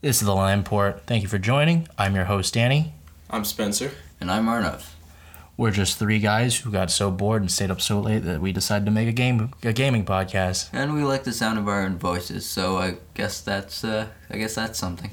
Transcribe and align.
This 0.00 0.20
is 0.20 0.26
the 0.26 0.32
Landport. 0.32 1.00
Thank 1.08 1.24
you 1.24 1.28
for 1.28 1.38
joining. 1.38 1.88
I'm 1.98 2.14
your 2.14 2.26
host, 2.26 2.54
Danny. 2.54 2.94
I'm 3.30 3.44
Spencer. 3.44 3.90
And 4.20 4.30
I'm 4.30 4.46
Arnav. 4.46 4.90
We're 5.56 5.72
just 5.72 5.98
three 5.98 6.20
guys 6.20 6.58
who 6.58 6.70
got 6.70 6.92
so 6.92 7.10
bored 7.10 7.42
and 7.42 7.50
stayed 7.50 7.72
up 7.72 7.80
so 7.80 7.98
late 7.98 8.20
that 8.20 8.40
we 8.40 8.52
decided 8.52 8.84
to 8.84 8.92
make 8.92 9.08
a 9.08 9.12
game 9.12 9.52
a 9.64 9.72
gaming 9.72 10.04
podcast. 10.04 10.68
And 10.72 10.94
we 10.94 11.02
like 11.02 11.24
the 11.24 11.32
sound 11.32 11.58
of 11.58 11.66
our 11.66 11.82
own 11.82 11.98
voices, 11.98 12.46
so 12.46 12.78
I 12.78 12.98
guess 13.14 13.40
that's 13.40 13.82
uh, 13.82 14.06
I 14.30 14.38
guess 14.38 14.54
that's 14.54 14.78
something. 14.78 15.10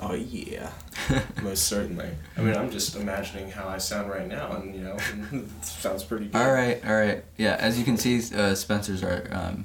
Oh 0.00 0.14
yeah, 0.14 0.72
most 1.42 1.68
certainly. 1.68 2.10
I 2.36 2.40
mean, 2.40 2.56
I'm 2.56 2.72
just 2.72 2.96
imagining 2.96 3.52
how 3.52 3.68
I 3.68 3.78
sound 3.78 4.10
right 4.10 4.26
now, 4.26 4.50
and 4.50 4.74
you 4.74 4.80
know, 4.80 4.96
it 5.32 5.64
sounds 5.64 6.02
pretty 6.02 6.26
good. 6.26 6.36
All 6.36 6.52
right, 6.52 6.84
all 6.84 6.96
right. 6.96 7.22
Yeah, 7.36 7.54
as 7.60 7.78
you 7.78 7.84
can 7.84 7.96
see, 7.96 8.20
uh, 8.34 8.56
Spencer's 8.56 9.04
our 9.04 9.28
um, 9.30 9.64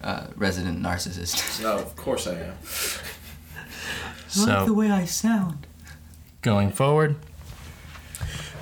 uh, 0.00 0.28
resident 0.36 0.80
narcissist. 0.80 1.60
No, 1.60 1.76
of 1.76 1.96
course 1.96 2.28
I 2.28 2.34
am. 2.34 2.54
So 4.36 4.50
like 4.50 4.66
the 4.66 4.74
way 4.74 4.90
I 4.90 5.04
sound. 5.04 5.66
going 6.42 6.70
forward, 6.70 7.16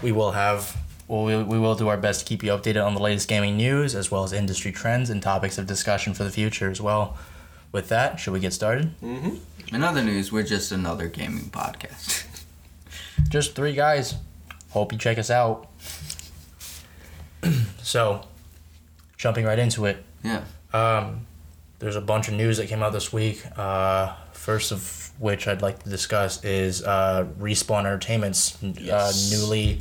we 0.02 0.12
will 0.12 0.32
have 0.32 0.76
well, 1.06 1.24
we, 1.24 1.42
we 1.42 1.58
will 1.58 1.74
do 1.74 1.88
our 1.88 1.96
best 1.98 2.20
to 2.20 2.26
keep 2.26 2.42
you 2.42 2.50
updated 2.50 2.84
on 2.84 2.94
the 2.94 3.00
latest 3.00 3.28
gaming 3.28 3.56
news 3.56 3.94
as 3.94 4.10
well 4.10 4.24
as 4.24 4.32
industry 4.32 4.72
trends 4.72 5.10
and 5.10 5.22
topics 5.22 5.58
of 5.58 5.66
discussion 5.66 6.14
for 6.14 6.24
the 6.24 6.30
future 6.30 6.70
as 6.70 6.80
well. 6.80 7.16
With 7.72 7.88
that, 7.88 8.18
should 8.20 8.32
we 8.32 8.40
get 8.40 8.52
started? 8.52 8.94
Mm-hmm. 9.02 9.74
In 9.74 9.82
other 9.82 10.02
news, 10.02 10.30
we're 10.32 10.44
just 10.44 10.72
another 10.72 11.08
gaming 11.08 11.50
podcast. 11.50 12.26
Just 13.28 13.54
three 13.54 13.72
guys. 13.74 14.14
Hope 14.70 14.92
you 14.92 14.98
check 14.98 15.18
us 15.18 15.30
out. 15.30 15.68
so, 17.82 18.26
jumping 19.16 19.44
right 19.44 19.58
into 19.58 19.86
it, 19.86 20.04
Yeah. 20.22 20.42
Um, 20.72 21.26
there's 21.78 21.96
a 21.96 22.00
bunch 22.00 22.28
of 22.28 22.34
news 22.34 22.56
that 22.56 22.68
came 22.68 22.82
out 22.82 22.92
this 22.92 23.12
week. 23.12 23.44
Uh, 23.56 24.14
first 24.32 24.72
of 24.72 25.03
which 25.18 25.46
I'd 25.48 25.62
like 25.62 25.82
to 25.84 25.88
discuss 25.88 26.42
is 26.44 26.82
uh, 26.82 27.26
Respawn 27.38 27.80
Entertainment's 27.80 28.56
Yes. 28.62 29.32
uh, 29.32 29.36
newly 29.36 29.80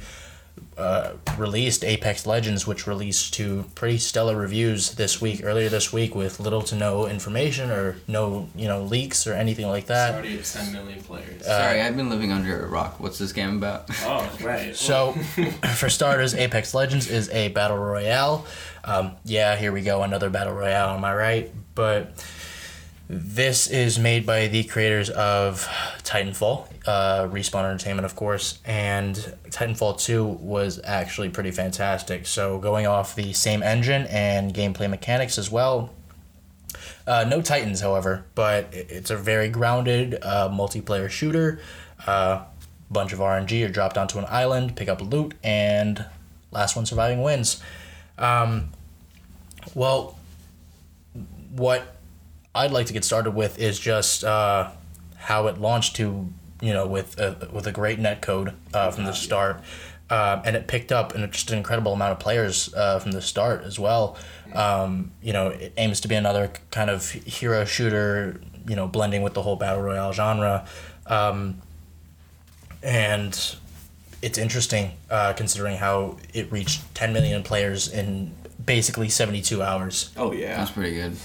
uh, 0.77 1.11
released 1.37 1.83
Apex 1.83 2.25
Legends, 2.25 2.65
which 2.65 2.87
released 2.87 3.33
to 3.35 3.65
pretty 3.75 3.97
stellar 3.99 4.35
reviews 4.35 4.91
this 4.95 5.21
week, 5.21 5.41
earlier 5.43 5.69
this 5.69 5.93
week, 5.93 6.15
with 6.15 6.39
little 6.39 6.61
to 6.63 6.75
no 6.75 7.05
information 7.07 7.69
or 7.69 7.97
no 8.07 8.49
you 8.55 8.67
know 8.67 8.81
leaks 8.83 9.27
or 9.27 9.33
anything 9.33 9.67
like 9.67 9.83
It's 9.83 9.87
that. 9.89 10.13
already 10.13 10.37
at 10.39 10.45
10 10.45 10.73
million 10.73 11.01
players. 11.01 11.45
Sorry, 11.45 11.81
I've 11.81 11.95
been 11.95 12.09
living 12.09 12.31
under 12.31 12.63
a 12.65 12.67
rock. 12.67 12.99
What's 12.99 13.17
this 13.19 13.31
game 13.33 13.57
about? 13.57 13.85
oh, 14.03 14.31
right. 14.41 14.75
So, 14.93 15.11
for 15.75 15.89
starters, 15.89 16.33
Apex 16.33 16.73
Legends 16.73 17.07
is 17.09 17.29
a 17.29 17.49
battle 17.49 17.77
royale. 17.77 18.45
Um, 18.83 19.11
yeah, 19.25 19.55
here 19.55 19.71
we 19.71 19.81
go, 19.81 20.01
another 20.03 20.29
battle 20.29 20.53
royale. 20.53 20.95
Am 20.95 21.05
I 21.05 21.13
right? 21.15 21.51
But 21.75 22.23
this 23.09 23.67
is 23.67 23.99
made 23.99 24.25
by 24.25 24.47
the 24.47 24.63
creators 24.63 25.09
of 25.09 25.67
Titanfall, 26.03 26.67
uh, 26.87 27.27
Respawn 27.27 27.65
Entertainment, 27.65 28.05
of 28.05 28.15
course, 28.15 28.59
and 28.65 29.15
Titanfall 29.49 29.99
Two 29.99 30.25
was 30.25 30.79
actually 30.83 31.29
pretty 31.29 31.51
fantastic. 31.51 32.25
So, 32.25 32.59
going 32.59 32.87
off 32.87 33.15
the 33.15 33.33
same 33.33 33.61
engine 33.61 34.07
and 34.07 34.53
gameplay 34.53 34.89
mechanics 34.89 35.37
as 35.37 35.51
well. 35.51 35.91
Uh, 37.05 37.25
no 37.27 37.41
Titans, 37.41 37.81
however, 37.81 38.23
but 38.35 38.69
it's 38.71 39.11
a 39.11 39.17
very 39.17 39.49
grounded 39.49 40.17
uh, 40.21 40.49
multiplayer 40.49 41.09
shooter. 41.09 41.59
Uh, 42.07 42.43
bunch 42.89 43.11
of 43.11 43.19
RNG 43.19 43.65
are 43.67 43.71
dropped 43.71 43.97
onto 43.97 44.17
an 44.19 44.25
island, 44.29 44.75
pick 44.75 44.87
up 44.87 45.01
loot, 45.01 45.33
and 45.43 46.05
last 46.51 46.75
one 46.75 46.85
surviving 46.85 47.21
wins. 47.21 47.61
Um, 48.17 48.69
well, 49.75 50.17
what 51.51 51.92
I'd 52.55 52.71
like 52.71 52.85
to 52.87 52.93
get 52.93 53.03
started 53.03 53.31
with 53.31 53.59
is 53.59 53.79
just 53.79 54.23
uh, 54.23 54.69
how 55.15 55.47
it 55.47 55.59
launched 55.59 55.95
to 55.97 56.27
you 56.61 56.73
know 56.73 56.87
with 56.87 57.19
a, 57.19 57.49
with 57.51 57.67
a 57.67 57.71
great 57.71 57.99
net 57.99 58.21
code 58.21 58.53
uh, 58.73 58.91
from 58.91 59.05
the 59.05 59.13
start. 59.13 59.61
Um, 60.09 60.41
and 60.45 60.55
it 60.55 60.67
picked 60.67 60.91
up 60.91 61.15
and 61.15 61.31
just 61.31 61.49
an 61.49 61.57
incredible 61.57 61.93
amount 61.93 62.11
of 62.11 62.19
players 62.19 62.71
uh, 62.75 62.99
from 62.99 63.13
the 63.13 63.21
start 63.21 63.63
as 63.63 63.79
well. 63.79 64.15
Um, 64.53 65.11
you 65.23 65.33
know, 65.33 65.47
it 65.47 65.73
aims 65.77 66.01
to 66.01 66.07
be 66.07 66.13
another 66.13 66.51
kind 66.69 66.89
of 66.91 67.09
hero 67.09 67.65
shooter, 67.65 68.39
you 68.67 68.75
know, 68.75 68.85
blending 68.85 69.23
with 69.23 69.33
the 69.33 69.41
whole 69.41 69.55
battle 69.55 69.81
royale 69.81 70.13
genre. 70.13 70.67
Um, 71.07 71.61
and 72.83 73.55
it's 74.21 74.37
interesting 74.37 74.91
uh, 75.09 75.33
considering 75.33 75.77
how 75.77 76.17
it 76.33 76.51
reached 76.51 76.93
10 76.93 77.13
million 77.13 77.41
players 77.41 77.87
in 77.87 78.33
basically 78.63 79.09
72 79.09 79.63
hours. 79.63 80.11
Oh, 80.15 80.31
yeah. 80.31 80.57
That's 80.57 80.71
pretty 80.71 80.93
good. 80.95 81.15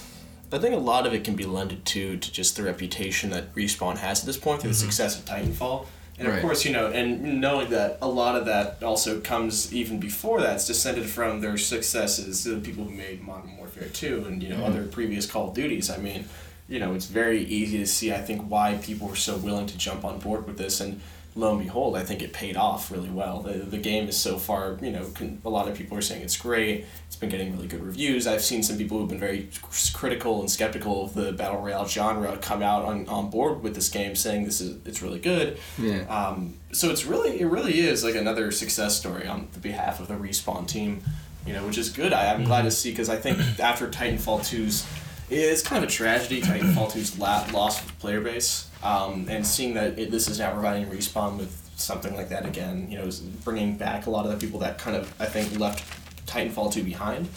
I 0.51 0.59
think 0.59 0.75
a 0.75 0.79
lot 0.79 1.07
of 1.07 1.13
it 1.13 1.25
can 1.25 1.37
be 1.37 1.45
lended 1.45 1.85
to 1.87 2.17
to 2.17 2.33
just 2.33 2.57
the 2.57 2.63
reputation 2.63 3.31
that 3.31 3.55
Respawn 3.55 3.99
has 3.99 4.21
at 4.21 4.27
this 4.27 4.39
point 4.39 4.63
through 4.63 4.71
the 4.71 4.77
mm-hmm. 4.77 4.87
success 4.87 5.19
of 5.19 5.25
Titanfall. 5.25 5.87
And 6.19 6.27
of 6.27 6.41
course, 6.41 6.65
you 6.65 6.73
know, 6.73 6.89
and 6.89 7.41
knowing 7.41 7.71
that 7.71 7.99
a 8.03 8.09
lot 8.09 8.35
of 8.35 8.47
that 8.47 8.83
also 8.83 9.21
comes 9.21 9.73
even 9.73 10.01
before 10.01 10.41
that, 10.41 10.57
it's 10.57 10.67
descended 10.67 11.07
from 11.07 11.41
their 11.41 11.57
successes, 11.57 12.43
the 12.43 12.57
people 12.57 12.85
who 12.85 12.91
made 12.91 13.23
Modern 13.23 13.57
Warfare 13.57 13.89
2 13.89 14.25
and, 14.27 14.43
you 14.43 14.49
know, 14.49 14.57
mm-hmm. 14.57 14.65
other 14.65 14.85
previous 14.87 15.31
Call 15.31 15.51
of 15.51 15.55
Duties. 15.55 15.91
I 15.91 15.99
mean, 15.99 16.25
you 16.69 16.81
know, 16.81 16.93
it's 16.95 17.07
very 17.07 17.45
easy 17.45 17.79
to 17.79 17.87
see, 17.87 18.13
I 18.13 18.19
think, 18.19 18.43
why 18.51 18.79
people 18.83 19.07
were 19.07 19.17
so 19.17 19.37
willing 19.37 19.67
to 19.67 19.79
jump 19.79 20.05
on 20.05 20.19
board 20.19 20.47
with 20.47 20.59
this. 20.59 20.81
And 20.81 21.01
lo 21.39 21.53
and 21.53 21.63
behold, 21.63 21.97
I 21.97 22.03
think 22.03 22.21
it 22.21 22.33
paid 22.33 22.57
off 22.57 22.91
really 22.91 23.09
well. 23.09 23.43
The, 23.43 23.53
the 23.53 23.79
game 23.79 24.09
is 24.09 24.17
so 24.17 24.39
far, 24.39 24.77
you 24.83 24.91
know, 24.91 25.05
con- 25.15 25.41
a 25.45 25.49
lot 25.49 25.69
of 25.69 25.77
people 25.77 25.97
are 25.97 26.03
saying 26.03 26.23
it's 26.23 26.37
great. 26.37 26.85
It's 27.07 27.15
been 27.15 27.29
getting 27.29 27.53
really 27.53 27.69
good 27.69 27.81
reviews. 27.81 28.27
I've 28.27 28.43
seen 28.43 28.65
some 28.65 28.77
people 28.77 28.99
who've 28.99 29.09
been 29.09 29.21
very 29.21 29.49
critical 29.93 30.41
and 30.41 30.51
skeptical 30.51 31.05
of 31.05 31.15
the 31.15 31.31
battle 31.31 31.61
royale 31.61 31.87
genre 31.87 32.37
come 32.39 32.61
out 32.61 32.85
on, 32.85 33.09
on 33.09 33.31
board 33.31 33.63
with 33.63 33.77
this 33.77 33.89
game, 33.89 34.17
saying 34.17 34.47
this 34.47 34.61
is 34.61 34.85
it's 34.85 35.01
really 35.01 35.21
good. 35.21 35.59
Yeah. 35.79 36.01
Um, 36.09 36.55
so 36.73 36.91
it's 36.91 37.07
really 37.07 37.41
it 37.41 37.47
really 37.47 37.79
is 37.79 38.03
like 38.03 38.17
another 38.17 38.51
success 38.51 38.99
story 38.99 39.29
on 39.29 39.47
the 39.53 39.61
behalf 39.61 40.01
of 40.01 40.09
the 40.09 40.15
respawn 40.15 40.67
team, 40.67 41.03
you 41.47 41.53
know, 41.53 41.65
which 41.65 41.79
is 41.79 41.89
good. 41.89 42.13
I, 42.13 42.35
I'm 42.35 42.43
glad 42.43 42.63
to 42.63 42.73
see 42.73 42.91
because 42.91 43.09
I 43.09 43.17
think 43.17 43.39
after 43.61 43.87
Titanfall 43.87 44.41
2's, 44.41 44.85
it's 45.31 45.63
kind 45.63 45.83
of 45.83 45.89
a 45.89 45.93
tragedy. 45.93 46.41
Titanfall 46.43 46.91
2's 46.93 47.19
la- 47.19 47.47
lost 47.53 47.83
its 47.83 47.93
player 47.93 48.21
base, 48.21 48.69
um, 48.83 49.27
and 49.29 49.47
seeing 49.47 49.75
that 49.75 49.99
it, 49.99 50.11
this 50.11 50.29
is 50.29 50.39
now 50.39 50.53
providing 50.53 50.87
respawn 50.87 51.37
with 51.39 51.65
something 51.77 52.15
like 52.17 52.29
that 52.31 52.45
again, 52.45 52.89
you 52.91 52.99
know, 52.99 53.05
is 53.05 53.21
bringing 53.21 53.77
back 53.77 54.07
a 54.07 54.11
lot 54.11 54.25
of 54.27 54.33
the 54.33 54.39
people 54.45 54.59
that 54.61 54.79
kind 54.79 54.97
of 54.97 55.13
I 55.21 55.27
think 55.27 55.59
left 55.59 55.85
Titanfall 56.27 56.73
2 56.73 56.83
behind. 56.83 57.29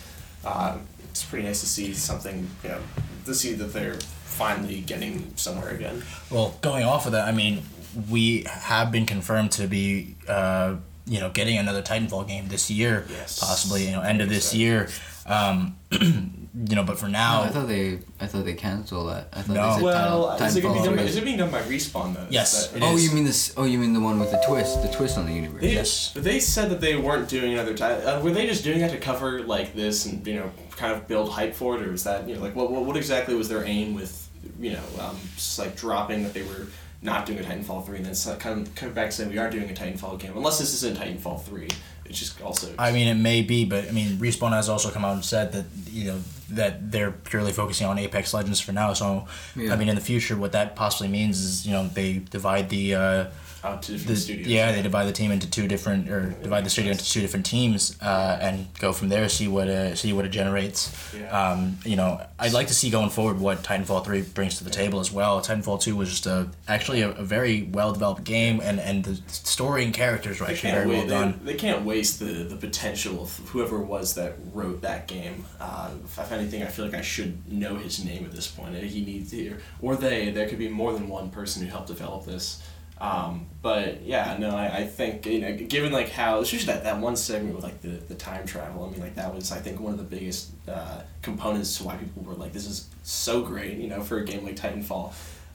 Um, 0.46 0.81
it's 1.09 1.24
pretty 1.24 1.46
nice 1.46 1.59
to 1.62 1.68
see 1.68 1.94
something, 1.94 2.47
you 2.63 2.69
know, 2.69 2.79
to 3.25 3.35
see 3.35 3.53
that 3.53 3.74
they're 3.74 3.96
finally 4.23 4.81
getting 4.81 5.31
somewhere 5.35 5.69
again. 5.69 6.02
Well, 6.31 6.56
going 6.62 6.84
off 6.85 7.06
of 7.06 7.12
that, 7.12 7.28
I 7.28 7.31
mean, 7.31 7.63
we 8.09 8.44
have 8.50 8.91
been 8.91 9.06
confirmed 9.06 9.52
to 9.53 9.68
be, 9.68 10.16
uh, 10.28 10.75
you 11.06 11.19
know, 11.19 11.29
getting 11.29 11.58
another 11.58 11.81
Titanfall 11.84 12.28
game 12.28 12.47
this 12.47 12.72
year, 12.72 13.06
Yes. 13.09 13.40
possibly, 13.40 13.85
you 13.85 13.91
know, 13.91 14.02
end 14.02 14.22
of 14.22 14.29
this 14.29 14.52
So- 14.52 14.58
year. 14.58 14.90
Um, 15.28 15.75
you 16.53 16.75
know, 16.75 16.84
but 16.84 16.97
for 17.00 17.07
now, 17.07 17.44
I 17.44 17.47
thought 17.50 17.67
they 17.67 18.00
I 18.19 18.28
thought 18.28 18.44
they 18.45 18.53
canceled 18.56 19.09
that. 19.09 19.29
I 19.31 19.41
thought 19.41 19.53
No. 19.56 19.67
they 19.69 19.73
said 19.75 19.84
Well, 19.84 20.29
Titan- 20.31 20.47
is 20.47 20.56
it, 20.57 20.62
gonna 20.62 20.79
be 20.81 20.85
done 20.85 20.95
by, 20.97 21.01
is 21.03 21.16
it 21.16 21.23
being 21.23 21.38
done 21.38 21.50
by 21.51 21.62
Respawn 21.62 22.13
though? 22.13 22.28
Yes, 22.29 22.73
it 22.73 22.81
Oh, 22.84 22.95
is. 22.95 23.06
you 23.06 23.12
mean 23.16 23.23
this? 23.23 23.53
Oh, 23.56 23.63
you 23.63 23.78
mean 23.78 23.94
the 23.94 24.00
one 24.01 24.19
with 24.19 24.31
the 24.31 24.44
twist? 24.45 24.81
The 24.81 24.90
twist 24.90 25.17
on 25.17 25.25
the 25.28 25.34
universe? 25.34 25.61
They, 25.61 25.73
Yes. 25.73 26.11
But 26.13 26.23
they 26.23 26.40
said 26.41 26.69
that 26.72 26.81
they 26.81 26.95
weren't 26.97 27.29
doing 27.29 27.53
another 27.53 27.73
time. 27.73 28.01
Uh, 28.06 28.19
were 28.22 28.31
they 28.31 28.47
just 28.47 28.63
doing 28.66 28.79
that 28.81 28.91
to 28.91 28.97
cover 28.97 29.44
like 29.44 29.73
this 29.75 30.06
and 30.06 30.25
you 30.28 30.35
know 30.35 30.51
kind 30.75 30.94
of 30.94 31.07
build 31.07 31.29
hype 31.31 31.56
for 31.56 31.75
it, 31.78 31.88
or 31.88 31.94
is 31.94 32.03
that 32.03 32.28
you 32.28 32.35
know 32.35 32.41
like 32.41 32.56
what 32.56 32.69
what, 32.72 32.84
what 32.85 32.97
exactly 32.97 33.34
was 33.35 33.47
their 33.47 33.63
aim 33.63 33.94
with 33.94 34.28
you 34.59 34.73
know 34.73 34.84
um, 35.00 35.17
just 35.35 35.57
like 35.57 35.75
dropping 35.78 36.23
that 36.23 36.34
they 36.34 36.44
were 36.44 36.67
not 37.03 37.25
doing 37.25 37.40
a 37.40 37.44
Titanfall 37.44 37.85
three 37.85 37.97
and 37.97 38.06
then 38.06 38.13
so- 38.13 38.35
kind 38.35 38.67
of 38.67 38.75
coming 38.75 38.94
back 38.94 39.11
saying 39.11 39.29
we 39.31 39.38
are 39.40 39.50
doing 39.50 39.69
a 39.69 39.73
Titanfall 39.73 40.19
game 40.19 40.34
unless 40.35 40.59
this 40.59 40.73
isn't 40.73 40.97
Titanfall 40.97 41.41
three. 41.44 41.69
It's 42.06 42.19
just 42.19 42.41
also 42.41 42.73
I 42.78 42.91
mean, 42.91 43.07
it 43.07 43.16
may 43.16 43.41
be, 43.41 43.66
but 43.66 43.88
I 43.88 43.91
mean, 43.91 44.17
Respawn 44.17 44.51
has 44.51 44.67
also 44.69 44.89
come 44.89 45.06
out 45.06 45.13
and 45.13 45.23
said 45.25 45.51
that 45.53 45.66
you 45.89 46.06
know 46.06 46.19
that 46.50 46.91
they're 46.91 47.12
purely 47.12 47.53
focusing 47.53 47.88
on 47.88 47.97
Apex 47.97 48.34
Legends 48.34 48.59
for 48.59 48.73
now. 48.73 48.94
So, 48.94 49.28
Yeah. 49.56 49.73
I 49.73 49.78
mean, 49.78 49.88
in 49.88 49.95
the 49.95 50.01
future, 50.01 50.35
what 50.35 50.51
that 50.51 50.75
possibly 50.75 51.07
means 51.07 51.40
is 51.40 51.66
you 51.66 51.73
know 51.73 51.88
they 51.88 52.20
divide 52.29 52.70
the. 52.70 52.96
Uh, 52.96 53.26
out 53.63 53.81
to 53.84 53.91
different 53.93 54.08
the, 54.08 54.16
studios. 54.16 54.47
yeah, 54.47 54.72
they 54.72 54.81
divide 54.81 55.05
the 55.05 55.11
team 55.11 55.31
into 55.31 55.49
two 55.49 55.67
different, 55.67 56.09
or 56.09 56.31
divide 56.41 56.66
the 56.66 56.69
studio 56.69 56.91
into 56.91 57.05
two 57.05 57.22
different 57.22 57.46
teams, 57.46 57.97
uh, 58.02 58.37
and 58.41 58.67
go 58.79 58.91
from 58.93 59.09
there. 59.09 59.28
See 59.29 59.47
what 59.47 59.67
uh, 59.67 59.96
see 59.96 60.13
what 60.13 60.25
it 60.25 60.29
generates. 60.29 61.13
Yeah. 61.16 61.29
Um, 61.29 61.78
you 61.85 61.96
know, 61.96 62.25
I'd 62.40 62.53
like 62.53 62.67
to 62.67 62.73
see 62.73 62.90
going 62.90 63.09
forward 63.09 63.40
what 63.40 63.63
Titanfall 63.63 64.03
three 64.05 64.22
brings 64.22 64.58
to 64.58 64.63
the 64.63 64.69
table 64.69 64.99
as 64.99 65.11
well. 65.11 65.41
Titanfall 65.41 65.81
two 65.81 65.96
was 65.96 66.09
just 66.09 66.25
a 66.25 66.49
actually 66.67 67.02
a, 67.02 67.11
a 67.11 67.23
very 67.23 67.63
well 67.63 67.93
developed 67.93 68.23
game, 68.23 68.59
and, 68.61 68.79
and 68.79 69.03
the 69.05 69.22
story 69.31 69.84
and 69.84 69.93
characters 69.93 70.40
were 70.40 70.47
They 70.47 70.53
actually 70.53 70.72
can't, 70.72 70.90
well 70.90 71.07
done. 71.07 71.40
they, 71.43 71.53
they 71.53 71.57
can't 71.57 71.85
waste 71.85 72.19
the, 72.19 72.25
the 72.25 72.55
potential 72.55 73.23
of 73.23 73.37
whoever 73.49 73.81
it 73.81 73.85
was 73.85 74.16
that 74.16 74.35
wrote 74.53 74.81
that 74.81 75.07
game. 75.07 75.46
Uh, 75.59 75.91
if, 76.03 76.17
if 76.17 76.31
anything, 76.31 76.64
I 76.64 76.67
feel 76.67 76.85
like 76.85 76.93
I 76.96 77.02
should 77.02 77.52
know 77.52 77.75
his 77.75 78.03
name 78.03 78.25
at 78.25 78.31
this 78.31 78.47
point. 78.47 78.75
He 78.75 79.03
needs 79.05 79.31
to, 79.31 79.57
or 79.81 79.96
they. 79.96 80.31
There 80.31 80.47
could 80.47 80.59
be 80.59 80.69
more 80.69 80.93
than 80.93 81.07
one 81.09 81.29
person 81.29 81.61
who 81.64 81.69
helped 81.69 81.87
develop 81.87 82.25
this. 82.25 82.61
Um, 83.02 83.48
but 83.64 84.03
yeah, 84.03 84.38
no, 84.40 84.56
I, 84.56 84.78
I 84.78 84.84
think 84.86 85.26
you 85.26 85.42
know, 85.42 85.58
given 85.58 85.92
like 85.92 86.09
how 86.09 86.40
especially 86.40 86.68
that, 86.68 86.84
that 86.84 87.00
one 87.00 87.16
segment 87.16 87.56
with 87.56 87.64
like 87.64 87.82
the, 87.82 87.88
the 87.88 88.14
time 88.14 88.46
travel. 88.46 88.86
I 88.86 88.92
mean, 88.92 89.02
like 89.02 89.16
that 89.16 89.34
was 89.34 89.52
I 89.52 89.58
think 89.58 89.80
one 89.80 89.92
of 89.92 89.98
the 89.98 90.06
biggest 90.06 90.52
uh, 90.70 91.02
components 91.24 91.78
to 91.80 91.84
why 91.84 91.98
people 91.98 92.22
were 92.22 92.36
like, 92.36 92.53
this 92.53 92.68
is 92.68 92.88
so 93.02 93.42
great, 93.42 93.78
you 93.78 93.88
know, 93.88 94.02
for 94.02 94.20
a 94.20 94.24
game 94.24 94.46
like 94.46 94.56
Titanfall. 94.56 95.14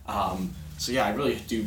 Um, 0.09 0.53
so 0.79 0.91
yeah, 0.91 1.07
I 1.07 1.15
really 1.15 1.37
do 1.47 1.67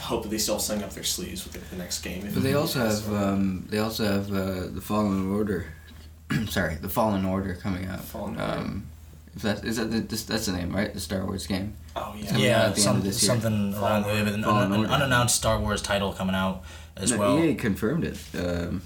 hope 0.00 0.24
that 0.24 0.30
they 0.30 0.38
still 0.38 0.58
sing 0.58 0.82
up 0.82 0.90
their 0.90 1.04
sleeves 1.04 1.44
with 1.44 1.52
the, 1.52 1.60
the 1.70 1.76
next 1.76 2.02
game. 2.02 2.28
But 2.34 2.42
they 2.42 2.54
also 2.54 2.80
have 2.80 3.12
um, 3.14 3.66
they 3.70 3.78
also 3.78 4.04
have 4.04 4.32
uh, 4.32 4.66
the 4.66 4.80
Fallen 4.80 5.32
Order. 5.32 5.66
Sorry, 6.48 6.74
the 6.74 6.88
Fallen 6.88 7.24
Order 7.24 7.54
coming 7.54 7.86
out. 7.86 8.00
Fallen 8.00 8.40
Order. 8.40 8.80
If 9.36 9.42
that 9.42 9.64
is 9.64 9.76
that 9.78 9.86
the, 9.90 10.00
this, 10.00 10.24
that's 10.24 10.46
the 10.46 10.52
name, 10.52 10.74
right? 10.74 10.92
The 10.94 11.00
Star 11.00 11.24
Wars 11.24 11.46
game. 11.46 11.74
oh 11.96 12.14
yeah. 12.16 12.36
Yeah, 12.36 12.48
at 12.48 12.60
the 12.60 12.66
end 12.66 12.78
some, 12.78 12.96
of 12.98 13.04
this 13.04 13.22
year. 13.22 13.30
something 13.32 13.72
Fallen 13.72 14.04
around 14.04 14.24
with 14.24 14.34
an, 14.34 14.42
Fallen 14.44 14.72
an 14.72 14.86
unannounced 14.86 15.34
Star 15.36 15.58
Wars 15.58 15.82
title 15.82 16.12
coming 16.12 16.34
out 16.36 16.62
as 16.96 17.10
No, 17.10 17.18
well. 17.18 17.38
EA 17.44 17.54
confirmed 17.54 18.04
it. 18.04 18.18
Um, 18.38 18.82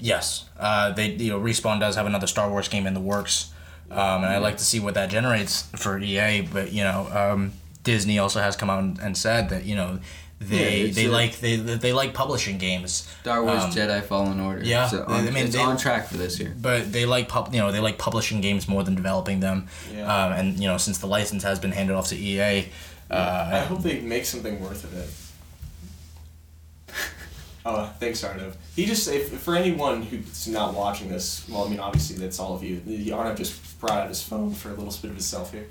Yes, 0.00 0.46
uh, 0.58 0.92
they 0.92 1.10
you 1.12 1.30
know 1.32 1.38
Respawn 1.40 1.80
does 1.80 1.96
have 1.96 2.06
another 2.06 2.26
Star 2.26 2.48
Wars 2.48 2.66
game 2.68 2.86
in 2.86 2.94
the 2.94 3.00
works, 3.00 3.52
um, 3.90 3.98
and 4.24 4.26
I'd 4.26 4.38
like 4.38 4.56
to 4.56 4.64
see 4.64 4.80
what 4.80 4.94
that 4.94 5.10
generates 5.10 5.62
for 5.76 5.98
EA. 5.98 6.40
But 6.42 6.72
you 6.72 6.82
know, 6.82 7.08
um, 7.12 7.52
Disney 7.82 8.18
also 8.18 8.40
has 8.40 8.56
come 8.56 8.70
out 8.70 8.82
and- 8.82 8.98
and 9.00 9.18
said 9.18 9.50
that 9.50 9.64
you 9.64 9.76
know 9.76 9.98
they 10.40 10.82
Yeah, 10.86 10.92
they 10.92 11.04
a- 11.06 11.10
like 11.10 11.40
they 11.40 11.56
they 11.56 11.92
like 11.92 12.12
publishing 12.14 12.58
games, 12.58 13.08
Star 13.22 13.42
Wars 13.42 13.64
Um, 13.64 13.70
Jedi 13.70 14.02
Fallen 14.02 14.38
Order. 14.38 14.62
yeah, 14.64 14.86
so 14.88 15.04
I 15.08 15.22
mean, 15.22 15.36
it's 15.36 15.54
they- 15.56 15.62
on 15.62 15.76
track 15.76 16.08
for 16.08 16.16
this 16.18 16.38
year. 16.38 16.54
but 16.60 16.92
they 16.92 17.06
like 17.06 17.28
pub 17.28 17.54
you 17.54 17.60
know 17.60 17.72
they 17.72 17.80
like 17.80 17.96
publishing 17.98 18.40
games 18.40 18.68
more 18.68 18.84
than 18.84 18.94
developing 18.94 19.40
them. 19.40 19.68
Yeah. 19.94 20.02
Um, 20.26 20.32
and 20.32 20.58
you 20.60 20.68
know 20.68 20.76
since 20.78 20.98
the 20.98 21.06
license 21.06 21.42
has 21.42 21.58
been 21.58 21.72
handed 21.72 21.94
off 21.96 22.08
to 22.08 22.16
EA, 22.16 22.68
I 23.10 23.14
uh, 23.14 23.66
hope 23.66 23.82
they 23.82 24.00
make 24.00 24.24
something 24.26 24.60
worth 24.60 24.84
of 24.84 24.94
it. 24.94 25.08
Oh, 27.68 27.92
thanks, 27.98 28.22
Arnav. 28.22 28.54
He 28.76 28.86
just, 28.86 29.08
if, 29.08 29.40
for 29.40 29.56
anyone 29.56 30.02
who's 30.02 30.46
not 30.46 30.72
watching 30.74 31.08
this, 31.08 31.44
well, 31.48 31.64
I 31.64 31.68
mean, 31.68 31.80
obviously 31.80 32.16
that's 32.16 32.38
all 32.38 32.54
of 32.54 32.62
you. 32.62 32.78
The 32.86 33.08
Arnav 33.08 33.36
just 33.38 33.80
brought 33.80 34.02
out 34.02 34.08
his 34.08 34.22
phone 34.22 34.54
for 34.54 34.68
a 34.70 34.74
little 34.74 34.92
spit 34.92 35.10
of 35.10 35.16
his 35.16 35.24
selfie. 35.26 35.64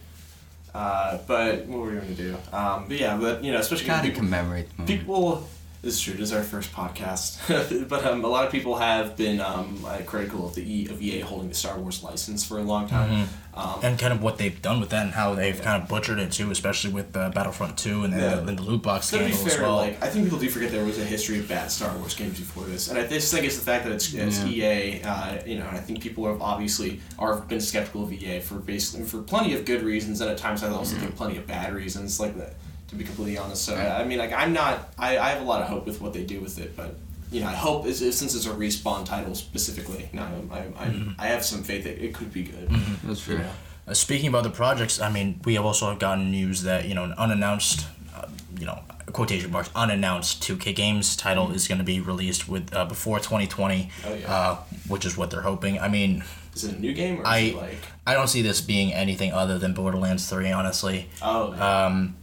Uh, 0.75 1.18
but 1.25 1.66
what 1.68 1.80
were 1.80 1.89
we 1.92 1.95
going 1.95 2.07
to 2.07 2.13
do? 2.16 2.36
Um, 2.51 2.86
but 2.89 3.00
yeah, 3.00 3.16
but 3.16 3.42
you 3.42 3.54
know, 3.54 3.60
especially 3.60 3.88
Gotta 3.88 4.10
people, 4.10 4.19
commemorate 4.24 4.68
people. 4.86 5.48
This 5.85 5.97
is 5.97 6.01
true. 6.01 6.13
This 6.13 6.31
is 6.31 6.33
our 6.33 6.41
first 6.41 6.73
podcast, 6.73 7.37
but 7.89 8.03
um, 8.07 8.25
a 8.25 8.27
lot 8.27 8.43
of 8.43 8.51
people 8.51 8.75
have 8.77 9.15
been 9.15 9.39
um, 9.39 9.85
critical 10.07 10.47
of 10.47 10.55
the 10.55 10.63
e, 10.63 10.87
of 10.87 10.99
EA 10.99 11.19
holding 11.19 11.47
the 11.47 11.53
Star 11.53 11.77
Wars 11.77 12.01
license 12.01 12.43
for 12.43 12.57
a 12.57 12.63
long 12.63 12.87
time. 12.87 13.27
Um, 13.53 13.79
and 13.83 13.99
kind 13.99 14.11
of 14.11 14.23
what 14.23 14.39
they've 14.39 14.59
done 14.63 14.79
with 14.79 14.89
that 14.89 15.05
and 15.05 15.13
how 15.13 15.35
they've 15.35 15.61
kind 15.61 15.79
of 15.83 15.87
butchered 15.87 16.17
it 16.17 16.31
too, 16.31 16.49
especially 16.49 16.91
with 16.91 17.15
uh, 17.15 17.29
Battlefront 17.29 17.77
Two 17.77 18.03
and, 18.03 18.13
Yeah. 18.13 18.37
the, 18.37 18.47
and 18.47 18.57
the 18.57 18.63
loot 18.63 18.81
box 18.81 19.11
To 19.11 19.19
be 19.19 19.25
scandal 19.25 19.45
fair, 19.45 19.53
as 19.53 19.61
well. 19.61 19.75
like 19.75 20.03
I 20.03 20.07
think 20.07 20.25
people 20.25 20.39
do 20.39 20.49
forget 20.49 20.71
there 20.71 20.83
was 20.83 20.97
a 20.97 21.05
history 21.05 21.37
of 21.37 21.47
bad 21.47 21.71
Star 21.71 21.95
Wars 21.99 22.15
games 22.15 22.39
before 22.39 22.63
this, 22.63 22.88
and 22.88 22.97
I 22.97 23.05
just 23.05 23.31
think 23.31 23.45
it's 23.45 23.59
the 23.59 23.63
fact 23.63 23.85
that 23.85 23.93
it's, 23.93 24.11
it's 24.11 24.43
EA. 24.43 25.03
Uh, 25.03 25.38
you 25.45 25.59
know, 25.59 25.67
and 25.67 25.77
I 25.77 25.81
think 25.81 26.01
people 26.01 26.25
have 26.25 26.41
obviously 26.41 26.99
are 27.19 27.41
been 27.41 27.61
skeptical 27.61 28.01
of 28.05 28.11
EA 28.11 28.39
for 28.39 28.55
basically 28.55 29.05
for 29.05 29.21
plenty 29.21 29.53
of 29.53 29.65
good 29.65 29.83
reasons, 29.83 30.19
and 30.19 30.31
at 30.31 30.39
times 30.39 30.63
I 30.63 30.69
also 30.69 30.95
think 30.97 31.15
plenty 31.15 31.38
of 31.38 31.45
bad 31.45 31.75
reasons. 31.75 32.19
Like 32.19 32.35
that, 32.39 32.55
to 32.89 32.95
be 32.95 33.03
completely 33.03 33.37
honest. 33.37 33.65
So 33.65 33.75
I 33.75 34.03
mean, 34.05 34.17
like 34.19 34.33
I'm 34.33 34.53
not. 34.53 34.93
I, 34.97 35.17
I 35.17 35.29
have 35.29 35.41
a 35.41 35.45
lot 35.45 35.61
of 35.61 35.67
hope 35.67 35.85
with 35.85 36.01
what 36.01 36.13
they 36.13 36.23
do 36.23 36.39
with 36.41 36.59
it, 36.59 36.75
but. 36.75 36.95
You 37.31 37.41
know, 37.41 37.47
I 37.47 37.55
hope 37.55 37.85
it's, 37.87 38.01
it's- 38.01 38.15
since 38.17 38.35
it's 38.35 38.45
a 38.45 38.51
respawn 38.51 39.03
title 39.03 39.33
specifically. 39.35 40.07
Now, 40.13 40.29
I, 40.51 40.59
I, 40.77 41.15
I 41.17 41.27
have 41.27 41.43
some 41.43 41.63
faith 41.63 41.83
that 41.83 42.01
it 42.01 42.13
could 42.13 42.31
be 42.31 42.43
good. 42.43 42.69
That's 43.03 43.23
true. 43.23 43.37
Yeah. 43.39 43.51
Uh, 43.87 43.93
speaking 43.95 44.27
of 44.29 44.35
other 44.35 44.51
projects, 44.51 45.01
I 45.01 45.09
mean, 45.11 45.41
we 45.43 45.55
have 45.55 45.65
also 45.65 45.93
gotten 45.97 46.29
news 46.31 46.61
that 46.63 46.87
you 46.87 46.93
know 46.93 47.03
an 47.03 47.13
unannounced, 47.13 47.87
uh, 48.15 48.27
you 48.59 48.67
know, 48.67 48.79
quotation 49.11 49.51
marks 49.51 49.71
unannounced 49.75 50.43
2K 50.43 50.75
Games 50.75 51.15
title 51.17 51.51
is 51.51 51.67
going 51.67 51.79
to 51.79 51.83
be 51.83 51.99
released 51.99 52.47
with 52.47 52.73
uh, 52.73 52.85
before 52.85 53.17
2020, 53.17 53.89
Oh, 54.05 54.13
yeah. 54.13 54.31
uh, 54.33 54.55
which 54.88 55.03
is 55.03 55.17
what 55.17 55.31
they're 55.31 55.41
hoping. 55.41 55.79
I 55.79 55.89
mean, 55.89 56.23
Is 56.53 56.63
it 56.63 56.75
a 56.75 56.79
new 56.79 56.93
game 56.93 57.17
or 57.17 57.21
is 57.23 57.27
I 57.27 57.38
it 57.39 57.55
like? 57.55 57.77
I 58.05 58.13
don't 58.13 58.27
see 58.29 58.43
this 58.43 58.61
being 58.61 58.93
anything 58.93 59.33
other 59.33 59.57
than 59.57 59.73
Borderlands 59.73 60.29
3, 60.29 60.51
honestly. 60.51 61.09
Oh, 61.23 61.53
Um, 61.59 62.15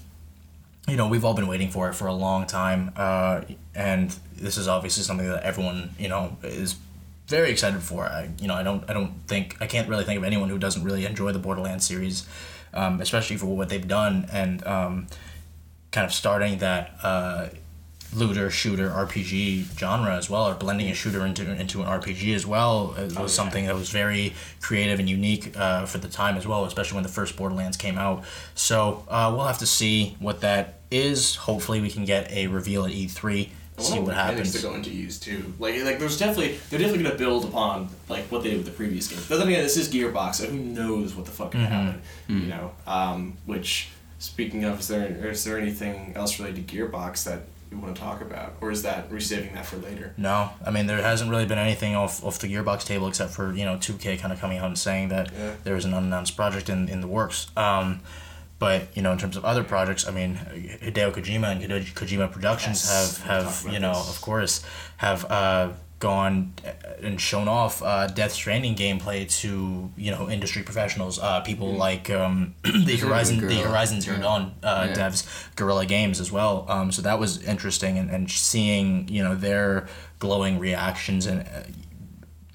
you 0.88 0.96
know, 0.96 1.08
we've 1.08 1.24
all 1.24 1.34
been 1.34 1.46
waiting 1.46 1.70
for 1.70 1.88
it 1.88 1.94
for 1.94 2.06
a 2.06 2.12
long 2.12 2.46
time, 2.46 2.92
uh, 2.96 3.42
and 3.74 4.14
this 4.36 4.58
is 4.58 4.66
obviously 4.66 5.02
something 5.04 5.28
that 5.28 5.42
everyone, 5.44 5.90
you 5.98 6.08
know, 6.08 6.36
is 6.42 6.76
very 7.28 7.50
excited 7.50 7.80
for. 7.82 8.04
I, 8.04 8.30
you 8.40 8.48
know, 8.48 8.54
I 8.54 8.62
don't, 8.62 8.88
I 8.90 8.92
don't 8.92 9.14
think, 9.26 9.56
I 9.60 9.66
can't 9.66 9.88
really 9.88 10.04
think 10.04 10.18
of 10.18 10.24
anyone 10.24 10.48
who 10.48 10.58
doesn't 10.58 10.82
really 10.82 11.06
enjoy 11.06 11.32
the 11.32 11.38
Borderlands 11.38 11.86
series, 11.86 12.26
um, 12.74 13.00
especially 13.00 13.36
for 13.36 13.46
what 13.46 13.68
they've 13.68 13.86
done 13.86 14.26
and 14.32 14.66
um, 14.66 15.06
kind 15.92 16.04
of 16.04 16.12
starting 16.12 16.58
that 16.58 16.96
uh, 17.02 17.48
looter 18.14 18.50
shooter 18.50 18.90
RPG 18.90 19.78
genre 19.78 20.14
as 20.16 20.28
well, 20.28 20.46
or 20.48 20.54
blending 20.54 20.88
a 20.90 20.94
shooter 20.94 21.24
into 21.24 21.50
into 21.50 21.80
an 21.82 21.88
RPG 21.88 22.34
as 22.34 22.46
well. 22.46 22.94
It 22.98 23.04
was 23.04 23.16
yeah. 23.16 23.26
something 23.26 23.66
that 23.66 23.74
was 23.74 23.90
very 23.90 24.34
creative 24.60 24.98
and 25.00 25.08
unique 25.08 25.56
uh, 25.56 25.86
for 25.86 25.98
the 25.98 26.08
time 26.08 26.36
as 26.36 26.46
well, 26.46 26.64
especially 26.64 26.96
when 26.96 27.04
the 27.04 27.08
first 27.08 27.36
Borderlands 27.36 27.76
came 27.76 27.96
out. 27.98 28.24
So 28.54 29.04
uh, 29.08 29.32
we'll 29.34 29.46
have 29.46 29.58
to 29.58 29.66
see 29.66 30.16
what 30.18 30.40
that 30.42 30.80
is. 30.90 31.36
Hopefully, 31.36 31.80
we 31.80 31.90
can 31.90 32.04
get 32.04 32.30
a 32.30 32.46
reveal 32.48 32.84
at 32.84 32.90
E 32.92 33.06
three. 33.08 33.50
See 33.78 33.98
what 33.98 34.14
happens. 34.14 34.52
They're 34.52 34.70
going 34.70 34.82
to 34.82 34.90
use 34.90 35.18
too. 35.18 35.54
Like, 35.58 35.74
like 35.82 35.98
there's 35.98 36.18
definitely 36.18 36.58
they're 36.70 36.78
definitely 36.78 37.02
going 37.04 37.16
to 37.16 37.18
build 37.18 37.46
upon 37.46 37.88
like 38.08 38.24
what 38.24 38.42
they 38.42 38.50
did 38.50 38.58
with 38.58 38.66
the 38.66 38.72
previous 38.72 39.08
game. 39.08 39.18
But 39.28 39.38
then 39.38 39.48
again, 39.48 39.62
this 39.62 39.76
is 39.78 39.88
Gearbox, 39.88 40.34
so 40.36 40.46
who 40.46 40.58
knows 40.58 41.14
what 41.16 41.24
the 41.24 41.32
fuck 41.32 41.52
can 41.52 41.60
Mm-hmm. 41.62 41.72
happen? 41.72 42.02
You 42.28 42.46
know. 42.46 42.72
Um, 42.86 43.38
which 43.46 43.88
speaking 44.18 44.64
of, 44.64 44.80
is 44.80 44.88
there 44.88 45.30
is 45.30 45.42
there 45.44 45.58
anything 45.58 46.12
else 46.14 46.38
related 46.38 46.68
to 46.68 46.76
Gearbox 46.76 47.24
that 47.24 47.40
you 47.72 47.78
want 47.78 47.94
to 47.96 48.00
talk 48.00 48.20
about, 48.20 48.54
or 48.60 48.70
is 48.70 48.82
that 48.82 49.10
we're 49.10 49.18
saving 49.20 49.54
that 49.54 49.66
for 49.66 49.76
later? 49.78 50.12
No, 50.16 50.50
I 50.64 50.70
mean 50.70 50.86
there 50.86 51.02
hasn't 51.02 51.30
really 51.30 51.46
been 51.46 51.58
anything 51.58 51.94
off, 51.96 52.22
off 52.24 52.38
the 52.38 52.46
Gearbox 52.52 52.84
table 52.84 53.08
except 53.08 53.32
for 53.32 53.52
you 53.54 53.64
know 53.64 53.76
2K 53.76 54.18
kind 54.18 54.32
of 54.32 54.38
coming 54.40 54.58
out 54.58 54.66
and 54.66 54.78
saying 54.78 55.08
that 55.08 55.30
Yeah. 55.32 55.54
there 55.64 55.76
is 55.76 55.84
an 55.84 55.94
unannounced 55.94 56.36
project 56.36 56.68
in, 56.68 56.88
in 56.88 57.00
the 57.00 57.08
works. 57.08 57.48
Um, 57.56 58.00
but 58.58 58.94
you 58.96 59.02
know 59.02 59.10
in 59.12 59.18
terms 59.18 59.36
of 59.36 59.44
other 59.44 59.64
projects, 59.64 60.06
I 60.06 60.10
mean 60.12 60.36
Hideo 60.36 61.12
Kojima 61.12 61.50
and 61.52 61.62
Hideo 61.62 61.82
Kojima 61.94 62.30
Productions 62.30 62.84
Yes, 62.88 63.18
have 63.22 63.62
have 63.64 63.72
you 63.72 63.80
know 63.80 63.94
this. 63.94 64.10
of 64.14 64.20
course 64.20 64.64
have 64.98 65.24
uh, 65.30 65.70
gone 66.02 66.52
and 67.06 67.20
shown 67.20 67.46
off 67.48 67.82
uh, 67.82 68.06
Death 68.08 68.32
Stranding 68.32 68.74
gameplay 68.74 69.20
to 69.42 69.90
you 69.96 70.10
know 70.10 70.28
industry 70.36 70.62
professionals, 70.62 71.18
uh, 71.18 71.40
people 71.40 71.68
like 71.88 72.10
um, 72.10 72.54
the 72.88 72.96
Horizon 72.96 73.36
the 73.46 73.60
Horizon 73.68 74.00
Zero 74.00 74.16
yeah. 74.16 74.22
Dawn 74.22 74.42
uh, 74.62 74.86
Yeah. 74.88 74.96
devs, 74.98 75.20
Guerrilla 75.56 75.86
Games 75.86 76.18
as 76.20 76.30
well. 76.32 76.66
Um, 76.68 76.90
so 76.92 77.00
that 77.02 77.18
was 77.18 77.42
interesting, 77.44 77.98
and, 78.00 78.10
and 78.10 78.30
seeing 78.30 79.08
you 79.08 79.22
know 79.24 79.34
their 79.36 79.86
glowing 80.18 80.58
reactions 80.58 81.26
and 81.26 81.40
uh, 81.42 81.62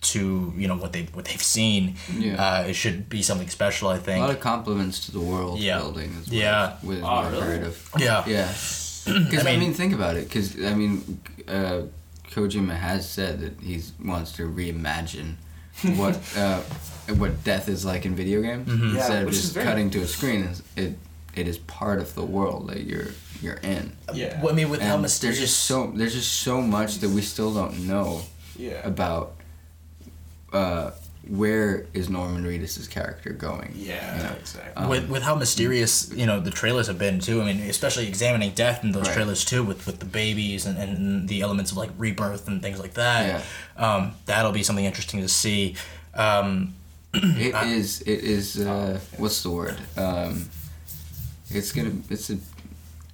to 0.01 0.53
you 0.55 0.67
know 0.67 0.77
what 0.83 0.91
they 0.93 1.03
what 1.13 1.25
they've 1.25 1.41
seen. 1.57 1.95
Yeah. 2.11 2.35
Uh, 2.43 2.63
it 2.69 2.73
should 2.75 3.07
be 3.09 3.21
something 3.21 3.49
special, 3.49 3.87
I 3.89 3.97
think. 3.97 4.19
A 4.23 4.27
lot 4.27 4.35
of 4.35 4.39
compliments 4.41 5.05
to 5.05 5.11
the 5.11 5.19
world 5.31 5.59
Yeah. 5.59 5.79
building 5.79 6.11
as 6.19 6.29
well. 6.29 6.39
Yeah. 6.39 6.75
With 6.83 7.01
Oh, 7.03 7.29
really? 7.31 7.61
of. 7.67 7.91
yeah. 7.97 8.23
Yeah. 8.27 8.51
Because 9.07 9.45
I, 9.45 9.49
I 9.49 9.51
mean, 9.53 9.59
mean- 9.61 9.73
think 9.73 9.93
about 9.93 10.15
it. 10.17 10.25
Because 10.27 10.47
I 10.71 10.73
mean, 10.75 11.21
uh, 11.47 11.81
Kojima 12.31 12.75
has 12.75 13.09
said 13.09 13.39
that 13.41 13.59
he 13.61 13.81
wants 14.03 14.31
to 14.33 14.43
reimagine 14.43 15.35
what 15.95 16.19
uh, 16.37 16.59
what 17.15 17.43
death 17.43 17.69
is 17.69 17.85
like 17.85 18.05
in 18.05 18.15
video 18.15 18.41
games 18.41 18.67
Mm-hmm. 18.67 18.95
Yeah, 18.95 18.97
instead 19.01 19.23
of 19.27 19.31
just 19.31 19.53
very- 19.53 19.65
cutting 19.65 19.89
to 19.91 20.01
a 20.01 20.07
screen. 20.07 20.41
It's- 20.41 20.61
It 20.75 20.97
it 21.35 21.47
is 21.47 21.59
part 21.59 21.99
of 21.99 22.15
the 22.15 22.23
world 22.23 22.69
that 22.69 22.81
you're 22.85 23.09
you're 23.43 23.59
in. 23.61 23.95
Yeah. 24.11 24.41
Well, 24.41 24.51
I 24.51 24.55
mean, 24.55 24.69
with 24.71 24.81
how 24.81 24.97
mysterious. 24.97 25.37
there's 25.37 25.49
just 25.51 25.63
so 25.65 25.91
there's 25.95 26.15
just 26.15 26.33
so 26.41 26.61
much 26.61 26.97
that 27.01 27.09
we 27.11 27.21
still 27.21 27.53
don't 27.53 27.85
know 27.87 28.21
Yeah. 28.57 28.81
about 28.83 29.35
uh, 30.51 30.91
where 31.29 31.85
is 31.93 32.09
Norman 32.09 32.43
Reedus' 32.43 32.89
character 32.89 33.31
going. 33.31 33.71
Yeah. 33.75 34.17
you 34.17 34.23
know? 34.23 34.35
Exactly. 34.39 34.83
Um, 34.83 34.89
with, 34.89 35.09
with 35.09 35.23
how 35.23 35.35
mysterious 35.35 36.11
you 36.13 36.25
know 36.25 36.39
the 36.39 36.51
trailers 36.51 36.87
have 36.87 36.97
been 36.99 37.19
too. 37.19 37.41
I 37.41 37.45
mean, 37.45 37.69
especially 37.69 38.07
examining 38.07 38.51
death 38.51 38.83
in 38.83 38.91
those 38.91 39.07
Right. 39.07 39.13
trailers 39.15 39.43
too, 39.45 39.63
with, 39.63 39.85
with 39.85 39.99
the 39.99 40.05
babies 40.05 40.65
and, 40.65 40.77
and 40.77 41.27
the 41.29 41.41
elements 41.41 41.71
of 41.71 41.77
like 41.77 41.89
rebirth 41.97 42.47
and 42.47 42.61
things 42.61 42.79
like 42.79 42.93
that. 42.93 43.43
Um, 43.77 44.13
that'll 44.25 44.51
be 44.51 44.63
something 44.63 44.85
interesting 44.85 45.21
to 45.21 45.27
see. 45.29 45.75
Um, 46.13 46.73
It 47.13 47.55
is. 47.67 48.01
It 48.01 48.23
is. 48.23 48.59
Uh, 48.59 48.99
what's 49.17 49.41
the 49.43 49.49
word? 49.49 49.77
Um, 49.97 50.49
it's 51.49 51.71
gonna. 51.71 51.93
It's 52.09 52.29
a. 52.29 52.37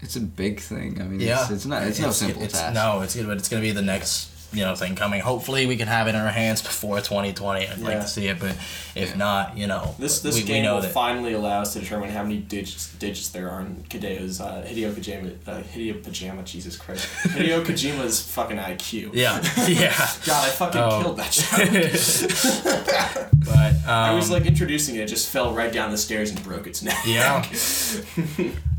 It's 0.01 0.17
a 0.17 0.19
big 0.19 0.59
thing. 0.59 0.99
I 0.99 1.05
mean, 1.05 1.21
yeah, 1.21 1.43
it's, 1.43 1.51
it's 1.51 1.65
not. 1.65 1.83
It's, 1.83 1.99
no 1.99 2.11
simple 2.11 2.43
it's, 2.43 2.53
task. 2.53 2.73
No, 2.73 3.01
it's 3.01 3.15
good, 3.15 3.25
but 3.27 3.37
it's 3.37 3.47
gonna 3.47 3.61
be 3.61 3.71
the 3.71 3.81
next 3.81 4.32
you 4.53 4.63
know 4.63 4.75
thing 4.75 4.95
coming. 4.95 5.19
Hopefully, 5.21 5.65
we 5.65 5.75
can 5.77 5.87
have 5.87 6.07
it 6.07 6.11
in 6.11 6.15
our 6.21 6.29
hands 6.29 6.61
before 6.61 6.97
2020. 7.01 7.67
I'd 7.67 7.79
like 7.79 8.01
to 8.01 8.07
see 8.07 8.27
it, 8.27 8.39
but 8.39 8.55
if 8.95 9.15
not, 9.17 9.57
you 9.57 9.67
know, 9.67 9.95
This 9.99 10.21
this 10.21 10.35
we, 10.35 10.41
we 10.41 10.47
game 10.47 10.63
know 10.63 10.75
will 10.75 10.81
that. 10.81 10.91
finally 10.91 11.33
allow 11.33 11.61
us 11.61 11.73
to 11.73 11.79
determine 11.79 12.09
how 12.09 12.23
many 12.23 12.37
digits 12.37 12.93
digits 12.93 13.29
there 13.29 13.49
are 13.49 13.61
in 13.61 13.83
Hideo's 13.89 14.39
uh, 14.39 14.65
Hideo 14.67 14.91
Kojima 14.93 15.35
uh, 15.47 15.61
Hideo 15.61 16.03
Pajama 16.03 16.43
Jesus 16.43 16.77
Christ 16.77 17.07
Hideo 17.23 17.63
Kojima's 17.65 18.21
fucking 18.21 18.57
IQ. 18.57 19.11
yeah, 19.13 19.41
yeah. 19.67 19.89
God, 20.25 20.47
I 20.47 20.49
fucking 20.51 20.81
Oh. 20.81 21.01
killed 21.01 21.17
that 21.17 21.33
shot. 21.33 23.29
But 23.45 23.73
um, 23.85 23.89
I 23.89 24.13
was 24.13 24.29
like 24.29 24.45
introducing 24.45 24.95
it, 24.95 25.01
it 25.01 25.07
just 25.07 25.29
fell 25.29 25.53
right 25.53 25.71
down 25.71 25.91
the 25.91 25.97
stairs 25.97 26.29
and 26.31 26.41
broke 26.43 26.67
its 26.67 26.81
neck. 26.81 26.97
Yeah. 27.05 27.43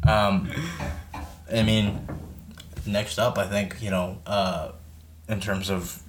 um, 0.07 0.51
I 1.53 1.63
mean, 1.63 2.07
next 2.87 3.19
up, 3.19 3.39
I 3.39 3.47
think 3.47 3.77
you 3.83 3.91
know, 3.91 4.19
uh, 4.27 4.73
in 5.29 5.41
terms 5.41 5.71
of 5.71 6.01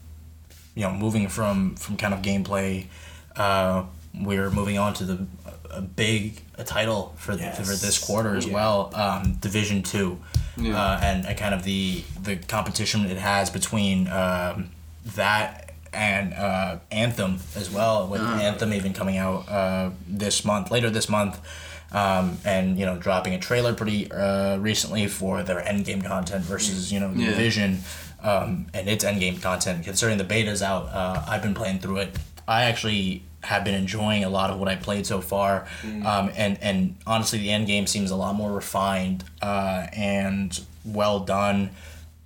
you 0.75 0.83
know 0.83 0.91
moving 0.91 1.27
from 1.27 1.75
from 1.75 1.97
kind 1.97 2.13
of 2.13 2.21
gameplay, 2.21 2.87
uh, 3.35 3.83
we're 4.13 4.49
moving 4.51 4.77
on 4.77 4.93
to 4.95 5.03
the 5.05 5.25
a 5.71 5.81
big 5.81 6.41
a 6.57 6.63
title 6.63 7.13
for 7.17 7.33
Yes. 7.33 7.57
for 7.57 7.63
this 7.85 7.97
quarter 7.97 8.35
as 8.35 8.45
Yeah. 8.45 8.53
well. 8.53 8.91
Um, 8.93 9.33
Division 9.41 9.83
two, 9.83 10.19
Yeah. 10.57 10.79
uh, 10.81 10.99
and, 11.01 11.25
and 11.25 11.37
kind 11.37 11.53
of 11.53 11.63
the 11.63 12.03
the 12.21 12.37
competition 12.37 13.05
it 13.05 13.17
has 13.17 13.49
between 13.49 14.07
um, 14.07 14.69
that 15.15 15.73
and 15.93 16.33
uh, 16.33 16.77
Anthem 16.91 17.39
as 17.55 17.69
well. 17.69 18.07
With 18.07 18.21
Anthem 18.21 18.73
even 18.73 18.93
coming 18.93 19.17
out 19.17 19.47
uh, 19.49 19.91
this 20.07 20.43
month, 20.45 20.71
later 20.71 20.89
this 20.89 21.09
month. 21.09 21.39
Um, 21.91 22.39
and 22.43 22.77
you 22.77 22.85
know, 22.85 22.97
dropping 22.97 23.33
a 23.35 23.39
trailer 23.39 23.73
pretty 23.73 24.11
uh, 24.11 24.57
recently 24.57 25.07
for 25.07 25.43
their 25.43 25.61
endgame 25.61 26.03
content 26.03 26.43
versus 26.43 26.91
you 26.91 26.99
know 26.99 27.13
the 27.13 27.21
Yeah. 27.21 27.29
division 27.29 27.83
um, 28.25 28.65
and 28.73 28.89
its 28.89 29.03
endgame 29.05 29.41
content. 29.41 29.83
Considering 29.83 30.17
the 30.17 30.23
beta's 30.23 30.61
out, 30.61 30.87
uh, 30.87 31.23
I've 31.27 31.41
been 31.41 31.53
playing 31.53 31.79
through 31.79 31.97
it. 31.97 32.17
I 32.47 32.63
actually 32.63 33.23
have 33.43 33.63
been 33.63 33.75
enjoying 33.75 34.23
a 34.23 34.29
lot 34.29 34.49
of 34.49 34.59
what 34.59 34.67
I 34.67 34.75
played 34.75 35.05
so 35.05 35.21
far, 35.21 35.67
um, 36.05 36.31
and 36.35 36.57
and 36.61 36.95
honestly, 37.05 37.39
the 37.39 37.51
end 37.51 37.67
game 37.67 37.85
seems 37.87 38.11
a 38.11 38.15
lot 38.15 38.33
more 38.35 38.51
refined 38.51 39.23
uh, 39.41 39.87
and 39.93 40.59
well 40.83 41.19
done. 41.19 41.69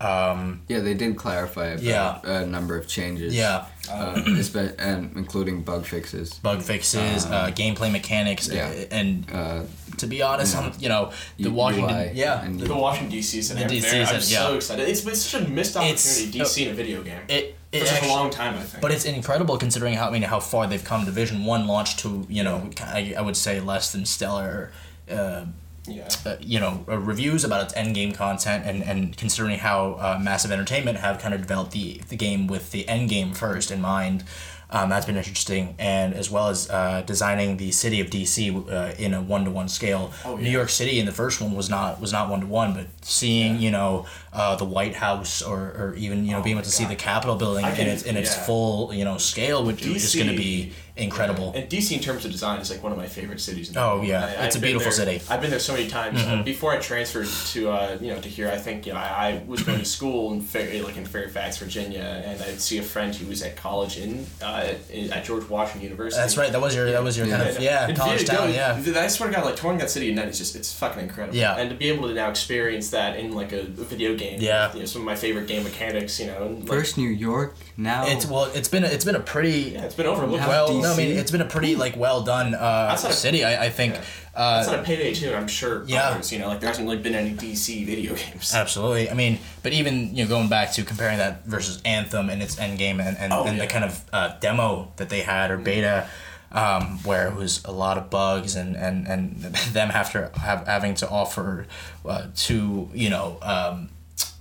Um, 0.01 0.61
Yeah, 0.69 0.79
they 0.79 0.93
did 0.93 1.17
clarify 1.17 1.67
about 1.67 1.83
Yeah. 1.83 2.19
a 2.23 2.45
number 2.45 2.77
of 2.77 2.87
changes. 2.87 3.33
yeah, 3.35 3.65
Uh, 3.91 4.13
espe- 4.27 4.75
and 4.79 5.11
including 5.17 5.61
bug 5.63 5.85
fixes. 5.85 6.33
bug 6.35 6.61
fixes, 6.61 7.25
uh, 7.25 7.51
gameplay 7.53 7.91
mechanics, 7.91 8.47
yeah. 8.47 8.69
and 8.91 9.25
Uh, 9.33 9.61
to 9.97 10.07
be 10.07 10.21
honest, 10.21 10.55
I'm, 10.55 10.71
you 10.79 10.87
know, 10.87 11.11
the 11.37 11.43
U- 11.49 11.51
Washington, 11.51 11.95
UI 11.95 12.11
yeah, 12.13 12.41
and- 12.45 12.57
The 12.59 12.73
Washington 12.73 13.11
D.C. 13.11 13.41
set. 13.41 13.57
The 13.57 13.63
I'm, 13.63 13.69
DC 13.69 13.81
very, 13.89 13.99
I'm 14.05 14.21
set, 14.21 14.23
so 14.23 14.55
excited. 14.55 14.87
It's 14.87 15.01
been 15.01 15.15
such 15.15 15.41
a 15.41 15.47
missed 15.49 15.75
It's- 15.75 16.07
opportunity. 16.21 16.39
DC 16.39 16.63
in 16.65 16.69
a 16.71 16.73
video 16.73 17.01
game 17.03 17.19
it 17.27 17.55
for 17.71 17.77
it 17.77 17.85
such 17.87 17.95
actually, 17.95 18.09
a 18.09 18.13
long 18.13 18.29
time. 18.29 18.53
I 18.55 18.63
think. 18.63 18.81
But 18.81 18.91
it's 18.91 19.03
incredible 19.03 19.57
considering 19.57 19.95
how 19.95 20.07
I 20.07 20.11
mean 20.11 20.21
how 20.21 20.39
far 20.39 20.65
they've 20.67 20.83
come. 20.83 21.03
Division 21.03 21.43
One 21.43 21.67
launched 21.67 21.99
to 21.99 22.25
you 22.29 22.43
know 22.43 22.69
I, 22.81 23.13
I 23.17 23.21
would 23.21 23.35
say 23.35 23.59
less 23.59 23.91
than 23.91 24.05
stellar. 24.05 24.71
Uh, 25.11 25.41
yeah. 25.89 26.09
uh, 26.25 26.35
you 26.39 26.59
know 26.59 26.85
uh, 26.87 26.97
reviews 26.97 27.43
about 27.43 27.63
its 27.63 27.73
end 27.75 27.95
game 27.95 28.11
content 28.11 28.65
and, 28.65 28.83
and 28.83 29.17
considering 29.17 29.59
how 29.59 29.93
uh, 29.93 30.19
massive 30.21 30.51
entertainment 30.51 30.97
have 30.97 31.19
kind 31.19 31.33
of 31.33 31.41
developed 31.41 31.71
the, 31.71 32.01
the 32.09 32.15
game 32.15 32.47
with 32.47 32.71
the 32.71 32.87
end 32.87 33.09
game 33.09 33.33
first 33.33 33.71
in 33.71 33.81
mind 33.81 34.23
um, 34.71 34.89
that's 34.89 35.05
been 35.05 35.17
interesting. 35.17 35.75
And 35.79 36.13
as 36.13 36.29
well 36.29 36.49
as 36.49 36.69
uh, 36.69 37.01
designing 37.05 37.57
the 37.57 37.71
city 37.71 37.99
of 38.01 38.07
dc 38.07 38.71
uh, 38.71 38.93
in 38.97 39.13
a 39.13 39.21
one-to-one 39.21 39.67
scale. 39.67 40.11
Oh, 40.25 40.35
new 40.35 40.49
york 40.49 40.69
city 40.69 40.99
in 40.99 41.05
the 41.05 41.11
first 41.11 41.41
one 41.41 41.55
was 41.55 41.69
not 41.69 41.99
was 41.99 42.11
not 42.11 42.29
one-to-one 42.29 42.73
but 42.73 42.85
seeing 43.01 43.59
you 43.59 43.71
know 43.71 44.05
uh, 44.31 44.55
the 44.55 44.65
white 44.65 44.95
house 44.95 45.41
or, 45.41 45.59
or 45.59 45.95
even 45.97 46.23
you 46.25 46.31
know 46.31 46.39
Oh 46.39 46.43
being 46.43 46.55
able 46.57 46.63
to 46.65 46.71
see 46.71 46.85
the 46.85 46.95
capitol 46.95 47.35
building 47.35 47.65
in 47.65 47.87
its 47.87 48.03
in 48.03 48.15
its 48.15 48.35
yeah. 48.35 48.43
full 48.45 48.93
you 48.93 49.03
know 49.03 49.17
scale 49.17 49.65
which 49.65 49.85
is 49.85 50.01
just 50.03 50.15
going 50.15 50.29
to 50.29 50.35
be 50.37 50.71
incredible 50.95 51.53
And 51.55 51.69
DC 51.69 51.93
in 51.95 52.01
terms 52.01 52.25
of 52.25 52.31
design 52.31 52.59
is 52.59 52.69
like 52.69 52.83
one 52.83 52.91
of 52.91 52.97
my 52.97 53.07
favorite 53.07 53.39
cities. 53.39 53.69
In 53.69 53.75
the 53.75 53.81
Oh, 53.81 54.01
yeah. 54.01 54.25
I, 54.25 54.45
It's 54.45 54.55
a 54.55 54.57
I've 54.57 54.61
been 54.61 54.61
beautiful 54.61 54.83
there- 54.83 54.91
city. 54.91 55.19
Mm-hmm. 55.19 55.31
I've 55.33 55.41
been 55.41 55.49
there 55.49 55.59
so 55.59 55.73
many 55.73 55.87
times. 55.87 56.21
Uh, 56.21 56.43
before 56.43 56.73
I 56.73 56.77
transferred 56.77 57.27
to 57.27 57.69
uh, 57.71 57.97
you 58.01 58.13
know 58.13 58.19
to 58.19 58.27
here, 58.27 58.49
I 58.49 58.57
think 58.57 58.85
you 58.85 58.93
know 58.93 58.99
I, 58.99 59.07
I 59.29 59.43
was 59.47 59.63
going 59.63 59.79
to 59.79 59.85
school 59.85 60.33
in 60.33 60.41
Fair, 60.41 60.83
like 60.83 60.97
in 60.97 61.05
Fairfax, 61.05 61.57
Virginia, 61.57 62.21
and 62.25 62.41
I'd 62.41 62.59
see 62.59 62.77
a 62.79 62.83
friend 62.83 63.15
who 63.15 63.27
was 63.27 63.41
at 63.41 63.55
college 63.55 63.97
in, 63.97 64.25
uh, 64.41 64.73
in 64.91 65.11
at 65.13 65.23
George 65.23 65.47
Washington 65.49 65.83
University. 65.83 66.21
that's 66.21 66.37
right 66.37 66.51
that 66.51 66.59
was 66.61 66.75
your 66.75 66.91
that 66.91 67.03
was 67.03 67.17
your 67.17 67.27
kind 67.27 67.43
of 67.43 67.59
yeah 67.61 67.87
And 67.87 67.97
college 67.97 68.25
town 68.25 68.51
yeah 68.53 68.81
I 68.95 69.07
swear 69.07 69.29
to 69.29 69.35
God, 69.35 69.45
like 69.45 69.55
touring 69.55 69.77
that 69.79 69.89
city 69.89 70.09
at 70.09 70.15
night 70.15 70.27
is 70.27 70.37
just 70.37 70.55
it's 70.55 70.73
fucking 70.73 71.01
incredible. 71.01 71.37
Yeah. 71.37 71.55
And 71.55 71.69
to 71.69 71.75
be 71.75 71.87
able 71.89 72.07
to 72.09 72.13
now 72.13 72.29
experience 72.29 72.89
that 72.91 73.17
in 73.17 73.31
like 73.31 73.53
a, 73.53 73.61
a 73.61 73.85
video 73.93 74.15
game. 74.19 74.39
Yeah. 74.41 74.71
You 74.73 74.79
know, 74.81 74.85
some 74.85 75.01
of 75.01 75.05
my 75.05 75.15
favorite 75.15 75.47
game 75.47 75.63
mechanics. 75.63 76.19
You 76.19 76.27
know. 76.27 76.47
Like, 76.59 76.67
First 76.67 76.97
New 76.97 77.09
York, 77.09 77.55
now. 77.77 78.05
It's 78.05 78.25
well, 78.27 78.45
it's 78.53 78.67
been 78.67 78.83
a, 78.83 78.87
it's 78.87 79.05
been 79.05 79.15
a 79.15 79.19
pretty 79.19 79.71
Yeah, 79.71 79.85
it's 79.85 79.95
been 79.95 80.05
overlooked. 80.05 80.41
How 80.43 80.49
well. 80.49 80.81
No, 80.81 80.93
I 80.93 80.97
mean 80.97 81.17
it's 81.17 81.31
been 81.31 81.41
a 81.41 81.45
pretty 81.45 81.75
like 81.75 81.95
well 81.97 82.21
done 82.21 82.53
uh, 82.53 82.89
Outside 82.91 83.09
of- 83.09 83.15
city. 83.15 83.43
I, 83.43 83.65
I 83.65 83.69
think. 83.69 83.95
Yeah. 83.95 84.01
Uh, 84.35 84.57
That's 84.57 84.69
not 84.71 84.79
a 84.79 84.83
Payday 84.83 85.13
2. 85.15 85.33
I'm 85.33 85.47
sure. 85.47 85.83
Yeah. 85.85 86.09
Others, 86.11 86.31
you 86.31 86.39
know, 86.39 86.47
like 86.47 86.61
there 86.61 86.69
hasn't 86.69 86.87
really 86.87 87.01
been 87.01 87.15
any 87.15 87.33
DC 87.33 87.85
video 87.85 88.15
games. 88.15 88.53
Absolutely. 88.53 89.09
I 89.09 89.13
mean, 89.13 89.39
but 89.63 89.73
even 89.73 90.15
you 90.15 90.23
know 90.23 90.29
going 90.29 90.47
back 90.47 90.71
to 90.73 90.83
comparing 90.83 91.17
that 91.17 91.45
versus 91.45 91.81
Anthem 91.83 92.29
and 92.29 92.41
its 92.41 92.57
end 92.59 92.77
game 92.77 92.99
and, 93.01 93.17
and, 93.17 93.33
Oh, 93.33 93.43
and 93.45 93.57
yeah. 93.57 93.63
the 93.65 93.69
kind 93.71 93.83
of 93.83 94.05
uh, 94.13 94.37
demo 94.39 94.93
that 94.97 95.09
they 95.09 95.21
had 95.21 95.51
or 95.51 95.57
beta, 95.57 96.07
um, 96.53 96.99
where 97.03 97.27
it 97.27 97.35
was 97.35 97.63
a 97.65 97.71
lot 97.71 97.97
of 97.97 98.09
bugs 98.09 98.55
and 98.55 98.75
and, 98.77 99.07
and 99.07 99.35
them 99.73 99.91
after 99.91 100.31
have, 100.35 100.65
having 100.67 100.95
to 100.95 101.09
offer 101.09 101.65
uh, 102.05 102.27
two 102.35 102.89
you 102.93 103.09
know. 103.09 103.39
Um, 103.41 103.89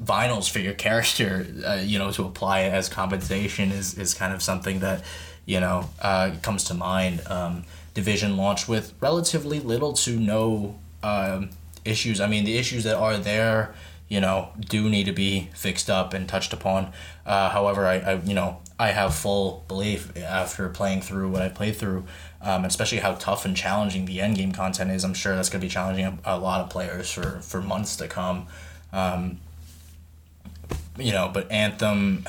vinyls 0.03 0.51
for 0.51 0.61
your 0.61 0.75
character 0.75 1.47
uh, 1.67 1.75
you 1.83 1.99
know 1.99 2.11
to 2.13 2.25
apply 2.25 2.61
it 2.61 2.73
as 2.73 2.89
compensation 2.89 3.71
is, 3.73 3.99
is 3.99 4.15
kind 4.15 4.33
of 4.33 4.43
something 4.43 4.81
that 4.81 5.03
you 5.47 5.61
know 5.61 5.89
uh, 6.01 6.33
comes 6.43 6.65
to 6.65 6.75
mind. 6.75 7.23
Um, 7.27 7.65
division 7.95 8.37
launched 8.37 8.69
with 8.69 8.95
relatively 9.01 9.59
little 9.59 9.93
to 9.93 10.19
no 10.19 10.79
um, 11.03 11.51
issues. 11.85 12.21
I 12.21 12.29
mean 12.29 12.45
the 12.45 12.57
issues 12.57 12.85
that 12.85 12.97
are 12.97 13.17
there 13.17 13.75
you 14.09 14.21
know 14.21 14.51
do 14.59 14.89
need 14.89 15.05
to 15.05 15.13
be 15.13 15.51
fixed 15.55 15.91
up 15.91 16.15
and 16.15 16.29
touched 16.29 16.53
upon. 16.53 16.93
Uh, 17.27 17.51
however 17.51 17.87
I, 17.87 17.97
I 17.97 18.15
you 18.21 18.35
know 18.35 18.61
i 18.79 18.89
have 18.89 19.13
full 19.15 19.65
belief 19.67 20.17
after 20.17 20.69
playing 20.69 21.03
through 21.03 21.29
what 21.31 21.43
i 21.43 21.49
played 21.49 21.75
through 21.77 22.05
um, 22.41 22.65
especially 22.65 22.99
how 22.99 23.15
tough 23.15 23.45
and 23.45 23.57
challenging 23.57 24.05
the 24.05 24.21
end 24.21 24.37
game 24.37 24.53
content 24.53 24.91
is. 24.91 25.05
I'm 25.05 25.15
sure 25.15 25.35
that's 25.35 25.49
going 25.49 25.61
to 25.61 25.67
be 25.67 25.71
challenging 25.71 26.05
a, 26.07 26.19
a 26.25 26.39
lot 26.39 26.61
of 26.61 26.71
players 26.71 27.11
for, 27.11 27.41
for 27.41 27.61
months 27.61 27.97
to 27.97 28.09
come. 28.09 28.47
Um, 28.93 29.41
you 30.99 31.13
know, 31.13 31.31
but 31.33 31.51
Anthem, 31.51 32.27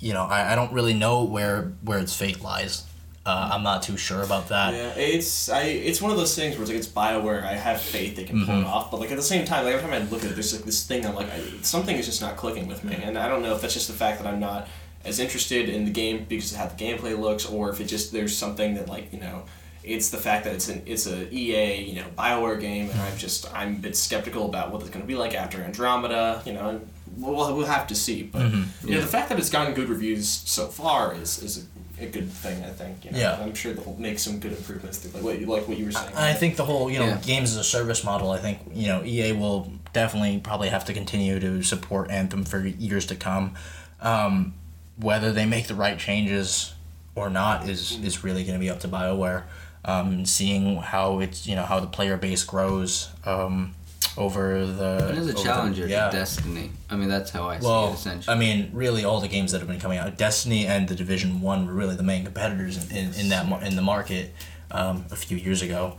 you 0.00 0.12
know, 0.12 0.24
I, 0.24 0.52
I 0.52 0.54
don't 0.54 0.72
really 0.72 0.94
know 0.94 1.24
where 1.24 1.72
where 1.82 1.98
its 1.98 2.14
fate 2.16 2.40
lies. 2.42 2.84
Uh, 3.26 3.50
I'm 3.54 3.62
not 3.62 3.82
too 3.82 3.96
sure 3.96 4.22
about 4.22 4.48
that. 4.48 4.74
Yeah, 4.74 4.92
it's 4.96 5.48
I. 5.48 5.62
It's 5.62 6.02
one 6.02 6.10
of 6.10 6.18
those 6.18 6.34
things 6.36 6.56
where 6.56 6.62
it's 6.62 6.70
like 6.70 6.78
it's 6.78 6.88
Bioware. 6.88 7.42
I 7.42 7.54
have 7.54 7.80
faith 7.80 8.16
they 8.16 8.24
can 8.24 8.44
pull 8.44 8.54
Mm-hmm. 8.54 8.64
it 8.64 8.66
off, 8.66 8.90
but 8.90 9.00
like 9.00 9.10
at 9.10 9.16
the 9.16 9.22
same 9.22 9.46
time, 9.46 9.64
like, 9.64 9.74
every 9.74 9.88
time 9.88 9.94
I 10.02 10.04
look 10.10 10.22
at 10.24 10.30
it, 10.30 10.34
there's 10.34 10.54
like 10.54 10.64
this 10.64 10.86
thing. 10.86 11.06
I'm 11.06 11.14
like, 11.14 11.30
I, 11.30 11.40
something 11.62 11.96
is 11.96 12.04
just 12.04 12.20
not 12.20 12.36
clicking 12.36 12.68
with 12.68 12.84
me, 12.84 12.94
and 13.02 13.16
I 13.16 13.26
don't 13.28 13.42
know 13.42 13.54
if 13.54 13.62
that's 13.62 13.72
just 13.72 13.86
the 13.88 13.94
fact 13.94 14.20
that 14.22 14.28
I'm 14.28 14.40
not 14.40 14.68
as 15.06 15.20
interested 15.20 15.70
in 15.70 15.86
the 15.86 15.90
game 15.90 16.26
because 16.28 16.52
of 16.52 16.58
how 16.58 16.66
the 16.66 16.74
gameplay 16.76 17.18
looks, 17.18 17.46
or 17.46 17.70
if 17.70 17.80
it 17.80 17.84
just 17.84 18.12
there's 18.12 18.36
something 18.36 18.74
that 18.74 18.88
like 18.88 19.12
you 19.12 19.20
know. 19.20 19.44
It's 19.86 20.08
the 20.08 20.16
fact 20.16 20.44
that 20.46 20.54
it's 20.54 20.68
an 20.70 20.82
it's 20.86 21.06
a 21.06 21.28
EA 21.34 21.82
you 21.82 21.96
know 22.00 22.06
Bioware 22.16 22.58
game, 22.60 22.88
and 22.90 23.00
I'm 23.00 23.16
just 23.18 23.50
I'm 23.54 23.76
a 23.76 23.78
bit 23.78 23.96
skeptical 23.96 24.46
about 24.46 24.70
what 24.70 24.80
it's 24.80 24.88
going 24.90 25.02
to 25.02 25.06
be 25.06 25.14
like 25.14 25.34
after 25.34 25.62
Andromeda. 25.62 26.42
You 26.46 26.54
know, 26.54 26.68
and 26.70 26.88
we'll, 27.18 27.56
we'll 27.56 27.66
have 27.66 27.86
to 27.88 27.94
see. 27.94 28.22
But 28.22 28.42
Mm-hmm. 28.42 28.88
you 28.88 28.94
know, 28.94 29.00
the 29.00 29.06
fact 29.06 29.28
that 29.30 29.38
it's 29.38 29.50
gotten 29.50 29.74
good 29.74 29.88
reviews 29.88 30.28
so 30.28 30.66
far 30.68 31.14
is 31.14 31.42
is 31.42 31.66
a, 32.00 32.04
a 32.04 32.06
good 32.08 32.30
thing. 32.30 32.62
I 32.64 32.70
think. 32.70 33.04
You 33.04 33.10
know? 33.12 33.18
Yeah. 33.18 33.40
I'm 33.42 33.54
sure 33.54 33.72
they'll 33.72 33.96
make 33.98 34.18
some 34.18 34.38
good 34.40 34.52
improvements. 34.52 34.98
To, 34.98 35.08
like 35.14 35.22
what 35.22 35.38
you 35.40 35.46
like 35.46 35.66
what 35.68 35.78
you 35.78 35.86
were 35.86 35.92
saying. 35.92 36.08
And 36.08 36.18
I 36.18 36.34
think 36.34 36.56
the 36.56 36.64
whole 36.64 36.90
you 36.90 36.98
know 36.98 37.06
Yeah. 37.06 37.20
games 37.24 37.50
as 37.52 37.56
a 37.58 37.64
service 37.64 38.04
model. 38.04 38.30
I 38.30 38.38
think 38.38 38.58
you 38.72 38.88
know 38.88 39.02
EA 39.04 39.32
will 39.32 39.72
definitely 39.92 40.38
probably 40.40 40.68
have 40.70 40.84
to 40.86 40.92
continue 40.92 41.38
to 41.40 41.62
support 41.62 42.10
Anthem 42.10 42.44
for 42.44 42.58
years 42.66 43.06
to 43.06 43.16
come. 43.16 43.54
Um, 44.00 44.54
whether 44.96 45.32
they 45.32 45.46
make 45.46 45.66
the 45.66 45.74
right 45.74 45.98
changes 45.98 46.74
or 47.14 47.30
not 47.30 47.68
is 47.68 47.98
is 48.04 48.22
really 48.24 48.44
going 48.44 48.54
to 48.58 48.60
be 48.60 48.70
up 48.70 48.80
to 48.80 48.88
Bioware. 48.88 49.44
Um, 49.86 50.24
seeing 50.24 50.76
how 50.78 51.20
it's 51.20 51.46
you 51.46 51.54
know 51.56 51.64
how 51.64 51.78
the 51.78 51.86
player 51.86 52.16
base 52.16 52.42
grows 52.42 53.10
um, 53.26 53.74
over 54.16 54.64
the 54.66 55.08
It 55.10 55.18
is 55.18 55.26
a 55.28 55.30
over 55.30 55.32
the- 55.32 55.42
challenger 55.42 55.86
yeah. 55.88 56.10
to 56.10 56.16
Destiny. 56.16 56.70
I 56.90 56.96
mean, 56.96 57.08
that's 57.08 57.30
how 57.30 57.48
I 57.48 57.58
see 57.58 57.66
it 57.66 57.94
essentially. 57.94 58.34
I 58.34 58.38
mean, 58.38 58.70
really, 58.72 59.04
all 59.04 59.20
the 59.20 59.28
games 59.28 59.52
that 59.52 59.58
have 59.58 59.68
been 59.68 59.80
coming 59.80 59.98
out, 59.98 60.16
Destiny 60.16 60.66
and 60.66 60.88
the 60.88 60.94
Division 60.94 61.40
One 61.40 61.66
were 61.66 61.72
really 61.74 61.96
the 61.96 62.02
main 62.02 62.24
competitors 62.24 62.90
in, 62.90 62.96
in, 62.96 63.14
in 63.14 63.28
that 63.30 63.62
in 63.64 63.76
the 63.76 63.82
market 63.82 64.32
um, 64.70 65.04
a 65.10 65.16
few 65.16 65.36
years 65.36 65.62
ago. 65.62 65.98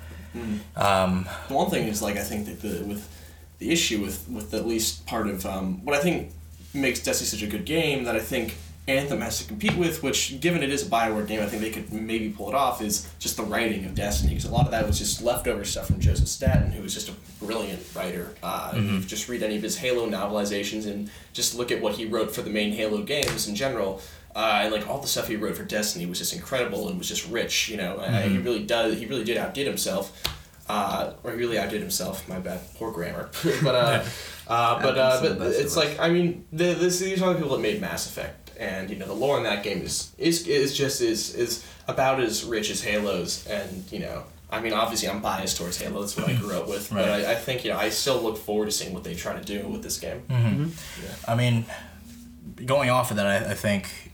Um, 0.75 1.25
One 1.47 1.69
thing 1.69 1.87
is 1.87 2.01
like 2.01 2.17
I 2.17 2.23
think 2.23 2.45
that 2.47 2.61
the 2.61 2.83
with 2.85 3.07
the 3.59 3.71
issue 3.71 4.01
with 4.01 4.27
with 4.29 4.53
at 4.53 4.67
least 4.67 5.05
part 5.05 5.27
of 5.27 5.45
um, 5.45 5.83
what 5.85 5.95
I 5.95 6.01
think 6.01 6.31
makes 6.73 6.99
Destiny 7.01 7.27
such 7.27 7.41
a 7.41 7.47
good 7.47 7.65
game 7.65 8.03
that 8.03 8.15
I 8.15 8.19
think 8.19 8.55
Anthem 8.87 9.21
has 9.21 9.39
to 9.39 9.45
compete 9.45 9.75
with, 9.75 10.03
which 10.03 10.39
given 10.39 10.61
it 10.61 10.69
is 10.69 10.85
a 10.85 10.89
Bioware 10.89 11.27
game, 11.27 11.41
I 11.41 11.47
think 11.47 11.63
they 11.63 11.71
could 11.71 11.91
maybe 11.91 12.29
pull 12.29 12.49
it 12.49 12.55
off. 12.55 12.81
Is 12.81 13.09
just 13.17 13.35
the 13.35 13.43
writing 13.43 13.85
of 13.85 13.95
Destiny 13.95 14.29
because 14.29 14.45
a 14.45 14.51
lot 14.51 14.65
of 14.65 14.71
that 14.71 14.85
was 14.85 14.99
just 14.99 15.21
leftover 15.23 15.65
stuff 15.65 15.87
from 15.87 15.99
Joseph 15.99 16.27
Staten, 16.27 16.71
who 16.71 16.83
was 16.83 16.93
just 16.93 17.09
a 17.09 17.13
brilliant 17.43 17.81
writer. 17.95 18.35
Uh, 18.43 18.73
if 18.75 18.83
you 18.83 18.99
Just 19.01 19.27
read 19.27 19.41
any 19.41 19.55
of 19.55 19.63
his 19.63 19.77
Halo 19.77 20.07
novelizations 20.07 20.85
and 20.85 21.09
just 21.33 21.55
look 21.55 21.71
at 21.71 21.81
what 21.81 21.95
he 21.95 22.05
wrote 22.05 22.33
for 22.33 22.41
the 22.43 22.49
main 22.49 22.73
Halo 22.73 23.01
games 23.01 23.47
in 23.47 23.55
general. 23.55 24.01
Uh, 24.35 24.61
and 24.63 24.73
like 24.73 24.87
all 24.89 24.99
the 24.99 25.07
stuff 25.07 25.29
he 25.29 25.37
wrote 25.37 25.55
for 25.55 25.63
Destiny 25.63 26.05
was 26.05 26.19
just 26.19 26.33
incredible 26.33 26.89
and 26.89 26.97
was 26.97 27.07
just 27.07 27.27
rich, 27.29 27.69
you 27.69 27.77
know. 27.77 27.95
Uh, 27.95 28.21
he 28.21 28.37
really 28.37 28.65
does. 28.65 28.99
He 28.99 29.05
really 29.05 29.23
did 29.23 29.37
outdid 29.37 29.65
himself 29.65 30.21
uh, 30.67 31.13
or 31.23 31.31
he 31.31 31.37
really 31.37 31.57
outdid 31.57 31.81
himself. 31.81 32.27
My 32.27 32.39
bad, 32.39 32.59
poor 32.75 32.91
grammar. 32.91 33.29
but 33.63 33.75
uh, 33.75 34.03
uh, 34.47 34.81
but 34.81 34.97
uh, 34.97 35.11
Happens 35.11 35.21
to 35.21 35.29
the 35.29 35.35
but 35.45 35.53
it's 35.53 35.75
like 35.77 35.99
I 35.99 36.09
mean, 36.09 36.45
the, 36.51 36.73
this, 36.73 36.99
these 36.99 37.21
are 37.21 37.33
the 37.33 37.39
people 37.39 37.55
that 37.55 37.61
made 37.61 37.81
Mass 37.81 38.07
Effect, 38.07 38.44
and 38.59 38.89
you 38.89 38.95
know 38.95 39.05
the 39.07 39.13
lore 39.13 39.37
in 39.37 39.43
that 39.43 39.63
game 39.63 39.81
is 39.81 40.11
is 40.17 40.47
is 40.47 40.75
just 40.77 41.01
is 41.01 41.33
is 41.35 41.65
about 41.87 42.19
as 42.19 42.43
rich 42.43 42.69
as 42.69 42.81
Halo's, 42.83 43.45
and 43.47 43.83
you 43.91 43.99
know. 43.99 44.23
I 44.47 44.61
mean, 44.61 44.73
obviously, 44.73 45.09
I'm 45.09 45.21
biased 45.23 45.57
towards 45.57 45.81
Halo. 45.81 45.99
That's 46.01 46.15
what 46.15 46.29
I 46.29 46.33
grew 46.33 46.55
up 46.55 46.67
with. 46.69 46.89
But 46.91 47.09
I, 47.09 47.31
I 47.31 47.35
think, 47.35 47.65
you 47.65 47.71
know, 47.71 47.77
I 47.77 47.89
still 47.89 48.21
look 48.21 48.37
forward 48.37 48.67
to 48.67 48.71
seeing 48.71 48.93
what 48.93 49.03
they 49.03 49.15
try 49.15 49.33
to 49.37 49.43
do 49.43 49.67
with 49.67 49.81
this 49.81 49.99
game. 49.99 50.21
Mm-hmm. 50.29 50.63
Mm-hmm. 50.65 51.29
I 51.31 51.35
mean, 51.35 51.65
going 52.63 52.91
off 52.91 53.09
of 53.09 53.17
that, 53.17 53.25
I, 53.25 53.51
I 53.51 53.53
think, 53.55 54.11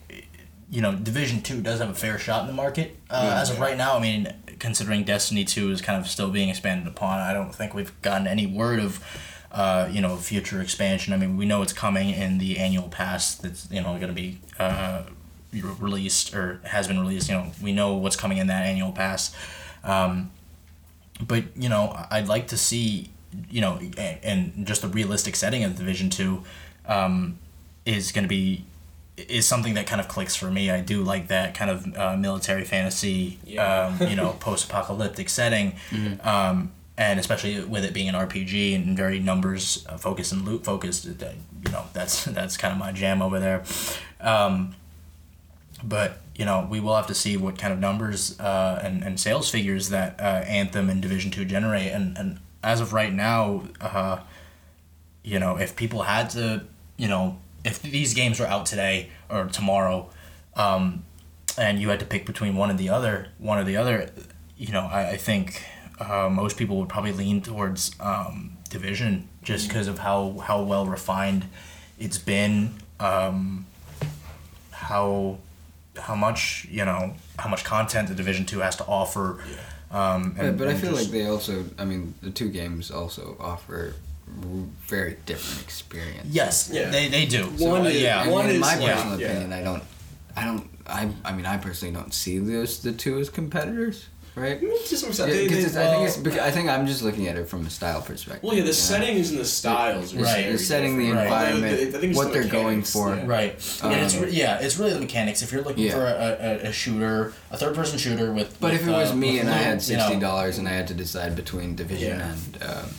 you 0.70 0.82
know, 0.82 0.94
Division 0.96 1.42
Two 1.42 1.62
does 1.62 1.80
have 1.80 1.90
a 1.90 1.94
fair 1.94 2.18
shot 2.18 2.42
in 2.42 2.48
the 2.48 2.54
market 2.54 2.96
uh, 3.10 3.22
Yeah. 3.26 3.42
as 3.42 3.50
of 3.52 3.60
right 3.60 3.78
now. 3.78 3.98
I 3.98 4.00
mean, 4.00 4.34
considering 4.58 5.04
Destiny 5.04 5.44
Two 5.44 5.70
is 5.70 5.82
kind 5.82 6.00
of 6.00 6.08
still 6.10 6.30
being 6.32 6.48
expanded 6.48 6.88
upon. 6.88 7.20
I 7.20 7.34
don't 7.34 7.54
think 7.54 7.74
we've 7.74 8.02
gotten 8.02 8.26
any 8.26 8.48
word 8.48 8.80
of. 8.80 9.04
Uh, 9.52 9.90
you 9.92 10.00
know, 10.00 10.16
future 10.16 10.62
expansion. 10.62 11.12
I 11.14 11.18
mean, 11.18 11.36
we 11.36 11.46
know 11.46 11.62
it's 11.62 11.74
coming 11.74 12.10
in 12.12 12.38
the 12.38 12.58
annual 12.58 12.88
pass. 12.88 13.36
That's 13.36 13.70
you 13.70 13.82
know 13.82 13.96
going 13.98 14.08
to 14.08 14.14
be 14.14 14.40
uh, 14.58 15.04
released 15.52 16.34
or 16.34 16.62
has 16.64 16.88
been 16.88 17.00
released. 17.00 17.28
You 17.30 17.36
know, 17.36 17.52
we 17.62 17.74
know 17.74 17.94
what's 17.96 18.16
coming 18.16 18.38
in 18.38 18.48
that 18.48 18.66
annual 18.66 18.92
pass. 18.94 19.36
Um, 19.84 20.32
but 21.26 21.44
you 21.58 21.68
know, 21.70 21.94
I'd 22.10 22.28
like 22.28 22.48
to 22.48 22.58
see 22.58 23.10
you 23.50 23.62
know, 23.62 23.80
and, 24.24 24.66
just 24.68 24.82
the 24.82 24.88
realistic 24.88 25.36
setting 25.36 25.64
of 25.64 25.76
Division 25.78 26.10
Two 26.10 26.44
um, 26.86 27.38
is 27.86 28.12
going 28.12 28.24
to 28.24 28.30
be 28.30 28.66
is 29.18 29.46
something 29.48 29.74
that 29.76 29.86
kind 29.88 30.02
of 30.02 30.08
clicks 30.08 30.36
for 30.36 30.50
me. 30.50 30.72
I 30.72 30.82
do 30.82 31.04
like 31.04 31.28
that 31.28 31.54
kind 31.54 31.70
of 31.70 31.98
uh, 31.98 32.18
military 32.18 32.64
fantasy, 32.64 33.38
Yeah. 33.46 33.88
um, 34.00 34.08
you 34.10 34.16
know, 34.16 34.32
post-apocalyptic 34.40 35.30
setting, 35.30 35.74
um, 36.24 36.72
and 37.02 37.20
especially 37.20 37.60
with 37.64 37.84
it 37.84 37.94
being 37.94 38.08
an 38.08 38.14
RPG 38.14 38.76
and 38.76 38.96
very 38.96 39.20
numbers 39.20 39.84
uh, 39.90 39.98
focused 39.98 40.32
and 40.32 40.46
loot 40.46 40.64
focused. 40.64 41.06
You 41.06 41.72
know, 41.72 41.86
that's 41.94 42.26
that's 42.38 42.58
kind 42.58 42.72
of 42.72 42.78
my 42.78 42.92
jam 42.92 43.24
over 43.24 43.40
there. 43.40 43.64
Um, 44.20 44.76
but 45.84 46.20
you 46.36 46.46
know, 46.46 46.68
we 46.70 46.80
will 46.80 46.96
have 46.96 47.08
to 47.08 47.16
see 47.16 47.38
what 47.38 47.58
kind 47.58 47.74
of 47.74 47.80
numbers 47.80 48.40
uh, 48.40 48.80
and, 48.84 49.04
and 49.04 49.20
sales 49.20 49.50
figures 49.50 49.90
that 49.90 50.20
uh, 50.20 50.44
Anthem 50.46 50.92
and 50.92 51.02
Division 51.02 51.32
Two 51.32 51.44
generate. 51.44 51.92
And, 51.92 52.16
and 52.20 52.40
as 52.64 52.80
of 52.80 52.94
right 52.94 53.12
now, 53.12 53.64
uh, 53.82 54.20
you 55.24 55.40
know, 55.40 55.58
if 55.58 55.76
people 55.76 56.04
had 56.04 56.30
to, 56.32 56.66
you 56.98 57.08
know, 57.08 57.40
if 57.66 57.82
these 57.82 58.14
games 58.14 58.40
were 58.40 58.46
out 58.46 58.68
today 58.68 59.10
or 59.28 59.46
tomorrow, 59.46 60.08
um, 60.56 61.04
and 61.58 61.82
you 61.82 61.90
had 61.90 62.00
to 62.00 62.06
pick 62.06 62.28
between 62.28 62.56
one 62.56 62.70
and 62.70 62.78
the 62.78 62.90
other, 62.90 63.30
one 63.40 63.58
or 63.58 63.64
the 63.64 63.78
other, 63.78 64.12
you 64.56 64.72
know, 64.72 64.82
I, 64.82 65.12
I 65.12 65.18
think 65.18 65.64
uh, 66.00 66.30
most 66.30 66.58
people 66.58 66.78
would 66.78 66.90
probably 66.90 67.12
lean 67.14 67.42
towards 67.42 67.92
um, 68.00 68.58
Division 68.70 69.28
just 69.44 69.68
because 69.68 69.88
of 69.88 70.00
how 70.00 70.38
how 70.48 70.62
well 70.64 70.86
refined 70.86 71.46
it's 72.00 72.18
been, 72.18 72.74
um, 73.00 73.66
how 74.72 75.38
how 75.98 76.16
much 76.16 76.66
you 76.70 76.86
know 76.86 77.14
how 77.38 77.50
much 77.50 77.64
content 77.64 78.08
the 78.08 78.16
Division 78.16 78.46
Two 78.46 78.60
has 78.60 78.76
to 78.78 78.86
offer. 78.86 79.44
Um, 79.92 80.34
But, 80.38 80.46
and, 80.46 80.58
but 80.58 80.68
I 80.70 80.72
and 80.72 80.80
feel 80.80 80.92
just- 80.92 81.04
like 81.04 81.12
they 81.12 81.26
also, 81.28 81.66
I 81.78 81.84
mean, 81.84 82.14
the 82.22 82.30
two 82.32 82.48
games 82.50 82.92
also 82.92 83.36
offer 83.42 83.94
very 84.88 85.18
different 85.26 85.62
experience. 85.62 86.26
yes, 86.30 86.70
Yeah. 86.72 86.90
they, 86.90 87.10
they 87.10 87.26
do. 87.26 87.44
One 87.48 87.84
So, 87.84 87.90
is- 87.90 88.02
yeah, 88.02 88.22
And 88.24 88.32
One 88.32 88.50
in 88.50 88.60
my 88.62 88.78
yeah, 88.80 88.94
personal 88.96 89.20
yeah. 89.20 89.28
opinion, 89.28 89.52
I 89.52 89.62
don't, 89.62 89.84
I 90.38 90.46
don't, 90.46 90.70
I, 90.88 91.10
I 91.26 91.34
mean, 91.34 91.46
I 91.46 91.58
personally 91.58 91.94
don't 91.94 92.14
see 92.14 92.40
those 92.40 92.80
the 92.80 92.94
two 92.94 93.20
as 93.20 93.30
competitors, 93.30 94.08
right? 94.36 94.60
To 94.62 94.98
some 94.98 95.12
Yeah, 95.12 95.34
they- 95.34 95.48
'cause 95.48 95.56
they- 95.58 95.64
it's- 95.64 95.76
I 95.76 95.90
think 95.92 96.08
it's. 96.08 96.18
Because, 96.18 96.40
I 96.40 96.52
think 96.52 96.70
I'm 96.70 96.88
just 96.88 97.02
looking 97.02 97.28
at 97.28 97.36
it 97.38 97.48
from 97.50 97.66
a 97.66 97.70
style 97.70 98.02
perspective. 98.02 98.44
Well, 98.44 98.54
yeah, 98.54 98.62
the 98.62 98.68
you 98.68 98.72
know? 98.72 98.72
settings 98.74 99.30
and 99.32 99.40
the 99.40 99.46
styles, 99.46 100.14
are 100.14 100.18
The- 100.18 100.24
Right. 100.24 100.42
very 100.44 100.52
The 100.54 100.60
setting, 100.60 100.98
the 100.98 101.06
different. 101.06 101.30
Right. 101.30 101.48
environment, 101.52 101.80
Although, 101.86 101.98
I 101.98 102.02
think 102.02 102.16
what 102.16 102.28
the 102.28 102.34
they're 102.40 102.44
going 102.52 102.84
for. 102.84 103.16
yeah. 103.16 103.24
Right. 103.26 103.80
and 103.84 103.94
it's 103.94 104.16
Um, 104.16 104.22
re- 104.22 104.32
yeah, 104.32 104.60
it's 104.60 104.78
really 104.78 104.94
the 104.94 105.00
mechanics. 105.00 105.42
If 105.42 105.52
you're 105.52 105.64
looking 105.64 105.86
Yeah. 105.86 105.92
for 105.94 106.06
a, 106.06 106.38
a, 106.66 106.70
a 106.70 106.72
shooter, 106.74 107.34
a 107.52 107.58
third 107.58 107.76
person 107.76 107.98
shooter 107.98 108.32
with. 108.32 108.60
But 108.60 108.72
with, 108.72 108.82
if 108.82 108.88
it 108.88 108.92
was 108.92 109.12
uh, 109.12 109.16
me 109.16 109.34
with 109.34 109.42
and 109.42 109.50
I 109.50 109.54
loot, 109.58 109.64
had 109.66 109.84
you 109.84 109.98
know, 109.98 110.04
sixty 110.04 110.20
dollars 110.20 110.58
and 110.58 110.68
I 110.68 110.72
had 110.72 110.88
to 110.88 110.94
decide 110.94 111.36
between 111.36 111.76
Division 111.76 112.18
Yeah. 112.20 112.32
and 112.34 112.64
um, 112.64 112.90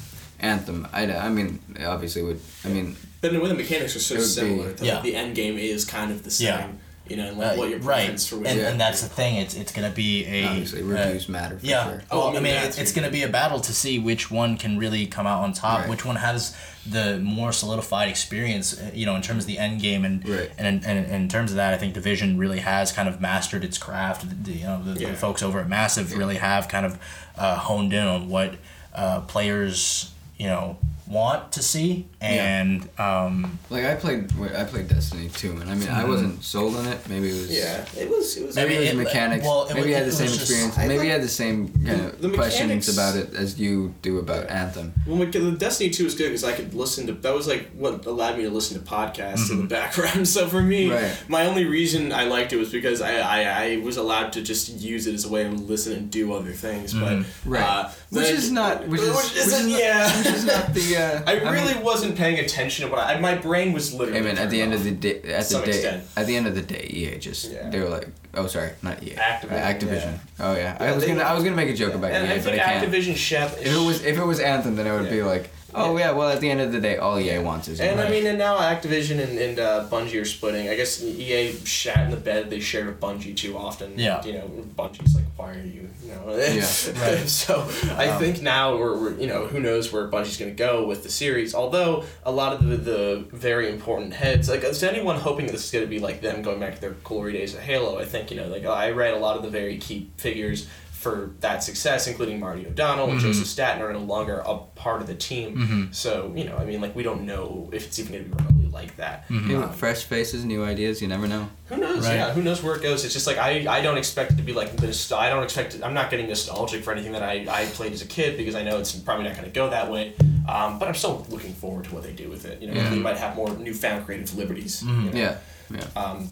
Anthem, 0.41 0.89
I, 0.93 1.05
I 1.13 1.29
mean, 1.29 1.61
obviously 1.87 2.23
would. 2.23 2.41
I 2.65 2.69
mean, 2.69 2.97
But 3.21 3.33
when 3.41 3.49
the 3.49 3.55
mechanics 3.55 3.95
are 3.95 4.01
so 4.01 4.15
It 4.15 4.19
would 4.19 4.25
be- 4.25 4.31
similar, 4.31 4.75
Yeah. 4.83 5.01
the 5.01 5.15
end 5.15 5.35
game 5.37 5.57
is 5.57 5.85
kind 5.85 6.11
of 6.11 6.25
the 6.25 6.31
same. 6.33 6.79
Yeah. 7.13 7.17
You 7.17 7.23
know, 7.23 7.29
and 7.29 7.39
like 7.39 7.53
uh, 7.53 7.57
what 7.57 7.71
your 7.71 7.79
right, 7.81 8.21
for 8.21 8.37
which 8.39 8.49
and, 8.49 8.59
one. 8.59 8.67
and 8.73 8.81
that's 8.81 9.03
the 9.03 9.09
thing. 9.09 9.37
It's 9.37 9.55
it's 9.55 9.73
gonna 9.73 9.91
be 9.91 10.25
a 10.27 10.45
obviously 10.47 10.83
uh, 10.83 11.33
matter 11.33 11.59
for 11.59 11.67
yeah. 11.67 11.85
sure. 11.85 12.03
Oh, 12.11 12.19
Well, 12.19 12.27
I 12.29 12.31
I 12.31 12.33
mean, 12.35 12.43
mean, 12.45 12.55
that's 12.55 12.79
it, 12.79 12.83
it's 12.83 12.93
going 12.93 13.05
to 13.07 13.11
be 13.13 13.23
a 13.23 13.29
battle 13.29 13.61
to 13.61 13.73
see 13.73 13.99
which 13.99 14.31
one 14.31 14.57
can 14.57 14.79
really 14.79 15.07
come 15.07 15.27
out 15.27 15.43
on 15.43 15.53
top, 15.53 15.81
Right. 15.81 15.89
which 15.91 16.05
one 16.05 16.17
has 16.17 16.57
the 16.89 17.19
more 17.19 17.53
solidified 17.53 18.09
experience, 18.09 18.79
uh, 18.81 18.91
you 18.95 19.07
know, 19.07 19.15
in 19.15 19.23
terms 19.23 19.45
of 19.45 19.47
the 19.47 19.59
end 19.59 19.81
game. 19.81 20.05
And, 20.05 20.27
Right. 20.29 20.51
and, 20.59 20.67
in, 20.85 20.91
and 20.91 21.07
in 21.13 21.29
terms 21.29 21.51
of 21.53 21.57
that, 21.57 21.75
I 21.75 21.79
think 21.79 21.95
Division 21.95 22.39
really 22.39 22.59
has 22.61 22.91
kind 22.93 23.09
of 23.09 23.21
mastered 23.21 23.63
its 23.65 23.79
craft. 23.79 24.29
The, 24.29 24.35
the, 24.53 24.59
you 24.59 24.65
know, 24.65 24.83
the, 24.83 25.01
Yeah. 25.01 25.11
the 25.11 25.17
folks 25.17 25.43
over 25.43 25.61
at 25.61 25.69
Massive 25.69 26.17
really 26.17 26.37
have 26.37 26.69
kind 26.69 26.85
of 26.87 26.99
uh, 27.37 27.57
honed 27.57 27.93
in 27.93 28.07
on 28.07 28.29
what 28.29 28.55
uh, 28.95 29.21
players, 29.21 30.11
you 30.39 30.47
know, 30.47 30.77
want 31.13 31.53
to 31.53 31.63
see. 31.63 32.07
And, 32.21 32.89
um, 32.99 33.59
Like 33.71 33.85
I 33.85 33.95
played, 33.97 34.31
I 34.57 34.65
played 34.65 34.89
Destiny 34.89 35.29
2, 35.29 35.51
and 35.61 35.71
I 35.71 35.75
mean, 35.75 35.89
I 35.89 36.05
wasn't 36.05 36.43
sold 36.45 36.77
on 36.77 36.87
it. 36.87 36.99
Maybe 37.09 37.29
it 37.31 37.33
was. 37.33 37.51
yeah, 37.51 37.85
it 37.99 38.09
was. 38.09 38.37
It 38.37 38.47
was. 38.47 38.57
Maybe 38.57 38.75
it 38.77 38.81
was 38.81 38.89
It- 38.91 38.97
mechanics. 38.97 39.45
well, 39.45 39.65
it 39.65 39.75
maybe 39.75 39.81
was- 39.81 39.89
you 39.91 39.95
had 39.97 40.07
the 40.07 40.13
same 40.13 40.27
just- 40.29 40.41
experience. 40.43 40.79
I 40.79 40.83
maybe 40.87 40.99
thought- 40.99 41.05
you 41.07 41.11
had 41.13 41.23
the 41.23 41.29
same 41.29 41.69
kind 41.87 42.01
of 42.07 42.21
The 42.21 42.31
questions 42.31 42.63
mechanics- 42.69 42.89
about 42.93 43.17
it 43.17 43.35
as 43.35 43.59
you 43.59 43.95
do 44.03 44.19
about 44.19 44.49
Anthem. 44.51 44.93
Well, 45.07 45.17
Mc- 45.17 45.33
the 45.33 45.51
Destiny 45.53 45.91
Two 45.91 46.05
was 46.05 46.15
good 46.15 46.29
because 46.29 46.45
I 46.45 46.53
could 46.53 46.75
listen 46.75 47.07
to. 47.09 47.13
That 47.13 47.35
was 47.35 47.47
like 47.47 47.71
what 47.77 48.07
allowed 48.07 48.37
me 48.39 48.45
to 48.45 48.51
listen 48.51 48.79
to 48.81 48.85
podcasts 48.89 49.51
in 49.51 49.59
the 49.59 49.65
background. 49.67 50.27
So 50.33 50.47
for 50.49 50.63
me, 50.63 50.87
Mm-hmm. 50.87 50.95
Right. 51.05 51.13
my 51.29 51.47
only 51.47 51.65
reason 51.65 52.13
I 52.13 52.25
liked 52.25 52.53
it 52.53 52.57
was 52.57 52.71
because 52.71 53.01
I, 53.03 53.15
I, 53.17 53.65
I 53.65 53.77
was 53.79 53.97
allowed 53.97 54.33
to 54.35 54.41
just 54.43 54.69
use 54.81 55.07
it 55.07 55.15
as 55.15 55.25
a 55.25 55.29
way 55.29 55.43
to 55.45 55.51
listen 55.51 55.93
and 55.95 56.11
do 56.11 56.33
other 56.33 56.53
things. 56.53 56.95
But 56.95 57.13
Mm-hmm. 57.19 57.51
Right. 57.51 57.63
uh, 57.63 57.89
Which 58.11 58.27
then- 58.27 58.37
is 58.37 58.51
not. 58.51 58.89
Which 58.89 59.01
is. 59.01 59.09
Which 59.17 59.37
is 59.37 59.47
isn't- 59.49 59.71
not, 59.71 59.81
yeah. 59.81 60.19
Which 60.19 60.27
is 60.39 60.45
not 60.45 60.73
the. 60.75 60.97
Uh, 60.97 61.02
I 61.27 61.35
mean, 61.39 61.49
really 61.53 61.83
wasn't 61.83 62.17
paying 62.17 62.39
attention 62.39 62.87
to 62.87 62.91
what 62.91 63.01
I, 63.01 63.19
my 63.21 63.35
brain 63.35 63.73
was 63.73 63.93
literally. 63.95 64.21
I 64.21 64.23
mean, 64.23 64.39
at 64.39 64.51
the 64.51 64.59
turned 64.61 64.73
end 64.73 64.75
of 64.75 64.85
the 64.85 64.91
day, 64.93 65.17
at 65.33 65.39
the 65.39 65.43
some 65.45 65.65
day, 65.65 65.71
extent. 65.71 66.05
at 66.17 66.27
the 66.27 66.37
end 66.37 66.47
of 66.47 66.55
the 66.55 66.63
day, 66.63 66.87
EA 66.91 67.19
just 67.19 67.51
Yeah. 67.51 67.69
they 67.71 67.81
were 67.81 67.89
like, 67.89 68.09
oh 68.35 68.47
sorry, 68.47 68.71
not 68.83 69.03
EA, 69.03 69.11
Activision, 69.15 69.53
Uh, 69.53 69.73
Activision. 69.73 70.19
Oh 70.41 70.55
yeah, 70.57 70.77
I 70.81 70.93
was 70.93 71.05
gonna, 71.05 71.23
I 71.23 71.35
was 71.35 71.45
gonna 71.45 71.57
make 71.57 71.71
a 71.71 71.75
joke 71.75 71.95
about 71.95 72.11
and 72.13 72.27
EA, 72.29 72.35
I 72.35 72.43
but 72.43 72.53
I 72.55 72.59
can't. 72.59 72.93
Activision 72.93 73.17
Chef. 73.17 73.59
If 73.61 73.67
it 73.75 73.87
was, 73.87 74.05
if 74.05 74.19
it 74.19 74.25
was 74.25 74.41
Anthem, 74.41 74.77
then 74.77 74.87
it 74.87 74.93
would 74.99 75.11
be 75.11 75.23
like, 75.23 75.51
oh 75.75 75.97
yeah, 75.97 76.13
well 76.13 76.29
at 76.29 76.41
the 76.41 76.51
end 76.51 76.61
of 76.61 76.73
the 76.73 76.81
day, 76.81 76.97
all 76.97 77.19
EA 77.19 77.39
wants 77.39 77.69
is 77.69 77.81
And 77.81 77.97
money. 77.97 78.09
I 78.09 78.11
mean, 78.11 78.27
and 78.27 78.39
now 78.39 78.59
Activision 78.59 79.21
and, 79.23 79.39
and 79.39 79.59
uh, 79.59 79.87
Bungie 79.91 80.21
are 80.21 80.25
splitting. 80.25 80.69
I 80.69 80.77
guess 80.77 81.03
EA 81.03 81.53
shat 81.65 82.05
in 82.05 82.11
the 82.11 82.17
bed 82.17 82.51
they 82.51 82.61
shared 82.61 82.87
with 82.87 83.01
Bungie 83.01 83.37
too 83.37 83.57
often. 83.57 83.99
Yeah. 83.99 84.25
You 84.25 84.35
know, 84.35 84.51
Bungie's 84.77 85.15
like, 85.15 85.25
why 85.37 85.53
are 85.55 85.59
you, 85.59 85.89
you 86.05 86.09
know? 86.13 86.37
Yeah, 86.37 86.61
right. 87.03 87.29
so 87.29 87.67
I 87.97 88.09
Um, 88.09 88.19
think 88.21 88.43
now 88.43 88.77
we're, 88.77 88.97
we're, 88.99 89.15
you 89.19 89.27
know, 89.27 89.47
who 89.47 89.61
knows 89.61 89.93
where 89.93 90.09
Bungie's 90.09 90.37
going 90.37 90.51
to 90.51 90.57
go 90.57 90.87
with 90.87 91.03
the 91.03 91.11
series. 91.11 91.55
Although 91.55 92.05
a 92.25 92.31
lot 92.33 92.53
of 92.53 92.67
the, 92.67 92.77
the 92.77 93.25
very 93.33 93.71
important 93.71 94.13
heads, 94.15 94.49
like, 94.49 94.63
is 94.65 94.83
anyone 94.83 95.17
hoping 95.19 95.47
this 95.47 95.65
is 95.65 95.71
going 95.71 95.85
to 95.85 95.91
be 95.91 95.99
like 95.99 96.21
them 96.21 96.43
going 96.43 96.61
back 96.61 96.75
to 96.75 96.81
their 96.81 96.91
glory 97.05 97.33
days 97.33 97.55
of 97.55 97.61
Halo? 97.61 97.99
I 97.99 98.05
think, 98.05 98.31
you 98.31 98.37
know, 98.37 98.47
like 98.49 98.65
I 98.67 98.91
read 98.91 99.15
a 99.15 99.19
lot 99.19 99.37
of 99.37 99.43
the 99.43 99.51
very 99.51 99.79
key 99.79 100.11
figures 100.17 100.69
for 101.03 101.33
that 101.41 101.65
success, 101.65 102.07
including 102.07 102.39
Marty 102.39 102.67
O'Donnell 102.67 103.11
and 103.11 103.21
Joseph 103.21 103.47
Staten, 103.47 103.83
are 103.83 103.93
no 103.93 103.99
longer 103.99 104.43
a 104.47 104.59
part 104.59 105.01
of 105.01 105.07
the 105.09 105.15
team. 105.15 105.89
So, 105.93 106.33
you 106.37 106.45
know, 106.45 106.57
I 106.57 106.65
mean, 106.65 106.81
like, 106.81 106.95
we 106.95 107.03
don't 107.03 107.23
know 107.27 107.69
if 107.73 107.87
it's 107.87 107.99
even 107.99 108.13
going 108.13 108.25
to 108.25 108.31
be 108.31 108.37
remotely 108.37 108.71
like 108.71 108.97
that. 108.97 109.25
Hey, 109.29 109.55
Um, 109.57 109.73
fresh 109.73 110.05
faces, 110.05 110.45
new 110.45 110.65
ideas, 110.65 111.03
you 111.03 111.09
never 111.09 111.27
know. 111.27 111.49
who 111.67 111.77
knows? 111.79 112.07
Right. 112.07 112.15
Yeah, 112.17 112.33
who 112.33 112.43
knows 112.43 112.63
where 112.63 112.77
it 112.77 112.83
goes? 112.83 113.05
It's 113.05 113.13
just 113.15 113.27
like 113.27 113.39
I, 113.39 113.67
I 113.69 113.83
don't 113.83 113.99
expect 113.99 114.33
it 114.33 114.37
to 114.37 114.43
be 114.43 114.53
like 114.53 114.77
this. 114.77 115.11
I 115.13 115.29
don't 115.29 115.43
expect. 115.43 115.75
It, 115.75 115.83
I'm 115.85 115.95
not 115.95 116.11
getting 116.11 116.29
nostalgic 116.29 116.83
for 116.85 116.93
anything 116.93 117.13
that 117.13 117.23
I, 117.23 117.47
I 117.51 117.67
played 117.67 117.93
as 117.93 118.03
a 118.03 118.07
kid 118.07 118.37
because 118.37 118.55
I 118.55 118.63
know 118.63 118.79
it's 118.79 118.93
probably 118.95 119.25
not 119.25 119.33
going 119.35 119.45
to 119.47 119.51
go 119.55 119.69
that 119.71 119.91
way. 119.91 120.13
Um, 120.49 120.79
but 120.79 120.89
I'm 120.89 120.95
still 120.95 121.27
looking 121.31 121.53
forward 121.53 121.85
to 121.87 121.95
what 121.95 122.03
they 122.05 122.13
do 122.13 122.29
with 122.29 122.45
it. 122.47 122.61
You 122.63 122.69
know, 122.69 122.75
Yeah. 122.75 122.91
they 122.91 122.99
might 122.99 123.17
have 123.17 123.35
more 123.37 123.51
newfound 123.57 124.07
creative 124.07 124.35
liberties. 124.37 124.83
you 124.83 124.93
know. 124.93 125.11
Yeah, 125.13 125.37
yeah. 125.71 125.85
Um, 126.01 126.31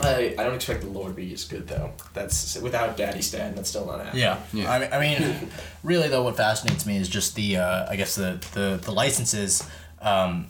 I, 0.00 0.34
I 0.36 0.42
don't 0.44 0.54
expect 0.54 0.80
the 0.80 0.88
lore 0.88 1.08
to 1.08 1.14
be 1.14 1.32
as 1.32 1.44
good 1.44 1.68
though. 1.68 1.92
That's 2.14 2.58
without 2.58 2.96
Daddy 2.96 3.22
Stan. 3.22 3.54
That's 3.54 3.68
still 3.70 3.86
not 3.86 4.00
happening. 4.00 4.22
Yeah. 4.22 4.40
Yeah. 4.52 4.72
I 4.72 4.78
mean, 4.78 4.88
I 4.92 5.00
mean, 5.00 5.50
really 5.84 6.08
though, 6.08 6.24
what 6.24 6.36
fascinates 6.36 6.84
me 6.84 6.96
is 6.96 7.08
just 7.08 7.36
the, 7.36 7.58
uh, 7.58 7.86
I 7.88 7.96
guess 7.96 8.16
the 8.16 8.44
the, 8.54 8.80
the 8.82 8.90
licenses, 8.90 9.68
um, 10.00 10.48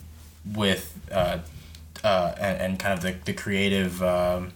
with, 0.53 0.97
uh, 1.11 1.39
uh, 2.03 2.35
and, 2.39 2.61
and 2.61 2.79
kind 2.79 2.93
of 2.93 3.01
the 3.01 3.15
the 3.25 3.33
creative, 3.33 4.01
um, 4.01 4.51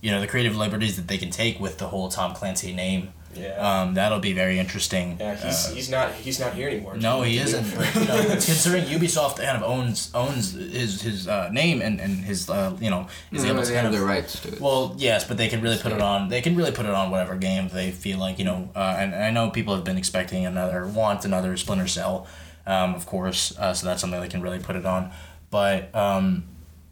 you 0.00 0.10
know, 0.10 0.20
the 0.20 0.26
creative 0.26 0.56
liberties 0.56 0.96
that 0.96 1.08
they 1.08 1.18
can 1.18 1.30
take 1.30 1.60
with 1.60 1.78
the 1.78 1.88
whole 1.88 2.08
Tom 2.08 2.34
Clancy 2.34 2.72
name. 2.72 3.12
Yeah. 3.34 3.56
Um, 3.82 3.94
that'll 3.94 4.20
be 4.20 4.32
very 4.34 4.58
interesting. 4.58 5.16
yeah. 5.18 5.34
He's, 5.36 5.66
Uh, 5.70 5.74
he's 5.74 5.90
not 5.90 6.12
he's 6.14 6.38
not 6.40 6.52
here 6.54 6.68
anymore. 6.68 6.96
no, 6.96 7.22
he 7.22 7.38
What 7.38 7.46
to 7.48 7.52
do? 7.52 7.58
isn't. 7.58 7.94
You 8.02 8.08
know, 8.08 8.22
considering 8.28 8.84
Ubisoft 8.84 9.36
kind 9.36 9.56
of 9.56 9.62
owns 9.62 10.10
owns 10.14 10.52
his 10.52 11.00
his 11.02 11.28
uh, 11.28 11.48
name 11.50 11.80
and 11.82 12.00
and 12.00 12.24
his 12.24 12.48
uh, 12.50 12.76
you 12.80 12.90
know 12.90 13.06
is 13.32 13.44
No, 13.44 13.50
able 13.50 13.60
they 13.62 13.68
to 13.68 13.72
kind 13.74 13.86
have 13.86 13.94
of 13.94 14.00
the 14.00 14.04
rights 14.06 14.40
to 14.40 14.48
it. 14.52 14.60
well, 14.60 14.94
yes, 14.98 15.24
but 15.24 15.36
they 15.38 15.48
can 15.48 15.60
really 15.62 15.78
put 15.78 15.92
it 15.92 16.00
on. 16.02 16.28
They 16.28 16.42
can 16.42 16.54
really 16.56 16.72
put 16.72 16.84
it 16.86 16.92
on 16.92 17.10
whatever 17.10 17.36
game 17.36 17.68
they 17.68 17.90
feel 17.90 18.18
like, 18.18 18.38
you 18.38 18.44
know. 18.44 18.68
Uh, 18.76 18.96
and, 18.98 19.14
and 19.14 19.22
I 19.24 19.30
know 19.30 19.50
people 19.50 19.74
have 19.74 19.84
been 19.84 19.96
expecting 19.98 20.44
another, 20.46 20.86
want 20.86 21.24
another 21.24 21.56
Splinter 21.56 21.88
Cell, 21.88 22.26
um, 22.66 22.94
of 22.94 23.06
course. 23.06 23.56
Uh, 23.58 23.72
so 23.74 23.86
that's 23.86 24.00
something 24.00 24.20
they 24.20 24.28
can 24.28 24.42
really 24.42 24.58
put 24.60 24.76
it 24.76 24.84
on. 24.86 25.10
But 25.50 25.94
um, 25.94 26.44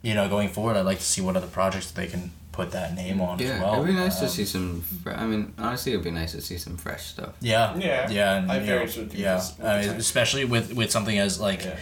you 0.02 0.14
know, 0.14 0.28
going 0.28 0.48
forward, 0.48 0.76
I'd 0.76 0.86
like 0.86 0.98
to 0.98 1.04
see 1.14 1.20
what 1.20 1.36
other 1.36 1.46
projects 1.46 1.90
they 1.90 2.06
can 2.06 2.30
put 2.60 2.70
that 2.72 2.94
name 2.94 3.20
on 3.20 3.38
yeah, 3.38 3.46
as 3.48 3.60
well. 3.62 3.74
it'd 3.74 3.86
be 3.86 3.92
nice 3.94 4.18
Um, 4.20 4.26
to 4.26 4.32
see 4.36 4.44
some. 4.44 4.82
Fre- 5.02 5.10
I 5.22 5.26
mean, 5.26 5.52
honestly, 5.58 5.92
it'd 5.92 6.04
be 6.04 6.10
nice 6.10 6.32
to 6.32 6.40
see 6.40 6.58
some 6.58 6.76
fresh 6.76 7.04
stuff. 7.14 7.32
Yeah, 7.40 7.76
Yeah. 7.76 8.10
yeah, 8.10 8.36
and, 8.36 8.50
I 8.52 8.58
you 8.58 8.66
very 8.66 8.78
know, 8.80 8.84
much 8.86 8.96
would 8.96 9.10
think 9.10 9.22
yeah. 9.22 9.34
that's- 9.58 9.88
Uh, 9.90 9.94
especially 9.98 10.44
with 10.44 10.66
with 10.74 10.90
something 10.90 11.18
as 11.18 11.40
like 11.40 11.62
Yeah. 11.64 11.76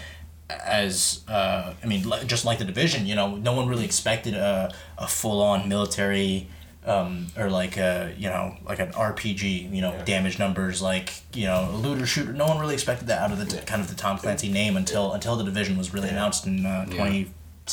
as 0.82 1.20
uh, 1.28 1.72
I 1.82 1.86
mean, 1.86 2.08
li- 2.08 2.24
just 2.26 2.44
like 2.44 2.58
the 2.58 2.64
division, 2.64 3.06
you 3.06 3.14
know, 3.14 3.36
no 3.36 3.52
one 3.52 3.68
really 3.68 3.84
expected 3.84 4.34
a, 4.34 4.72
a 4.96 5.06
full 5.06 5.42
on 5.42 5.68
military 5.68 6.48
um, 6.86 7.26
or 7.36 7.50
like 7.50 7.76
a 7.76 8.14
you 8.16 8.28
know 8.30 8.56
like 8.64 8.78
an 8.78 8.90
RPG, 8.92 9.42
you 9.74 9.82
know, 9.82 9.92
Yeah. 9.92 10.04
damage 10.04 10.38
numbers, 10.38 10.80
like 10.80 11.12
you 11.34 11.46
know, 11.46 11.68
a 11.70 11.76
looter 11.76 12.06
shooter. 12.06 12.32
No 12.32 12.46
one 12.46 12.58
really 12.58 12.74
expected 12.74 13.08
that 13.08 13.20
out 13.20 13.30
of 13.32 13.38
the 13.38 13.56
Yeah. 13.56 13.62
kind 13.64 13.82
of 13.82 13.88
the 13.88 13.94
Tom 13.94 14.16
Clancy 14.18 14.48
name 14.48 14.76
until 14.76 15.12
until 15.12 15.36
the 15.36 15.44
division 15.44 15.76
was 15.76 15.92
really 15.92 16.08
Yeah. 16.08 16.14
announced 16.14 16.46
in 16.46 16.64
uh, 16.64 16.86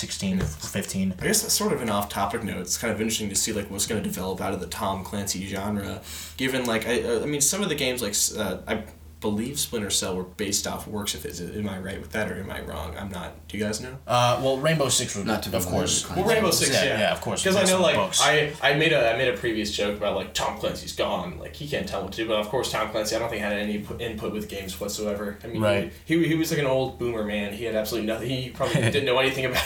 Yeah. 0.03 0.09
2016 0.09 0.39
15. 0.39 1.13
I 1.19 1.23
guess 1.23 1.41
that's 1.41 1.53
sort 1.53 1.73
of 1.73 1.81
an 1.81 1.89
off-topic 1.89 2.43
note. 2.43 2.61
It's 2.61 2.77
kind 2.77 2.93
of 2.93 2.99
interesting 2.99 3.29
to 3.29 3.35
see 3.35 3.53
like 3.53 3.69
what's 3.71 3.87
going 3.87 4.01
to 4.01 4.07
develop 4.07 4.41
out 4.41 4.53
of 4.53 4.59
the 4.59 4.67
Tom 4.67 5.03
Clancy 5.03 5.45
genre, 5.47 6.01
given 6.37 6.65
like 6.65 6.87
I, 6.87 7.21
I 7.21 7.25
mean 7.25 7.41
some 7.41 7.61
of 7.61 7.69
the 7.69 7.75
games 7.75 8.01
like 8.01 8.15
uh, 8.37 8.57
I 8.67 8.83
believe 9.25 9.59
Splinter 9.59 9.89
Cell 9.89 10.15
were 10.15 10.23
based 10.23 10.67
off 10.67 10.87
works 10.87 11.15
of 11.15 11.23
his. 11.23 11.41
Am 11.41 11.67
I 11.67 11.79
right 11.79 11.99
with 11.99 12.11
that 12.11 12.31
or 12.31 12.35
am 12.39 12.51
I 12.51 12.61
wrong? 12.61 12.95
I'm 12.95 13.09
not. 13.09 13.47
Do 13.47 13.57
you 13.57 13.63
guys 13.63 13.81
know? 13.81 13.97
Uh, 14.05 14.39
well, 14.43 14.57
Rainbow 14.57 14.89
Six 14.89 15.15
was 15.15 15.25
Not 15.25 15.41
to 15.43 15.49
be 15.49 15.57
of 15.57 15.65
course. 15.65 16.03
with 16.03 16.11
Clancy. 16.13 16.21
Well, 16.21 16.33
Rainbow 16.35 16.51
Six, 16.51 16.71
yeah, 16.73 16.99
yeah, 16.99 17.11
of 17.11 17.21
course. 17.21 17.41
Because 17.43 17.55
I 17.57 17.63
know, 17.63 17.81
like, 17.81 17.95
books. 17.95 18.21
I, 18.21 18.53
I 18.61 18.75
made 18.75 18.93
a 18.93 19.13
I 19.13 19.17
made 19.17 19.27
a 19.33 19.37
previous 19.37 19.71
joke 19.71 19.97
about 19.97 20.15
like 20.15 20.33
Tom 20.35 20.57
Clancy's 20.59 20.95
gone, 20.95 21.39
like 21.39 21.55
he 21.55 21.67
can't 21.67 21.87
tell 21.87 22.03
what 22.03 22.11
to 22.13 22.17
do. 22.23 22.27
But 22.27 22.37
of 22.39 22.49
course, 22.49 22.71
Tom 22.71 22.89
Clancy, 22.91 23.15
I 23.15 23.19
don't 23.19 23.29
think 23.29 23.41
had 23.41 23.53
any 23.53 23.83
input 23.99 24.31
with 24.31 24.47
games 24.47 24.79
whatsoever. 24.79 25.37
I 25.43 25.47
mean, 25.47 25.61
Right. 25.61 25.91
he, 26.05 26.19
he, 26.19 26.27
he 26.29 26.35
was 26.35 26.51
like 26.51 26.59
an 26.59 26.67
old 26.67 26.99
boomer 26.99 27.23
man. 27.23 27.51
He 27.53 27.63
had 27.65 27.75
absolutely 27.75 28.07
nothing. 28.07 28.29
He 28.29 28.49
probably 28.51 28.75
didn't 28.81 29.05
know 29.05 29.17
anything 29.17 29.45
about 29.45 29.65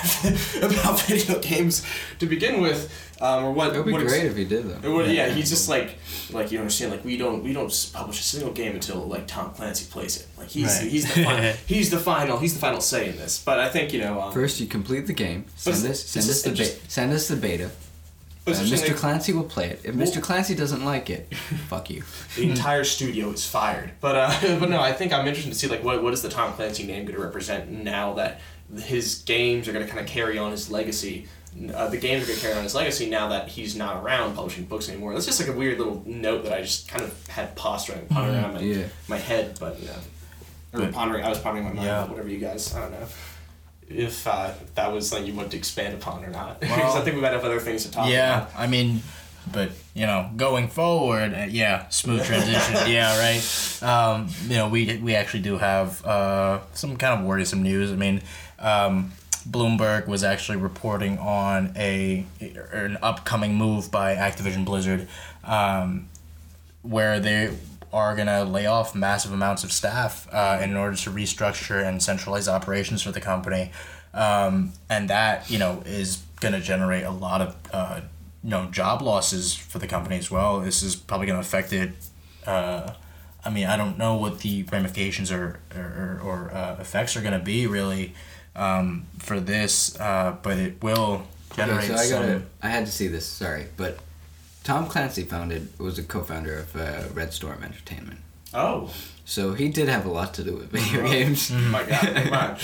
about 0.63 1.01
video 1.01 1.39
games 1.39 1.85
to 2.19 2.25
begin 2.25 2.61
with, 2.61 2.89
um, 3.21 3.43
or 3.45 3.51
what. 3.51 3.73
It 3.75 3.77
would 3.77 3.85
be 3.85 3.91
what 3.91 4.01
ex- 4.03 4.11
great 4.11 4.25
if 4.25 4.35
he 4.35 4.45
did 4.45 4.67
though. 4.69 4.87
it 4.87 4.91
would, 4.91 5.11
yeah, 5.11 5.29
he's 5.29 5.49
just 5.49 5.67
like, 5.69 5.95
like 6.31 6.51
you 6.51 6.59
understand, 6.59 6.91
like 6.91 7.03
we 7.05 7.17
don't 7.17 7.43
we 7.43 7.53
don't 7.53 7.71
publish 7.93 8.19
a 8.19 8.23
single 8.23 8.51
game 8.51 8.73
until 8.75 8.99
like 9.07 9.27
Tom 9.27 9.51
Clancy 9.51 9.85
plays 9.91 10.17
it. 10.17 10.27
Like 10.37 10.47
he's 10.49 10.65
Right. 10.81 10.87
he's 10.89 11.13
the 11.13 11.23
final, 11.23 11.53
he's 11.67 11.89
the 11.89 11.99
final 11.99 12.37
he's 12.37 12.53
the 12.53 12.59
final 12.59 12.81
say 12.81 13.09
in 13.09 13.17
this. 13.17 13.43
But 13.43 13.59
I 13.59 13.69
think 13.69 13.93
you 13.93 14.01
know, 14.01 14.21
um, 14.21 14.31
First, 14.33 14.59
you 14.59 14.67
complete 14.67 15.07
the 15.07 15.13
game. 15.13 15.45
Send 15.55 15.77
it's- 15.77 15.91
us, 15.91 16.05
send 16.05 16.23
it's 16.25 16.31
us 16.37 16.41
the 16.43 16.51
just- 16.51 16.81
be- 16.83 16.89
send 16.89 17.13
us 17.13 17.27
the 17.27 17.35
beta. 17.35 17.69
Uh, 18.47 18.51
Mr. 18.53 18.95
Clancy 18.95 19.31
will 19.31 19.43
play 19.43 19.69
it. 19.69 19.81
If 19.83 19.93
Well- 19.95 20.07
Mr. 20.07 20.19
Clancy 20.23 20.55
doesn't 20.55 20.83
like 20.83 21.11
it, 21.11 21.31
fuck 21.67 21.89
you. 21.91 22.01
the 22.35 22.49
entire 22.49 22.83
studio 22.83 23.29
is 23.29 23.45
fired. 23.45 23.91
But 24.01 24.15
uh, 24.15 24.57
but 24.59 24.69
no, 24.71 24.81
I 24.81 24.91
think 24.91 25.13
I'm 25.13 25.27
interested 25.27 25.51
to 25.53 25.59
see 25.59 25.67
like 25.67 25.83
what 25.83 26.01
what 26.01 26.13
is 26.13 26.21
the 26.23 26.29
Tom 26.29 26.53
Clancy 26.53 26.85
name 26.87 27.03
going 27.05 27.15
to 27.15 27.21
represent 27.23 27.69
now 27.69 28.13
that 28.13 28.41
his 28.83 29.23
games 29.23 29.67
are 29.67 29.71
going 29.73 29.85
to 29.85 29.91
kind 29.91 29.99
of 30.03 30.07
carry 30.07 30.37
on 30.39 30.51
his 30.51 30.71
legacy. 30.71 31.27
Uh, 31.73 31.87
the 31.89 31.97
games 31.97 32.23
are 32.23 32.27
going 32.27 32.39
to 32.39 32.45
carry 32.45 32.57
on 32.57 32.63
his 32.63 32.73
legacy 32.75 33.09
now 33.09 33.27
that 33.29 33.49
he's 33.49 33.75
not 33.75 34.01
around 34.03 34.33
publishing 34.35 34.63
books 34.65 34.87
anymore. 34.89 35.13
That's 35.13 35.25
just 35.25 35.39
like 35.39 35.49
a 35.49 35.53
weird 35.53 35.77
little 35.77 36.01
note 36.05 36.43
that 36.43 36.53
I 36.53 36.61
just 36.61 36.87
kind 36.87 37.03
of 37.03 37.27
had 37.27 37.55
posturing, 37.55 38.05
pondering 38.07 38.37
around 38.37 38.53
my, 38.53 38.59
Yeah. 38.61 38.85
my 39.09 39.17
head, 39.17 39.57
but 39.59 39.79
you 39.79 39.87
know, 39.87 39.93
or 40.73 40.79
But- 40.85 40.93
pondering. 40.93 41.25
I 41.25 41.29
was 41.29 41.39
pondering 41.39 41.65
my 41.67 41.73
mind. 41.73 41.85
Yeah. 41.85 42.05
Whatever 42.05 42.29
you 42.29 42.39
guys, 42.39 42.73
I 42.75 42.81
don't 42.81 42.91
know. 42.91 43.07
If 43.89 44.27
uh, 44.27 44.51
that 44.75 44.91
was 44.93 45.09
something 45.09 45.25
you 45.27 45.33
wanted 45.33 45.51
to 45.51 45.57
expand 45.57 45.95
upon 45.95 46.23
or 46.23 46.29
not, 46.29 46.59
because 46.61 46.77
Well, 46.77 46.97
I 46.97 47.01
think 47.01 47.15
we 47.15 47.21
might 47.21 47.33
have 47.33 47.43
other 47.43 47.59
things 47.59 47.83
to 47.85 47.91
talk 47.91 48.07
yeah, 48.09 48.43
about. 48.47 48.51
I 48.55 48.67
mean, 48.67 49.01
but 49.51 49.71
you 49.95 50.05
know, 50.05 50.29
going 50.37 50.67
forward, 50.67 51.33
uh, 51.33 51.47
yeah, 51.49 51.89
smooth 51.89 52.23
transition. 52.23 52.75
yeah, 52.87 53.17
right. 53.19 53.83
Um, 53.83 54.29
you 54.47 54.55
know, 54.57 54.69
we 54.69 54.97
we 54.97 55.15
actually 55.15 55.41
do 55.41 55.57
have 55.57 56.05
uh, 56.05 56.59
some 56.73 56.97
kind 56.97 57.19
of 57.19 57.25
worrisome 57.25 57.63
news. 57.63 57.91
I 57.91 57.95
mean, 57.95 58.21
um, 58.59 59.11
Bloomberg 59.49 60.07
was 60.07 60.23
actually 60.23 60.57
reporting 60.57 61.17
on 61.17 61.73
a 61.75 62.25
an 62.71 62.97
upcoming 63.01 63.55
move 63.55 63.91
by 63.91 64.15
Activision 64.15 64.65
Blizzard, 64.65 65.07
um, 65.43 66.07
where 66.81 67.19
they 67.19 67.55
are 67.91 68.15
gonna 68.15 68.43
lay 68.43 68.65
off 68.65 68.93
massive 68.93 69.33
amounts 69.33 69.63
of 69.63 69.71
staff 69.71 70.27
uh, 70.31 70.59
in 70.61 70.75
order 70.75 70.95
to 70.95 71.09
restructure 71.09 71.83
and 71.83 72.01
centralize 72.03 72.47
operations 72.47 73.01
for 73.01 73.11
the 73.11 73.21
company, 73.21 73.71
um, 74.13 74.71
and 74.89 75.09
that 75.09 75.49
you 75.49 75.57
know 75.57 75.81
is 75.85 76.21
gonna 76.39 76.61
generate 76.61 77.03
a 77.03 77.11
lot 77.11 77.41
of 77.41 77.55
uh, 77.73 78.01
you 78.43 78.49
know 78.49 78.65
job 78.65 79.01
losses 79.01 79.55
for 79.55 79.79
the 79.79 79.87
company 79.87 80.17
as 80.17 80.29
well. 80.29 80.59
This 80.59 80.83
is 80.83 80.95
probably 80.95 81.27
gonna 81.27 81.39
affect 81.39 81.73
it. 81.73 81.91
Uh, 82.45 82.93
I 83.43 83.49
mean, 83.49 83.67
I 83.67 83.77
don't 83.77 83.97
know 83.97 84.15
what 84.15 84.39
the 84.39 84.63
ramifications 84.63 85.31
or 85.31 85.59
or, 85.75 86.21
or 86.23 86.51
uh, 86.53 86.77
effects 86.79 87.15
are 87.17 87.21
gonna 87.21 87.39
be 87.39 87.65
really 87.65 88.13
um, 88.55 89.05
for 89.19 89.39
this, 89.39 89.99
uh, 89.99 90.35
but 90.41 90.57
it 90.57 90.81
will 90.83 91.23
generate 91.55 91.85
Okay, 91.85 91.87
so 91.87 91.93
I 91.95 92.05
some. 92.05 92.21
gotta. 92.21 92.41
I 92.61 92.69
had 92.69 92.85
to 92.85 92.91
see 92.91 93.07
this. 93.07 93.25
Sorry, 93.25 93.67
but 93.77 93.99
Tom 94.63 94.87
Clancy 94.87 95.23
founded 95.23 95.69
was 95.79 95.97
a 95.97 96.03
co-founder 96.03 96.57
of 96.59 96.75
uh, 96.75 97.03
Red 97.13 97.33
Storm 97.33 97.63
Entertainment. 97.63 98.19
Oh, 98.53 98.91
So 99.29 99.53
he 99.53 99.69
did 99.69 99.89
have 99.89 100.07
a 100.07 100.09
lot 100.09 100.33
to 100.33 100.43
do 100.43 100.55
with 100.55 100.71
video 100.71 101.03
games. 101.07 101.51
my 101.75 101.83
God! 101.83 101.99
Come 102.15 102.33
on. 102.33 102.57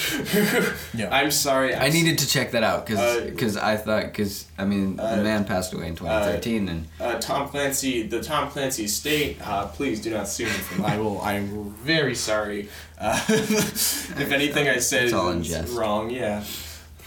Yeah. 0.96 1.16
I'm 1.16 1.30
sorry. 1.30 1.76
I'm 1.76 1.84
I 1.84 1.90
needed 1.90 2.18
to 2.18 2.28
check 2.28 2.52
that 2.54 2.64
out 2.64 2.90
Uh, 2.90 3.20
because 3.26 3.56
I 3.56 3.78
thought 3.78 4.06
because 4.06 4.48
I 4.58 4.66
mean 4.66 5.00
uh, 5.00 5.16
the 5.18 5.24
man 5.24 5.46
passed 5.46 5.74
away 5.74 5.90
in 5.90 5.96
2013 5.96 6.68
and 6.68 6.88
uh, 7.00 7.20
Tom 7.20 7.50
Clancy, 7.50 8.08
the 8.08 8.20
Tom 8.20 8.50
Clancy 8.50 8.86
estate. 8.86 9.38
Uh, 9.48 9.68
please 9.68 10.02
do 10.02 10.10
not 10.10 10.28
sue 10.28 10.46
me. 10.46 10.50
For, 10.50 10.84
I 10.84 10.98
will. 10.98 11.22
I'm 11.22 11.70
very 11.84 12.16
sorry. 12.16 12.68
Uh, 12.98 13.24
if 13.30 14.32
anything 14.32 14.68
I 14.68 14.80
said 14.80 15.14
all 15.14 15.30
is 15.30 15.70
wrong, 15.70 16.10
yeah. 16.10 16.44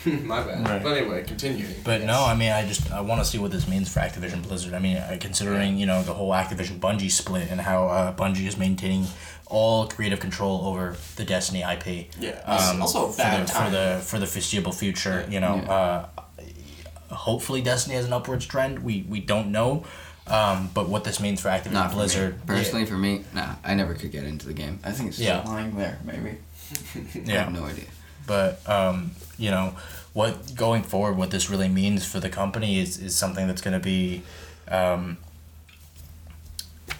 My 0.04 0.42
bad. 0.42 0.66
Right. 0.68 0.82
But 0.82 0.96
anyway, 0.96 1.24
continuing. 1.24 1.74
But 1.82 2.00
Yes. 2.00 2.06
no, 2.06 2.24
I 2.24 2.34
mean, 2.36 2.52
I 2.52 2.64
just 2.64 2.92
I 2.92 3.00
want 3.00 3.20
to 3.20 3.24
see 3.24 3.38
what 3.38 3.50
this 3.50 3.66
means 3.66 3.92
for 3.92 3.98
Activision 3.98 4.42
Blizzard. 4.46 4.72
I 4.72 4.78
mean, 4.78 4.96
uh, 4.96 5.16
considering 5.20 5.76
you 5.76 5.86
know 5.86 6.02
the 6.04 6.14
whole 6.14 6.30
Activision 6.30 6.78
Bungie 6.78 7.10
split 7.10 7.50
and 7.50 7.60
how 7.60 7.88
uh, 7.88 8.14
Bungie 8.14 8.46
is 8.46 8.56
maintaining 8.56 9.06
all 9.50 9.86
creative 9.88 10.20
control 10.20 10.62
over 10.66 10.96
the 11.16 11.24
Destiny 11.24 11.62
IP. 11.62 12.06
Yeah. 12.20 12.40
Um, 12.46 12.82
also 12.82 13.08
a 13.08 13.12
for 13.12 13.18
bad 13.18 13.46
the, 13.46 13.52
time. 13.52 13.64
for 13.64 13.70
the 13.70 14.00
for 14.04 14.18
the 14.18 14.26
foreseeable 14.26 14.72
future. 14.72 15.26
You 15.28 15.40
know, 15.40 15.56
Yeah. 15.64 15.72
uh, 15.72 16.06
hopefully 17.14 17.62
Destiny 17.62 17.96
has 17.96 18.04
an 18.06 18.12
upwards 18.12 18.46
trend. 18.46 18.80
We 18.80 19.04
we 19.08 19.20
don't 19.20 19.50
know. 19.52 19.84
Um, 20.26 20.68
but 20.74 20.90
what 20.90 21.04
this 21.04 21.20
means 21.20 21.40
for 21.40 21.48
Activision 21.48 21.72
not 21.72 21.92
Blizzard, 21.92 22.34
me. 22.34 22.40
personally 22.46 22.84
for 22.84 22.98
me, 22.98 23.24
nah, 23.34 23.54
I 23.64 23.74
never 23.74 23.94
could 23.94 24.12
get 24.12 24.24
into 24.24 24.46
the 24.46 24.52
game. 24.52 24.78
I 24.84 24.92
think 24.92 25.08
it's 25.08 25.16
still 25.16 25.28
Yeah. 25.28 25.42
lying 25.48 25.74
there, 25.74 25.98
maybe. 26.04 26.36
yeah. 26.94 27.02
I 27.02 27.20
yeah, 27.24 27.44
have 27.44 27.52
no 27.54 27.64
idea. 27.64 27.86
but 28.26 28.60
um, 28.68 29.12
you 29.38 29.50
know 29.50 29.72
what 30.12 30.54
going 30.54 30.82
forward 30.82 31.16
what 31.16 31.30
this 31.30 31.48
really 31.48 31.68
means 31.68 32.04
for 32.04 32.20
the 32.20 32.28
company 32.28 32.78
is, 32.78 32.98
is 32.98 33.14
something 33.16 33.46
that's 33.46 33.62
going 33.62 33.72
to 33.72 33.82
be 33.82 34.22
um, 34.70 35.16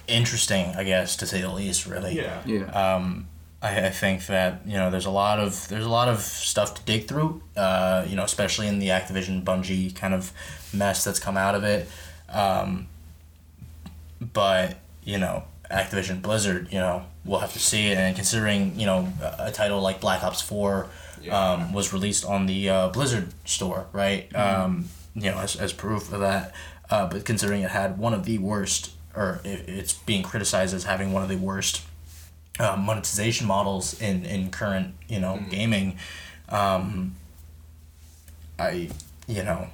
interesting 0.09 0.65
i 0.75 0.83
guess 0.83 1.15
to 1.15 1.25
say 1.25 1.41
the 1.41 1.49
least 1.51 1.85
really 1.85 2.15
Yeah. 2.15 2.41
Yeah. 2.45 2.95
um, 2.95 3.27
I, 3.61 3.87
I 3.87 3.89
think 3.89 4.25
that 4.27 4.61
you 4.65 4.73
know 4.73 4.89
there's 4.89 5.05
a 5.05 5.11
lot 5.11 5.39
of 5.39 5.67
there's 5.67 5.85
a 5.85 5.89
lot 5.89 6.07
of 6.07 6.19
stuff 6.21 6.73
to 6.75 6.81
dig 6.83 7.07
through 7.07 7.41
uh, 7.57 8.05
you 8.07 8.15
know 8.15 8.23
especially 8.23 8.67
in 8.67 8.79
the 8.79 8.87
activision 8.87 9.43
bungie 9.43 9.93
kind 9.95 10.13
of 10.13 10.31
mess 10.73 11.03
that's 11.03 11.19
come 11.19 11.37
out 11.37 11.55
of 11.55 11.63
it 11.63 11.89
um, 12.29 12.87
but 14.21 14.77
you 15.03 15.17
know 15.17 15.43
activision 15.71 16.21
blizzard 16.21 16.67
you 16.71 16.79
know 16.79 17.05
we'll 17.25 17.39
have 17.39 17.53
to 17.53 17.59
see 17.59 17.87
it 17.87 17.97
and 17.97 18.15
considering 18.15 18.77
you 18.79 18.85
know 18.85 19.11
a, 19.21 19.45
a 19.47 19.51
title 19.51 19.79
like 19.81 20.01
black 20.01 20.23
ops 20.23 20.41
4 20.41 20.87
Yeah. 21.21 21.37
um, 21.37 21.73
was 21.73 21.91
released 21.93 22.25
on 22.25 22.45
the 22.47 22.69
uh, 22.69 22.89
blizzard 22.89 23.33
store 23.45 23.87
right 23.93 24.33
um, 24.35 24.85
you 25.15 25.29
know 25.29 25.37
as, 25.37 25.55
as 25.55 25.73
proof 25.73 26.11
of 26.13 26.21
that 26.21 26.53
uh, 26.89 27.07
but 27.07 27.23
considering 27.25 27.61
it 27.61 27.69
had 27.71 27.97
one 27.97 28.13
of 28.13 28.23
the 28.25 28.37
worst 28.39 28.91
or 29.19 29.41
it's 29.43 29.91
being 29.91 30.23
criticized 30.23 30.73
as 30.73 30.85
having 30.85 31.11
one 31.11 31.21
of 31.21 31.27
the 31.27 31.35
worst 31.35 31.83
uh, 32.57 32.77
monetization 32.77 33.45
models 33.45 34.01
in, 34.01 34.25
in 34.25 34.49
current 34.49 34.95
you 35.09 35.19
know 35.19 35.39
gaming. 35.51 35.97
Um, 36.47 37.15
I 38.57 38.89
you 39.27 39.43
know 39.43 39.67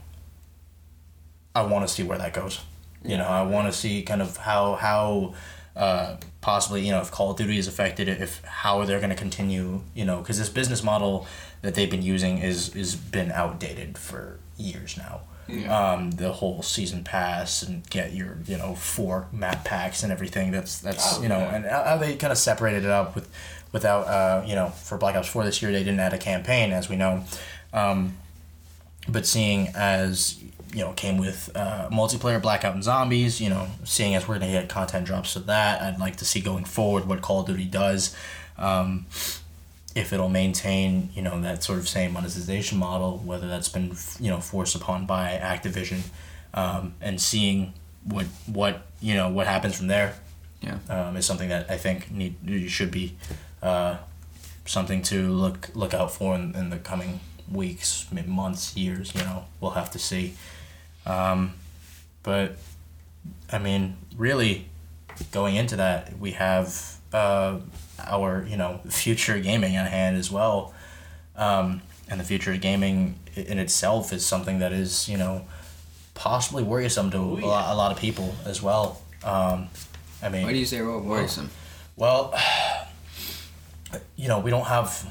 I 1.54 1.62
want 1.62 1.88
to 1.88 1.94
see 1.94 2.02
where 2.02 2.18
that 2.18 2.34
goes. 2.34 2.62
You 3.04 3.18
know 3.18 3.28
I 3.28 3.44
want 3.44 3.72
to 3.72 3.74
see 3.74 4.02
kind 4.02 4.22
of 4.22 4.38
how 4.38 4.74
how 4.74 5.36
uh, 5.76 6.18
possibly 6.42 6.84
you 6.84 6.92
know 6.92 7.02
if 7.02 7.12
Call 7.12 7.32
of 7.32 7.38
Duty 7.38 7.60
is 7.60 7.68
affected 7.68 8.10
if 8.10 8.44
how 8.44 8.84
they're 8.84 9.00
going 9.00 9.12
to 9.12 9.16
continue 9.16 9.82
you 9.94 10.06
know 10.06 10.18
because 10.22 10.40
this 10.40 10.50
business 10.50 10.84
model 10.84 11.28
that 11.62 11.76
they've 11.76 11.92
been 11.92 12.02
using 12.02 12.40
is 12.40 12.76
is 12.76 12.96
been 12.96 13.32
outdated 13.32 14.00
for 14.00 14.40
years 14.58 14.98
now 14.98 15.22
um, 15.70 16.12
the 16.12 16.32
whole 16.34 16.62
season 16.64 17.04
pass 17.04 17.62
and 17.64 17.88
get 17.90 18.14
your 18.14 18.38
you 18.48 18.58
know 18.58 18.76
four 18.76 19.28
map 19.32 19.64
packs 19.64 20.04
and 20.04 20.12
everything. 20.12 20.52
That's 20.52 20.80
that's 20.80 21.18
Oh, 21.18 21.22
you 21.22 21.30
know 21.30 21.40
yeah. 21.40 21.56
and 21.56 21.66
how 21.66 21.98
they 21.98 22.16
kind 22.16 22.32
of 22.32 22.38
separated 22.38 22.84
it 22.84 22.90
up 22.92 23.16
with 23.16 23.30
without 23.72 24.08
uh, 24.08 24.44
you 24.46 24.56
know 24.56 24.70
for 24.70 24.98
Black 24.98 25.16
Ops 25.16 25.28
4 25.28 25.44
this 25.44 25.62
year 25.62 25.72
they 25.72 25.80
didn't 25.84 26.00
add 26.00 26.14
a 26.14 26.18
campaign 26.18 26.72
as 26.72 26.90
we 26.90 26.96
know. 26.96 27.24
Um, 27.74 28.14
but 29.08 29.26
seeing 29.26 29.68
as 29.76 30.40
you 30.74 30.82
know 30.82 30.92
came 30.94 31.18
with 31.18 31.50
uh, 31.56 31.90
multiplayer 31.92 32.42
blackout 32.42 32.74
and 32.74 32.84
zombies 32.84 33.40
you 33.40 33.50
know 33.50 33.68
seeing 33.84 34.16
as 34.16 34.28
we're 34.28 34.40
gonna 34.40 34.52
get 34.52 34.68
content 34.68 35.06
drops 35.06 35.32
to 35.34 35.40
that 35.40 35.82
i'd 35.82 36.00
like 36.00 36.18
to 36.18 36.26
see 36.26 36.42
going 36.42 36.66
forward 36.66 37.06
what 37.08 37.22
call 37.22 37.42
of 37.42 37.48
duty 37.48 37.66
does. 37.66 38.16
Um, 38.58 39.06
if 39.96 40.12
it'll 40.14 40.30
maintain 40.30 41.10
you 41.16 41.22
know 41.22 41.40
that 41.42 41.64
sort 41.64 41.80
of 41.80 41.88
same 41.88 42.14
monetization 42.14 42.78
model 42.78 43.18
whether 43.26 43.48
that's 43.48 43.70
been 43.70 43.96
you 44.20 44.30
know 44.30 44.40
forced 44.40 44.76
upon 44.76 45.06
by 45.06 45.40
activision 45.42 46.02
um, 46.54 46.94
and 47.02 47.20
seeing 47.20 47.74
what 48.04 48.26
what 48.46 48.82
you 49.02 49.14
know 49.14 49.30
what 49.30 49.48
happens 49.48 49.76
from 49.78 49.88
there 49.88 50.14
Yeah. 50.62 50.78
um, 50.90 51.16
is 51.18 51.26
something 51.26 51.50
that 51.50 51.70
i 51.72 51.78
think 51.78 52.12
need 52.12 52.36
should 52.70 52.92
be 52.92 53.16
uh, 53.64 53.98
something 54.66 55.02
to 55.04 55.30
look 55.32 55.70
look 55.74 55.94
out 55.94 56.12
for 56.12 56.36
in, 56.36 56.56
in 56.56 56.70
the 56.70 56.78
coming 56.78 57.20
weeks, 57.52 58.08
maybe 58.12 58.28
months, 58.30 58.76
years. 58.76 59.14
You 59.14 59.22
know, 59.22 59.46
we'll 59.60 59.72
have 59.82 59.92
to 59.92 60.00
see. 60.00 60.34
Um, 61.06 61.54
but 62.24 62.58
I 63.52 63.60
mean, 63.60 63.98
really, 64.18 64.66
going 65.32 65.56
into 65.56 65.76
that, 65.76 66.18
we 66.20 66.32
have 66.32 66.96
uh, 67.14 67.60
our 68.04 68.46
you 68.50 68.58
know 68.58 68.80
future 68.90 69.40
gaming 69.40 69.76
at 69.76 69.90
hand 69.90 70.18
as 70.18 70.30
well, 70.32 70.74
um, 71.36 71.82
and 72.10 72.20
the 72.20 72.24
future 72.24 72.52
of 72.54 72.62
gaming 72.62 73.16
in 73.36 73.60
itself 73.60 74.12
is 74.14 74.26
something 74.26 74.60
that 74.60 74.72
is 74.74 75.08
you 75.10 75.18
know 75.18 75.46
possibly 76.14 76.64
worrisome 76.64 77.12
to 77.12 77.18
Oh, 77.18 77.38
a, 77.38 77.46
lot, 77.46 77.74
a 77.74 77.76
lot 77.76 77.92
of 77.92 77.98
people 77.98 78.34
as 78.46 78.62
well. 78.62 79.02
Um, 79.24 79.70
I 80.22 80.30
mean, 80.30 80.44
Why 80.46 80.54
do 80.54 80.58
you 80.60 80.66
say 80.66 80.82
wor- 80.82 81.00
worrisome? 81.02 81.50
well, 81.96 82.34
you 84.16 84.28
know, 84.28 84.40
we 84.40 84.50
don't 84.52 84.66
have. 84.66 85.06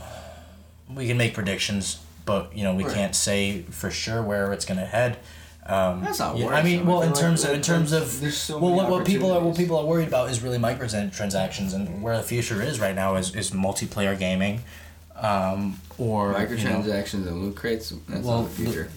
We 0.95 1.07
can 1.07 1.17
make 1.17 1.35
predictions, 1.35 1.99
but 2.27 2.57
you 2.57 2.65
know, 2.65 2.75
we 2.75 2.85
Right. 2.85 2.95
can't 2.95 3.17
say 3.17 3.63
for 3.71 3.91
sure 3.91 4.23
where 4.23 4.53
it's 4.53 4.65
gonna 4.65 4.85
head. 4.87 5.19
Um, 5.67 6.03
That's 6.05 6.19
not 6.19 6.37
yeah, 6.37 6.49
I 6.49 6.63
mean, 6.63 6.85
well, 6.85 7.01
I 7.03 7.07
in 7.07 7.13
feel 7.13 7.23
terms 7.23 7.43
like 7.43 7.51
of 7.53 7.57
in 7.57 7.63
terms 7.63 7.93
of 7.93 8.09
so 8.09 8.59
well, 8.59 8.75
what, 8.75 8.91
what 8.91 9.07
people 9.07 9.33
are 9.33 9.41
what 9.41 9.57
people 9.57 9.79
are 9.79 9.87
worried 9.87 10.09
about 10.09 10.31
is 10.31 10.43
really 10.43 10.59
microtransactions, 10.59 11.73
and 11.75 12.03
where 12.03 12.17
the 12.19 12.23
future 12.23 12.61
is 12.61 12.79
right 12.81 12.95
now 12.95 13.17
is, 13.17 13.35
is 13.35 13.51
multiplayer 13.51 14.19
gaming, 14.19 14.61
um, 15.17 15.81
or 15.97 16.33
you 16.33 16.33
know, 16.33 16.45
Microtransactions 16.83 17.27
and 17.27 17.43
loot 17.43 17.57
crates. 17.57 17.91
That's 18.09 18.25
Well, 18.27 18.43
not 18.43 18.51
the 18.51 18.57
future. 18.57 18.91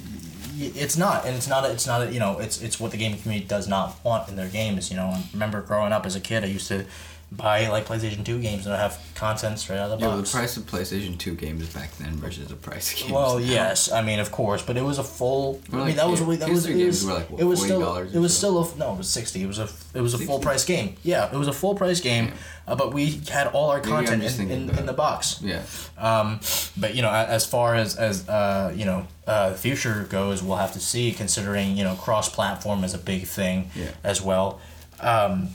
it's 0.57 0.97
not 0.97 1.25
and 1.25 1.35
it's 1.37 1.47
not 1.47 1.63
a, 1.65 1.71
it's 1.71 1.87
not 1.87 2.07
a, 2.07 2.11
you 2.11 2.19
know 2.19 2.39
it's 2.39 2.61
it's 2.61 2.79
what 2.81 2.91
the 2.91 2.97
gaming 2.97 3.19
community 3.21 3.47
does 3.47 3.67
not 3.69 4.03
want 4.03 4.27
in 4.27 4.35
their 4.35 4.49
games 4.49 4.89
you 4.91 4.97
know 4.97 5.05
I 5.07 5.23
remember 5.31 5.61
growing 5.61 5.93
up 5.93 6.05
as 6.05 6.15
a 6.15 6.19
kid 6.19 6.43
i 6.43 6.47
used 6.47 6.67
to 6.69 6.85
buy 7.29 7.67
like 7.67 7.85
playstation 7.85 8.23
2 8.23 8.39
games 8.39 8.65
and 8.65 8.73
i 8.73 8.79
have 8.79 8.97
content 9.13 9.59
straight 9.59 9.77
out 9.79 9.91
of 9.91 9.99
the 9.99 10.07
Yeah, 10.07 10.15
the 10.15 10.23
price 10.23 10.55
of 10.55 10.63
PlayStation 10.63 11.17
Two 11.17 11.35
games 11.35 11.67
back 11.73 11.91
then 11.97 12.15
versus 12.15 12.47
the 12.47 12.55
price 12.55 12.93
of 12.93 12.99
games. 12.99 13.11
well 13.11 13.37
now. 13.37 13.45
yes 13.45 13.91
i 13.91 14.01
mean 14.01 14.19
of 14.19 14.31
course 14.31 14.61
but 14.61 14.77
it 14.77 14.83
was 14.83 14.97
a 14.97 15.03
full 15.03 15.61
i 15.73 15.75
like, 15.75 15.87
mean 15.87 15.95
that 15.97 16.07
was 16.07 16.21
yeah, 16.21 16.35
that 16.37 16.49
was 16.49 16.65
PS3 16.65 16.79
it 16.79 16.85
was, 16.85 17.05
were 17.05 17.13
like, 17.13 17.29
what, 17.29 17.41
it 17.41 17.43
was 17.43 17.61
still 17.61 17.97
it 17.97 18.15
was 18.19 18.31
or 18.31 18.35
still 18.35 18.63
a 18.63 18.77
no 18.77 18.93
it 18.93 18.97
was 18.97 19.09
60 19.09 19.43
it 19.43 19.47
was 19.47 19.59
a 19.59 19.67
it 19.93 20.01
was 20.01 20.13
a 20.13 20.17
full 20.19 20.39
price 20.39 20.63
game 20.63 20.95
yeah 21.03 21.29
it 21.29 21.37
was 21.37 21.49
a 21.49 21.53
full 21.53 21.75
price 21.75 21.99
game 21.99 22.31
uh, 22.67 22.75
but 22.75 22.93
we 22.93 23.21
had 23.29 23.47
all 23.47 23.69
our 23.71 23.79
content 23.79 24.23
in, 24.39 24.51
in, 24.51 24.77
in 24.77 24.85
the 24.85 24.93
box 24.93 25.41
yeah. 25.41 25.63
um, 25.97 26.39
but 26.77 26.95
you 26.95 27.01
know, 27.01 27.09
as 27.11 27.45
far 27.45 27.75
as 27.75 27.95
as 27.95 28.27
uh, 28.27 28.73
you 28.75 28.83
know, 28.85 29.07
uh, 29.25 29.53
future 29.53 30.05
goes, 30.09 30.43
we'll 30.43 30.57
have 30.57 30.73
to 30.73 30.79
see. 30.79 31.11
Considering 31.13 31.77
you 31.77 31.83
know, 31.83 31.95
cross-platform 31.95 32.83
is 32.83 32.93
a 32.93 32.97
big 32.97 33.23
thing 33.23 33.71
Yeah. 33.73 33.91
as 34.03 34.21
well. 34.21 34.59
Um, 34.99 35.49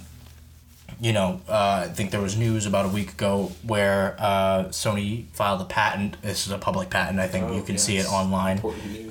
you 1.02 1.12
know, 1.12 1.40
uh, 1.48 1.86
I 1.86 1.92
think 1.92 2.12
there 2.12 2.20
was 2.20 2.36
news 2.38 2.64
about 2.64 2.86
a 2.86 2.88
week 2.88 3.10
ago 3.12 3.50
where 3.64 4.14
uh, 4.20 4.64
Sony 4.70 5.24
filed 5.32 5.60
a 5.60 5.64
patent. 5.64 6.16
This 6.22 6.46
is 6.46 6.52
a 6.52 6.58
public 6.58 6.90
patent. 6.90 7.18
I 7.18 7.26
think 7.26 7.46
Oh, 7.46 7.56
you 7.56 7.62
can 7.62 7.76
see 7.76 7.96
it 7.96 8.06
online. 8.06 8.62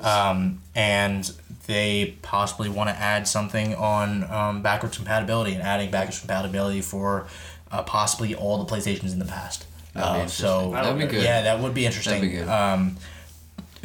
Um, 0.02 0.62
and 0.74 1.30
they 1.66 2.16
possibly 2.22 2.70
want 2.70 2.88
to 2.88 2.96
add 2.96 3.28
something 3.28 3.74
on 3.74 4.24
um, 4.30 4.62
backwards 4.62 4.96
compatibility 4.96 5.52
and 5.52 5.62
adding 5.62 5.90
backwards 5.90 6.18
compatibility 6.18 6.80
for 6.80 7.26
uh, 7.70 7.82
possibly 7.82 8.34
all 8.34 8.64
the 8.64 8.74
PlayStations 8.74 9.12
in 9.12 9.18
the 9.18 9.26
past. 9.26 9.66
That'd 9.92 10.22
Uh, 10.24 10.26
so 10.28 10.48
interesting. 10.64 10.72
That'd 10.72 10.98
be 10.98 11.06
good. 11.14 11.24
yeah, 11.24 11.42
that 11.42 11.60
would 11.60 11.74
be 11.74 11.84
interesting. 11.84 12.14
That'd 12.22 12.30
be 12.30 12.36
good. 12.38 12.48
Um, 12.48 12.96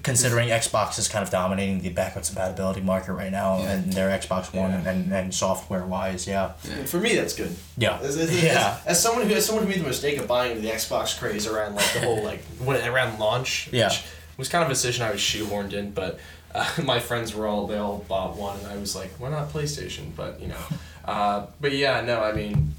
considering 0.03 0.49
Xbox 0.49 0.97
is 0.99 1.07
kind 1.07 1.23
of 1.23 1.29
dominating 1.31 1.81
the 1.81 1.89
backwards 1.89 2.29
compatibility 2.29 2.81
market 2.81 3.13
right 3.13 3.31
now, 3.31 3.57
Yeah. 3.57 3.71
and 3.71 3.93
their 3.93 4.09
Xbox 4.17 4.53
One 4.53 4.71
Yeah. 4.71 4.89
and, 4.89 5.11
and 5.11 5.33
software 5.33 5.85
wise, 5.85 6.27
yeah, 6.27 6.53
For 6.85 6.99
me, 6.99 7.15
that's 7.15 7.33
good. 7.33 7.55
yeah, 7.77 7.97
As, 8.01 8.15
as, 8.17 8.43
yeah, 8.43 8.77
as, 8.81 8.85
as 8.87 9.01
someone 9.03 9.27
who 9.27 9.33
as 9.33 9.45
someone 9.45 9.63
who 9.65 9.69
made 9.69 9.81
the 9.83 9.87
mistake 9.87 10.17
of 10.17 10.27
buying 10.27 10.61
the 10.61 10.69
Xbox 10.69 11.17
craze 11.19 11.47
around 11.47 11.75
like 11.75 11.91
the 11.93 11.99
whole 12.01 12.23
like 12.23 12.43
when 12.59 12.85
around 12.87 13.19
launch, 13.19 13.69
Yeah. 13.71 13.89
which 13.89 14.03
was 14.37 14.49
kind 14.49 14.63
of 14.63 14.69
a 14.69 14.73
decision 14.73 15.03
I 15.03 15.11
was 15.11 15.19
shoehorned 15.19 15.73
in, 15.73 15.91
but 15.91 16.19
uh, 16.53 16.67
my 16.83 16.99
friends 16.99 17.33
were 17.35 17.47
all 17.47 17.67
they 17.67 17.77
all 17.77 18.05
bought 18.07 18.37
one, 18.37 18.57
and 18.59 18.67
I 18.67 18.77
was 18.77 18.95
like, 18.95 19.11
why 19.19 19.29
not 19.29 19.51
PlayStation? 19.51 20.15
But 20.15 20.39
you 20.39 20.47
know, 20.49 20.63
uh, 21.05 21.47
but 21.59 21.71
yeah, 21.73 22.01
no, 22.01 22.21
I 22.21 22.33
mean, 22.33 22.73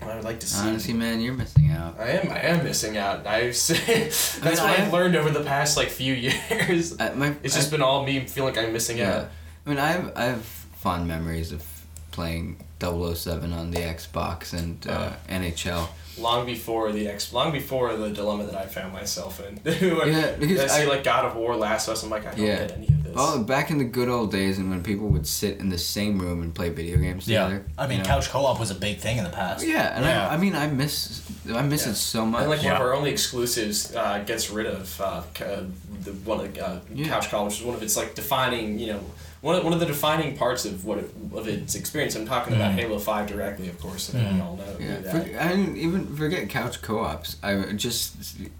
I 0.00 0.14
would 0.14 0.24
like 0.24 0.40
to 0.40 0.46
see. 0.46 0.66
Honestly, 0.68 0.94
man, 0.94 1.20
you're 1.20 1.34
missing 1.34 1.70
out. 1.72 1.98
I 1.98 2.10
am. 2.10 2.30
I 2.32 2.38
am 2.40 2.64
missing 2.64 2.96
out. 2.96 3.26
I've 3.26 3.52
that's 3.66 4.40
I 4.40 4.44
mean, 4.44 4.54
what 4.54 4.58
I 4.60 4.70
I've 4.70 4.76
have- 4.78 4.92
learned 4.92 5.16
over 5.16 5.30
the 5.30 5.42
past 5.44 5.76
like 5.76 5.88
few 5.88 6.14
years. 6.28 6.98
I, 7.00 7.14
my, 7.14 7.34
It's 7.42 7.54
just 7.54 7.68
I, 7.68 7.70
been 7.72 7.82
all 7.82 8.04
me 8.04 8.24
feeling 8.26 8.54
like 8.54 8.64
I'm 8.64 8.72
missing 8.72 8.98
yeah. 8.98 9.16
out. 9.16 9.30
I 9.66 9.68
mean, 9.70 9.78
I 9.78 9.88
have 9.92 10.12
I 10.16 10.24
have 10.24 10.44
fond 10.44 11.08
memories 11.08 11.50
of 11.52 11.64
playing 12.12 12.56
007 12.80 13.52
on 13.52 13.70
the 13.72 13.78
Xbox 13.80 14.52
and 14.52 14.86
uh, 14.88 14.90
Uh. 14.92 15.12
NHL. 15.28 15.88
Long 16.18 16.46
before 16.46 16.90
the 16.92 17.08
ex, 17.08 17.32
long 17.32 17.52
before 17.52 17.94
the 17.96 18.10
dilemma 18.10 18.44
that 18.46 18.54
I 18.56 18.66
found 18.66 18.92
myself 18.92 19.40
in. 19.46 19.60
Yeah, 19.64 20.32
because 20.36 20.60
I 20.72 20.80
see 20.80 20.86
like 20.86 21.04
God 21.04 21.24
of 21.24 21.36
War, 21.36 21.56
Last 21.56 21.86
of 21.88 21.92
Us. 21.92 22.02
I'm 22.02 22.10
like, 22.10 22.26
I 22.26 22.30
don't 22.34 22.44
Yeah. 22.46 22.58
get 22.58 22.72
any 22.72 22.86
of 22.88 23.02
this. 23.04 23.14
Oh, 23.16 23.42
back 23.42 23.70
in 23.70 23.78
the 23.78 23.84
good 23.84 24.08
old 24.08 24.30
days, 24.32 24.58
and 24.58 24.68
when 24.70 24.82
people 24.82 25.08
would 25.08 25.26
sit 25.26 25.58
in 25.58 25.68
the 25.70 25.78
same 25.78 26.18
room 26.18 26.42
and 26.42 26.54
play 26.54 26.68
video 26.70 26.96
games 26.98 27.26
yeah. 27.28 27.44
together. 27.44 27.66
I 27.78 27.86
mean, 27.86 27.98
you 27.98 28.04
know? 28.04 28.08
couch 28.10 28.28
co-op 28.30 28.58
was 28.60 28.70
a 28.70 28.74
big 28.74 28.98
thing 28.98 29.18
in 29.18 29.24
the 29.24 29.30
past. 29.30 29.66
Yeah, 29.66 29.96
and 29.96 30.04
Yeah. 30.04 30.28
I, 30.28 30.34
I 30.34 30.36
mean, 30.36 30.54
I 30.54 30.66
miss 30.66 31.22
I 31.52 31.62
miss 31.62 31.86
Yeah. 31.86 31.92
it 31.92 31.96
so 31.96 32.26
much. 32.26 32.42
And 32.42 32.50
like 32.50 32.58
one 32.58 32.66
Yeah. 32.66 32.74
of 32.76 32.82
our 32.82 32.92
only 32.94 33.10
exclusives 33.10 33.94
uh, 33.94 34.22
gets 34.26 34.50
rid 34.50 34.66
of 34.66 35.00
uh, 35.00 35.04
uh, 35.04 35.62
the 36.04 36.12
one 36.24 36.40
of 36.40 36.52
the 36.54 36.66
uh, 36.66 36.80
Yeah. 36.94 37.08
Couch 37.08 37.30
Call, 37.30 37.44
which 37.46 37.60
is 37.60 37.64
one 37.64 37.74
of 37.76 37.82
its 37.82 37.96
like 37.96 38.14
defining, 38.14 38.78
you 38.78 38.88
know, 38.88 39.00
one 39.40 39.54
of, 39.56 39.64
one 39.64 39.72
of 39.72 39.80
the 39.80 39.86
defining 39.86 40.36
parts 40.36 40.64
of 40.64 40.84
what 40.84 40.98
it, 40.98 41.10
of 41.34 41.46
its 41.48 41.74
experience. 41.74 42.14
I'm 42.16 42.26
talking 42.26 42.54
about 42.54 42.72
Mhm. 42.72 42.80
Halo 42.80 42.98
Five 42.98 43.26
directly, 43.28 43.68
of 43.68 43.80
course. 43.80 44.10
I 44.10 44.18
think 44.18 44.32
we 44.34 44.40
all 44.40 44.56
know 44.56 44.64
Yeah, 44.80 44.96
that. 45.00 45.28
for, 45.28 45.38
I 45.40 45.54
mean, 45.56 45.76
even 45.76 46.16
forget 46.16 46.48
couch 46.48 46.82
co-ops. 46.82 47.36
I 47.42 47.54
just 47.74 48.16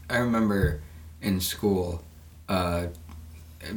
I 0.08 0.18
remember 0.18 0.80
in 1.20 1.40
school, 1.40 2.02
uh, 2.48 2.86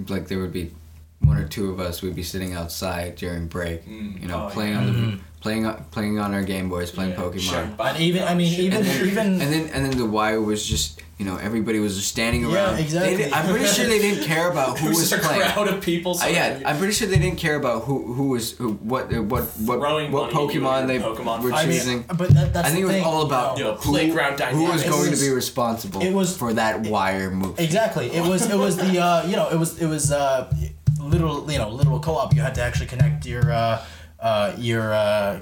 like 0.08 0.28
there 0.28 0.40
would 0.40 0.54
be 0.54 0.72
one 1.20 1.38
or 1.38 1.48
two 1.48 1.72
of 1.72 1.80
us. 1.80 2.02
We'd 2.02 2.16
be 2.16 2.24
sitting 2.24 2.54
outside 2.54 3.16
during 3.16 3.48
break, 3.48 3.88
Mm. 3.88 4.22
you 4.22 4.28
know, 4.28 4.48
Oh, 4.48 4.54
playing 4.54 4.74
yeah. 4.74 4.80
on 4.80 4.86
the 4.86 4.92
Mhm. 4.94 5.20
playing 5.40 5.74
playing 5.92 6.20
on 6.20 6.34
our 6.36 6.44
Game 6.44 6.70
Boys, 6.70 6.92
playing 6.92 7.12
Yeah, 7.12 7.18
Pokemon. 7.18 7.40
sharing 7.50 7.76
And 7.80 7.98
even, 8.00 8.24
I 8.24 8.36
mean, 8.36 8.54
even, 8.60 8.78
And 8.78 8.86
then, 8.86 9.08
even, 9.08 9.28
and 9.42 9.54
then 9.54 9.70
and 9.74 9.86
then 9.86 9.98
the 9.98 10.06
wire 10.06 10.40
was 10.42 10.66
just 10.66 11.02
you 11.22 11.28
know 11.30 11.38
everybody 11.38 11.78
was 11.80 11.94
just 11.98 12.10
standing 12.10 12.44
around. 12.44 12.78
They 12.78 12.82
exactly. 12.84 13.18
didn't- 13.18 13.36
I'm 13.38 13.46
pretty 13.54 13.68
sure 13.68 13.86
they 13.86 14.00
didn't 14.08 14.24
care 14.26 14.50
about 14.50 14.80
who 14.80 14.88
It 14.88 14.90
was 14.90 14.98
was 15.02 15.10
just 15.12 15.24
a 15.24 15.28
playing. 15.28 15.52
crowd 15.52 15.68
of 15.68 15.80
people. 15.82 16.18
Uh, 16.18 16.26
yeah, 16.26 16.60
I'm 16.66 16.78
pretty 16.80 16.94
sure 16.94 17.08
they 17.08 17.20
didn't 17.26 17.38
care 17.46 17.58
about 17.64 17.84
who 17.84 17.96
who 18.16 18.26
was 18.30 18.46
who 18.58 18.70
what 18.92 19.14
uh, 19.14 19.22
what 19.22 19.44
what 19.68 19.78
Throwing 19.80 20.12
what 20.12 20.32
Pokemon 20.32 20.88
they 20.88 20.98
Pokemon 20.98 21.38
were 21.44 21.54
I 21.54 21.66
mean, 21.68 21.78
choosing. 21.78 22.00
but 22.22 22.30
that, 22.38 22.48
that's 22.54 22.68
I 22.68 22.72
think 22.72 22.74
the 22.74 22.82
it 22.82 22.86
was 22.86 22.94
thing. 22.96 23.04
all 23.04 23.22
about 23.30 23.58
You 23.60 23.66
know, 23.66 23.76
who, 23.76 23.92
playground 23.92 24.40
who 24.40 24.64
was 24.72 24.84
going 24.84 25.12
was- 25.12 25.20
to 25.20 25.26
be 25.28 25.32
responsible 25.44 26.02
it 26.02 26.12
was- 26.20 26.36
for 26.42 26.54
that 26.62 26.76
wire 26.94 27.30
move. 27.30 27.60
Exactly. 27.60 28.08
It 28.20 28.24
was 28.32 28.42
it 28.50 28.58
was 28.66 28.74
the 28.78 28.94
uh, 29.00 29.28
you 29.30 29.36
know 29.40 29.48
it 29.56 29.60
was 29.64 29.72
it 29.80 29.90
was 29.96 30.12
uh, 30.12 30.52
literal 31.00 31.36
you 31.52 31.60
know 31.62 31.70
literal 31.70 32.00
co-op. 32.00 32.34
You 32.36 32.42
had 32.42 32.56
to 32.56 32.64
actually 32.64 32.88
connect 32.88 33.26
your 33.28 33.46
uh, 33.52 33.86
uh, 34.20 34.54
your 34.58 34.86
uh, 34.94 35.40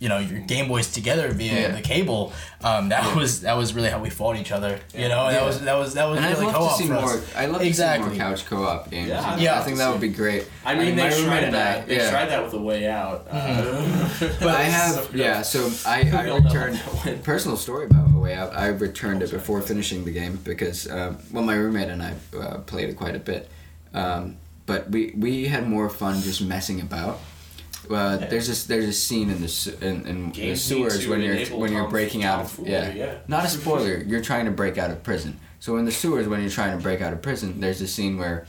you 0.00 0.08
know 0.08 0.18
your 0.18 0.40
Game 0.40 0.66
Boys 0.66 0.90
together 0.90 1.28
via 1.30 1.52
Yeah. 1.52 1.68
the 1.76 1.82
cable. 1.82 2.32
Um, 2.64 2.88
that 2.88 3.14
was 3.14 3.42
that 3.42 3.56
was 3.56 3.74
really 3.74 3.90
how 3.90 4.00
we 4.00 4.08
fought 4.10 4.36
each 4.36 4.50
other. 4.50 4.80
You 4.94 5.08
know, 5.08 5.26
Yeah. 5.28 5.32
that 5.32 5.44
was 5.46 5.60
that 5.60 5.74
was 5.78 5.94
that 5.94 6.06
was 6.08 6.16
And 6.16 6.26
I'd 6.26 6.32
really 6.32 6.46
love 6.46 6.54
co-op 6.54 6.76
to 6.78 6.82
see 6.82 6.88
for 6.88 6.94
us. 6.94 7.02
more. 7.02 7.22
I'd 7.36 7.50
love 7.50 7.62
Exactly. 7.62 8.08
to 8.08 8.14
see 8.14 8.18
more 8.20 8.30
couch 8.30 8.46
co-op 8.46 8.90
games. 8.90 9.08
Yeah, 9.10 9.30
I'd 9.30 9.40
Yeah. 9.40 9.60
I 9.60 9.62
think 9.62 9.76
that 9.76 9.90
would 9.92 10.00
be 10.00 10.08
great. 10.08 10.46
I 10.64 10.74
mean, 10.74 10.96
my 10.96 11.08
they 11.10 11.16
roommate 11.16 11.24
tried 11.26 11.44
and 11.44 11.56
I- 11.56 11.60
that. 11.60 11.86
They 11.88 11.96
yeah. 11.96 12.10
tried 12.10 12.26
that 12.30 12.42
with 12.44 12.54
a 12.54 12.58
way 12.58 12.88
out. 12.88 13.26
Uh, 13.30 13.86
But 14.40 14.48
I 14.56 14.62
have, 14.62 15.14
yeah. 15.14 15.42
So 15.42 15.70
I, 15.86 16.00
I 16.12 16.34
returned. 16.34 16.76
how 16.76 16.92
that 16.92 17.04
went. 17.06 17.22
Personal 17.32 17.56
story 17.58 17.84
about 17.86 18.08
A 18.14 18.18
Way 18.18 18.34
Out. 18.34 18.56
I 18.56 18.68
returned 18.68 19.22
it 19.22 19.30
before 19.30 19.60
finishing 19.62 20.04
the 20.06 20.12
game 20.12 20.38
because, 20.44 20.86
uh, 20.86 21.14
well, 21.32 21.44
my 21.44 21.54
roommate 21.54 21.88
and 21.90 22.02
I 22.02 22.14
uh, 22.38 22.58
played 22.58 22.88
it 22.88 22.96
quite 22.96 23.14
a 23.16 23.18
bit. 23.18 23.50
Um, 23.92 24.36
but 24.66 24.90
we 24.90 25.12
we 25.16 25.46
had 25.48 25.68
more 25.68 25.88
fun 25.90 26.22
just 26.22 26.40
messing 26.40 26.80
about. 26.80 27.18
Uh, 27.90 28.18
Yeah. 28.20 28.26
There's 28.28 28.46
this 28.46 28.64
there's 28.64 28.84
a 28.86 28.92
scene 28.92 29.30
in 29.30 29.40
the 29.40 29.76
in, 29.80 30.06
in 30.06 30.30
the 30.32 30.54
sewers 30.56 31.06
when 31.08 31.20
you're 31.22 31.44
when 31.58 31.72
you're 31.72 31.88
breaking 31.88 32.22
out 32.24 32.40
of 32.44 32.58
yeah. 32.66 32.92
yeah. 32.92 33.14
not 33.26 33.44
a 33.44 33.48
spoiler 33.60 33.98
you're 33.98 34.20
trying 34.20 34.44
to 34.44 34.50
break 34.52 34.78
out 34.78 34.90
of 34.90 35.02
prison 35.02 35.38
so 35.58 35.76
in 35.76 35.84
the 35.84 35.90
sewers 35.92 36.28
when 36.28 36.40
you're 36.40 36.50
trying 36.50 36.76
to 36.76 36.82
break 36.82 37.00
out 37.00 37.12
of 37.12 37.20
prison 37.20 37.60
there's 37.60 37.80
a 37.80 37.88
scene 37.88 38.16
where 38.16 38.46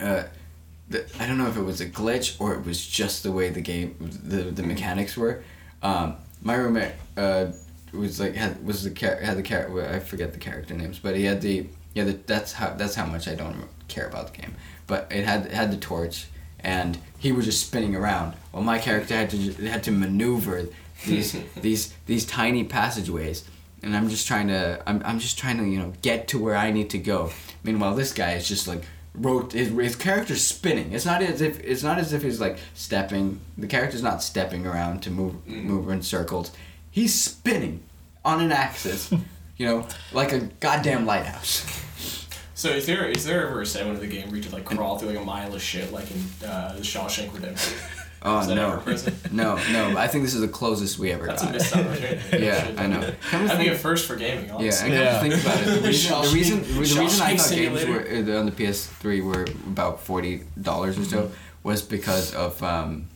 uh, 0.00 0.22
the, 0.88 1.04
I 1.20 1.26
don't 1.26 1.36
know 1.36 1.48
if 1.48 1.56
it 1.56 1.62
was 1.62 1.80
a 1.80 1.86
glitch 1.86 2.40
or 2.40 2.54
it 2.54 2.64
was 2.64 2.86
just 2.86 3.22
the 3.22 3.32
way 3.32 3.50
the 3.50 3.60
game 3.60 3.94
the, 4.00 4.44
the 4.44 4.62
mechanics 4.62 5.16
were 5.16 5.42
um, 5.82 6.16
my 6.42 6.54
roommate 6.54 6.94
uh, 7.16 7.46
was 7.92 8.20
like 8.20 8.34
had 8.34 8.64
was 8.64 8.84
the 8.84 8.90
char- 8.90 9.20
had 9.20 9.36
the 9.36 9.42
char- 9.42 9.68
well, 9.70 9.94
I 9.94 9.98
forget 10.00 10.32
the 10.32 10.38
character 10.38 10.72
names 10.74 10.98
but 10.98 11.14
he 11.16 11.24
had 11.24 11.40
the 11.42 11.66
yeah 11.94 12.04
the, 12.04 12.12
that's 12.26 12.52
how 12.54 12.70
that's 12.70 12.94
how 12.94 13.04
much 13.06 13.28
I 13.28 13.34
don't 13.34 13.68
care 13.88 14.06
about 14.06 14.32
the 14.32 14.40
game 14.40 14.54
but 14.86 15.08
it 15.10 15.24
had 15.24 15.46
it 15.46 15.52
had 15.52 15.70
the 15.70 15.76
torch 15.76 16.26
and 16.60 16.98
he 17.18 17.32
was 17.32 17.44
just 17.44 17.66
spinning 17.66 17.94
around. 17.94 18.34
Well, 18.52 18.62
my 18.62 18.78
character 18.78 19.14
had 19.14 19.30
to 19.30 19.52
had 19.68 19.82
to 19.84 19.90
maneuver 19.90 20.68
these 21.06 21.36
these 21.56 21.94
these 22.06 22.24
tiny 22.24 22.64
passageways 22.64 23.44
and 23.82 23.96
I'm 23.96 24.08
just 24.08 24.26
trying 24.26 24.48
to 24.48 24.82
I'm, 24.86 25.02
I'm 25.04 25.18
just 25.18 25.38
trying 25.38 25.58
to 25.58 25.64
you 25.64 25.78
know 25.78 25.92
get 26.02 26.28
to 26.28 26.38
where 26.38 26.56
I 26.56 26.70
need 26.70 26.90
to 26.90 26.98
go. 26.98 27.30
Meanwhile 27.62 27.94
this 27.94 28.12
guy 28.12 28.32
is 28.32 28.46
just 28.48 28.66
like 28.66 28.82
wrote 29.14 29.52
his, 29.52 29.70
his 29.70 29.96
character's 29.96 30.42
spinning. 30.42 30.92
It's 30.92 31.06
not 31.06 31.22
as 31.22 31.40
if 31.40 31.60
it's 31.60 31.82
not 31.82 31.98
as 31.98 32.12
if 32.12 32.22
he's 32.22 32.40
like 32.40 32.58
stepping 32.74 33.40
the 33.56 33.66
character's 33.66 34.02
not 34.02 34.22
stepping 34.22 34.66
around 34.66 35.02
to 35.04 35.10
move 35.10 35.34
mm. 35.46 35.64
move 35.64 35.88
in 35.88 36.02
circles. 36.02 36.52
He's 36.90 37.14
spinning 37.14 37.82
on 38.24 38.40
an 38.40 38.52
axis 38.52 39.12
you 39.56 39.66
know 39.66 39.86
like 40.12 40.32
a 40.32 40.40
goddamn 40.60 41.06
lighthouse 41.06 41.64
So 42.56 42.70
is 42.70 42.86
there 42.86 43.04
is 43.06 43.24
there 43.24 43.46
ever 43.46 43.60
a 43.60 43.66
segment 43.66 43.96
of 43.96 44.00
the 44.00 44.06
game 44.08 44.26
where 44.28 44.36
you 44.36 44.42
could 44.42 44.52
like 44.54 44.64
crawl 44.64 44.96
through 44.98 45.10
like 45.10 45.18
a 45.18 45.24
mile 45.24 45.54
of 45.54 45.60
shit 45.62 45.92
like 45.92 46.10
in 46.10 46.48
uh, 46.48 46.72
the 46.74 46.80
Shawshank 46.82 47.32
Redemption? 47.34 47.74
Oh 48.22 48.44
no. 48.48 48.82
No, 49.30 49.56
no. 49.70 49.96
I 49.98 50.08
think 50.08 50.24
this 50.24 50.34
is 50.34 50.40
the 50.40 50.48
closest 50.48 50.98
we 50.98 51.12
ever 51.12 51.26
That's 51.26 51.42
a 51.42 51.46
got. 51.46 51.52
missed 51.54 51.76
opportunity. 51.76 52.44
Yeah, 52.44 52.72
I 52.78 52.86
know. 52.86 53.12
That'd 53.30 53.58
be 53.58 53.68
a 53.68 53.74
first 53.76 54.06
for 54.08 54.16
gaming, 54.16 54.46
Yeah, 54.46 54.54
honestly. 54.54 54.92
Yeah. 54.92 55.20
come 55.20 55.30
to 55.30 55.36
think 55.36 55.44
about 55.44 55.60
it. 55.60 55.82
The 55.82 55.86
reason, 55.88 56.10
the 56.10 56.14
Shawshank- 56.24 56.34
reason, 56.34 56.62
the 56.62 56.80
reason 56.80 57.22
I 57.22 57.36
thought 57.36 57.50
games 57.50 57.84
were 57.84 58.34
uh, 58.34 58.38
on 58.40 58.46
the 58.46 58.52
PS3 58.52 59.22
were 59.22 59.44
about 59.66 60.00
forty 60.00 60.44
dollars 60.60 60.98
or 60.98 61.04
so 61.04 61.22
Mm-hmm. 61.24 61.68
was 61.68 61.82
because 61.82 62.34
of 62.34 62.60
um, 62.62 63.06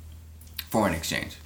foreign 0.68 0.94
exchange. 0.94 1.36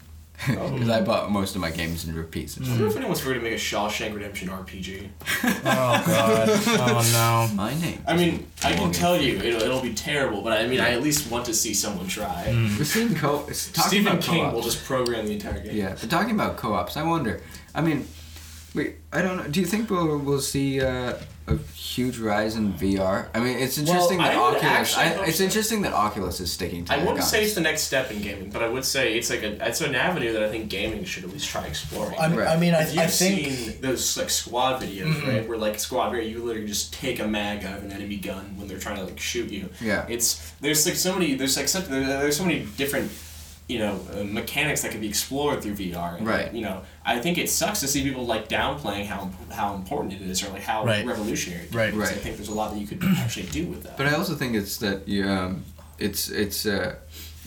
Oh. 0.46 0.70
Because 0.72 0.88
I 0.90 1.00
bought 1.00 1.30
most 1.30 1.54
of 1.54 1.60
my 1.60 1.70
games 1.70 2.04
in 2.06 2.14
repeats. 2.14 2.56
and 2.56 2.66
I 2.66 2.70
wonder 2.70 2.86
if 2.88 2.96
anyone's 2.96 3.22
going 3.22 3.36
to 3.36 3.42
make 3.42 3.52
a 3.54 3.56
Shawshank 3.56 4.14
Redemption 4.14 4.48
RPG. 4.48 5.08
Oh 5.44 6.02
god. 6.06 6.48
Oh 6.66 7.48
no. 7.50 7.54
My 7.56 7.72
name. 7.80 8.02
I 8.06 8.14
mean, 8.16 8.46
I 8.62 8.74
can 8.74 8.92
tell 8.92 9.16
you 9.20 9.38
it'll, 9.38 9.62
it'll 9.62 9.80
be 9.80 9.94
terrible, 9.94 10.42
but 10.42 10.60
I 10.60 10.66
mean, 10.66 10.80
I 10.80 10.90
at 10.90 11.02
least 11.02 11.30
want 11.30 11.46
to 11.46 11.54
see 11.54 11.72
someone 11.74 12.06
try. 12.08 12.44
We're 12.78 12.84
seeing 12.84 13.14
co. 13.14 13.46
it's 13.48 13.70
Talking 13.72 13.88
Stephen 13.88 14.12
about 14.12 14.22
King 14.22 14.40
co-ops. 14.42 14.54
will 14.54 14.62
just 14.62 14.84
program 14.84 15.26
the 15.26 15.32
entire 15.34 15.60
game. 15.60 15.74
Yeah, 15.76 15.96
but 16.00 16.10
talking 16.10 16.34
about 16.34 16.56
co-ops, 16.56 16.96
I 16.96 17.02
wonder. 17.04 17.40
I 17.74 17.80
mean, 17.80 18.06
wait, 18.74 18.96
I 19.12 19.22
don't 19.22 19.36
know. 19.36 19.44
Do 19.48 19.60
you 19.60 19.66
think 19.66 19.88
we'll 19.90 20.18
we'll 20.18 20.40
see 20.40 20.80
uh, 20.80 21.14
a 21.46 21.56
huge 21.74 22.18
rise 22.18 22.56
in 22.56 22.72
VR? 22.72 23.28
I 23.34 23.40
mean, 23.40 23.58
it's 23.58 23.76
interesting 23.76 24.18
I 24.18 24.28
that 24.30 24.36
would 24.40 24.56
Oculus. 24.56 24.96
actually 24.96 25.04
I, 25.04 25.26
it's 25.26 25.38
so. 25.38 25.44
interesting 25.44 25.82
that 25.82 25.92
Oculus 25.92 26.40
is 26.40 26.50
sticking 26.50 26.84
to. 26.86 26.92
It. 26.94 27.00
I 27.00 27.04
wouldn't 27.04 27.22
say 27.24 27.44
it's 27.44 27.54
the 27.54 27.60
next 27.60 27.82
step 27.82 28.10
in 28.10 28.22
gaming, 28.22 28.48
but 28.50 28.62
I 28.62 28.68
would 28.68 28.84
say 28.84 29.14
it's 29.18 29.28
like 29.28 29.42
a 29.42 29.66
it's 29.68 29.80
an 29.82 29.94
avenue 29.94 30.32
that 30.32 30.42
I 30.42 30.48
think 30.48 30.70
gaming 30.70 31.04
should 31.04 31.24
at 31.24 31.30
least 31.30 31.48
try 31.48 31.66
exploring. 31.66 32.16
I 32.18 32.28
mean, 32.28 32.38
Right. 32.38 32.48
I 32.48 32.56
mean, 32.58 32.74
I, 32.74 32.88
you've 32.88 32.98
I 32.98 33.06
think 33.08 33.46
seen 33.46 33.80
those 33.82 34.16
like 34.16 34.30
squad 34.30 34.80
videos, 34.80 35.26
right? 35.26 35.46
Where 35.46 35.58
like 35.58 35.78
squad 35.78 36.10
video, 36.10 36.26
you 36.28 36.42
literally 36.42 36.66
just 36.66 36.94
take 36.94 37.20
a 37.20 37.26
mag 37.28 37.64
out 37.64 37.76
of 37.78 37.84
an 37.84 37.92
enemy 37.92 38.16
gun 38.16 38.56
when 38.56 38.66
they're 38.66 38.78
trying 38.78 38.96
to 38.96 39.04
like 39.04 39.20
shoot 39.20 39.50
you. 39.50 39.68
Yeah. 39.82 40.06
It's 40.08 40.50
there's 40.62 40.86
like 40.86 40.96
so 40.96 41.12
many 41.12 41.34
there's 41.34 41.56
like 41.58 41.68
such, 41.68 41.86
there's 41.88 42.38
so 42.38 42.44
many 42.44 42.66
different 42.78 43.10
you 43.66 43.78
know 43.78 43.98
uh, 44.14 44.22
mechanics 44.24 44.82
that 44.82 44.90
can 44.92 45.00
be 45.00 45.08
explored 45.08 45.62
through 45.62 45.74
VR. 45.74 46.16
And, 46.18 46.26
Right. 46.26 46.52
You 46.52 46.62
know, 46.62 46.82
I 47.04 47.18
think 47.20 47.38
it 47.38 47.48
sucks 47.48 47.80
to 47.80 47.88
see 47.88 48.02
people 48.02 48.26
like 48.26 48.48
downplaying 48.48 49.06
how 49.06 49.30
how 49.50 49.74
important 49.74 50.12
it 50.12 50.22
is 50.22 50.42
or 50.44 50.50
like 50.50 50.62
how 50.62 50.84
Right. 50.84 51.06
revolutionary. 51.06 51.62
it 51.64 51.68
is. 51.70 51.74
Right. 51.74 51.92
Because 51.92 52.10
I 52.10 52.14
think 52.14 52.36
there's 52.36 52.48
a 52.50 52.54
lot 52.54 52.72
that 52.72 52.78
you 52.80 52.86
could 52.86 53.02
actually 53.18 53.46
do 53.46 53.66
with 53.66 53.82
that. 53.84 53.96
But 53.96 54.06
I 54.06 54.12
also 54.14 54.34
think 54.34 54.54
it's 54.54 54.76
that 54.78 55.08
you 55.08 55.26
um, 55.28 55.64
it's 55.98 56.28
it's 56.28 56.66
uh, 56.66 56.96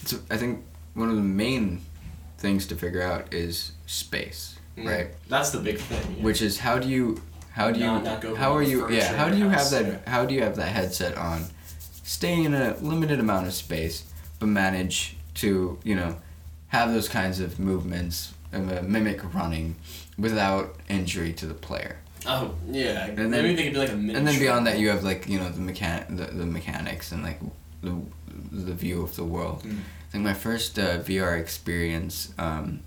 it's 0.02 0.14
I 0.32 0.38
think 0.38 0.64
one 0.96 1.10
of 1.10 1.16
the 1.16 1.22
main 1.22 1.82
things 2.40 2.66
to 2.68 2.76
figure 2.76 3.02
out 3.02 3.34
is 3.34 3.72
space, 3.86 4.56
Mm. 4.78 4.86
right? 4.88 5.08
That's 5.30 5.50
the 5.52 5.60
big 5.60 5.78
thing. 5.80 6.16
yeah. 6.18 6.24
Which 6.24 6.42
is 6.42 6.60
how 6.60 6.78
do 6.80 6.88
you 6.88 7.22
how 7.52 7.72
do 7.72 7.80
you 7.80 7.86
Not- 7.88 8.04
not 8.04 8.22
go 8.22 8.36
how 8.36 8.56
are 8.56 8.62
you 8.64 8.90
yeah 8.92 9.16
how 9.16 9.30
do 9.30 9.38
your 9.38 9.48
you 9.48 9.52
have 9.58 9.70
that 9.72 9.86
yeah. 9.86 9.98
how 10.14 10.26
do 10.26 10.34
you 10.36 10.42
have 10.44 10.56
that 10.56 10.70
headset 10.70 11.16
on, 11.18 11.46
staying 12.04 12.44
in 12.46 12.54
a 12.54 12.76
limited 12.82 13.20
amount 13.20 13.48
of 13.48 13.54
space, 13.54 14.04
but 14.40 14.48
manage 14.50 15.17
to 15.38 15.78
you 15.84 15.96
know 15.96 16.16
have 16.70 16.94
those 16.94 17.08
kinds 17.10 17.40
of 17.40 17.60
movements 17.60 18.34
and 18.52 18.68
mimic 18.88 19.34
running 19.34 19.76
without 20.18 20.76
injury 20.90 21.34
to 21.34 21.46
the 21.46 21.54
player. 21.54 21.98
Oh 22.26 22.54
yeah, 22.70 23.06
And 23.08 23.30
maybe 23.32 23.48
then- 23.48 23.56
they 23.56 23.64
could 23.66 23.74
be 23.74 23.80
like 23.80 23.92
a 23.92 23.96
miniature. 23.96 24.18
And 24.20 24.28
then 24.28 24.40
beyond 24.40 24.68
that, 24.68 24.80
you 24.80 24.90
have 24.90 25.04
like 25.04 25.28
you 25.28 25.40
know 25.40 25.50
the 25.50 25.62
mechan 25.62 26.18
the, 26.18 26.26
the 26.26 26.46
mechanics 26.46 27.12
and 27.12 27.24
like 27.24 27.40
the 27.82 27.96
the 28.52 28.74
view 28.74 29.02
of 29.02 29.16
the 29.16 29.24
world. 29.24 29.64
Mm. 29.64 29.80
I 29.80 30.12
think 30.12 30.24
my 30.24 30.34
first 30.34 30.80
uh, 30.80 31.00
VR 31.00 31.40
experience 31.40 32.34
um, 32.40 32.80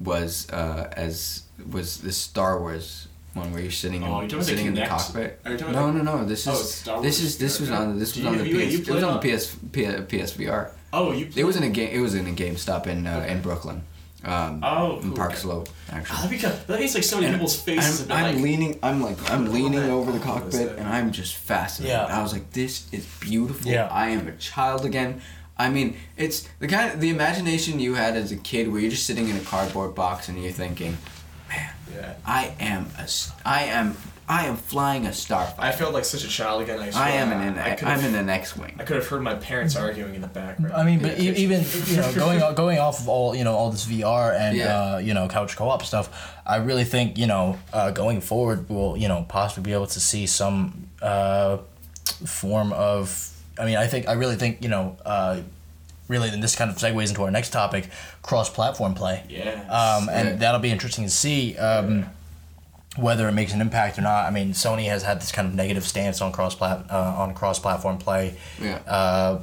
was 0.00 0.48
uh, 0.50 0.90
as 0.96 1.42
was 1.70 1.98
this 2.00 2.16
Star 2.16 2.58
Wars 2.60 3.08
one 3.34 3.50
where 3.52 3.62
you're 3.62 3.70
sitting 3.70 4.04
Oh, 4.04 4.20
in, 4.20 4.28
you're 4.30 4.42
sitting 4.42 4.66
in 4.66 4.74
the 4.74 4.84
cockpit. 4.86 5.40
Are 5.44 5.52
you 5.52 5.56
talking 5.58 5.72
No, 5.74 5.90
no, 5.90 6.02
no. 6.02 6.24
This 6.26 6.46
Oh, 6.46 6.52
is 6.52 6.74
Star 6.74 7.02
this 7.02 7.20
is 7.20 7.38
this 7.38 7.58
was 7.60 7.70
on 7.70 7.98
this 7.98 8.16
was 8.16 8.26
on 8.26 8.36
the 8.38 8.44
PS. 8.44 8.74
it 8.74 8.88
was 8.90 9.02
on 9.02 9.14
on- 9.14 9.20
the 9.20 9.32
PS, 9.36 9.56
P, 9.72 9.84
PSVR. 9.84 10.70
Oh, 10.92 11.12
you. 11.12 11.28
It 11.34 11.44
was 11.44 11.56
in 11.56 11.62
a 11.62 11.70
game. 11.70 11.90
It 11.90 12.00
was 12.00 12.14
in 12.14 12.26
a 12.26 12.30
GameStop 12.32 12.86
in 12.86 13.06
uh, 13.06 13.24
in 13.28 13.40
Brooklyn. 13.40 13.82
Um, 14.24 14.60
Oh, 14.62 15.00
in. 15.00 15.14
Park 15.14 15.34
Slope, 15.36 15.68
actually. 15.90 16.36
that'd 16.36 16.66
that 16.68 16.78
means 16.78 16.94
like 16.94 17.02
so 17.02 17.20
many 17.20 17.32
people's 17.32 17.60
faces 17.60 18.08
I'm, 18.08 18.12
I'm 18.24 18.34
like. 18.36 18.42
leaning. 18.44 18.78
I'm 18.82 19.02
like 19.02 19.30
I'm 19.30 19.52
leaning 19.52 19.80
that. 19.80 19.90
over 19.90 20.12
the 20.12 20.20
Oh, 20.20 20.22
cockpit, 20.22 20.78
and 20.78 20.86
I'm 20.86 21.10
just 21.10 21.34
fascinated. 21.34 21.96
Yeah. 21.96 22.04
I 22.18 22.22
was 22.22 22.32
like, 22.32 22.52
"This 22.52 22.86
is 22.92 23.04
beautiful. 23.20 23.70
Yeah. 23.70 23.88
I 23.90 24.10
am 24.10 24.28
a 24.28 24.32
child 24.36 24.84
again." 24.84 25.20
I 25.58 25.70
mean, 25.70 25.96
it's 26.16 26.48
the 26.60 26.68
kind 26.68 26.92
of 26.92 27.00
the 27.00 27.10
imagination 27.10 27.80
you 27.80 27.94
had 27.94 28.16
as 28.16 28.30
a 28.32 28.36
kid, 28.36 28.70
where 28.70 28.80
you're 28.80 28.90
just 28.90 29.06
sitting 29.06 29.28
in 29.28 29.36
a 29.36 29.40
cardboard 29.40 29.94
box 29.94 30.28
and 30.28 30.40
you're 30.42 30.52
thinking, 30.52 30.96
man, 31.48 31.70
Yeah. 31.92 32.14
"I 32.24 32.54
am 32.60 32.86
a, 32.98 33.08
I 33.44 33.64
am, 33.64 33.96
I 34.32 34.46
am 34.46 34.56
flying 34.56 35.06
a 35.06 35.10
starfighter. 35.10 35.58
I 35.58 35.72
felt 35.72 35.92
like 35.92 36.04
such 36.04 36.24
a 36.24 36.28
child 36.28 36.62
again. 36.62 36.78
I, 36.78 36.86
I 36.86 36.90
swear. 36.90 37.04
am 37.08 37.32
in 37.32 37.40
an, 37.48 37.58
I 37.58 37.76
I'm 37.92 38.04
in 38.04 38.14
an 38.14 38.28
X-wing." 38.28 38.74
I 38.80 38.84
could 38.84 38.96
have 38.96 39.06
heard 39.06 39.22
my 39.22 39.34
parents 39.34 39.76
arguing 39.76 40.14
in 40.14 40.20
the 40.22 40.26
background. 40.40 40.74
I 40.74 40.84
mean, 40.84 41.00
but 41.00 41.18
e- 41.20 41.34
even 41.44 41.64
you 41.86 41.96
know, 41.98 42.12
going 42.14 42.54
going 42.62 42.78
off 42.78 43.00
of 43.00 43.08
all 43.08 43.34
you 43.34 43.44
know 43.44 43.54
all 43.54 43.70
this 43.70 43.84
VR 43.86 44.34
and 44.38 44.56
Yeah. 44.56 44.64
uh, 44.94 44.98
you 44.98 45.12
know 45.14 45.28
couch 45.28 45.56
co-op 45.56 45.82
stuff, 45.84 46.06
I 46.46 46.56
really 46.56 46.84
think 46.84 47.18
you 47.18 47.26
know 47.26 47.58
uh, 47.72 47.90
going 47.90 48.20
forward 48.20 48.68
we'll 48.70 48.96
you 48.96 49.08
know 49.08 49.26
possibly 49.28 49.64
be 49.70 49.74
able 49.74 49.88
to 49.88 50.00
see 50.00 50.26
some 50.26 50.88
uh, 51.02 51.58
form 52.26 52.72
of. 52.72 53.28
I 53.58 53.66
mean, 53.66 53.76
I 53.76 53.86
think 53.86 54.08
I 54.08 54.12
really 54.14 54.36
think 54.36 54.62
you 54.62 54.68
know. 54.68 54.96
Uh, 55.04 55.40
Really, 56.08 56.28
and 56.28 56.42
this 56.42 56.56
kind 56.56 56.70
of 56.70 56.76
segues 56.76 57.08
into 57.08 57.22
our 57.22 57.30
next 57.30 57.50
topic: 57.50 57.88
cross-platform 58.22 58.92
play. 58.94 59.22
Yes. 59.30 59.56
Um, 59.70 60.10
and 60.10 60.28
Yeah. 60.28 60.34
that'll 60.36 60.60
be 60.60 60.70
interesting 60.70 61.04
to 61.04 61.10
see 61.10 61.56
um, 61.56 62.04
whether 62.96 63.28
it 63.28 63.32
makes 63.32 63.52
an 63.54 63.60
impact 63.60 63.98
or 63.98 64.02
not. 64.02 64.26
I 64.26 64.30
mean, 64.30 64.50
Sony 64.52 64.84
has 64.86 65.02
had 65.02 65.20
this 65.20 65.32
kind 65.32 65.48
of 65.48 65.54
negative 65.54 65.84
stance 65.86 66.20
on 66.20 66.30
cross 66.32 66.54
plat 66.54 66.84
uh, 66.90 67.14
on 67.18 67.34
cross-platform 67.34 67.98
play. 67.98 68.34
Yeah. 68.60 68.76
Uh, 68.86 69.40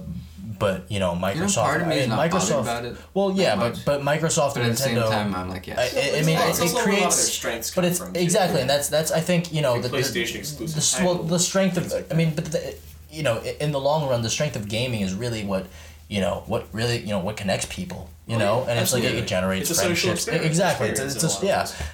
but 0.60 0.92
you 0.92 1.00
know, 1.00 1.14
Microsoft. 1.14 1.64
part 1.64 1.82
of 1.82 1.88
me 1.88 1.96
I 1.96 1.98
is 2.00 2.08
mean, 2.08 2.18
not 2.18 2.30
bothered 2.32 2.42
Microsoft. 2.50 2.62
about 2.62 2.86
it 2.86 2.98
well, 3.14 3.32
yeah, 3.32 3.56
but 3.56 3.82
but 3.86 4.02
Microsoft 4.02 4.56
But 4.56 4.64
and 4.64 4.72
at 4.72 4.78
the 4.78 4.84
same 4.84 4.98
Nintendo. 4.98 5.10
time, 5.10 5.34
I'm 5.36 5.50
like, 5.50 5.68
I, 5.70 5.72
"Yes." 5.72 5.96
I, 5.96 6.20
I 6.20 6.24
mean, 6.24 6.38
It's 6.50 6.60
it, 6.60 6.66
it 6.66 6.74
where 6.76 6.84
a 6.84 6.86
lot 6.86 6.86
of 6.86 6.86
their 6.86 6.94
creates. 6.96 7.16
strengths 7.16 7.74
But 7.76 7.86
it's 7.86 7.98
from, 8.00 8.14
too. 8.14 8.20
exactly, 8.20 8.60
and 8.62 8.70
that's 8.70 8.90
that's 8.90 9.12
I 9.12 9.22
think 9.22 9.54
you 9.54 9.62
know 9.62 9.74
Like 9.74 9.84
the, 9.84 9.88
the- 9.90 9.98
PlayStation 9.98 10.34
the, 10.34 10.40
exclusive 10.40 10.78
s- 10.78 11.02
well, 11.02 11.16
the 11.16 11.40
strength 11.40 11.78
of 11.78 11.90
like 11.92 12.12
I 12.12 12.16
mean, 12.16 12.34
but 12.36 12.46
the, 12.46 12.76
you 13.10 13.24
know, 13.24 13.40
in 13.62 13.72
the 13.72 13.80
long 13.80 14.08
run, 14.10 14.22
the 14.22 14.30
strength 14.30 14.56
of 14.58 14.68
gaming 14.68 15.02
is 15.02 15.14
really 15.14 15.46
what 15.46 15.66
you 16.10 16.20
know 16.22 16.44
what 16.48 16.68
really 16.74 16.98
you 17.00 17.10
know 17.14 17.20
what 17.20 17.38
connects 17.38 17.66
people. 17.68 18.10
You 18.28 18.36
Oh, 18.36 18.40
know, 18.40 18.64
yeah, 18.64 18.72
and 18.74 18.80
it's 18.82 18.94
like 18.94 19.04
it, 19.04 19.16
it 19.16 19.26
generates 19.28 19.72
It's 19.72 19.80
a 19.80 19.84
friendships. 19.84 20.14
experience- 20.28 20.46
exactly, 20.46 20.90
it's, 20.90 21.00
a- 21.00 21.06
experience 21.06 21.24
it's 21.42 21.42
a, 21.42 21.46
a 21.46 21.50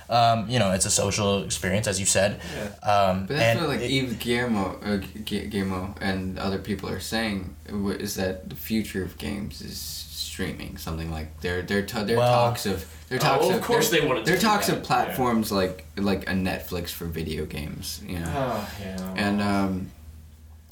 yeah. 0.09 0.31
Um, 0.33 0.49
you 0.49 0.59
know, 0.59 0.71
it's 0.71 0.85
a 0.85 0.89
social 0.91 1.43
experience, 1.43 1.87
as 1.87 1.97
you 1.97 2.05
said. 2.05 2.41
Yeah. 2.57 2.91
Um, 2.91 3.25
But 3.25 3.37
that's 3.37 3.43
and 3.51 3.59
what 3.61 3.69
like 3.69 3.79
it- 3.81 3.89
Eve 3.91 4.19
Guillermo, 4.19 4.77
uh, 4.83 4.97
Guillermo 5.23 5.95
and 6.01 6.37
other 6.37 6.57
people 6.59 6.89
are 6.89 6.99
saying 6.99 7.55
is 7.99 8.15
that 8.15 8.49
the 8.49 8.55
future 8.55 9.01
of 9.01 9.17
games 9.17 9.61
is 9.61 9.77
streaming. 9.79 10.75
Something 10.77 11.09
like 11.09 11.39
their 11.39 11.61
their 11.61 11.83
t- 11.83 12.03
their 12.03 12.17
Well- 12.17 12.47
talks 12.49 12.65
of 12.65 12.85
their 13.07 13.19
Oh, 13.19 13.21
talks 13.21 13.41
well, 13.41 13.49
of, 13.51 13.55
of 13.57 13.61
course 13.61 13.89
their, 13.89 14.01
they 14.01 14.07
wanted 14.07 14.25
to 14.25 14.31
their 14.31 14.39
do 14.41 14.45
talks 14.45 14.67
that, 14.67 14.77
of 14.77 14.83
platforms 14.83 15.51
like 15.53 15.85
like 15.95 16.29
a 16.29 16.33
Netflix 16.33 16.89
for 16.89 17.05
video 17.05 17.45
games. 17.45 18.01
You 18.05 18.19
know, 18.19 18.33
Oh, 18.35 18.69
yeah. 18.81 19.13
and 19.15 19.41
um, 19.41 19.91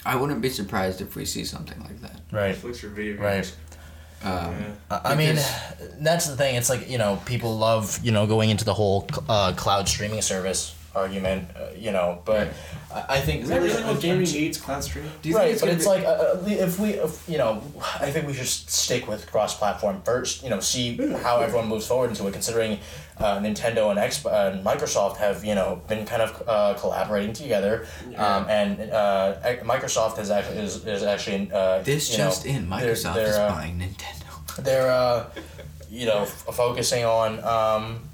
I 0.06 0.16
wouldn't 0.16 0.42
be 0.42 0.50
surprised 0.50 1.02
if 1.02 1.16
we 1.16 1.26
see 1.26 1.46
something 1.46 1.80
like 1.82 2.00
that. 2.02 2.20
right. 2.32 2.56
Netflix 2.56 2.78
for 2.80 2.88
video 2.90 3.22
Right. 3.22 3.56
Um, 4.24 4.32
Yeah. 4.32 5.00
I 5.04 5.14
I 5.14 5.16
mean, 5.16 5.38
that's 6.00 6.28
the 6.28 6.36
thing. 6.38 6.56
It's 6.56 6.70
like 6.70 6.90
you 6.90 6.98
know, 6.98 7.20
people 7.26 7.58
love 7.58 8.00
you 8.04 8.12
know 8.12 8.26
going 8.28 8.50
into 8.50 8.66
the 8.66 8.74
whole 8.74 9.08
uh, 9.30 9.54
cloud 9.56 9.88
streaming 9.90 10.22
service 10.22 10.76
argument. 10.96 11.50
Uh, 11.56 11.68
you 11.76 11.92
know, 11.92 12.22
but 12.24 12.54
I, 12.94 13.16
I 13.18 13.20
think 13.20 13.44
Is 13.44 13.50
that 13.50 13.62
really 13.62 13.84
what 13.84 14.00
gaming 14.00 14.20
until- 14.22 14.40
needs? 14.42 14.58
Cloud 14.60 14.84
streaming? 14.84 15.12
do 15.22 15.30
you 15.30 15.36
right, 15.36 15.46
think 15.46 15.54
it's 15.54 15.62
but 15.62 15.70
it's 15.74 15.84
be- 15.86 15.90
like 15.90 16.04
uh, 16.06 16.10
uh, 16.10 16.44
if 16.68 16.80
we, 16.80 16.90
if, 16.92 17.28
you 17.28 17.38
know, 17.40 17.62
I 18.00 18.12
think 18.12 18.28
we 18.28 18.34
should 18.34 18.48
stick 18.48 19.08
with 19.08 19.30
cross-platform 19.32 20.04
first. 20.04 20.44
You 20.44 20.52
know, 20.52 20.60
see 20.62 20.96
how 21.26 21.40
everyone 21.42 21.68
moves 21.68 21.88
forward 21.88 22.10
into 22.12 22.26
it. 22.28 22.32
Considering 22.32 22.80
uh, 23.20 23.38
Nintendo 23.40 23.90
and 23.92 24.00
X 24.00 24.26
uh, 24.26 24.52
and 24.54 24.66
Microsoft 24.66 25.18
have 25.18 25.44
you 25.46 25.56
know 25.56 25.82
been 25.88 26.06
kind 26.06 26.22
of 26.22 26.44
uh, 26.48 26.74
collaborating 26.80 27.34
together, 27.34 27.86
um, 28.18 28.46
and 28.50 28.80
uh, 28.92 29.36
Microsoft 29.64 30.18
has 30.18 30.32
actually 30.32 30.58
is, 30.60 30.86
is 30.86 31.04
actually 31.04 31.52
uh, 31.52 31.80
this 31.84 32.12
you 32.12 32.18
know, 32.18 32.26
just 32.26 32.46
in, 32.46 32.70
they're- 32.70 32.80
Microsoft 32.80 33.14
they're, 33.16 33.28
is 33.28 33.36
uh, 33.38 33.50
buying 33.50 33.78
Nintendo. 33.80 34.64
they're 34.64 34.92
uh, 34.92 35.26
you 35.90 36.06
know 36.06 36.22
f- 36.24 36.48
focusing 36.54 37.06
on 37.06 37.40
um, 37.44 37.84
We're 37.94 38.13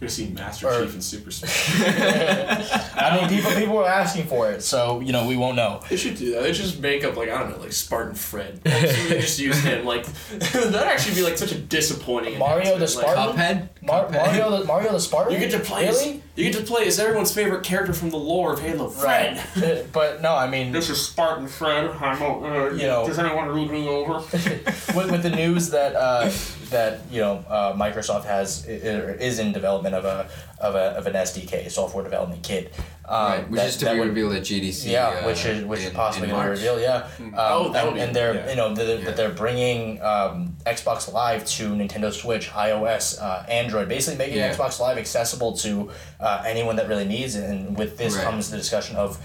gonna 0.00 0.10
see 0.10 0.28
Master 0.28 0.66
Or- 0.68 0.80
Chief 0.82 0.94
and 0.94 1.04
Super 1.04 1.30
Smash. 1.30 1.70
I 2.96 3.18
mean 3.20 3.28
people 3.28 3.50
people 3.52 3.76
were 3.76 3.86
asking 3.88 4.24
for 4.26 4.50
it 4.50 4.62
so 4.62 5.00
you 5.00 5.12
know 5.12 5.26
we 5.28 5.36
won't 5.36 5.56
know 5.56 5.80
They 5.88 5.96
should 5.96 6.16
do 6.16 6.32
that. 6.32 6.42
They 6.42 6.52
should 6.52 6.64
just 6.64 6.80
make 6.80 7.04
up 7.04 7.16
like 7.16 7.28
I 7.28 7.38
don't 7.38 7.50
know, 7.50 7.58
like 7.58 7.72
Spartan 7.72 8.14
Fred. 8.14 8.60
Also, 8.66 8.86
they 9.08 9.20
just 9.20 9.38
use 9.38 9.60
him. 9.62 9.84
Like 9.84 10.06
that'd 10.38 10.74
actually 10.74 11.14
be 11.16 11.22
like 11.22 11.36
such 11.38 11.52
a 11.52 11.58
disappointing. 11.58 12.38
Mario 12.38 12.70
the 12.70 12.74
announcement. 12.76 13.06
Like, 13.06 13.16
Spartan? 13.16 13.36
Cuphead. 13.36 13.68
Mar- 13.86 14.06
Cuphead? 14.06 14.12
Mario 14.26 14.58
the 14.58 14.64
Mario 14.64 14.92
the 14.92 15.00
Spartan 15.00 15.32
you 15.34 15.38
get 15.38 15.50
to 15.52 15.58
play. 15.60 15.86
as- 15.88 15.98
really 16.00 16.22
you 16.36 16.50
get 16.50 16.58
to 16.58 16.64
play 16.64 16.86
as 16.86 16.98
everyone's 16.98 17.34
favorite 17.34 17.62
character 17.64 17.92
from 17.92 18.08
the 18.10 18.16
lore 18.16 18.54
of 18.54 18.60
Halo. 18.60 18.88
Fred. 18.88 19.42
right 19.56 19.86
but 19.92 20.22
no 20.22 20.34
I 20.34 20.48
mean 20.48 20.72
This 20.72 20.88
is 20.88 21.00
Spartan 21.04 21.46
Fred. 21.48 21.90
I'm. 21.90 22.22
Uh, 22.22 22.70
You 22.70 22.86
know. 22.86 23.06
Does 23.06 23.18
anyone 23.18 23.48
read 23.48 23.70
me 23.70 23.86
over? 23.88 24.14
with, 24.32 25.10
with 25.10 25.22
the 25.22 25.30
news 25.30 25.70
that 25.70 25.94
uh, 25.94 26.30
that 26.70 27.00
you 27.10 27.20
know 27.20 27.44
uh, 27.48 27.72
Microsoft 27.74 28.24
has 28.24 28.64
is 28.66 29.38
in 29.38 29.52
development 29.52 29.94
of 29.94 30.04
a 30.04 30.28
of 30.58 30.74
a 30.74 30.96
of 30.98 31.06
an 31.06 31.14
SDK 31.14 31.70
software 31.70 32.04
development 32.04 32.42
kit 32.42 32.72
Um, 33.08 33.16
right, 33.32 33.50
which 33.50 33.60
that- 33.60 33.68
is 33.68 33.76
to 33.78 33.90
be 33.92 33.98
would- 33.98 34.08
revealed 34.08 34.32
at 34.34 34.42
GDC. 34.42 34.90
Yeah, 34.90 35.08
uh, 35.08 35.26
which 35.26 35.44
is 35.44 35.64
which 35.64 35.80
is 35.80 35.92
possibly 35.92 36.28
going 36.28 36.44
to 36.44 36.50
reveal. 36.50 36.80
Yeah. 36.80 37.06
Um, 37.18 37.34
Oh, 37.36 37.72
and, 37.72 37.94
be- 37.94 38.00
and 38.00 38.14
they're 38.14 38.34
yeah. 38.34 38.50
you 38.50 38.56
know 38.56 38.74
they're, 38.74 38.98
Yeah. 38.98 39.04
that 39.06 39.16
they're 39.16 39.30
bringing 39.44 40.00
um, 40.02 40.56
Xbox 40.66 41.12
Live 41.12 41.44
to 41.56 41.70
Nintendo 41.70 42.12
Switch, 42.12 42.48
iOS, 42.50 43.20
uh, 43.20 43.44
Android, 43.48 43.88
basically 43.88 44.18
making 44.18 44.38
Yeah. 44.38 44.54
Xbox 44.54 44.78
Live 44.80 44.98
accessible 44.98 45.56
to 45.58 45.90
uh, 46.20 46.42
anyone 46.46 46.76
that 46.76 46.88
really 46.88 47.06
needs 47.06 47.34
it. 47.36 47.44
And 47.50 47.76
with 47.76 47.96
this 47.98 48.14
Right. 48.14 48.24
comes 48.24 48.50
the 48.50 48.56
discussion 48.56 48.96
of 48.96 49.18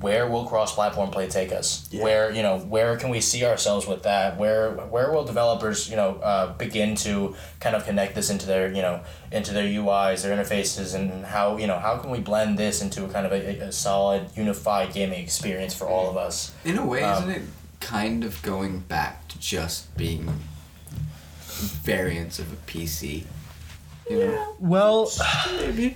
where 0.00 0.28
will 0.28 0.44
cross-platform 0.44 1.10
play 1.10 1.28
take 1.28 1.50
us? 1.50 1.88
Yeah. 1.90 2.02
Where 2.02 2.30
you 2.30 2.42
know 2.42 2.58
where 2.58 2.96
can 2.96 3.08
we 3.10 3.20
see 3.20 3.44
ourselves 3.44 3.86
with 3.86 4.02
that? 4.02 4.36
Where 4.36 4.72
where 4.72 5.10
will 5.10 5.24
developers 5.24 5.88
you 5.88 5.96
know 5.96 6.16
uh, 6.22 6.52
begin 6.54 6.94
to 6.96 7.34
kind 7.60 7.74
of 7.74 7.84
connect 7.84 8.14
this 8.14 8.28
into 8.30 8.46
their 8.46 8.68
you 8.68 8.82
know 8.82 9.00
into 9.32 9.52
their 9.52 9.64
UIs, 9.66 10.22
their 10.22 10.36
interfaces, 10.36 10.94
and 10.94 11.24
how 11.24 11.56
you 11.56 11.66
know 11.66 11.78
how 11.78 11.96
can 11.96 12.10
we 12.10 12.20
blend 12.20 12.58
this 12.58 12.82
into 12.82 13.04
a 13.04 13.08
kind 13.08 13.24
of 13.26 13.32
a, 13.32 13.60
a 13.60 13.72
solid 13.72 14.26
unified 14.36 14.92
gaming 14.92 15.22
experience 15.22 15.74
for 15.74 15.88
all 15.88 16.10
of 16.10 16.16
us? 16.16 16.54
In 16.64 16.76
a 16.78 16.84
way, 16.84 17.02
Um, 17.02 17.28
isn't 17.28 17.42
it 17.42 17.48
kind 17.80 18.24
of 18.24 18.42
going 18.42 18.80
back 18.80 19.26
to 19.28 19.38
just 19.38 19.96
being 19.96 20.28
variants 21.46 22.38
of 22.38 22.52
a 22.52 22.56
PC? 22.56 23.24
You 24.10 24.18
know? 24.18 24.56
Well, 24.58 25.10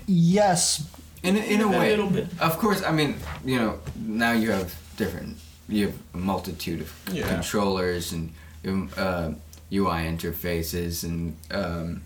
yes, 0.07 0.87
In 1.23 1.37
a, 1.37 1.41
in 1.41 1.61
a 1.61 1.67
A 1.67 1.69
way, 1.79 1.91
little 1.91 2.11
bit. 2.11 2.27
Of 2.41 2.59
course, 2.59 2.83
I 2.83 2.91
mean, 2.91 3.15
you 3.45 3.57
know, 3.57 3.79
now 3.97 4.33
you 4.33 4.51
have 4.51 4.75
different, 4.97 5.37
you 5.69 5.87
have 5.87 5.95
a 6.15 6.19
multitude 6.19 6.81
of 6.81 6.93
Yeah. 7.13 7.29
controllers 7.29 8.13
and 8.13 8.33
um, 8.67 8.89
uh, 8.97 9.31
UI 9.73 10.03
interfaces, 10.07 11.05
and 11.05 11.37
um, 11.51 12.03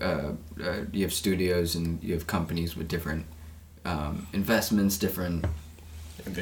uh, 0.00 0.32
uh, 0.62 0.76
you 0.92 1.02
have 1.02 1.12
studios 1.12 1.74
and 1.76 2.02
you 2.02 2.12
have 2.14 2.26
companies 2.26 2.76
with 2.76 2.88
different 2.88 3.24
um, 3.84 4.26
investments, 4.32 4.98
different 4.98 5.44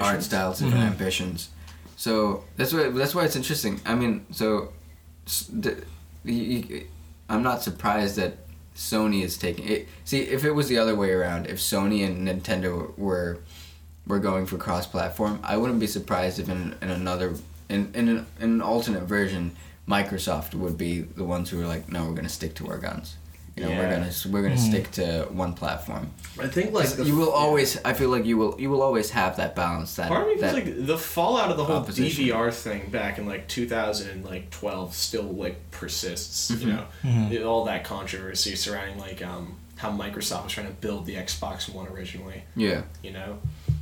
art 0.01 0.23
styles, 0.23 0.59
different 0.61 0.83
Mhm. 0.85 0.93
ambitions. 0.93 1.51
So 1.97 2.45
that's 2.57 2.73
why 2.73 2.89
that's 2.89 3.15
why 3.15 3.25
it's 3.25 3.37
interesting. 3.37 3.81
I 3.87 3.95
mean, 3.95 4.25
so 4.33 4.73
s- 5.27 5.47
the, 5.53 5.73
y- 6.25 6.65
y- 6.71 6.83
I'm 7.29 7.43
not 7.43 7.63
surprised 7.63 8.17
that 8.17 8.33
Sony 8.75 9.23
is 9.23 9.37
taking 9.37 9.69
it. 9.69 9.89
See, 10.05 10.21
if 10.21 10.45
it 10.45 10.53
was 10.53 10.69
the 10.69 10.79
other 10.79 10.95
way 10.95 11.13
around, 11.13 11.47
if 11.47 11.59
Sony 11.59 12.05
and 12.07 12.27
Nintendo 12.27 12.97
were 12.99 13.39
were 14.07 14.19
going 14.19 14.45
for 14.45 14.59
cross-platform, 14.59 15.41
I 15.43 15.57
wouldn't 15.57 15.81
be 15.81 15.87
surprised 15.87 16.39
if 16.39 16.49
in, 16.49 16.75
in 16.83 16.91
another 16.91 17.35
in 17.69 17.91
in 17.95 18.09
an, 18.09 18.27
in 18.41 18.51
an 18.51 18.63
alternate 18.63 19.05
version, 19.05 19.57
Microsoft 19.89 20.55
would 20.55 20.77
be 20.77 21.01
the 21.01 21.25
ones 21.25 21.51
who 21.51 21.61
are 21.61 21.67
like, 21.67 21.91
no, 21.91 22.07
we're 22.07 22.15
gonna 22.15 22.29
stick 22.29 22.55
to 22.57 22.69
our 22.69 22.79
guns. 22.79 23.17
You 23.57 23.63
know, 23.65 23.71
we're 23.71 23.89
gonna 23.91 24.11
we're 24.31 24.43
gonna 24.43 24.57
Mhm. 24.57 24.69
stick 24.69 24.91
to 24.93 25.29
one 25.31 25.53
platform. 25.55 26.11
I 26.41 26.49
think 26.49 26.73
like 26.73 26.89
the, 26.89 27.05
you 27.05 27.15
will 27.17 27.31
always. 27.31 27.79
I 27.85 27.93
feel 27.93 28.09
like 28.11 28.25
you 28.25 28.37
will. 28.37 28.57
You 28.61 28.69
will 28.69 28.83
always 28.83 29.11
have 29.11 29.37
that 29.37 29.55
balance. 29.55 29.95
That 29.95 30.09
Part 30.09 30.23
of 30.23 30.29
me 30.29 30.39
feels 30.41 30.53
like 30.55 30.87
the 30.87 30.99
fallout 30.99 31.53
of 31.53 31.57
the 31.57 31.65
whole 31.65 31.77
opposition. 31.77 32.25
DVR 32.25 32.51
thing 32.53 32.91
back 32.91 33.19
in 33.19 33.27
like 33.27 33.47
2012 33.47 34.95
still 34.95 35.23
like 35.23 35.71
persists. 35.71 36.51
Mm-hmm. 36.51 36.61
You 36.69 36.73
know, 36.75 36.85
Mhm. 37.05 37.47
All 37.47 37.65
that 37.67 37.85
controversy 37.85 38.57
surrounding 38.57 38.99
like 38.99 39.25
um, 39.25 39.55
how 39.77 39.91
Microsoft 39.91 40.45
was 40.45 40.53
trying 40.53 40.67
to 40.67 40.73
build 40.73 41.07
the 41.07 41.15
Xbox 41.17 41.69
One 41.73 41.87
originally. 41.89 42.43
yeah. 42.57 42.83
You 43.03 43.13
know, 43.13 43.39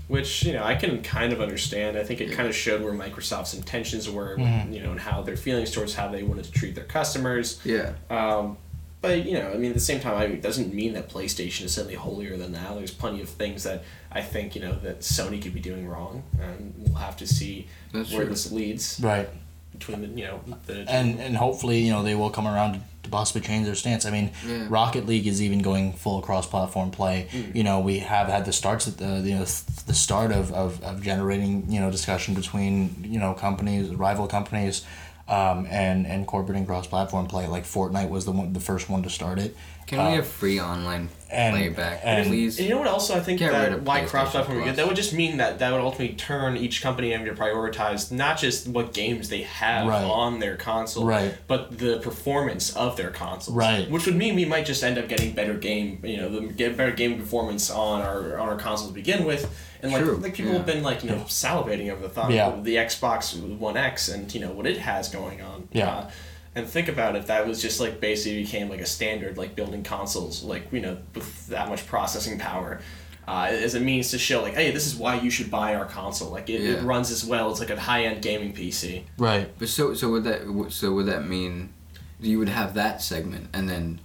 which 0.08 0.42
you 0.44 0.52
know 0.52 0.64
I 0.64 0.74
can 0.74 1.02
kind 1.02 1.32
of 1.32 1.40
understand. 1.40 1.96
I 1.96 2.04
think 2.04 2.20
it 2.20 2.32
kind 2.32 2.46
of 2.48 2.54
showed 2.54 2.82
where 2.82 2.92
Microsoft's 2.92 3.54
intentions 3.54 4.08
were. 4.10 4.36
Mhm. 4.36 4.74
You 4.74 4.82
know, 4.82 4.90
and 4.90 5.00
how 5.00 5.22
their 5.22 5.36
feelings 5.36 5.70
towards 5.70 5.94
how 5.94 6.08
they 6.08 6.22
wanted 6.22 6.44
to 6.44 6.52
treat 6.52 6.74
their 6.74 6.84
customers. 6.84 7.58
Yeah. 7.64 7.92
Um, 8.10 8.58
but 9.02 9.26
you 9.26 9.34
know, 9.34 9.50
I 9.50 9.56
mean, 9.56 9.70
at 9.70 9.74
the 9.74 9.80
same 9.80 10.00
time, 10.00 10.16
I 10.16 10.26
mean, 10.28 10.36
it 10.36 10.42
doesn't 10.42 10.72
mean 10.72 10.92
that 10.94 11.10
PlayStation 11.10 11.64
is 11.64 11.74
suddenly 11.74 11.96
holier 11.96 12.36
than 12.38 12.52
thou. 12.52 12.76
There's 12.76 12.92
plenty 12.92 13.20
of 13.20 13.28
things 13.28 13.64
that 13.64 13.82
I 14.12 14.22
think 14.22 14.54
you 14.54 14.62
know 14.62 14.74
that 14.82 15.00
Sony 15.00 15.42
could 15.42 15.52
be 15.52 15.60
doing 15.60 15.88
wrong, 15.88 16.22
and 16.40 16.72
we'll 16.78 16.94
have 16.94 17.16
to 17.18 17.26
see 17.26 17.66
That's 17.92 18.10
where 18.12 18.22
true. 18.22 18.30
this 18.30 18.50
leads 18.52 19.00
right. 19.02 19.28
between 19.72 20.00
the 20.02 20.08
you 20.08 20.24
know 20.28 20.40
the 20.66 20.84
and 20.88 21.20
and 21.20 21.36
hopefully 21.36 21.80
you 21.80 21.92
know 21.92 22.02
they 22.04 22.14
will 22.14 22.30
come 22.30 22.46
around 22.46 22.80
to 23.02 23.10
possibly 23.10 23.40
change 23.40 23.66
their 23.66 23.74
stance. 23.74 24.06
I 24.06 24.10
mean, 24.10 24.30
Yeah. 24.46 24.66
Rocket 24.70 25.06
League 25.06 25.26
is 25.26 25.42
even 25.42 25.58
going 25.58 25.92
full 25.92 26.22
cross-platform 26.22 26.92
play. 26.92 27.26
Mm. 27.32 27.56
You 27.56 27.64
know, 27.64 27.80
we 27.80 27.98
have 27.98 28.28
had 28.28 28.44
the 28.44 28.52
starts 28.52 28.86
at 28.86 28.98
the 28.98 29.20
you 29.28 29.34
know 29.34 29.44
the 29.86 29.94
start 29.94 30.30
of, 30.30 30.52
of, 30.52 30.80
of 30.84 31.02
generating 31.02 31.64
you 31.68 31.80
know 31.80 31.90
discussion 31.90 32.34
between 32.34 33.04
you 33.04 33.18
know 33.18 33.34
companies, 33.34 33.88
rival 33.88 34.28
companies. 34.28 34.84
Um, 35.32 35.66
and 35.70 36.06
and 36.06 36.26
corporate 36.26 36.58
and 36.58 36.66
cross-platform 36.66 37.26
play 37.26 37.46
like 37.46 37.64
Fortnite 37.64 38.10
was 38.10 38.26
the 38.26 38.32
one, 38.32 38.52
the 38.52 38.60
first 38.60 38.90
one 38.90 39.02
to 39.02 39.08
start 39.08 39.38
it. 39.38 39.56
Can 39.86 39.98
Uh, 40.00 40.08
we 40.10 40.16
have 40.16 40.26
free 40.26 40.58
online 40.60 41.08
and- 41.30 41.54
playback, 41.54 42.00
and- 42.04 42.26
please? 42.28 42.58
And 42.58 42.66
you 42.68 42.72
know 42.74 42.78
what? 42.80 42.88
Also, 42.88 43.14
I 43.16 43.20
think 43.20 43.40
Get 43.40 43.52
that 43.52 43.82
why 43.82 44.00
PlayStation 44.02 44.06
cross-platform 44.06 44.58
would 44.58 44.64
good. 44.64 44.76
That 44.76 44.86
would 44.86 44.96
just 44.96 45.12
mean 45.12 45.36
that 45.38 45.58
that 45.58 45.70
would 45.72 45.80
ultimately 45.80 46.14
turn 46.16 46.56
each 46.56 46.80
company 46.82 47.10
having 47.10 47.26
to 47.26 47.32
prioritize 47.34 48.10
not 48.10 48.38
just 48.38 48.68
what 48.68 48.94
games 48.94 49.28
they 49.28 49.42
have 49.42 49.86
Right. 49.86 50.02
on 50.04 50.38
their 50.38 50.56
console, 50.56 51.04
Right. 51.04 51.34
but 51.46 51.78
the 51.78 51.98
performance 51.98 52.74
of 52.74 52.96
their 52.96 53.10
consoles. 53.10 53.54
Right. 53.56 53.90
Which 53.90 54.06
would 54.06 54.16
mean 54.16 54.34
we 54.34 54.44
might 54.44 54.64
just 54.66 54.82
end 54.82 54.98
up 54.98 55.08
getting 55.08 55.32
better 55.32 55.54
game, 55.54 55.98
you 56.04 56.16
know, 56.16 56.28
the 56.28 56.40
get 56.52 56.76
better 56.76 56.92
game 56.92 57.18
performance 57.18 57.70
on 57.70 58.00
our 58.02 58.38
on 58.38 58.48
our 58.48 58.56
consoles 58.56 58.88
to 58.90 58.94
begin 58.94 59.24
with. 59.24 59.50
And 59.82 59.92
like 59.92 60.02
True, 60.04 60.16
like 60.16 60.34
people 60.34 60.52
yeah. 60.52 60.58
have 60.58 60.66
been 60.66 60.82
like 60.84 61.02
you 61.02 61.10
know 61.10 61.24
salivating 61.26 61.90
over 61.90 62.00
the 62.02 62.08
thought 62.08 62.30
Yeah. 62.30 62.46
of 62.46 62.62
the 62.64 62.76
Xbox 62.76 63.36
One 63.58 63.76
X 63.76 64.08
and 64.08 64.32
you 64.32 64.40
know 64.40 64.52
what 64.52 64.66
it 64.66 64.78
has 64.78 65.08
going 65.08 65.42
on. 65.42 65.68
Yeah. 65.72 65.88
Uh, 65.88 66.10
and 66.54 66.66
think 66.66 66.88
about 66.88 67.16
it, 67.16 67.26
that 67.26 67.46
was 67.46 67.62
just 67.62 67.80
like 67.80 68.00
basically 68.00 68.42
became 68.42 68.68
like 68.68 68.80
a 68.80 68.86
standard, 68.86 69.38
like 69.38 69.54
building 69.54 69.82
consoles, 69.82 70.42
like 70.42 70.70
you 70.72 70.80
know, 70.80 70.98
with 71.14 71.46
that 71.48 71.68
much 71.68 71.86
processing 71.86 72.38
power, 72.38 72.80
uh, 73.26 73.48
as 73.50 73.74
a 73.74 73.80
means 73.80 74.10
to 74.10 74.18
show 74.18 74.42
like, 74.42 74.54
hey, 74.54 74.70
this 74.70 74.86
is 74.86 74.96
why 74.96 75.14
you 75.14 75.30
should 75.30 75.50
buy 75.50 75.74
our 75.74 75.86
console. 75.86 76.30
Like 76.30 76.50
it, 76.50 76.60
it 76.60 76.82
runs 76.82 77.10
as 77.10 77.24
well. 77.24 77.50
It's 77.50 77.60
like 77.60 77.70
a 77.70 77.80
high 77.80 78.04
end 78.04 78.22
gaming 78.22 78.52
PC. 78.52 79.04
Right. 79.16 79.50
But 79.58 79.68
so 79.68 79.94
so 79.94 80.10
would 80.10 80.24
that 80.24 80.66
so 80.70 80.92
would 80.92 81.06
that 81.06 81.26
mean 81.26 81.72
you 82.20 82.38
would 82.38 82.48
have 82.48 82.74
that 82.74 83.02
segment 83.02 83.48
and 83.52 83.68
then 83.68 84.00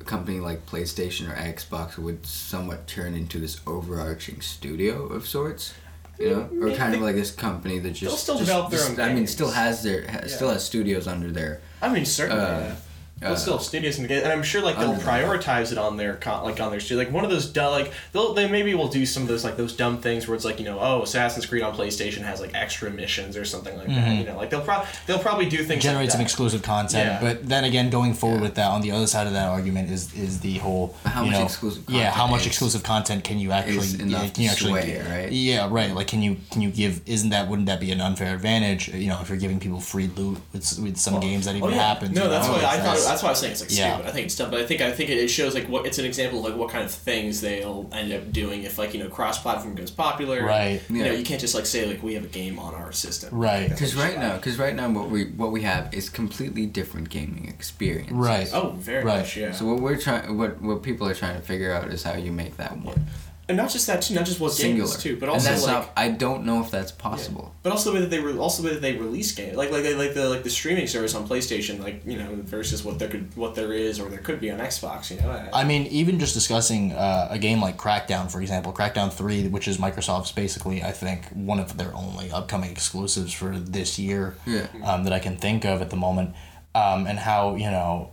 a 0.00 0.04
company 0.04 0.40
like 0.40 0.66
PlayStation 0.66 1.30
or 1.30 1.34
Xbox 1.34 1.98
would 1.98 2.26
somewhat 2.26 2.86
turn 2.86 3.14
into 3.14 3.38
this 3.38 3.60
overarching 3.66 4.40
studio 4.40 5.06
of 5.06 5.26
sorts, 5.26 5.74
you 6.18 6.30
know, 6.30 6.48
or 6.60 6.72
kind 6.74 6.94
of 6.94 7.00
like 7.00 7.14
this 7.14 7.30
company 7.30 7.78
that 7.78 7.90
just 7.92 8.22
still 8.22 8.34
just- 8.36 8.46
develop 8.46 8.70
their 8.70 8.78
just- 8.80 8.98
own 8.98 9.00
I 9.00 9.12
mean, 9.14 9.26
still 9.26 9.50
has 9.50 9.82
their 9.82 10.06
ha, 10.10 10.20
still 10.26 10.50
has 10.50 10.64
studios 10.64 11.06
under 11.06 11.30
their. 11.30 11.60
I 11.80 11.88
mean, 11.92 12.04
certainly. 12.04 12.42
Uh, 12.44 12.74
yeah. 13.20 13.26
Well, 13.28 13.32
uh, 13.34 13.36
still, 13.36 13.58
studios 13.58 13.96
can 13.96 14.06
get, 14.06 14.22
and 14.22 14.32
I'm 14.32 14.42
sure 14.42 14.62
like 14.62 14.78
they'll 14.78 14.94
prioritize 14.94 15.72
it 15.72 15.78
on 15.78 15.96
their 15.96 16.14
con- 16.14 16.44
like 16.44 16.60
on 16.60 16.70
their 16.70 16.80
studio. 16.80 17.04
Like 17.04 17.12
one 17.12 17.24
of 17.24 17.30
those 17.30 17.46
dumb, 17.50 17.72
like 17.72 17.92
they'll 18.12 18.34
they 18.34 18.48
maybe 18.48 18.74
will 18.74 18.88
do 18.88 19.04
some 19.06 19.22
of 19.24 19.28
those 19.28 19.44
like 19.44 19.56
those 19.56 19.74
dumb 19.76 19.98
things 19.98 20.28
where 20.28 20.34
it's 20.36 20.44
like 20.44 20.58
you 20.58 20.64
know 20.64 20.78
oh 20.80 21.02
Assassin's 21.02 21.46
Creed 21.46 21.62
on 21.62 21.74
PlayStation 21.74 22.18
has 22.22 22.40
like 22.40 22.54
extra 22.54 22.90
missions 22.90 23.36
or 23.36 23.44
something 23.44 23.76
like 23.76 23.88
that. 23.88 24.08
Mhm. 24.08 24.18
You 24.20 24.24
know, 24.26 24.36
like 24.36 24.50
they'll 24.50 24.60
probably 24.60 24.88
they'll 25.06 25.18
probably 25.18 25.48
do 25.48 25.64
things 25.64 25.82
generate 25.82 26.04
like 26.04 26.10
some 26.12 26.18
that. 26.18 26.24
exclusive 26.24 26.62
content. 26.62 27.04
Yeah. 27.06 27.20
But 27.20 27.48
then 27.48 27.64
again, 27.64 27.90
going 27.90 28.14
forward 28.14 28.36
Yeah. 28.38 28.42
with 28.42 28.54
that, 28.56 28.70
on 28.70 28.80
the 28.82 28.92
other 28.92 29.06
side 29.06 29.26
of 29.26 29.32
that 29.32 29.48
argument 29.48 29.90
is 29.90 30.12
is 30.14 30.40
the 30.40 30.58
whole 30.58 30.94
How 31.04 31.22
you 31.24 31.30
much 31.30 31.38
know, 31.40 31.44
exclusive 31.46 31.82
yeah, 31.88 32.10
how 32.10 32.26
much 32.26 32.42
is- 32.42 32.46
exclusive 32.48 32.82
content 32.82 33.24
can 33.24 33.38
you 33.38 33.52
actually 33.52 33.86
yeah, 34.08 34.28
can 34.28 34.44
you 34.44 34.50
actually 34.50 34.70
sway, 34.82 35.02
right? 35.08 35.32
Yeah, 35.32 35.68
right. 35.70 35.94
Like, 35.94 36.06
can 36.06 36.22
you 36.22 36.36
can 36.50 36.62
you 36.62 36.70
give? 36.70 37.00
Isn't 37.06 37.30
that 37.30 37.48
wouldn't 37.48 37.66
that 37.66 37.80
be 37.80 37.90
an 37.90 38.00
unfair 38.00 38.34
advantage? 38.34 38.88
You 38.88 39.08
know, 39.08 39.18
if 39.20 39.28
you're 39.28 39.38
giving 39.38 39.58
people 39.60 39.80
free 39.80 40.06
loot 40.16 40.38
with, 40.52 40.78
with 40.78 40.96
some 40.98 41.18
games 41.20 41.44
that 41.46 41.56
even 41.56 41.68
Oh, 41.68 41.72
yeah. 41.72 41.86
happens. 41.88 42.14
No, 42.14 42.28
that's 42.28 42.46
know? 42.46 42.54
why 42.54 42.64
I 42.64 42.78
thought. 42.78 43.07
That's 43.08 43.22
why 43.22 43.28
I 43.28 43.32
was 43.32 43.38
saying 43.40 43.52
it's 43.52 43.60
like 43.60 43.70
Yeah. 43.76 43.94
stupid. 43.94 44.08
I 44.08 44.12
think 44.12 44.26
it's 44.26 44.36
dumb, 44.36 44.50
but 44.50 44.60
I 44.60 44.66
think 44.66 44.80
I 44.80 44.92
think 44.92 45.10
it 45.10 45.28
shows 45.28 45.54
like 45.54 45.68
what 45.68 45.86
it's 45.86 45.98
an 45.98 46.04
example 46.04 46.38
of 46.40 46.44
like 46.44 46.56
what 46.56 46.70
kind 46.70 46.84
of 46.84 46.90
things 46.90 47.40
they'll 47.40 47.88
end 47.92 48.12
up 48.12 48.32
doing 48.32 48.62
if 48.64 48.78
like 48.78 48.94
you 48.94 49.00
know 49.02 49.08
cross 49.08 49.38
platform 49.40 49.74
goes 49.74 49.90
popular. 49.90 50.44
Right. 50.44 50.80
You 50.90 51.04
know, 51.04 51.10
Yeah. 51.12 51.18
you 51.18 51.24
can't 51.24 51.40
just 51.40 51.54
like 51.54 51.66
say 51.66 51.86
like 51.86 52.02
we 52.02 52.14
have 52.14 52.24
a 52.24 52.28
game 52.28 52.58
on 52.58 52.74
our 52.74 52.92
system. 52.92 53.30
Right. 53.32 53.68
Because 53.68 53.94
right 53.94 54.18
now, 54.18 54.36
because 54.36 54.58
right 54.58 54.74
now, 54.74 54.88
what 54.90 55.10
we 55.10 55.24
what 55.26 55.50
we 55.52 55.62
have 55.62 55.92
is 55.94 56.08
completely 56.08 56.66
different 56.66 57.08
gaming 57.10 57.48
experience. 57.48 58.10
Right. 58.12 58.48
Oh, 58.52 58.74
very 58.78 59.04
Right. 59.04 59.18
much. 59.20 59.36
Yeah. 59.36 59.52
So 59.52 59.64
what 59.66 59.80
we're 59.80 59.96
trying, 59.98 60.36
what 60.38 60.60
what 60.62 60.82
people 60.82 61.08
are 61.08 61.14
trying 61.14 61.36
to 61.36 61.42
figure 61.42 61.72
out 61.72 61.88
is 61.92 62.02
how 62.02 62.14
you 62.16 62.32
make 62.32 62.56
that 62.58 62.78
one 62.78 63.06
and 63.48 63.56
not 63.56 63.70
just 63.70 63.86
that 63.86 64.02
too, 64.02 64.14
not 64.14 64.26
just 64.26 64.40
what 64.40 64.52
singular 64.52 64.88
games 64.88 65.02
too, 65.02 65.16
but 65.18 65.26
and 65.26 65.34
also 65.34 65.48
that's 65.48 65.62
like. 65.64 65.72
not. 65.72 65.90
I 65.96 66.10
don't 66.10 66.44
know 66.44 66.60
if 66.60 66.70
that's 66.70 66.92
possible. 66.92 67.54
But 67.62 67.72
also 67.72 67.90
the 67.90 67.94
way 67.96 68.00
that 68.02 68.10
they 68.10 68.18
re- 68.20 68.36
also 68.36 68.62
the 68.62 68.68
way 68.68 68.74
that 68.74 68.80
they 68.82 68.96
release 68.96 69.32
games, 69.32 69.56
like 69.56 69.70
like 69.70 69.84
like 69.96 70.14
the 70.14 70.28
like 70.28 70.42
the 70.42 70.50
streaming 70.50 70.86
service 70.86 71.14
on 71.14 71.26
PlayStation, 71.26 71.82
like 71.82 72.02
you 72.06 72.18
know 72.18 72.28
versus 72.42 72.84
what 72.84 72.98
there 72.98 73.08
could 73.08 73.34
what 73.36 73.54
there 73.54 73.72
is 73.72 73.98
or 74.00 74.08
there 74.10 74.18
could 74.18 74.40
be 74.40 74.50
on 74.50 74.58
Xbox. 74.58 75.10
You 75.10 75.20
know. 75.20 75.48
I 75.52 75.64
mean, 75.64 75.86
even 75.86 76.18
just 76.18 76.34
discussing 76.34 76.92
uh, 76.92 77.28
a 77.30 77.38
game 77.38 77.60
like 77.60 77.76
Crackdown, 77.78 78.30
for 78.30 78.40
example, 78.42 78.72
Crackdown 78.72 79.12
3, 79.12 79.48
which 79.48 79.66
is 79.66 79.78
Microsoft's 79.78 80.32
basically, 80.32 80.82
I 80.82 80.92
think, 80.92 81.26
one 81.30 81.58
of 81.58 81.76
their 81.78 81.94
only 81.94 82.30
upcoming 82.30 82.70
exclusives 82.70 83.32
for 83.32 83.56
this 83.58 83.98
year 83.98 84.36
Yeah. 84.46 84.66
um, 84.84 85.04
that 85.04 85.12
I 85.12 85.18
can 85.18 85.36
think 85.36 85.64
of 85.64 85.80
at 85.80 85.90
the 85.90 85.96
moment, 85.96 86.34
um, 86.74 87.06
and 87.06 87.18
how, 87.18 87.54
you 87.56 87.70
know, 87.70 88.10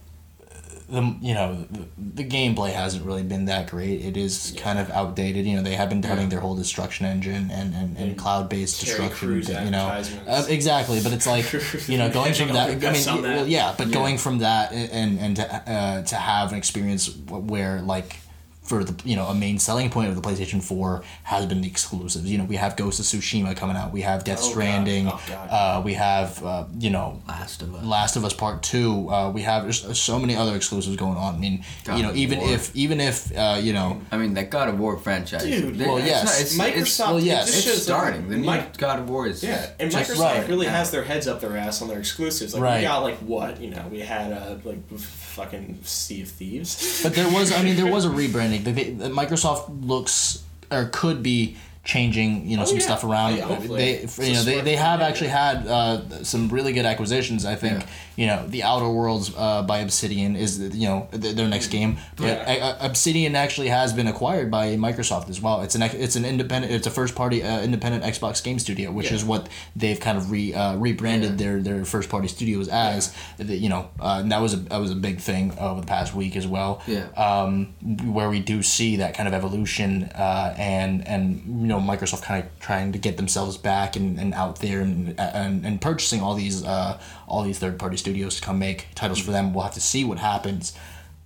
the 0.88 1.15
you 1.21 1.33
know 1.33 1.65
the, 1.71 1.86
the 2.15 2.23
gameplay 2.23 2.71
hasn't 2.71 3.05
really 3.05 3.23
been 3.23 3.45
that 3.45 3.69
great. 3.69 4.01
It 4.01 4.17
is 4.17 4.53
kind 4.57 4.77
of 4.77 4.89
outdated. 4.91 5.45
You 5.45 5.57
know 5.57 5.63
they 5.63 5.75
have 5.75 5.89
been 5.89 6.01
touting 6.01 6.29
their 6.29 6.39
whole 6.39 6.55
destruction 6.55 7.05
engine 7.05 7.49
and, 7.51 7.73
and, 7.73 7.97
and 7.97 7.97
And 7.97 8.17
cloud 8.17 8.49
based 8.49 8.79
destruction. 8.81 9.41
You 9.41 9.71
know 9.71 9.88
uh, 10.27 10.45
exactly, 10.47 11.01
but 11.01 11.11
it's 11.11 11.27
like 11.27 11.51
you 11.88 11.97
know 11.97 12.09
going 12.11 12.33
from 12.33 12.49
that. 12.49 12.69
I 12.69 12.91
mean, 12.91 13.03
that. 13.03 13.21
well, 13.21 13.47
yeah, 13.47 13.73
but 13.77 13.88
Yeah. 13.88 13.93
going 13.93 14.17
from 14.17 14.39
that 14.39 14.71
and 14.73 15.19
and 15.19 15.36
to, 15.38 15.71
uh, 15.71 16.01
to 16.03 16.15
have 16.15 16.51
an 16.51 16.57
experience 16.57 17.15
where 17.29 17.81
like 17.81 18.17
for 18.66 18.84
the 18.84 19.07
you 19.07 19.16
know 19.16 19.26
a 19.28 19.34
main 19.36 19.59
selling 19.59 19.89
point 19.89 20.09
of 20.09 20.16
the 20.16 20.22
PlayStation 20.22 20.61
4 20.61 21.03
has 21.24 21.45
been 21.45 21.61
the 21.61 21.68
exclusives. 21.68 22.26
You 22.30 22.38
know, 22.39 22.45
we 22.45 22.55
have 22.55 22.76
Ghost 22.76 22.99
of 22.99 23.05
Tsushima 23.05 23.55
coming 23.55 23.76
out, 23.78 23.93
we 23.93 24.01
have 24.01 24.24
Death 24.24 24.39
Oh, 24.41 24.45
God. 24.45 24.51
Stranding, 24.51 25.07
Oh, 25.07 25.22
God. 25.28 25.49
uh, 25.49 25.82
we 25.86 25.93
have 25.93 26.43
uh, 26.43 26.66
you 26.80 26.89
know 26.89 27.22
Last 27.28 27.61
of 27.61 27.74
Us. 27.76 27.84
Last 27.86 28.16
of 28.16 28.26
Us 28.26 28.34
Part 28.34 28.63
Two. 28.63 29.09
Uh, 29.09 29.32
we 29.32 29.41
have 29.43 29.66
just 29.68 29.95
so 29.95 30.20
many 30.20 30.36
other 30.36 30.55
exclusives 30.55 30.95
going 30.97 31.18
on. 31.18 31.36
I 31.36 31.38
mean, 31.38 31.63
God 31.84 31.97
you 31.97 32.03
know, 32.03 32.13
even 32.13 32.39
War. 32.39 32.49
if 32.49 32.76
even 32.76 32.99
if 32.99 33.36
uh, 33.38 33.59
you 33.61 33.74
know, 33.74 34.01
I 34.11 34.18
mean, 34.18 34.34
that 34.34 34.49
God 34.49 34.70
of 34.70 34.80
War 34.80 34.97
franchise. 34.97 35.43
Dude, 35.43 35.76
they- 35.76 35.86
well, 35.86 35.97
it's 35.97 36.07
yes. 36.07 36.26
not- 36.26 36.41
it's, 36.41 36.57
Microsoft. 36.57 36.82
It's, 36.82 36.99
well, 36.99 37.20
yes. 37.20 37.49
it 37.49 37.51
just 37.61 37.68
it's 37.68 37.84
starting. 37.84 38.30
The 38.30 38.38
new 38.38 38.45
Mike- 38.45 38.78
God 38.78 38.99
of 38.99 39.09
War 39.09 39.28
is. 39.28 39.43
Yeah, 39.43 39.70
and 39.80 39.91
Microsoft 39.91 40.20
right 40.20 40.47
really 40.47 40.66
now. 40.66 40.74
has 40.74 40.91
their 40.91 41.03
heads 41.03 41.28
up 41.28 41.39
their 41.41 41.55
ass 41.57 41.82
on 41.82 41.88
their 41.88 41.99
exclusives. 41.99 42.53
Like 42.53 42.63
Right. 42.63 42.78
we 42.80 42.84
got 42.84 43.03
like 43.03 43.18
what 43.20 43.61
you 43.61 43.70
know, 43.70 43.86
we 43.91 43.99
had 43.99 44.32
uh, 44.34 44.57
like 44.63 44.80
f- 44.93 45.24
fucking 45.36 45.79
Sea 45.83 46.21
of 46.23 46.29
Thieves. 46.29 47.01
but 47.03 47.13
there 47.13 47.29
was 47.31 47.51
I 47.51 47.61
mean 47.63 47.75
there 47.75 47.91
was 47.91 48.05
a 48.05 48.09
rebranding. 48.09 48.63
They, 48.63 48.71
they, 48.71 49.09
Microsoft 49.09 49.86
looks 49.86 50.43
or 50.71 50.89
could 50.91 51.21
be 51.21 51.57
changing 51.83 52.47
you 52.49 52.57
know 52.57 52.63
Oh, 52.63 52.65
some 52.65 52.77
yeah. 52.79 52.83
stuff 52.89 53.03
around. 53.03 53.36
Yeah, 53.38 53.59
they 53.59 54.01
you 54.29 54.33
know 54.33 54.43
they, 54.43 54.61
they 54.61 54.75
have 54.75 55.01
actually 55.01 55.29
had 55.29 55.67
uh, 55.67 56.23
some 56.23 56.49
really 56.49 56.73
good 56.73 56.86
acquisitions. 56.86 57.45
I 57.45 57.55
think 57.55 57.81
Yeah. 57.81 57.88
You 58.16 58.28
know 58.28 58.45
the 58.47 58.63
Outer 58.63 58.89
Worlds 58.89 59.32
uh, 59.38 59.63
by 59.63 59.80
Obsidian 59.80 60.36
is 60.36 60.59
you 60.59 60.88
know 60.88 61.07
th- 61.11 61.36
their 61.36 61.47
next 61.47 61.68
game. 61.68 61.97
But 62.16 62.26
Yeah. 62.47 62.76
uh, 62.80 62.86
Obsidian 62.86 63.36
actually 63.36 63.70
has 63.70 63.93
been 63.93 64.07
acquired 64.07 64.49
by 64.51 64.76
Microsoft 64.76 65.30
as 65.30 65.41
well. 65.41 65.61
It's 65.61 65.76
an 65.76 65.82
it's 65.84 66.16
an 66.16 66.26
independent 66.26 66.72
it's 66.74 66.88
a 66.88 66.91
first 66.91 67.16
party 67.16 67.43
uh, 67.43 67.61
independent 67.61 68.03
Xbox 68.03 68.43
game 68.43 68.59
studio, 68.59 68.91
which 68.91 69.07
Yeah. 69.09 69.16
is 69.18 69.26
what 69.26 69.49
they've 69.76 69.99
kind 69.99 70.18
of 70.18 70.32
re 70.32 70.53
uh, 70.53 70.76
rebranded 70.78 71.32
Yeah. 71.32 71.36
their 71.38 71.61
their 71.61 71.86
first 71.86 72.09
party 72.09 72.28
studios 72.28 72.68
as. 72.68 73.13
The- 73.38 73.55
You 73.66 73.70
know, 73.70 73.88
uh, 73.99 74.22
that 74.24 74.41
was 74.41 74.53
a 74.53 74.57
that 74.57 74.80
was 74.80 74.91
a 74.91 74.95
big 74.95 75.20
thing 75.20 75.53
over 75.59 75.82
the 75.82 75.88
past 75.88 76.13
week 76.13 76.36
as 76.36 76.45
well. 76.47 76.82
Yeah. 76.88 77.05
Um, 77.18 77.74
where 78.13 78.30
we 78.30 78.39
do 78.39 78.61
see 78.63 78.97
that 78.97 79.13
kind 79.18 79.28
of 79.28 79.34
evolution 79.34 80.03
uh, 80.16 80.53
and 80.57 81.07
and 81.07 81.41
you 81.61 81.68
know 81.68 81.80
Microsoft 81.80 82.24
kind 82.24 82.43
of 82.43 82.49
trying 82.59 82.91
to 82.93 82.99
get 82.99 83.18
themselves 83.18 83.57
back 83.57 83.95
and, 83.95 84.20
and 84.20 84.34
out 84.34 84.59
there 84.59 84.82
and, 84.82 85.20
and 85.20 85.66
and 85.66 85.82
purchasing 85.82 86.22
all 86.22 86.36
these 86.36 86.63
uh, 86.66 86.97
all 87.28 87.43
these 87.43 87.59
third 87.59 87.78
party 87.80 87.97
studios 87.97 88.36
to 88.38 88.41
come 88.41 88.59
make 88.59 88.88
titles 88.95 89.19
for 89.19 89.32
them. 89.32 89.53
We'll 89.53 89.63
have 89.63 89.73
to 89.73 89.82
see 89.82 90.03
what 90.03 90.19
happens. 90.19 90.73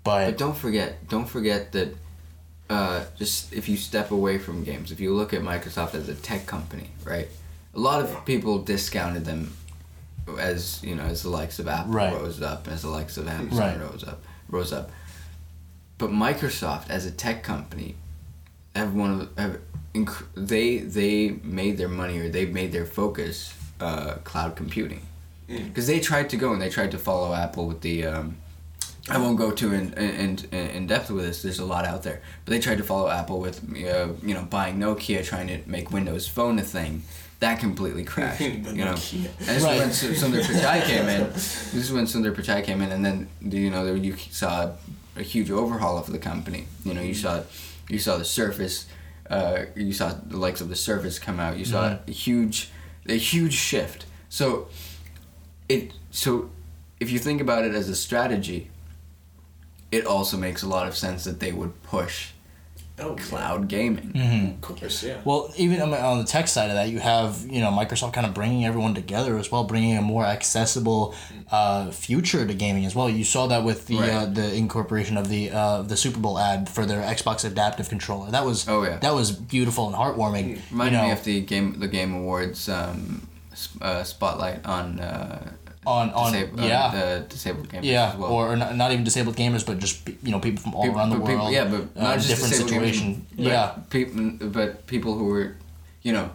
But, 0.04 0.26
But 0.26 0.38
don't 0.38 0.56
forget, 0.58 1.08
don't 1.10 1.28
forget 1.28 1.72
that. 1.74 1.96
Uh, 2.70 3.04
just 3.18 3.52
if 3.52 3.68
you 3.68 3.76
step 3.78 4.12
away 4.12 4.38
from 4.38 4.64
games, 4.64 4.92
if 4.92 5.00
you 5.00 5.12
look 5.16 5.34
at 5.34 5.42
Microsoft 5.42 5.96
as 5.96 6.08
a 6.08 6.14
tech 6.14 6.46
company, 6.46 6.90
right? 7.04 7.28
A 7.74 7.80
lot 7.80 8.00
of 8.02 8.26
people 8.26 8.60
discounted 8.60 9.26
them 9.26 9.56
as 10.40 10.80
you 10.84 10.94
know 10.94 11.04
as 11.04 11.24
the 11.24 11.30
likes 11.30 11.58
of 11.58 11.68
Apple 11.68 11.94
Right. 11.94 12.14
rose 12.14 12.42
up, 12.44 12.68
as 12.68 12.84
the 12.84 12.90
likes 12.90 13.18
of 13.18 13.28
Amazon 13.28 13.58
Right. 13.58 13.80
rose 13.82 14.04
up, 14.04 14.22
rose 14.50 14.72
up. 14.72 14.92
But 15.98 16.12
Microsoft 16.12 16.90
as 16.92 17.08
a 17.08 17.12
tech 17.12 17.42
company 17.44 17.96
have 18.76 18.94
one 18.94 19.22
of 19.22 19.30
have 19.38 19.60
inc- 19.96 20.24
they 20.36 20.78
they 20.78 21.40
made 21.44 21.78
their 21.80 21.90
money 21.90 22.20
or 22.20 22.30
they 22.30 22.46
made 22.46 22.72
their 22.72 22.86
focus 22.86 23.52
uh, 23.80 24.14
cloud 24.24 24.56
computing 24.56 25.02
because 25.50 25.88
they 25.88 26.00
tried 26.00 26.30
to 26.30 26.38
go 26.38 26.54
and 26.54 26.62
they 26.62 26.70
tried 26.70 26.92
to 26.92 26.98
follow 26.98 27.34
Apple 27.34 27.68
with 27.68 27.82
the. 27.82 28.06
Um, 28.06 28.38
I 29.10 29.18
won't 29.18 29.40
go 29.40 29.50
too 29.50 29.74
in, 29.74 29.92
in, 29.94 30.38
in, 30.52 30.86
depth 30.86 31.10
with 31.10 31.26
this. 31.26 31.42
There's 31.42 31.58
a 31.58 31.66
lot 31.66 31.84
out 31.84 32.04
there, 32.04 32.22
but 32.46 32.52
they 32.52 32.60
tried 32.60 32.78
to 32.78 32.84
follow 32.84 33.10
Apple 33.10 33.40
with 33.40 33.64
uh, 33.74 34.10
you 34.22 34.34
know 34.36 34.44
buying 34.44 34.78
Nokia, 34.78 35.26
trying 35.26 35.48
to 35.48 35.60
make 35.68 35.90
Windows 35.92 36.28
Phone 36.28 36.60
a 36.60 36.62
thing. 36.62 37.04
That 37.40 37.60
completely 37.60 38.04
crashed. 38.14 38.42
You 38.42 38.58
know, 38.86 38.94
Nokia. 38.94 39.26
and 39.40 39.48
this 39.48 39.64
Right. 39.64 39.74
is 39.76 39.80
when 39.80 39.92
Su- 39.94 40.14
Sundar 40.14 40.42
Pichai 40.44 40.84
came 40.92 41.08
in. 41.10 41.28
This 41.34 41.74
is 41.74 41.92
when 41.92 42.06
Sundar 42.06 42.36
Pichai 42.36 42.64
came 42.64 42.82
in, 42.82 42.92
and 42.92 43.04
then 43.04 43.30
you 43.42 43.72
know 43.72 43.94
you 43.96 44.16
saw 44.18 44.72
a 45.16 45.24
huge 45.24 45.50
overhaul 45.50 45.98
of 45.98 46.12
the 46.12 46.20
company. 46.20 46.68
You 46.86 46.94
know, 46.94 47.02
you 47.02 47.16
saw 47.16 47.42
you 47.90 47.98
saw 47.98 48.18
the 48.18 48.26
Surface, 48.26 48.86
uh, 49.30 49.64
you 49.76 49.94
saw 49.94 50.10
the 50.24 50.38
likes 50.38 50.62
of 50.62 50.70
the 50.70 50.76
Surface 50.76 51.18
come 51.18 51.40
out. 51.40 51.58
You 51.58 51.66
saw 51.66 51.98
a 52.08 52.12
huge 52.12 52.70
a 53.08 53.18
huge 53.18 53.54
shift. 53.54 54.06
So 54.30 54.68
it 55.70 55.94
so 56.12 56.50
if 57.00 57.10
you 57.12 57.20
think 57.20 57.40
about 57.40 57.64
it 57.64 57.74
as 57.74 57.88
a 57.88 57.96
strategy, 57.96 58.70
it 59.92 60.06
also 60.06 60.36
makes 60.38 60.64
a 60.64 60.68
lot 60.68 60.88
of 60.88 60.96
sense 60.98 61.24
that 61.24 61.40
they 61.40 61.52
would 61.52 61.82
push 61.84 62.32
Oh, 63.02 63.16
cloud 63.16 63.70
gaming. 63.70 64.12
Of 64.56 64.60
course, 64.60 65.04
yeah. 65.04 65.22
Well, 65.24 65.54
even 65.56 65.80
on 65.82 65.90
the, 65.92 66.04
on 66.04 66.18
the 66.18 66.26
tech 66.26 66.50
side 66.50 66.70
of 66.70 66.76
that, 66.76 66.90
you 66.90 67.00
have 67.00 67.46
you 67.50 67.62
know 67.62 67.70
Microsoft 67.72 68.12
kind 68.12 68.28
of 68.28 68.34
bringing 68.34 68.66
everyone 68.66 68.94
together 68.94 69.38
as 69.38 69.50
well, 69.50 69.64
bringing 69.64 69.96
a 69.96 70.02
more 70.02 70.26
accessible 70.26 71.16
uh, 71.50 71.92
future 71.92 72.46
to 72.46 72.54
gaming 72.54 72.86
as 72.86 72.96
well. 72.96 73.10
You 73.10 73.24
saw 73.24 73.48
that 73.48 73.64
with 73.64 73.88
the 73.88 74.00
uh, 74.00 74.26
the 74.26 74.54
incorporation 74.54 75.16
of 75.16 75.30
the 75.30 75.50
uh, 75.50 75.82
the 75.84 75.96
Super 75.96 76.20
Bowl 76.20 76.38
ad 76.38 76.68
for 76.68 76.86
their 76.86 77.02
Xbox 77.02 77.46
Adaptive 77.46 77.88
Controller. 77.88 78.32
That 78.32 78.44
was 78.46 78.68
Oh, 78.68 78.84
yeah. 78.84 78.98
that 78.98 79.14
was 79.14 79.32
beautiful 79.32 79.88
and 79.88 79.96
heartwarming. 79.96 80.60
Reminded 80.70 80.92
you 80.98 81.02
know, 81.02 81.06
me 81.08 81.12
of 81.14 81.24
the 81.24 81.40
game 81.40 81.80
the 81.80 81.88
Game 81.88 82.14
Awards 82.14 82.68
um, 82.68 83.26
uh, 83.82 84.04
spotlight 84.04 84.66
on 84.66 85.00
uh, 85.00 85.52
on 85.86 86.10
on 86.12 86.34
disab- 86.34 86.58
yeah. 86.68 86.86
on 86.88 86.96
the 86.96 87.26
disabled 87.30 87.70
gamers 87.70 87.84
yeah, 87.84 88.10
as 88.12 88.16
well. 88.18 88.32
or 88.32 88.56
not, 88.56 88.76
not 88.76 88.92
even 88.92 89.04
disabled 89.04 89.36
gamers, 89.36 89.66
but 89.66 89.80
just 89.80 90.08
you 90.24 90.32
know 90.32 90.40
people 90.40 90.62
from 90.62 90.74
all 90.76 90.84
People- 90.84 91.00
around 91.00 91.10
the 91.12 91.16
people- 91.16 91.36
world. 91.36 91.52
yeah, 91.54 91.66
but 91.66 91.82
uh, 91.96 92.04
not 92.04 92.16
just 92.18 92.28
different 92.30 92.52
disabled 92.52 92.74
gamers, 92.74 92.94
situation. 92.94 93.26
but 93.36 93.46
Yeah, 93.46 93.68
people, 93.90 94.50
but 94.50 94.86
people 94.88 95.14
who 95.18 95.26
were, 95.26 95.56
you 96.04 96.12
know, 96.14 96.30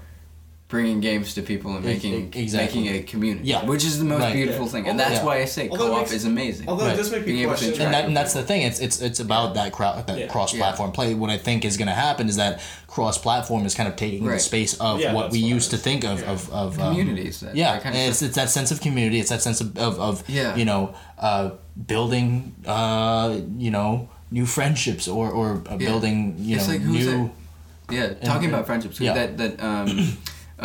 bringing 0.68 0.98
games 0.98 1.34
to 1.34 1.42
people 1.42 1.76
and 1.76 1.84
making 1.84 2.32
exactly. 2.34 2.80
making 2.80 2.96
a 3.00 3.02
community. 3.04 3.46
Yeah. 3.48 3.64
which 3.64 3.84
is 3.84 3.98
the 3.98 4.04
most 4.04 4.20
Right. 4.20 4.32
beautiful 4.32 4.64
Yeah. 4.64 4.72
thing, 4.72 4.88
and 4.88 4.98
Although- 4.98 5.10
that's 5.10 5.20
Yeah. 5.20 5.26
why 5.26 5.36
I 5.42 5.44
say 5.44 5.68
Although 5.68 5.86
co-op 5.88 5.98
makes- 6.00 6.12
is 6.12 6.24
amazing. 6.24 6.68
Although 6.68 6.86
Right. 6.86 6.94
it 6.94 6.96
does 6.96 7.12
make 7.12 7.24
Being 7.26 7.40
me 7.40 7.44
question. 7.46 7.74
and 7.80 7.92
that, 7.94 8.04
and 8.06 8.16
that's 8.16 8.32
the 8.32 8.42
thing. 8.42 8.62
It's 8.62 8.80
it's 8.80 9.00
it's 9.00 9.20
about 9.20 9.54
that 9.54 9.72
crowd 9.72 10.06
that 10.06 10.18
Yeah. 10.18 10.26
cross-platform 10.26 10.92
play. 10.92 11.14
What 11.14 11.30
I 11.30 11.36
think 11.36 11.64
is 11.64 11.76
going 11.76 11.88
to 11.88 11.94
happen 11.94 12.28
is 12.28 12.36
that 12.36 12.60
cross-platform 12.88 13.66
is 13.66 13.74
kind 13.74 13.88
of 13.88 13.94
taking 13.96 14.24
the 14.26 14.38
space 14.40 14.74
of 14.74 15.00
Yeah, 15.00 15.12
what 15.12 15.30
we 15.30 15.42
what 15.42 15.50
used 15.50 15.70
to 15.72 15.76
think 15.76 16.02
of 16.04 16.20
Yeah. 16.20 16.30
of, 16.32 16.50
of 16.52 16.80
um, 16.80 16.88
Communities. 16.96 17.40
That, 17.40 17.54
yeah, 17.54 17.74
that 17.74 17.82
kind 17.82 17.94
of 17.94 18.00
it's, 18.00 18.22
it's 18.22 18.36
that 18.36 18.48
sense 18.50 18.70
of 18.72 18.80
community. 18.80 19.20
It's 19.20 19.30
that 19.30 19.42
sense 19.42 19.60
of 19.60 19.76
of, 19.78 20.00
of 20.00 20.24
Yeah. 20.28 20.56
you 20.56 20.64
know 20.64 20.94
uh, 21.18 21.50
building 21.86 22.54
uh, 22.66 23.36
you 23.58 23.70
know 23.70 24.08
new 24.30 24.46
friendships 24.46 25.06
or 25.08 25.28
or 25.30 25.62
uh, 25.68 25.72
Yeah. 25.78 25.88
building 25.88 26.36
you 26.38 26.56
It's 26.56 26.66
know 26.66 26.72
like, 26.72 26.82
who's 26.82 27.06
new. 27.06 27.30
Yeah, 27.90 28.14
talking 28.14 28.46
and- 28.46 28.54
about 28.54 28.66
friendships. 28.66 28.98
yeah. 28.98 29.12
That 29.12 29.36
that 29.38 29.62
um, 29.62 30.16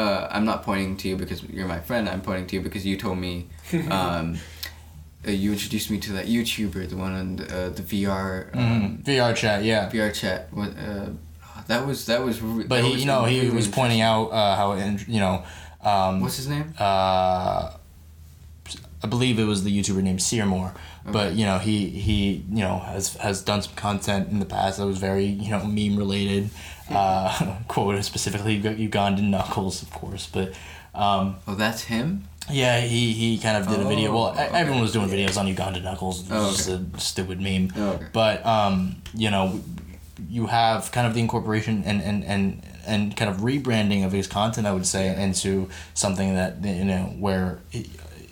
uh, 0.01 0.27
I'm 0.35 0.45
not 0.51 0.59
pointing 0.63 0.95
to 1.01 1.05
you 1.09 1.15
because 1.17 1.39
you're 1.43 1.67
my 1.67 1.81
friend. 1.87 2.03
I'm 2.09 2.21
pointing 2.21 2.47
to 2.49 2.55
you 2.57 2.61
because 2.67 2.83
you 2.89 2.95
told 2.97 3.17
me. 3.27 3.33
Um, 3.99 4.37
uh, 5.27 5.31
you 5.31 5.51
introduced 5.51 5.91
me 5.91 5.97
to 5.99 6.13
that 6.13 6.27
YouTuber, 6.27 6.81
the 6.89 6.95
one 6.95 7.13
on 7.21 7.35
the, 7.35 7.43
uh, 7.43 7.69
the 7.77 7.83
VR 7.83 8.55
um, 8.55 8.59
Mhm. 8.63 9.03
VR 9.03 9.35
chat, 9.35 9.59
yeah. 9.65 9.89
VR 9.91 10.11
chat. 10.21 10.47
What 10.51 10.69
uh, 10.87 11.09
that 11.67 11.85
was 11.85 12.05
that 12.05 12.23
was. 12.23 12.35
re- 12.41 12.63
But 12.71 12.77
that 12.77 12.85
he, 12.87 12.91
was 12.93 13.01
you 13.01 13.07
know, 13.11 13.25
he 13.25 13.49
was 13.59 13.67
pointing 13.67 13.99
out 14.01 14.27
uh, 14.31 14.55
how 14.55 14.67
it, 14.79 15.07
you 15.15 15.19
know, 15.19 15.43
um, 15.83 16.21
What's 16.21 16.37
his 16.37 16.47
name? 16.47 16.73
uh, 16.79 17.71
I 19.03 19.07
believe 19.07 19.39
it 19.39 19.45
was 19.53 19.63
the 19.65 19.71
YouTuber 19.77 20.01
named 20.01 20.21
But 21.05 21.33
you 21.33 21.45
know, 21.45 21.57
he 21.59 21.89
he 21.89 22.43
you 22.49 22.61
know 22.61 22.79
has 22.79 23.15
has 23.17 23.41
done 23.41 23.61
some 23.61 23.73
content 23.75 24.29
in 24.31 24.39
the 24.39 24.45
past 24.45 24.77
that 24.77 24.85
was 24.85 24.97
very 24.97 25.25
you 25.25 25.51
know 25.51 25.63
meme 25.65 25.97
related. 25.97 26.49
Uh, 26.89 27.55
quoted 27.67 28.03
specifically 28.03 28.59
Ugandan 28.61 29.29
knuckles, 29.29 29.81
of 29.83 29.91
course. 29.91 30.27
But 30.27 30.53
um, 30.95 31.35
Oh, 31.47 31.53
that's 31.55 31.83
him. 31.83 32.23
yeah, 32.49 32.81
he, 32.81 33.13
he 33.13 33.37
kind 33.37 33.57
of 33.57 33.67
did 33.67 33.79
a 33.79 33.87
video. 33.87 34.11
Well, 34.11 34.29
Oh, 34.37 34.43
okay. 34.43 34.49
everyone 34.57 34.81
was 34.81 34.91
doing 34.91 35.07
videos 35.07 35.37
on 35.37 35.45
Uganda 35.45 35.79
knuckles. 35.81 36.23
It 36.29 36.33
was 36.33 36.43
Oh, 36.43 36.49
just 36.51 36.69
a 36.69 36.99
stupid 36.99 37.39
meme. 37.39 37.71
Oh, 37.75 37.89
okay. 37.91 38.05
But 38.11 38.43
um, 38.45 39.01
you 39.13 39.29
know, 39.29 39.61
you 40.29 40.47
have 40.47 40.91
kind 40.91 41.05
of 41.07 41.13
the 41.13 41.19
incorporation 41.21 41.83
and 41.85 42.01
and 42.01 42.23
and 42.25 42.61
and 42.87 43.15
kind 43.15 43.29
of 43.29 43.37
rebranding 43.41 44.03
of 44.05 44.11
his 44.11 44.27
content. 44.27 44.65
I 44.65 44.73
would 44.73 44.87
say 44.87 45.15
into 45.21 45.69
something 45.93 46.33
that 46.35 46.63
you 46.63 46.85
know 46.85 47.03
where. 47.19 47.59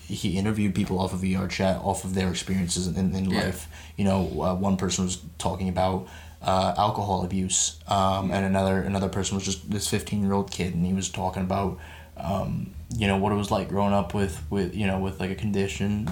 He, 0.08 0.38
interviewed 0.38 0.74
people 0.74 1.00
off 1.00 1.14
of 1.14 1.20
VR 1.22 1.50
chat, 1.50 1.78
off 1.84 2.04
of 2.06 2.14
their 2.14 2.30
experiences 2.30 2.88
in, 2.88 3.14
in 3.16 3.30
Yeah. 3.30 3.40
life. 3.42 3.68
You 3.98 4.06
know, 4.06 4.20
uh, 4.42 4.56
one 4.56 4.78
person 4.78 5.06
was 5.06 5.20
talking 5.38 5.68
about 5.70 6.08
uh, 6.42 6.74
alcohol 6.78 7.24
abuse, 7.26 7.78
um, 7.88 8.32
and 8.32 8.46
another 8.46 8.82
another 8.82 9.10
person 9.10 9.36
was 9.36 9.44
just 9.44 9.70
this 9.70 9.88
fifteen 9.88 10.22
year 10.24 10.34
old 10.34 10.50
kid, 10.52 10.74
and 10.76 10.86
he 10.86 10.94
was 10.94 11.10
talking 11.10 11.44
about 11.44 11.78
um, 12.16 12.72
you 12.96 13.08
know 13.08 13.18
what 13.18 13.32
it 13.32 13.36
was 13.36 13.52
like 13.52 13.68
growing 13.70 13.94
up 13.94 14.14
with 14.14 14.42
with 14.50 14.74
you 14.76 14.88
know 14.88 15.00
with 15.00 15.20
like 15.20 15.32
a 15.32 15.36
condition 15.36 16.08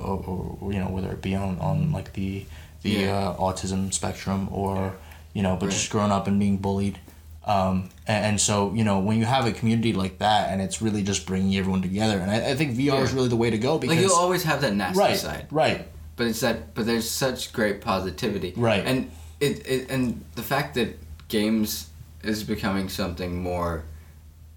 or, 0.00 0.06
or, 0.06 0.56
or 0.60 0.72
you 0.72 0.78
know 0.78 0.88
whether 0.88 1.10
it 1.10 1.20
be 1.22 1.34
on, 1.34 1.58
on 1.58 1.92
like 1.92 2.12
the 2.12 2.44
the 2.82 2.90
Yeah. 2.90 3.30
uh, 3.30 3.36
autism 3.36 3.92
spectrum 3.92 4.48
or 4.52 4.94
you 5.34 5.42
know 5.42 5.56
but 5.56 5.66
Right. 5.66 5.72
just 5.72 5.90
growing 5.90 6.12
up 6.12 6.26
and 6.28 6.38
being 6.38 6.58
bullied 6.58 6.98
um, 7.46 7.88
and, 8.06 8.24
and 8.26 8.40
so 8.40 8.72
you 8.74 8.84
know 8.84 8.98
when 8.98 9.18
you 9.18 9.24
have 9.24 9.46
a 9.46 9.52
community 9.52 9.92
like 9.92 10.18
that 10.18 10.50
and 10.50 10.60
it's 10.60 10.82
really 10.82 11.02
just 11.02 11.26
bringing 11.26 11.56
everyone 11.56 11.82
together 11.82 12.18
and 12.18 12.30
I, 12.30 12.50
I 12.50 12.54
think 12.54 12.76
VR 12.76 13.02
is 13.02 13.12
really 13.12 13.28
the 13.28 13.36
way 13.36 13.50
to 13.50 13.58
go 13.58 13.78
because 13.78 13.96
Like 13.96 14.04
you'll 14.04 14.16
always 14.16 14.42
have 14.44 14.60
that 14.60 14.74
nasty 14.74 14.98
right 14.98 15.16
side, 15.16 15.46
right 15.50 15.86
but 16.20 16.26
it's 16.26 16.40
that. 16.40 16.74
But 16.74 16.84
there's 16.84 17.08
such 17.08 17.50
great 17.50 17.80
positivity, 17.80 18.52
Right. 18.54 18.84
And 18.84 19.10
it, 19.40 19.66
it 19.66 19.90
and 19.90 20.22
the 20.34 20.42
fact 20.42 20.74
that 20.74 20.98
games 21.28 21.88
is 22.22 22.44
becoming 22.44 22.90
something 22.90 23.42
more 23.42 23.84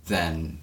than 0.07 0.59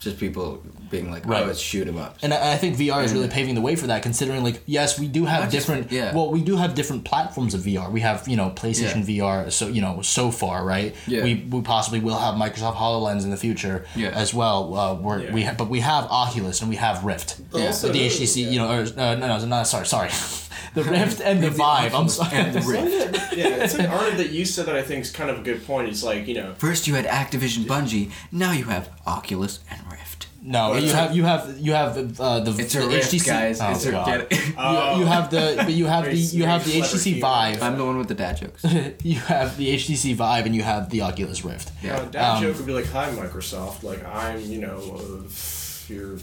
just 0.00 0.18
people 0.18 0.62
being 0.90 1.10
like, 1.10 1.24
Right. 1.26 1.42
oh, 1.44 1.48
it's 1.48 1.58
shoot 1.60 1.88
'em 1.88 1.96
up. 1.96 2.18
And 2.22 2.34
I 2.34 2.52
I 2.52 2.56
think 2.56 2.76
VR 2.76 3.02
is 3.02 3.12
really 3.14 3.28
paving 3.28 3.54
the 3.54 3.60
way 3.62 3.74
for 3.74 3.86
that, 3.86 4.02
considering 4.02 4.44
like 4.44 4.62
yes, 4.66 4.98
we 4.98 5.06
do 5.08 5.24
have 5.24 5.44
Not 5.44 5.50
just- 5.50 5.66
different. 5.66 5.90
yeah. 5.90 6.14
Well, 6.14 6.30
we 6.30 6.42
do 6.42 6.56
have 6.56 6.74
different 6.74 7.04
platforms 7.04 7.54
of 7.54 7.62
VR. 7.62 7.90
We 7.90 8.00
have 8.00 8.28
you 8.28 8.36
know 8.36 8.50
PlayStation 8.50 9.02
VR. 9.04 9.50
So 9.50 9.68
you 9.68 9.80
know 9.80 10.02
so 10.02 10.30
far, 10.30 10.64
right? 10.64 10.94
Yeah. 11.06 11.22
We 11.24 11.46
we 11.50 11.62
possibly 11.62 12.00
will 12.00 12.18
have 12.18 12.34
Microsoft 12.34 12.76
Hololens 12.76 13.24
in 13.24 13.30
the 13.30 13.36
future. 13.38 13.86
Yeah. 13.96 14.08
As 14.10 14.34
well. 14.34 14.74
Uh, 14.76 14.94
we're, 14.94 15.22
Yeah. 15.22 15.32
we 15.32 15.42
ha- 15.44 15.54
but 15.56 15.68
we 15.70 15.80
have 15.80 16.04
Oculus 16.10 16.60
and 16.60 16.68
we 16.68 16.76
have 16.76 17.02
Rift. 17.04 17.36
Yeah. 17.54 17.66
Also, 17.68 17.90
the 17.90 18.00
HTC, 18.06 18.42
you 18.52 18.58
know, 18.58 18.68
or, 18.68 18.80
uh, 18.82 19.14
no, 19.14 19.26
no, 19.26 19.44
no, 19.46 19.62
sorry, 19.64 19.86
sorry, 19.86 20.10
the 20.74 20.84
Rift 20.84 21.20
and 21.20 21.42
the 21.42 21.50
Vive. 21.50 21.94
I'm 21.94 22.08
sorry. 22.08 22.36
And 22.36 22.54
the 22.54 22.60
Rift. 22.60 23.36
yeah, 23.36 23.46
it's 23.64 23.78
like 23.78 23.88
Arnold 23.88 24.16
that 24.18 24.30
you 24.30 24.44
said 24.44 24.66
that 24.66 24.76
I 24.76 24.82
think 24.82 25.02
is 25.02 25.10
kind 25.10 25.30
of 25.30 25.38
a 25.38 25.42
good 25.42 25.66
point. 25.66 25.88
It's 25.88 26.02
like 26.02 26.26
you 26.26 26.34
know, 26.34 26.54
First 26.58 26.86
you 26.86 26.94
had 26.94 27.06
Activision 27.06 27.64
Bungie, 27.64 28.10
now 28.32 28.52
you 28.52 28.64
have 28.64 28.90
Oculus 29.06 29.60
and 29.70 29.80
Rift. 29.90 30.28
No, 30.46 30.70
Well, 30.70 30.78
you 30.78 30.84
it's 30.84 30.92
have 30.94 31.16
you 31.16 31.24
have 31.24 31.58
you 31.58 31.72
have 31.72 32.20
uh, 32.20 32.40
the 32.40 32.50
It's 32.58 32.74
the 32.74 32.82
a 32.84 32.86
Rift, 32.88 33.12
HTC. 33.12 33.26
guys. 33.26 33.60
Oh, 33.62 33.70
it's 33.70 33.86
a, 33.86 33.90
God. 33.92 34.06
get 34.06 34.20
it? 34.30 34.32
You, 34.48 35.00
you 35.00 35.06
have 35.06 35.30
the 35.30 35.54
but 35.56 35.72
you 35.72 35.86
have 35.86 36.04
the 36.04 36.10
Very- 36.10 36.18
you 36.38 36.44
have 36.44 36.64
the 36.66 36.70
very 36.72 36.80
clever 36.82 36.96
HTC 36.98 37.04
humor. 37.04 37.20
Vive. 37.20 37.62
I'm 37.62 37.78
the 37.78 37.84
one 37.86 37.96
with 37.96 38.08
the 38.08 38.14
dad 38.14 38.36
jokes. 38.36 38.62
you 39.02 39.20
have 39.20 39.56
the 39.56 39.74
HTC 39.74 40.14
Vive 40.14 40.44
and 40.44 40.54
you 40.54 40.62
have 40.62 40.90
the 40.90 41.00
Oculus 41.00 41.42
Rift. 41.46 41.72
Yeah. 41.82 41.96
uh, 41.96 42.04
that 42.10 42.30
Um, 42.36 42.42
joke 42.42 42.56
would 42.58 42.66
be 42.66 42.72
like, 42.74 42.86
"Hi, 42.88 43.10
Microsoft. 43.12 43.84
Like 43.84 44.04
I'm, 44.04 44.38
you 44.42 44.60
know, 44.60 44.78
uh, 44.98 45.92
your, 45.92 46.16
know." 46.16 46.22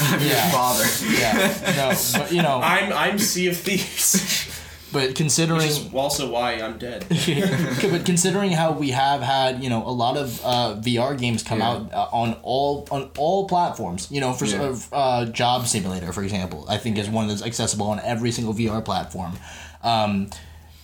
I'm 0.00 0.20
your 0.20 0.28
Yeah. 0.30 0.50
father. 0.50 0.84
Yeah, 1.10 1.74
no, 1.76 2.20
but 2.20 2.32
you 2.32 2.42
know, 2.42 2.60
I'm 2.62 2.92
I'm 2.92 3.18
Sea 3.18 3.48
of 3.48 3.56
Thieves, 3.56 4.48
but 4.92 5.08
which 5.08 5.16
considering 5.16 5.62
is 5.62 5.88
also 5.92 6.30
why 6.30 6.52
I'm 6.54 6.78
dead. 6.78 7.06
but 7.90 8.04
considering 8.04 8.52
how 8.52 8.72
we 8.72 8.90
have 8.90 9.20
had 9.22 9.62
you 9.62 9.70
know 9.70 9.86
a 9.86 9.90
lot 9.90 10.16
of 10.16 10.40
uh, 10.44 10.76
VR 10.80 11.18
games 11.18 11.42
come 11.42 11.58
Yeah. 11.58 11.70
out 11.70 11.92
uh, 11.92 12.08
on 12.12 12.36
all 12.42 12.86
on 12.90 13.10
all 13.18 13.46
platforms. 13.48 14.08
You 14.10 14.20
know, 14.20 14.32
for 14.32 14.44
Yeah. 14.46 14.58
sort 14.58 14.70
of 14.70 14.88
uh, 14.92 15.24
Job 15.26 15.66
Simulator, 15.66 16.12
for 16.12 16.22
example, 16.22 16.64
I 16.68 16.78
think 16.78 16.98
is 16.98 17.08
one 17.08 17.28
that's 17.28 17.42
accessible 17.42 17.86
on 17.88 18.00
every 18.00 18.32
single 18.32 18.54
VR 18.54 18.84
platform. 18.84 19.32
Um, 19.82 20.28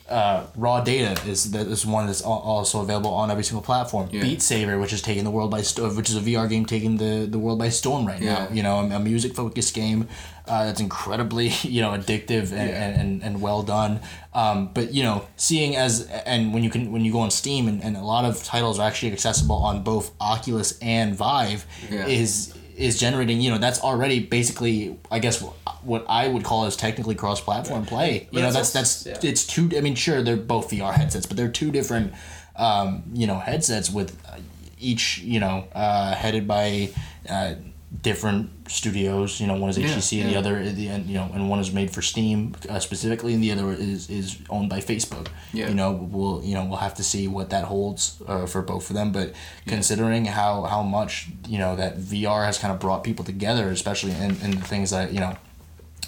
uh, 0.09 0.47
raw 0.57 0.81
data 0.81 1.21
is 1.29 1.51
that 1.53 1.67
is 1.67 1.85
one 1.85 2.07
that's 2.07 2.23
also 2.23 2.81
available 2.81 3.11
on 3.13 3.31
every 3.31 3.45
single 3.45 3.63
platform. 3.63 4.09
Yeah. 4.11 4.23
Beat 4.23 4.41
Saber, 4.43 4.79
which 4.79 4.93
is 4.93 5.03
taking 5.03 5.25
the 5.25 5.31
world 5.31 5.51
by 5.51 5.59
which 5.61 6.09
is 6.11 6.17
a 6.17 6.21
VR 6.21 6.49
game 6.49 6.65
taking 6.65 6.97
the, 6.97 7.27
the 7.29 7.39
world 7.39 7.59
by 7.59 7.69
storm 7.69 8.07
right 8.07 8.21
now. 8.21 8.49
You 8.51 8.63
know, 8.63 8.79
a, 8.81 8.99
music 8.99 9.35
focused 9.35 9.75
game 9.75 10.09
uh, 10.47 10.65
that's 10.65 10.81
incredibly 10.81 11.49
you 11.63 11.81
know 11.83 11.91
addictive 11.91 12.53
and, 12.53 12.69
Yeah. 12.71 12.83
and, 12.85 13.01
and, 13.01 13.23
and 13.23 13.41
well 13.43 13.63
done. 13.63 14.01
Um, 14.35 14.71
but 14.73 14.95
you 14.95 15.03
know, 15.03 15.27
seeing 15.37 15.77
as 15.77 16.07
and 16.27 16.55
when 16.55 16.63
you 16.65 16.71
can 16.71 16.91
when 16.93 17.05
you 17.05 17.13
go 17.13 17.21
on 17.21 17.31
Steam 17.31 17.69
and, 17.69 17.83
and 17.85 17.97
a 17.97 18.03
lot 18.03 18.25
of 18.25 18.43
titles 18.45 18.79
are 18.79 18.87
actually 18.87 19.13
accessible 19.13 19.57
on 19.57 19.83
both 19.83 20.13
Oculus 20.21 20.79
and 20.81 21.15
Vive 21.15 21.67
Yeah. 21.91 22.07
is 22.07 22.55
is 22.79 22.99
generating 22.99 23.41
you 23.41 23.51
know 23.51 23.59
that's 23.59 23.81
already 23.81 24.21
basically 24.21 24.97
I 25.11 25.19
guess 25.19 25.43
what, 25.83 26.07
I 26.09 26.29
would 26.29 26.45
call 26.45 26.65
as 26.65 26.77
technically 26.77 27.15
cross 27.15 27.41
platform 27.41 27.85
play. 27.85 28.29
But 28.31 28.37
You 28.37 28.43
know 28.43 28.49
it's 28.49 28.73
that's 28.73 28.73
that's 28.73 29.07
yeah. 29.07 29.31
it's 29.31 29.47
two. 29.47 29.71
I 29.77 29.81
mean, 29.81 29.95
sure 29.95 30.23
they're 30.23 30.37
both 30.37 30.71
VR 30.71 30.93
headsets, 30.93 31.27
but 31.27 31.37
they're 31.37 31.51
two 31.51 31.71
different 31.71 32.13
um, 32.57 33.03
you 33.13 33.27
know 33.27 33.39
headsets 33.39 33.91
with 33.91 34.17
uh, 34.29 34.39
each 34.79 35.19
you 35.19 35.41
know 35.41 35.67
uh, 35.75 36.15
headed 36.15 36.47
by. 36.47 36.91
Uh, 37.29 37.55
different 38.03 38.51
studios 38.71 39.41
you 39.41 39.47
know 39.47 39.55
one 39.55 39.71
is 39.71 39.79
Yeah, 39.79 39.89
HTC 39.89 40.21
and 40.21 40.31
the 40.31 40.37
other 40.37 40.63
the 40.71 40.89
and 40.89 41.07
you 41.07 41.15
know 41.15 41.31
and 41.33 41.49
one 41.49 41.59
is 41.59 41.73
made 41.73 41.91
for 41.91 42.03
Steam 42.03 42.55
uh, 42.69 42.79
specifically 42.81 43.33
and 43.33 43.43
the 43.43 43.51
other 43.51 43.73
is 43.73 44.11
is 44.11 44.39
owned 44.51 44.69
by 44.69 44.81
Facebook 44.81 45.29
Yeah. 45.55 45.69
you 45.71 45.75
know 45.75 45.93
we'll 45.93 46.43
you 46.45 46.55
know 46.55 46.65
we'll 46.67 46.77
have 46.79 46.95
to 46.97 47.03
see 47.03 47.29
what 47.29 47.49
that 47.51 47.65
holds 47.65 48.21
uh, 48.29 48.45
for 48.47 48.61
both 48.61 48.91
of 48.91 48.95
them 48.95 49.11
but 49.11 49.33
considering 49.67 50.27
how 50.27 50.65
how 50.65 50.83
much 50.83 51.29
you 51.49 51.59
know 51.59 51.77
that 51.77 51.97
VR 51.99 52.45
has 52.45 52.59
kind 52.59 52.73
of 52.75 52.79
brought 52.79 53.05
people 53.05 53.25
together 53.25 53.71
especially 53.71 54.13
in, 54.13 54.33
in 54.43 54.51
the 54.53 54.67
things 54.73 54.91
that 54.91 55.13
you 55.15 55.21
know 55.21 55.37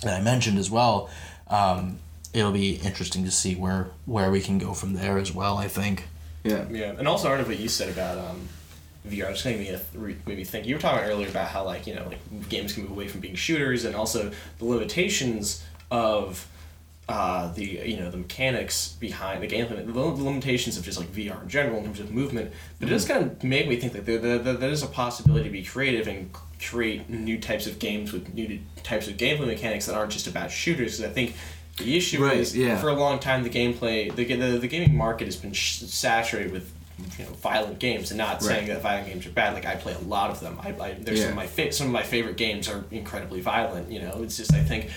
that 0.03 0.21
I 0.21 0.23
mentioned 0.23 0.59
as 0.59 0.71
well 0.71 1.09
um, 1.49 1.99
it'll 2.35 2.53
be 2.53 2.75
interesting 2.77 3.25
to 3.25 3.31
see 3.31 3.55
where 3.55 3.89
where 4.05 4.31
we 4.31 4.41
can 4.43 4.59
go 4.59 4.75
from 4.75 4.93
there 4.93 5.17
as 5.19 5.33
well 5.33 5.57
I 5.57 5.67
think 5.69 6.05
Yeah. 6.45 6.65
Yeah, 6.71 6.93
and 6.99 7.09
also 7.09 7.29
Arnold, 7.29 7.49
what 7.49 7.59
you 7.59 7.69
said 7.69 7.89
about 7.89 8.19
um, 8.19 8.49
VR 9.09 9.31
just 9.33 9.45
made 9.47 9.59
me 9.61 9.77
made 10.27 10.37
me 10.39 10.45
think. 10.45 10.67
You 10.67 10.75
were 10.75 10.81
talking 10.81 11.09
earlier 11.09 11.29
about 11.29 11.49
how 11.49 11.65
like 11.65 11.87
you 11.87 11.95
know 11.95 12.07
like 12.07 12.49
games 12.49 12.73
can 12.75 12.83
move 12.83 12.93
away 12.93 13.09
from 13.09 13.21
being 13.21 13.35
shooters, 13.35 13.85
and 13.85 13.95
also 13.97 14.31
the 14.59 14.65
limitations 14.65 15.65
of 15.91 16.47
uh, 17.09 17.53
the 17.55 17.65
you 17.65 17.97
know 17.97 18.11
the 18.11 18.19
mechanics 18.19 18.93
behind 19.01 19.43
the 19.43 19.49
gameplay, 19.49 19.85
the 19.85 20.01
limitations 20.01 20.77
of 20.77 20.85
just 20.85 20.99
like 20.99 21.09
VR 21.13 21.43
in 21.43 21.49
general 21.49 21.79
in 21.79 21.85
terms 21.87 22.01
of 22.01 22.13
movement. 22.13 22.53
But 22.79 22.89
it 22.89 22.93
does 22.93 23.07
kind 23.07 23.25
of 23.25 23.43
make 23.43 23.67
me 23.69 23.77
think 23.77 23.95
that 23.95 24.07
there, 24.07 24.19
there, 24.19 24.39
there 24.55 24.71
is 24.71 24.83
a 24.83 24.87
possibility 24.87 25.45
to 25.45 25.51
be 25.51 25.65
creative 25.65 26.07
and 26.07 26.31
create 26.63 27.09
new 27.09 27.39
types 27.41 27.67
of 27.67 27.79
games 27.79 28.13
with 28.13 28.33
new 28.35 28.61
types 28.83 29.09
of 29.09 29.15
gameplay 29.17 29.47
mechanics 29.47 29.87
that 29.87 29.95
aren't 29.97 30.13
just 30.13 30.27
about 30.27 30.51
shooters. 30.51 30.99
'Cause 30.99 31.07
I 31.07 31.13
think 31.13 31.35
the 31.79 31.97
issue 31.97 32.23
Right, 32.23 32.37
is 32.37 32.55
yeah. 32.55 32.77
for 32.79 32.91
a 32.91 32.95
long 32.95 33.19
time 33.19 33.43
the 33.43 33.49
gameplay 33.51 34.15
the, 34.15 34.25
the, 34.25 34.59
the 34.59 34.69
gaming 34.69 34.95
market 34.95 35.25
has 35.25 35.37
been 35.37 35.55
saturated 35.55 36.53
with 36.53 36.71
you 37.19 37.25
know 37.25 37.31
violent 37.33 37.79
games 37.79 38.11
and 38.11 38.19
not 38.19 38.43
saying 38.43 38.69
that 38.69 38.83
violent 38.83 39.07
games 39.09 39.27
are 39.27 39.31
bad. 39.31 39.55
Like 39.55 39.67
I 39.67 39.75
play 39.77 39.95
a 39.95 39.99
lot 39.99 40.31
of 40.31 40.41
them. 40.41 40.59
I, 40.63 40.69
I 40.81 40.93
there's 40.95 41.21
some 41.21 41.31
of 41.31 41.37
my 41.37 41.47
fa- 41.47 41.73
some 41.73 41.87
of 41.89 41.93
my 41.93 42.03
favorite 42.03 42.37
games 42.37 42.69
are 42.69 42.85
incredibly 42.91 43.41
violent 43.41 43.91
you 43.91 44.01
know? 44.01 44.23
It's 44.23 44.37
just 44.37 44.53
I 44.55 44.63
think 44.63 44.91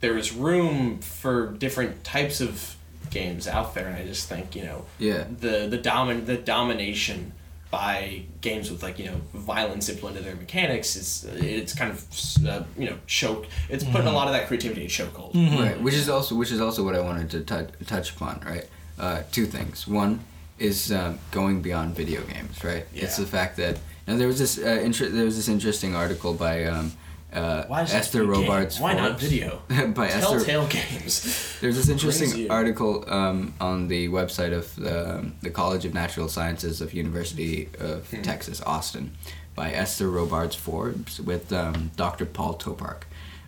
there 0.00 0.16
is 0.16 0.32
room 0.32 0.98
for 1.00 1.48
different 1.52 2.04
types 2.04 2.40
of 2.40 2.76
games 3.10 3.48
out 3.48 3.74
there 3.74 3.86
and 3.88 3.96
I 3.96 4.04
just 4.06 4.28
think 4.28 4.54
you 4.54 4.62
know 4.64 4.84
Yeah. 4.98 5.24
the 5.40 5.66
the 5.68 5.78
domin 5.78 6.26
the 6.26 6.36
domination 6.36 7.32
by 7.70 8.22
games 8.40 8.68
with 8.70 8.82
like 8.82 8.98
you 8.98 9.06
know 9.06 9.20
violence 9.32 9.88
implemented 9.88 10.22
in 10.22 10.28
their 10.28 10.36
mechanics 10.36 10.96
is 10.96 11.24
it's 11.36 11.72
kind 11.72 11.90
of 11.92 12.04
uh, 12.46 12.64
you 12.76 12.88
know 12.90 12.98
choke 13.06 13.46
it's 13.68 13.84
putting 13.84 14.08
a 14.08 14.12
lot 14.12 14.26
of 14.26 14.32
that 14.32 14.48
creativity 14.48 14.82
in 14.82 14.88
chokehold. 14.88 15.34
Right, 15.58 15.80
which 15.80 15.94
is 15.94 16.08
also 16.08 16.34
which 16.34 16.50
is 16.50 16.60
also 16.60 16.84
what 16.84 16.96
I 16.96 17.00
wanted 17.00 17.30
to 17.30 17.40
touch 17.42 17.68
touch 17.86 18.10
upon. 18.16 18.42
Right, 18.44 18.66
uh, 18.98 19.22
two 19.30 19.46
things. 19.46 19.86
One 19.86 20.20
is 20.60 20.92
um, 20.92 21.18
going 21.30 21.62
beyond 21.62 21.96
video 21.96 22.22
games. 22.22 22.62
Right, 22.62 22.86
it's 22.94 23.16
the 23.16 23.26
fact 23.26 23.56
that 23.56 23.78
now 24.06 24.16
there 24.16 24.26
was 24.28 24.38
this 24.38 24.58
uh, 24.58 24.80
inter- 24.84 25.08
there 25.08 25.24
was 25.24 25.36
this 25.36 25.48
interesting 25.48 25.94
article 25.96 26.34
by 26.34 26.64
um, 26.64 26.92
uh, 27.32 27.64
Esther? 27.70 28.24
Robards. 28.24 28.80
Why 28.80 28.92
not 28.94 29.18
video? 29.20 29.62
by 29.94 30.08
Esther. 30.08 30.40
Telltale 30.44 30.66
Games. 30.66 31.56
There's 31.60 31.76
this 31.76 31.88
interesting 31.88 32.50
article 32.50 33.04
um, 33.08 33.54
on 33.60 33.88
the 33.88 34.08
website 34.08 34.52
of 34.52 34.74
the, 34.76 35.30
the 35.42 35.50
College 35.50 35.84
of 35.84 35.94
Natural 35.94 36.28
Sciences 36.28 36.80
of 36.80 36.92
University 36.92 37.68
of 37.78 38.10
Hmm. 38.10 38.22
Texas, 38.22 38.60
Austin, 38.62 39.12
by 39.54 39.70
Esther 39.70 40.10
Robards 40.10 40.56
Forbes 40.56 41.20
with 41.20 41.52
um, 41.52 41.90
Dr. 41.96 42.26
Paul 42.26 42.54
Topark, 42.58 43.02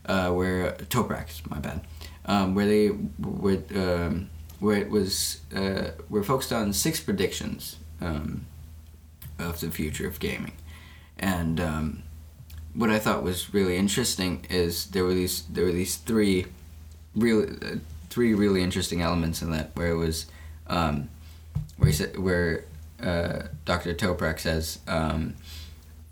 uh, 0.07 0.31
where 0.31 0.73
Toprac, 0.89 1.29
my 1.51 1.59
bad, 1.59 1.81
um, 2.27 2.55
where 2.55 2.67
they 2.67 2.89
um, 2.91 4.31
where 4.63 4.77
it 4.77 4.89
was 4.89 5.41
uh, 5.55 5.91
we're 6.09 6.23
focused 6.23 6.53
on 6.53 6.73
six 6.73 7.01
predictions 7.01 7.77
um, 8.01 8.47
of 9.37 9.61
the 9.61 9.71
future 9.71 10.07
of 10.07 10.21
gaming, 10.21 10.53
and 11.19 11.59
um, 11.61 12.03
what 12.73 12.89
I 12.89 13.01
thought 13.01 13.25
was 13.25 13.53
really 13.53 13.77
interesting 13.77 14.47
is 14.49 14.87
there 14.87 15.03
were 15.03 15.15
these 15.15 15.43
there 15.43 15.65
were 15.65 15.73
these 15.73 15.97
three 15.97 16.47
really 17.17 17.49
uh, 17.61 17.77
three 18.09 18.35
really 18.35 18.63
interesting 18.63 19.03
elements 19.03 19.43
in 19.43 19.51
that 19.51 19.73
where 19.75 19.91
it 19.91 19.97
was 19.97 20.27
um, 20.69 21.09
where 21.77 21.89
he 21.89 21.93
said 21.93 22.17
where 22.17 22.65
uh, 23.03 23.49
Dr. 23.65 23.95
Toprac 23.95 24.39
says 24.39 24.79
um, 24.87 25.35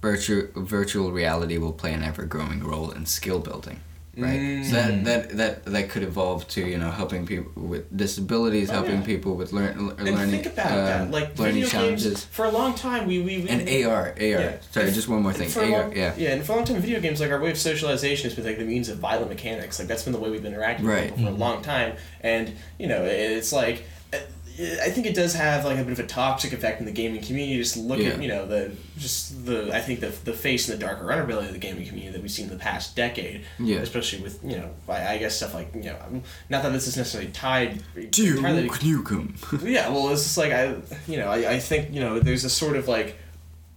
virtual 0.03 0.49
virtual 0.57 1.13
reality 1.13 1.57
will 1.57 1.73
play 1.73 1.93
an 1.93 2.03
ever 2.03 2.25
growing 2.25 2.65
role 2.65 2.91
in 2.91 3.07
skill 3.07 3.39
building. 3.39 3.81
Right, 4.23 4.65
so 4.65 4.75
that, 4.77 5.05
that 5.05 5.31
that 5.37 5.65
that 5.65 5.89
could 5.91 6.03
evolve 6.03 6.47
to 6.49 6.67
you 6.67 6.79
know 6.79 6.91
helping 6.91 7.27
people 7.27 7.51
with 7.57 7.95
disabilities, 7.97 8.71
Oh, 8.71 8.75
helping 8.75 9.01
yeah. 9.01 9.07
people 9.07 9.35
with 9.35 9.53
learn, 9.53 9.79
And 9.79 9.99
learning 9.99 10.31
think 10.31 10.47
about 10.47 10.67
um, 10.71 10.85
that. 10.87 11.11
Like 11.11 11.39
learning 11.39 11.65
challenges 11.67 12.05
games 12.05 12.25
for 12.27 12.45
a 12.45 12.51
long 12.51 12.75
time 12.75 13.07
we 13.07 13.21
we, 13.21 13.39
we 13.43 13.49
and 13.49 13.63
AR, 13.87 14.09
AR. 14.11 14.15
Yeah. 14.19 14.57
Sorry, 14.71 14.91
just 14.93 15.09
one 15.09 15.23
more 15.23 15.33
thing. 15.33 15.51
AR, 15.57 15.83
long, 15.83 15.97
yeah. 15.97 16.15
yeah, 16.17 16.31
and 16.35 16.45
for 16.45 16.53
a 16.53 16.57
long 16.57 16.65
time, 16.65 16.77
video 16.81 17.01
games 17.01 17.21
like 17.21 17.31
our 17.31 17.41
way 17.41 17.51
of 17.51 17.59
socialization 17.59 18.25
has 18.29 18.35
been 18.37 18.45
like 18.45 18.59
the 18.59 18.65
means 18.65 18.89
of 18.89 18.99
violent 18.99 19.29
mechanics. 19.31 19.79
Like 19.79 19.89
that's 19.89 20.03
been 20.05 20.13
the 20.13 20.19
way 20.21 20.31
we've 20.31 20.43
been 20.43 20.53
interacting 20.55 20.87
with 20.87 21.05
people 21.05 21.25
for 21.25 21.29
a 21.29 21.31
long 21.31 21.63
time. 21.63 21.97
And 22.21 22.53
you 22.79 22.87
know, 22.87 23.03
it's 23.05 23.53
like 23.53 23.85
uh, 24.13 24.19
I 24.59 24.91
think 24.91 25.07
it 25.07 25.15
does 25.15 25.35
have 25.35 25.65
like 25.65 25.79
a 25.79 25.83
bit 25.85 25.93
of 25.93 26.01
a 26.01 26.07
toxic 26.07 26.53
effect 26.53 26.81
in 26.81 26.87
the 26.87 26.93
gaming 26.93 27.23
community. 27.23 27.57
Just 27.59 27.77
look 27.77 27.99
Yeah. 27.99 28.09
at 28.11 28.23
you 28.23 28.29
know 28.29 28.47
the 28.47 28.73
just 28.99 29.47
the 29.47 29.75
I 29.75 29.81
think 29.81 30.01
the 30.01 30.09
the 30.25 30.33
face 30.33 30.69
and 30.69 30.79
the 30.79 30.85
darker 30.85 31.05
underbelly 31.07 31.47
of 31.47 31.53
the 31.53 31.59
gaming 31.59 31.87
community 31.87 32.13
that 32.13 32.21
we've 32.21 32.31
seen 32.31 32.47
in 32.47 32.51
the 32.53 32.59
past 32.59 32.95
decade. 32.97 33.43
Yeah. 33.59 33.79
Especially 33.79 34.21
with 34.23 34.43
you 34.45 34.57
know 34.59 34.71
I, 34.89 35.15
I 35.15 35.19
guess 35.19 35.37
stuff 35.37 35.55
like 35.55 35.75
you 35.75 35.85
know 35.85 36.23
not 36.51 36.63
that 36.63 36.73
this 36.73 36.87
is 36.87 36.97
necessarily 36.97 37.31
tied 37.31 37.83
Duke 38.11 38.37
entirely 38.39 38.69
to 38.69 38.75
Nukem. 39.03 39.63
yeah, 39.71 39.89
well, 39.89 40.11
it's 40.11 40.23
just 40.25 40.37
like 40.39 40.53
I, 40.53 40.77
you 41.07 41.17
know, 41.17 41.29
I, 41.29 41.53
I 41.55 41.59
think 41.59 41.93
you 41.95 42.01
know, 42.01 42.19
there's 42.21 42.45
a 42.45 42.51
sort 42.51 42.77
of 42.77 42.89
like 42.89 43.17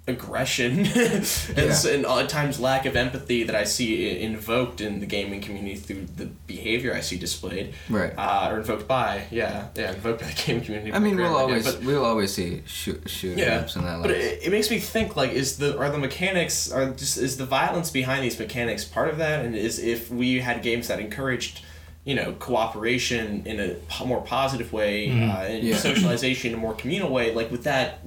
aggression 0.06 0.80
and, 0.86 0.89
s- 1.22 1.86
and 1.86 2.06
at 2.06 2.28
times 2.28 2.60
lack 2.60 2.86
of 2.86 2.95
empathy 2.95 3.43
that 3.43 3.56
I 3.56 3.64
see 3.64 4.20
invoked 4.20 4.82
in 4.82 4.99
the 4.99 5.06
gaming 5.06 5.39
community 5.39 5.76
through 5.76 6.06
the 6.18 6.26
behavior 6.26 6.93
I 6.93 6.99
see 6.99 7.18
displayed. 7.18 7.74
Right. 7.89 8.12
Uh, 8.18 8.49
or 8.51 8.58
invoked 8.58 8.86
by, 8.88 9.24
yeah, 9.32 9.68
yeah, 9.76 9.93
invoked 9.93 10.20
by 10.22 10.28
the 10.28 10.43
gaming 10.45 10.64
community. 10.66 10.91
I 10.93 10.99
mean, 10.99 11.16
we'll 11.16 11.36
always 11.36 11.64
but- 11.74 11.84
we'll 11.84 12.04
always 12.06 12.34
see 12.34 12.64
shoot 12.66 13.10
shoot 13.10 13.38
yeah, 13.38 13.60
ups 13.60 13.76
and 13.78 13.86
that. 13.86 14.01
but 14.01 14.12
it, 14.12 14.43
it 14.43 14.51
makes 14.51 14.70
me 14.70 14.80
think 14.80 15.16
like 15.16 15.32
is 15.32 15.58
the 15.58 15.78
are 15.80 15.89
the 15.89 15.97
mechanics 15.97 16.70
are 16.72 16.91
just 16.91 17.18
is 17.18 17.38
the 17.38 17.45
violence 17.45 17.89
behind 17.89 18.26
these 18.26 18.38
mechanics 18.38 18.84
part 18.84 19.08
of 19.10 19.18
that 19.20 19.45
and 19.45 19.56
is 19.56 19.80
if 19.80 20.12
we 20.12 20.39
had 20.39 20.62
games 20.62 20.89
that 20.89 20.99
encouraged 20.99 21.62
you 22.04 22.14
know 22.16 22.34
cooperation 22.39 23.43
in 23.45 23.58
a 23.62 24.06
more 24.06 24.20
positive 24.22 24.74
way 24.74 25.10
uh, 25.10 25.43
and. 25.43 25.64
Yeah. 25.64 25.78
socialization 25.78 26.51
in 26.51 26.58
a 26.58 26.62
more 26.62 26.74
communal 26.74 27.10
way 27.10 27.34
like 27.34 27.49
would 27.51 27.64
that 27.64 27.99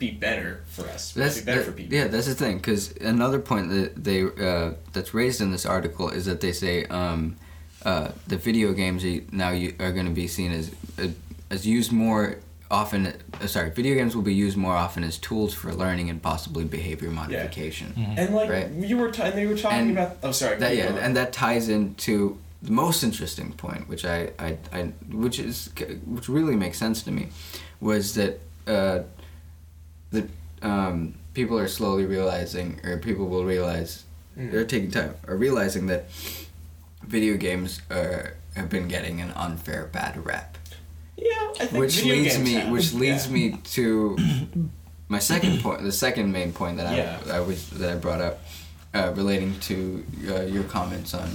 be 0.00 0.10
better 0.10 0.62
for 0.66 0.88
us 0.88 1.12
That's 1.12 1.38
be 1.38 1.44
better 1.44 1.58
that- 1.60 1.66
for 1.66 1.72
people 1.72 1.94
Yeah, 1.96 2.08
that's 2.08 2.26
the 2.26 2.34
thing. 2.34 2.56
Because 2.56 2.92
another 2.96 3.38
point 3.38 3.70
that 3.70 4.02
they 4.02 4.22
uh, 4.24 4.72
that's 4.92 5.14
raised 5.14 5.40
in 5.40 5.52
this 5.52 5.64
article 5.66 6.08
is 6.08 6.24
that 6.24 6.40
they 6.40 6.52
say 6.52 6.86
um, 6.86 7.36
uh, 7.84 8.08
the 8.26 8.36
video 8.38 8.72
games 8.72 9.04
are 9.04 9.20
now 9.30 9.50
you, 9.50 9.74
are 9.78 9.92
going 9.92 10.06
to 10.06 10.12
be 10.24 10.26
seen 10.26 10.50
as 10.52 10.72
uh, 10.98 11.08
as 11.50 11.66
used 11.66 11.92
more 11.92 12.38
often. 12.70 13.12
Uh, 13.40 13.46
sorry, 13.46 13.70
video 13.70 13.94
games 13.94 14.16
will 14.16 14.22
be 14.34 14.34
used 14.34 14.56
more 14.56 14.74
often 14.74 15.04
as 15.04 15.18
tools 15.18 15.52
for 15.54 15.72
learning 15.72 16.08
and 16.10 16.22
possibly 16.22 16.64
behavior 16.64 17.10
modification. 17.10 17.92
Yeah, 17.96 18.14
and 18.20 18.34
like 18.34 18.48
Right. 18.50 18.70
you 18.90 18.96
were 18.96 19.10
t- 19.10 19.30
they 19.30 19.46
were 19.46 19.56
talking 19.56 19.78
And 19.80 19.90
about 19.92 20.16
oh 20.22 20.32
sorry 20.32 20.56
That 20.58 20.74
yeah, 20.76 20.88
going. 20.90 20.98
and 21.04 21.16
that 21.16 21.32
ties 21.32 21.68
into 21.68 22.38
the 22.62 22.72
most 22.72 23.02
interesting 23.02 23.52
point, 23.52 23.86
which 23.88 24.04
I, 24.06 24.30
I, 24.38 24.56
I 24.72 24.80
which 25.24 25.38
is 25.38 25.70
which 26.06 26.28
really 26.28 26.56
makes 26.56 26.78
sense 26.78 27.02
to 27.02 27.10
me, 27.10 27.28
was 27.80 28.14
that 28.14 28.40
uh, 28.66 29.00
that 30.10 30.28
um, 30.62 31.14
people 31.34 31.58
are 31.58 31.68
slowly 31.68 32.04
realizing, 32.06 32.80
or 32.84 32.98
people 32.98 33.26
will 33.26 33.44
realize, 33.44 34.04
Mm. 34.38 34.52
they're 34.52 34.64
taking 34.64 34.90
time, 34.92 35.14
are 35.26 35.36
realizing 35.36 35.86
that 35.86 36.04
video 37.06 37.36
games 37.36 37.80
are 37.90 38.34
have 38.54 38.68
been 38.68 38.86
getting 38.88 39.20
an 39.20 39.30
unfair 39.32 39.86
bad 39.92 40.24
rap, 40.24 40.56
yeah 41.16 41.26
I 41.60 41.66
think 41.66 41.72
which 41.80 41.96
video 41.96 42.14
leads 42.14 42.36
games 42.36 42.48
me 42.48 42.54
have. 42.54 42.68
which 42.72 42.92
leads 42.92 43.26
Yeah. 43.26 43.32
me 43.32 43.56
to 43.74 44.16
my 45.08 45.18
second 45.18 45.60
point, 45.62 45.82
the 45.82 45.92
second 45.92 46.30
main 46.32 46.52
point 46.52 46.76
that 46.78 46.86
I 46.86 46.96
Yeah. 46.96 47.18
I 47.38 47.40
was 47.40 47.68
that 47.70 47.90
I 47.90 47.96
brought 47.96 48.20
up, 48.20 48.38
uh, 48.94 49.12
relating 49.16 49.58
to 49.68 50.04
uh, 50.28 50.42
your 50.42 50.64
comments 50.64 51.14
on 51.14 51.28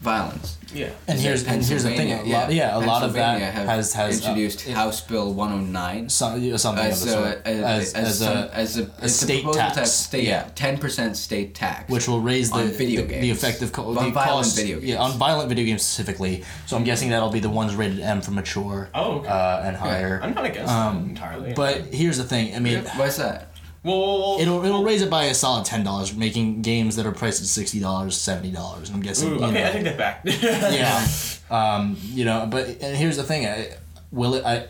violence. 0.00 0.56
yeah 0.72 0.90
And 1.06 1.18
Is 1.18 1.24
here's 1.24 1.46
and 1.46 1.62
here's 1.64 1.84
the 1.84 1.90
thing. 1.90 2.12
A 2.12 2.22
lot, 2.24 2.52
yeah, 2.52 2.76
a 2.76 2.80
lot 2.80 3.02
of 3.02 3.12
that 3.14 3.40
has 3.40 3.92
has 3.92 4.24
uh, 4.24 4.28
introduced 4.30 4.66
it- 4.66 4.72
House 4.72 5.00
Bill 5.02 5.32
109 5.34 6.08
some, 6.08 6.40
you 6.42 6.56
something 6.56 6.84
as 6.86 7.02
of 7.02 7.08
the 7.08 7.14
a, 7.14 7.22
sort, 7.22 7.46
as, 7.46 7.94
as, 7.94 7.94
as, 7.94 8.22
as 8.22 8.22
a, 8.22 8.50
as 8.54 8.78
a, 8.78 8.90
a 9.00 9.08
state 9.08 9.42
proposal 9.44 9.68
to 9.68 9.74
tax, 9.74 9.90
state, 9.92 10.24
yeah. 10.24 10.48
ten 10.54 10.78
percent 10.78 11.16
state 11.18 11.54
tax, 11.54 11.90
which 11.90 12.08
will 12.08 12.20
raise 12.20 12.50
the 12.50 12.64
video 12.64 13.02
the, 13.02 13.20
the 13.20 13.30
effective 13.30 13.72
co- 13.72 13.88
On 13.88 13.94
the 13.94 14.10
violent 14.10 14.46
cost- 14.46 14.56
video 14.56 14.78
Yeah, 14.78 14.96
games. 14.96 15.12
on 15.12 15.18
violent 15.18 15.48
video 15.50 15.64
games 15.66 15.82
specifically. 15.82 16.44
So 16.66 16.76
I'm 16.76 16.84
guessing 16.84 17.10
that'll 17.10 17.30
be 17.30 17.40
the 17.40 17.50
ones 17.50 17.74
rated 17.76 18.00
M 18.00 18.22
for 18.22 18.30
mature. 18.30 18.88
Oh, 18.94 19.18
okay. 19.18 19.28
uh, 19.28 19.62
and 19.66 19.76
higher. 19.76 20.20
I'm 20.22 20.32
not 20.34 20.46
against 20.46 20.72
Um, 20.72 21.02
that 21.02 21.08
entirely 21.10 21.52
But 21.52 21.92
here's 21.92 22.16
the 22.16 22.24
thing. 22.24 22.54
I 22.56 22.58
mean, 22.58 22.84
What's 22.96 23.16
that? 23.18 23.49
Well, 23.82 23.98
well, 23.98 24.18
well, 24.18 24.40
it'll 24.40 24.64
it'll 24.64 24.84
raise 24.84 25.02
it 25.02 25.10
by 25.10 25.24
a 25.24 25.34
solid 25.34 25.64
ten 25.64 25.82
dollars, 25.82 26.14
making 26.14 26.62
games 26.62 26.96
that 26.96 27.06
are 27.06 27.12
priced 27.12 27.40
at 27.40 27.46
sixty 27.46 27.80
dollars 27.80 28.16
seventy 28.16 28.50
dollars. 28.50 28.90
I'm 28.90 29.00
guessing. 29.00 29.32
Ooh, 29.32 29.44
okay 29.44 29.52
know, 29.52 29.66
I 29.66 29.72
take 29.72 29.84
that 29.84 29.98
back 29.98 30.20
yeah. 30.24 31.06
Um, 31.50 31.96
you 32.00 32.24
know, 32.24 32.46
but 32.48 32.68
and 32.80 32.96
here's 32.96 33.16
the 33.16 33.24
thing. 33.24 33.44
I, 33.44 33.72
will 34.12 34.34
it? 34.34 34.44
I, 34.44 34.68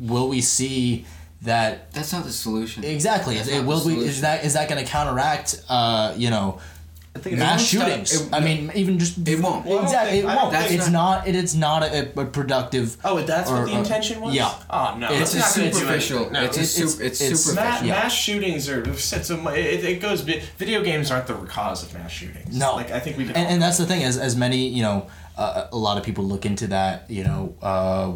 will 0.00 0.28
we 0.28 0.42
see 0.42 1.06
that 1.40 1.90
That's 1.92 2.12
not 2.12 2.24
the 2.24 2.32
solution. 2.32 2.84
exactly? 2.84 3.36
That's 3.36 3.48
Is, 3.48 3.58
it, 3.58 3.64
will 3.64 3.78
the 3.78 3.96
we? 3.96 4.04
Is 4.04 4.20
that 4.20 4.44
is 4.44 4.52
that 4.52 4.68
going 4.68 4.84
to 4.84 4.90
counteract? 4.90 5.62
Uh, 5.68 6.14
you 6.16 6.30
know. 6.30 6.60
Think 7.18 7.38
Mass 7.38 7.48
won't 7.50 7.60
stop- 7.60 7.88
shootings. 7.88 8.20
it- 8.22 8.28
I 8.32 8.40
mean, 8.40 8.70
even 8.74 8.98
just 8.98 9.18
It 9.28 9.40
won't. 9.40 9.66
Well, 9.66 9.82
exactly. 9.84 10.20
It 10.20 10.24
won't. 10.24 10.52
think- 10.54 10.70
It's 10.72 10.88
not. 10.88 11.28
It, 11.28 11.34
it's 11.36 11.54
not 11.54 11.82
a, 11.82 12.10
a 12.20 12.24
productive. 12.24 12.96
Oh, 13.04 13.20
that's 13.20 13.50
Or- 13.50 13.58
what 13.60 13.66
the 13.66 13.76
intention 13.78 14.20
was. 14.20 14.34
yeah. 14.34 14.50
Oh 14.70 14.94
no, 14.98 15.08
It's 15.12 15.34
it's 15.34 15.56
not 15.56 15.56
gonna 15.56 15.72
superficial. 15.74 16.30
No. 16.30 16.42
it's 16.44 16.56
a 16.56 16.60
It's- 16.60 16.70
su- 16.72 16.82
it's- 16.84 17.00
it's, 17.00 17.20
it's- 17.20 17.40
superficial. 17.44 17.86
Ma- 17.86 17.94
Mass 17.94 18.12
shootings 18.14 18.68
are 18.68 18.82
it's 18.82 19.30
a, 19.30 19.48
it, 19.54 19.84
it 19.84 20.00
goes. 20.00 20.22
Video 20.22 20.82
games 20.82 21.10
aren't 21.10 21.26
the 21.26 21.34
cause 21.34 21.82
of 21.82 21.92
mass 21.94 22.10
shootings. 22.10 22.56
No. 22.56 22.74
like 22.76 22.90
I 22.90 22.98
think 23.00 23.18
we 23.18 23.26
can. 23.26 23.36
and, 23.36 23.46
and 23.48 23.62
that's 23.62 23.78
the 23.78 23.86
thing 23.86 24.02
as 24.04 24.16
as 24.16 24.34
many 24.34 24.68
you 24.68 24.82
know 24.82 25.06
uh, 25.36 25.66
a 25.72 25.76
lot 25.76 25.98
of 25.98 26.04
people 26.04 26.24
look 26.24 26.44
into 26.46 26.66
that 26.68 27.10
you 27.10 27.24
know 27.24 27.54
uh, 27.62 28.12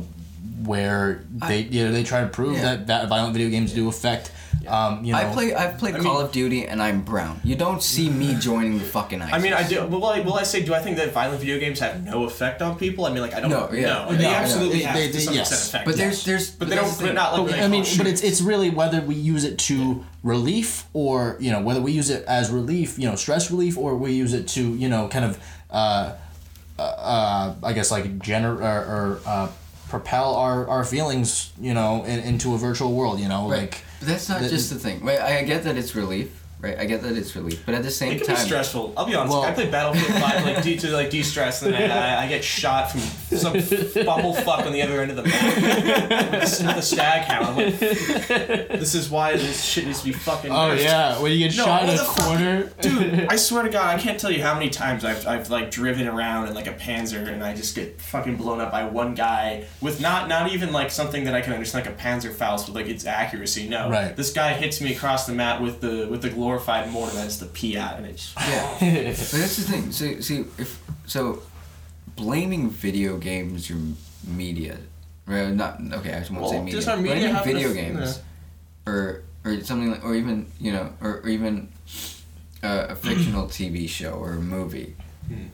where 0.64 1.22
they 1.48 1.60
you 1.62 1.84
know 1.84 1.92
they 1.92 2.02
try 2.02 2.20
to 2.22 2.28
prove 2.28 2.56
Yeah. 2.56 2.62
that, 2.62 2.86
that 2.86 3.08
violent 3.08 3.34
video 3.34 3.50
games 3.50 3.72
do 3.72 3.88
affect 3.88 4.30
um, 4.68 5.04
you 5.04 5.12
know 5.12 5.18
I 5.18 5.32
play. 5.32 5.54
I've 5.54 5.78
played 5.78 5.94
I 5.96 6.00
Call 6.00 6.16
mean- 6.16 6.24
of 6.26 6.32
Duty, 6.32 6.66
and 6.66 6.82
I'm 6.82 7.02
brown. 7.02 7.40
You 7.44 7.56
don't 7.56 7.82
see 7.82 8.08
me 8.10 8.34
joining 8.40 8.78
the 8.78 8.84
fucking 8.84 9.22
ISIS. 9.22 9.34
I 9.34 9.38
mean, 9.38 9.52
I 9.52 9.66
do. 9.66 9.86
Will 9.86 10.04
I, 10.06 10.20
will 10.20 10.34
I 10.34 10.42
say? 10.42 10.62
Do 10.64 10.74
I 10.74 10.80
think 10.80 10.96
that 10.96 11.12
violent 11.12 11.40
video 11.40 11.58
games 11.58 11.80
have 11.80 12.04
no 12.04 12.24
effect 12.24 12.62
on 12.62 12.76
people? 12.76 13.06
I 13.06 13.10
mean, 13.12 13.20
like 13.22 13.34
I 13.34 13.40
don't. 13.40 13.50
No, 13.50 13.70
yeah. 13.72 13.86
no, 13.86 14.10
No, 14.10 14.16
they 14.16 14.22
no. 14.24 14.30
absolutely 14.30 14.78
They- 14.78 14.84
have 14.84 14.96
they- 14.96 15.06
to 15.08 15.12
they- 15.12 15.18
some 15.20 15.34
yes. 15.34 15.50
extent 15.52 15.68
effect. 15.68 15.84
But 15.86 15.96
there's 15.96 16.16
yes. 16.18 16.24
there's 16.24 16.50
but 16.50 16.68
they 16.68 16.76
don't. 16.76 16.98
the 16.98 17.04
But 17.06 17.14
not 17.14 17.38
like. 17.38 17.50
But, 17.50 17.60
I 17.60 17.68
mean, 17.68 17.84
call 17.84 17.98
but 17.98 18.06
it's 18.06 18.22
it's 18.22 18.40
really 18.40 18.70
whether 18.70 19.00
we 19.00 19.14
use 19.14 19.44
it 19.44 19.58
to 19.60 20.04
relief 20.22 20.86
or 20.92 21.36
you 21.40 21.52
know 21.52 21.60
whether 21.62 21.80
we 21.80 21.92
use 21.92 22.10
it 22.10 22.24
as 22.26 22.50
relief, 22.50 22.98
you 22.98 23.08
know, 23.08 23.16
stress 23.16 23.50
relief, 23.50 23.78
or 23.78 23.96
we 23.96 24.12
use 24.12 24.32
it 24.32 24.48
to 24.48 24.74
you 24.74 24.88
know 24.88 25.08
kind 25.08 25.24
of, 25.24 25.38
uh, 25.70 26.12
uh, 26.78 26.82
uh 26.82 27.54
I 27.62 27.72
guess 27.72 27.90
like 27.90 28.18
gener 28.18 28.56
or, 28.60 28.60
or 28.62 29.20
uh, 29.26 29.48
propel 29.88 30.34
our, 30.34 30.66
our 30.66 30.84
feelings, 30.84 31.52
you 31.60 31.72
know, 31.72 32.02
in, 32.04 32.18
into 32.18 32.54
a 32.54 32.58
virtual 32.58 32.92
world, 32.92 33.20
you 33.20 33.28
know, 33.28 33.48
Right. 33.48 33.60
like 33.60 33.84
But 33.98 34.08
that's 34.08 34.28
not 34.28 34.40
the- 34.42 34.48
just 34.48 34.70
the 34.70 34.78
thing. 34.78 35.04
Wait, 35.04 35.18
I 35.18 35.42
get 35.42 35.64
that 35.64 35.76
it's 35.76 35.94
relief, 35.94 36.28
right? 36.66 36.78
I 36.78 36.84
get 36.84 37.02
that 37.02 37.16
it's 37.16 37.34
relief, 37.36 37.62
but 37.66 37.74
at 37.74 37.82
the 37.82 37.90
same 37.90 38.12
It 38.12 38.18
can 38.18 38.26
time, 38.28 38.36
be 38.36 38.40
stressful. 38.42 38.94
I'll 38.96 39.06
be 39.06 39.14
honest. 39.14 39.32
Well- 39.32 39.42
I 39.44 39.52
play 39.52 39.70
Battlefield 39.70 40.20
Five 40.22 40.44
like 40.44 40.62
de- 40.62 40.76
to 40.78 40.90
like 40.92 41.10
de-stress, 41.10 41.62
and 41.62 41.72
then 41.74 41.90
I, 41.90 42.24
I 42.24 42.28
get 42.28 42.42
shot 42.44 42.90
from 42.90 43.00
some 43.38 43.52
bubble 44.04 44.34
fuck 44.34 44.66
on 44.66 44.72
the 44.72 44.82
other 44.82 45.00
end 45.00 45.10
of 45.10 45.16
the 45.16 45.22
map 45.24 45.56
with 45.56 46.76
a, 46.76 46.82
stag 46.82 47.22
hound. 47.22 47.56
Like, 47.56 47.78
this 48.80 48.94
is 48.94 49.08
why 49.10 49.36
this 49.36 49.64
shit 49.64 49.86
needs 49.86 50.00
to 50.00 50.06
be 50.06 50.12
fucking. 50.12 50.50
oh 50.50 50.54
nerfed. 50.76 50.82
yeah, 50.82 51.20
when 51.20 51.32
you 51.32 51.38
get 51.38 51.56
No, 51.56 51.64
shot 51.64 51.82
in 51.84 51.90
a 51.90 51.98
fuck? 51.98 52.16
corner, 52.26 52.62
Dude, 52.80 53.26
I 53.28 53.36
swear 53.36 53.62
to 53.62 53.68
God, 53.68 53.96
I 53.96 54.00
can't 54.00 54.18
tell 54.18 54.30
you 54.30 54.42
how 54.42 54.54
many 54.54 54.70
times 54.70 55.04
I've, 55.04 55.26
I've 55.26 55.50
like 55.50 55.70
driven 55.70 56.06
around 56.06 56.48
in 56.48 56.54
like 56.54 56.66
a 56.66 56.72
Panzer 56.74 57.26
and 57.28 57.42
I 57.42 57.54
just 57.54 57.74
get 57.74 58.00
fucking 58.00 58.36
blown 58.36 58.60
up 58.60 58.70
by 58.72 58.84
one 58.84 59.14
guy 59.14 59.64
with 59.80 60.00
not 60.00 60.28
not 60.28 60.52
even 60.52 60.72
like 60.72 60.90
something 60.90 61.24
that 61.24 61.34
I 61.34 61.40
can 61.40 61.52
understand 61.52 61.86
like 61.86 61.94
a 61.94 61.98
Panzerfaust 61.98 62.66
with 62.66 62.76
like 62.76 62.86
its 62.86 63.04
accuracy. 63.06 63.68
No, 63.68 63.90
Right. 63.90 64.16
This 64.16 64.32
guy 64.32 64.52
hits 64.54 64.80
me 64.80 64.94
across 64.94 65.26
the 65.26 65.32
map 65.34 65.60
with 65.60 65.80
the 65.80 66.06
with 66.10 66.22
the 66.22 66.30
glorified 66.56 66.90
mortar 66.90 67.16
that's 67.16 67.38
the 67.38 67.46
Piat, 67.46 67.98
and 67.98 68.06
it's 68.06 68.34
yeah. 68.36 68.76
but 68.80 69.16
that's 69.16 69.56
the 69.56 69.62
thing. 69.70 69.92
So 69.92 70.20
see 70.20 70.44
if 70.58 70.80
so, 71.06 71.42
blaming 72.16 72.70
video 72.70 73.16
games 73.18 73.68
your 73.68 73.78
media, 74.26 74.78
right? 75.26 75.50
Not 75.50 75.80
okay. 75.92 76.14
I 76.14 76.18
just 76.20 76.30
won't 76.30 76.48
say 76.48 76.58
media. 76.60 76.74
does 76.80 76.88
our 76.88 76.96
media 76.96 77.30
blaming 77.30 77.44
video 77.44 77.70
enough- 77.70 77.76
games, 77.76 78.20
or 78.86 79.22
or 79.44 79.60
something 79.62 79.90
like, 79.90 80.04
or 80.04 80.14
even 80.14 80.46
you 80.60 80.72
know, 80.72 80.92
or, 81.00 81.20
or 81.20 81.28
even 81.28 81.68
uh, 82.62 82.86
a 82.90 82.96
fictional 82.96 83.46
TV 83.58 83.88
show 83.88 84.12
or 84.12 84.32
a 84.32 84.40
movie. 84.40 84.96
Hmm. 85.28 85.48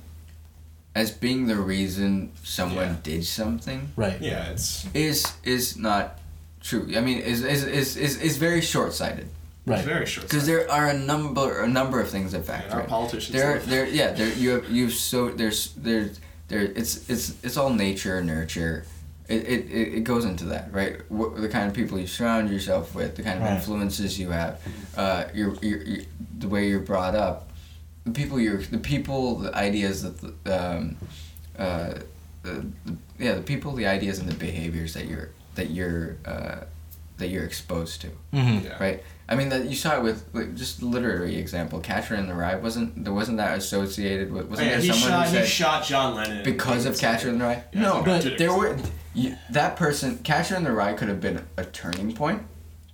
As 0.94 1.10
being 1.10 1.46
the 1.46 1.56
reason 1.56 2.32
someone 2.44 2.86
Yeah. 2.88 2.96
did 3.02 3.24
something, 3.24 3.92
right? 3.96 4.20
yeah, 4.20 4.50
it's 4.50 4.84
is 4.92 5.24
is 5.42 5.78
not 5.78 6.18
true. 6.60 6.86
I 6.94 7.00
mean, 7.00 7.18
is 7.18 7.42
is 7.42 7.64
is 7.64 7.96
is, 7.96 8.20
is 8.20 8.36
very 8.36 8.60
short 8.60 8.92
sighted 8.92 9.28
Right. 9.64 9.78
it's 9.78 9.86
very 9.86 10.06
short. 10.06 10.26
because 10.28 10.46
there 10.46 10.68
are 10.70 10.88
a 10.88 10.98
number 10.98 11.62
a 11.62 11.68
number 11.68 12.00
of 12.00 12.08
things 12.10 12.32
that 12.32 12.44
factor. 12.44 12.68
Yeah, 12.70 12.74
our 12.76 12.80
in. 12.82 12.88
politicians. 12.88 13.32
There, 13.36 13.54
love- 13.54 13.68
there, 13.68 13.86
yeah, 13.86 14.10
there. 14.12 14.32
You 14.32 14.50
have 14.50 14.70
you 14.70 14.90
so 14.90 15.28
there's 15.30 15.72
there 15.74 16.10
there. 16.48 16.60
It's 16.62 17.08
it's 17.08 17.34
it's 17.44 17.56
all 17.56 17.70
nature 17.70 18.22
nurture. 18.24 18.84
It, 19.28 19.44
it, 19.46 19.70
it, 19.70 19.94
it 19.98 20.04
goes 20.04 20.24
into 20.24 20.46
that 20.46 20.72
right. 20.74 21.00
What, 21.08 21.40
the 21.40 21.48
kind 21.48 21.68
of 21.68 21.74
people 21.74 21.98
you 21.98 22.08
surround 22.08 22.50
yourself 22.50 22.92
with, 22.94 23.14
the 23.14 23.22
kind 23.22 23.38
of 23.38 23.44
Right. 23.44 23.54
influences 23.56 24.18
you 24.18 24.30
have, 24.30 24.60
uh, 24.96 25.24
your, 25.32 25.54
your, 25.62 25.80
your 25.82 26.04
the 26.38 26.48
way 26.48 26.68
you're 26.68 26.80
brought 26.80 27.14
up, 27.14 27.48
the 28.04 28.10
people 28.10 28.40
you're 28.40 28.58
the 28.62 28.78
people 28.78 29.36
the 29.36 29.54
ideas 29.54 30.02
that 30.02 30.44
the, 30.44 30.76
um, 30.76 30.96
uh, 31.56 31.94
the, 32.42 32.66
the, 32.84 32.96
yeah 33.20 33.34
the 33.36 33.42
people 33.42 33.72
the 33.72 33.86
ideas 33.86 34.18
and 34.18 34.28
the 34.28 34.34
behaviors 34.34 34.92
that 34.94 35.06
you're 35.06 35.30
that 35.54 35.70
you're 35.70 36.16
uh, 36.26 36.64
that 37.18 37.28
you're 37.28 37.44
exposed 37.44 38.00
to 38.00 38.08
Mm-hmm. 38.34 38.66
yeah. 38.66 38.76
right? 38.82 39.02
I 39.32 39.34
mean 39.34 39.48
that 39.48 39.64
you 39.64 39.74
saw 39.74 39.96
it 39.96 40.02
with 40.02 40.28
like, 40.34 40.54
just 40.54 40.82
literary 40.82 41.36
example. 41.36 41.80
Catcher 41.80 42.16
in 42.16 42.28
the 42.28 42.34
Rye 42.34 42.56
wasn't 42.56 43.02
there 43.02 43.14
wasn't 43.14 43.38
that 43.38 43.56
associated 43.56 44.30
with 44.30 44.44
Oh, 44.44 44.50
wasn't 44.50 44.68
yeah, 44.68 44.74
there 44.74 44.82
he 44.82 44.92
someone 44.92 45.24
shot 45.24 45.28
who 45.28 45.38
he 45.38 45.46
shot 45.46 45.84
John 45.84 46.14
Lennon 46.14 46.44
because 46.44 46.84
of 46.84 46.98
Catcher 46.98 47.30
in 47.30 47.38
the 47.38 47.46
Rye? 47.46 47.64
Yeah, 47.72 47.80
no, 47.80 48.02
but 48.02 48.22
did 48.22 48.34
it. 48.34 48.38
there 48.38 48.52
were 48.52 48.76
you, 49.14 49.36
that 49.48 49.76
person 49.76 50.18
Catcher 50.18 50.54
in 50.54 50.64
the 50.64 50.72
Rye 50.72 50.92
could 50.92 51.08
have 51.08 51.22
been 51.22 51.46
a 51.56 51.64
turning 51.64 52.14
point. 52.14 52.42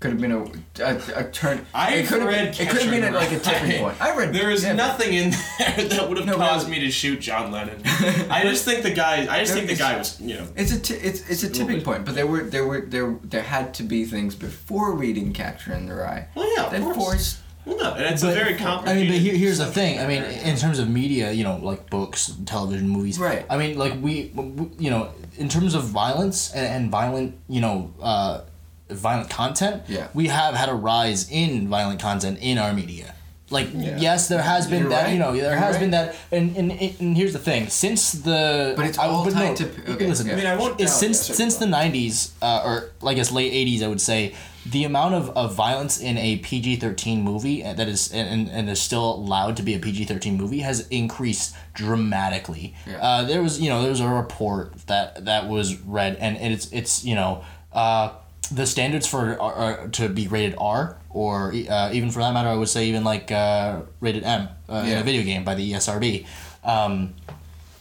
Could 0.01 0.13
have 0.13 0.21
been 0.21 0.31
a 0.31 0.45
a, 0.81 1.01
a 1.17 1.31
turn. 1.33 1.67
I 1.75 1.95
it 1.97 2.07
could 2.07 2.21
have 2.21 2.29
read 2.29 2.57
been, 2.57 2.67
it 2.69 2.71
could 2.71 2.83
have 2.83 2.91
been 2.91 3.03
in 3.03 3.13
like 3.15 3.33
a 3.33 3.39
tipping 3.41 3.81
point. 3.81 4.01
I 4.01 4.15
read 4.17 4.33
There 4.33 4.49
is 4.51 4.63
yeah, 4.63 4.75
nothing 4.75 5.13
in 5.13 5.31
there 5.59 5.89
that 5.89 6.09
would 6.09 6.19
have 6.19 6.27
No, 6.27 6.37
caused 6.37 6.69
really. 6.69 6.81
me 6.83 6.87
to 6.87 6.93
shoot 6.93 7.19
John 7.21 7.51
Lennon. 7.51 7.81
I 8.31 8.43
just 8.45 8.65
think 8.65 8.85
the 8.85 8.93
guy. 8.93 9.23
I 9.23 9.41
just 9.41 9.55
There 9.55 9.67
think 9.67 9.71
the 9.77 9.83
guy 9.83 9.99
was, 9.99 10.21
you 10.21 10.35
know. 10.37 10.47
It's 10.55 10.71
a 10.71 10.79
t- 10.79 10.95
it's 10.95 11.29
it's 11.29 11.43
a 11.43 11.51
tipping 11.51 11.83
point, 11.83 12.05
but 12.05 12.15
there 12.15 12.29
were 12.29 12.45
there 12.45 12.65
were 12.65 12.83
there 12.83 13.17
there 13.25 13.43
had 13.43 13.75
to 13.75 13.83
be 13.83 14.05
things 14.05 14.37
before 14.37 14.95
reading 14.95 15.33
Catcher 15.33 15.73
in 15.73 15.87
the 15.87 15.95
Rye 15.97 16.29
Well, 16.37 16.49
yeah, 16.57 16.67
of 16.67 16.71
that 16.71 16.81
course. 16.83 16.97
forced 16.97 17.39
Well, 17.67 17.77
no, 17.79 17.95
and 17.95 18.05
it's 18.15 18.23
But- 18.23 18.31
a 18.33 18.35
very 18.41 18.55
I 18.57 18.95
mean, 18.95 19.09
but 19.09 19.19
here, 19.19 19.35
here's 19.35 19.59
the 19.59 19.67
thing. 19.67 19.99
I 19.99 20.07
mean, 20.07 20.23
in 20.23 20.57
terms 20.57 20.79
of 20.79 20.89
media, 20.89 21.33
you 21.33 21.43
know, 21.43 21.57
like 21.57 21.91
books, 21.91 22.33
television, 22.47 22.89
movies. 22.89 23.19
Right. 23.19 23.45
I 23.51 23.57
mean, 23.59 23.77
like 23.77 23.95
we, 24.01 24.31
we 24.33 24.45
you 24.79 24.91
know, 24.91 25.11
in 25.37 25.49
terms 25.49 25.75
of 25.75 25.83
violence 25.85 26.53
and, 26.55 26.67
and 26.67 26.91
violent, 26.91 27.35
you 27.49 27.61
know, 27.61 27.93
uh, 28.01 28.43
violent 28.91 29.31
content. 29.31 29.83
Yeah. 29.89 30.09
We 30.15 30.29
have 30.29 30.55
had 30.55 30.69
a 30.69 30.75
rise 30.75 31.31
in 31.31 31.69
violent 31.69 32.01
content 32.01 32.39
in 32.41 32.59
our 32.59 32.73
media. 32.73 33.15
Like 33.51 33.69
Yeah. 33.73 33.97
yes, 33.99 34.29
there 34.29 34.43
has 34.43 34.67
been 34.67 34.81
You're 34.83 34.91
that. 34.91 35.05
right. 35.05 35.13
You 35.15 35.19
know, 35.19 35.33
there 35.33 35.51
You're 35.53 35.57
has 35.59 35.77
right. 35.77 35.81
been 35.81 35.91
that. 35.93 36.15
And, 36.31 36.55
and 36.57 36.71
and 36.73 37.17
here's 37.17 37.33
the 37.33 37.39
thing. 37.39 37.69
Since 37.71 38.13
the 38.13 38.75
But 38.77 38.85
it's 38.87 38.99
I- 38.99 39.07
all 39.07 39.25
but 39.25 39.33
tied 39.33 39.49
no, 39.49 39.55
to- 39.57 39.93
okay, 39.93 40.07
listen, 40.07 40.27
yeah. 40.27 40.35
I 40.35 40.37
mean, 40.37 40.47
I 40.47 40.57
won't 40.57 40.79
it's 40.79 40.93
since 40.93 41.27
that, 41.29 41.35
since 41.35 41.57
the 41.57 41.65
'90s, 41.65 42.33
uh, 42.43 42.63
or 42.65 42.91
I 43.07 43.15
guess 43.15 43.33
late 43.33 43.51
'80s, 43.55 43.83
I 43.83 43.89
would 43.89 44.03
say, 44.03 44.35
the 44.67 44.85
amount 44.85 45.15
of, 45.15 45.31
of 45.35 45.55
violence 45.55 45.99
in 45.99 46.19
a 46.19 46.37
PG-13 46.41 47.23
movie 47.23 47.65
uh, 47.65 47.73
that 47.73 47.89
is 47.89 48.13
and, 48.13 48.51
and 48.51 48.69
is 48.69 48.83
still 48.83 49.15
allowed 49.15 49.57
to 49.57 49.63
be 49.63 49.73
a 49.75 49.79
PG-13 49.79 50.37
movie 50.37 50.59
has 50.59 50.87
increased 50.89 51.55
dramatically. 51.73 52.75
Yeah. 52.87 52.99
Uh, 52.99 53.25
there 53.25 53.43
was 53.43 53.59
you 53.61 53.71
know 53.71 53.81
there 53.81 53.91
was 53.91 54.01
a 54.01 54.09
report 54.09 54.75
that 54.89 55.25
that 55.25 55.49
was 55.49 55.77
read, 55.81 56.17
and 56.17 56.37
it's 56.37 56.71
it's 56.71 57.03
you 57.03 57.15
know. 57.15 57.43
Uh, 57.73 58.11
the 58.51 58.67
standards 58.67 59.07
for 59.07 59.41
are, 59.41 59.55
are 59.55 59.89
to 59.89 60.09
be 60.09 60.29
rated 60.29 60.55
R, 60.59 60.97
or 61.11 61.53
uh, 61.53 61.91
even 61.93 62.11
for 62.11 62.21
that 62.21 62.33
matter, 62.33 62.49
I 62.49 62.55
would 62.55 62.69
say 62.69 62.87
even 62.87 63.05
like 63.05 63.31
uh, 63.31 63.83
rated 64.01 64.25
M 64.25 64.49
uh, 64.69 64.85
in 64.87 64.99
a 64.99 65.03
video 65.03 65.23
game 65.23 65.45
by 65.45 65.55
the 65.55 65.73
ESRB, 65.73 66.27
um, 66.65 67.15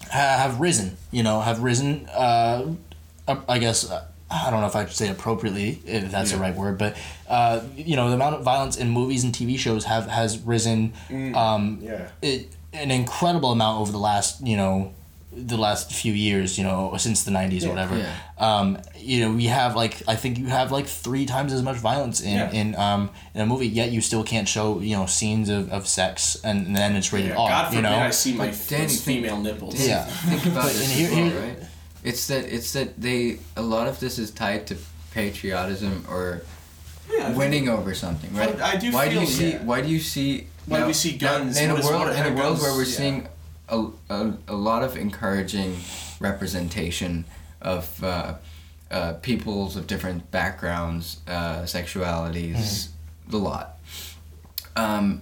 have 0.09 0.59
risen. 0.59 0.97
You 1.11 1.23
know, 1.23 1.41
have 1.41 1.61
risen. 1.61 2.07
Uh, 2.07 2.73
uh, 3.27 3.41
I 3.47 3.59
guess 3.59 3.89
uh, 3.89 4.07
I 4.29 4.51
don't 4.51 4.61
know 4.61 4.67
if 4.67 4.75
I 4.75 4.85
should 4.85 4.95
say 4.95 5.09
appropriately, 5.09 5.81
if 5.85 6.11
that's 6.11 6.31
the 6.31 6.37
right 6.37 6.55
word, 6.55 6.77
but 6.77 6.97
uh, 7.27 7.61
you 7.75 7.95
know, 7.95 8.09
the 8.09 8.15
amount 8.15 8.35
of 8.35 8.43
violence 8.43 8.77
in 8.77 8.89
movies 8.89 9.23
and 9.23 9.33
TV 9.33 9.57
shows 9.57 9.85
have 9.85 10.07
has 10.07 10.39
risen. 10.39 10.93
Um, 11.35 11.79
yeah. 11.81 12.09
it, 12.21 12.49
an 12.73 12.91
incredible 12.91 13.51
amount 13.51 13.81
over 13.81 13.91
the 13.91 13.97
last 13.97 14.45
you 14.45 14.57
know 14.57 14.93
the 15.31 15.57
last 15.57 15.91
few 15.91 16.13
years 16.13 16.57
you 16.57 16.63
know 16.63 16.95
since 16.97 17.23
the 17.23 17.31
90s 17.31 17.65
or 17.65 17.69
whatever 17.69 17.97
Yeah. 17.97 18.15
um 18.37 18.79
you 18.97 19.19
know 19.25 19.31
we 19.33 19.45
have 19.45 19.75
like 19.75 20.01
i 20.07 20.15
think 20.15 20.37
you 20.39 20.47
have 20.47 20.71
like 20.71 20.87
three 20.87 21.25
times 21.25 21.51
as 21.53 21.61
much 21.61 21.75
violence 21.77 22.21
in 22.21 22.33
Yeah. 22.37 22.51
in 22.51 22.75
um 22.75 23.09
in 23.35 23.41
a 23.41 23.45
movie 23.45 23.67
yet 23.67 23.91
you 23.91 24.01
still 24.01 24.23
can't 24.23 24.47
show 24.47 24.79
you 24.79 24.95
know 24.95 25.05
scenes 25.05 25.49
of, 25.49 25.69
of 25.71 25.85
sex 25.87 26.37
and 26.43 26.75
then 26.75 26.95
it's 26.95 27.11
rated 27.13 27.31
Yeah, 27.31 27.37
r 27.41 27.49
God 27.49 27.61
you 27.73 27.77
forbid 27.79 27.89
know 27.89 27.97
I 27.99 28.09
see 28.11 28.33
my 28.33 28.47
But 28.47 28.65
Danny, 28.69 28.83
f- 28.85 28.89
think- 28.91 29.01
female 29.01 29.37
nipples. 29.41 29.73
Danny, 29.75 29.89
Yeah. 29.89 30.05
Think 30.05 30.45
about 30.45 30.63
But 30.63 30.73
this 30.73 30.91
here- 30.91 31.11
well, 31.11 31.29
here- 31.29 31.41
right? 31.41 31.57
It's 32.03 32.27
that 32.27 32.45
it's 32.45 32.71
that 32.73 32.89
they 33.01 33.39
a 33.57 33.61
lot 33.61 33.87
of 33.87 33.99
this 33.99 34.17
is 34.17 34.31
tied 34.31 34.65
to 34.67 34.75
patriotism 35.11 36.05
or 36.09 36.41
Yeah, 37.13 37.27
I 37.27 37.31
winning 37.31 37.67
over 37.69 37.93
something, 37.93 38.33
right? 38.33 38.59
I 38.61 38.75
do 38.77 38.91
Why 38.91 39.07
do 39.09 39.15
you 39.19 39.27
feel- 39.27 39.51
see? 39.51 39.65
Why 39.69 39.81
do 39.81 39.89
you 39.89 39.99
see? 39.99 40.47
Why 40.65 40.77
do 40.77 40.81
now- 40.81 40.87
we 40.87 40.93
see 40.93 41.13
guns? 41.17 41.57
in 41.59 41.69
a 41.69 41.75
world 41.75 42.07
in 42.07 42.09
a 42.09 42.15
kind 42.15 42.27
of 42.29 42.35
world 42.35 42.59
where 42.61 42.73
we're 42.73 42.83
Yeah. 42.93 42.97
seeing 43.01 43.17
a, 43.69 43.87
a, 44.09 44.33
a 44.47 44.55
lot 44.55 44.83
of 44.83 44.95
encouraging 44.97 45.75
representation 46.19 47.25
of 47.61 48.03
uh, 48.03 48.35
uh, 48.91 49.13
peoples 49.21 49.75
of 49.75 49.87
different 49.87 50.29
backgrounds, 50.31 51.17
uh, 51.27 51.61
sexualities, 51.63 52.89
the 53.27 53.37
lot. 53.37 53.77
Um, 54.75 55.21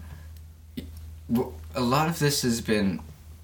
w- 1.32 1.54
a 1.76 1.82
lot 1.82 2.08
of 2.10 2.20
this 2.20 2.42
has 2.44 2.62
been 2.62 3.00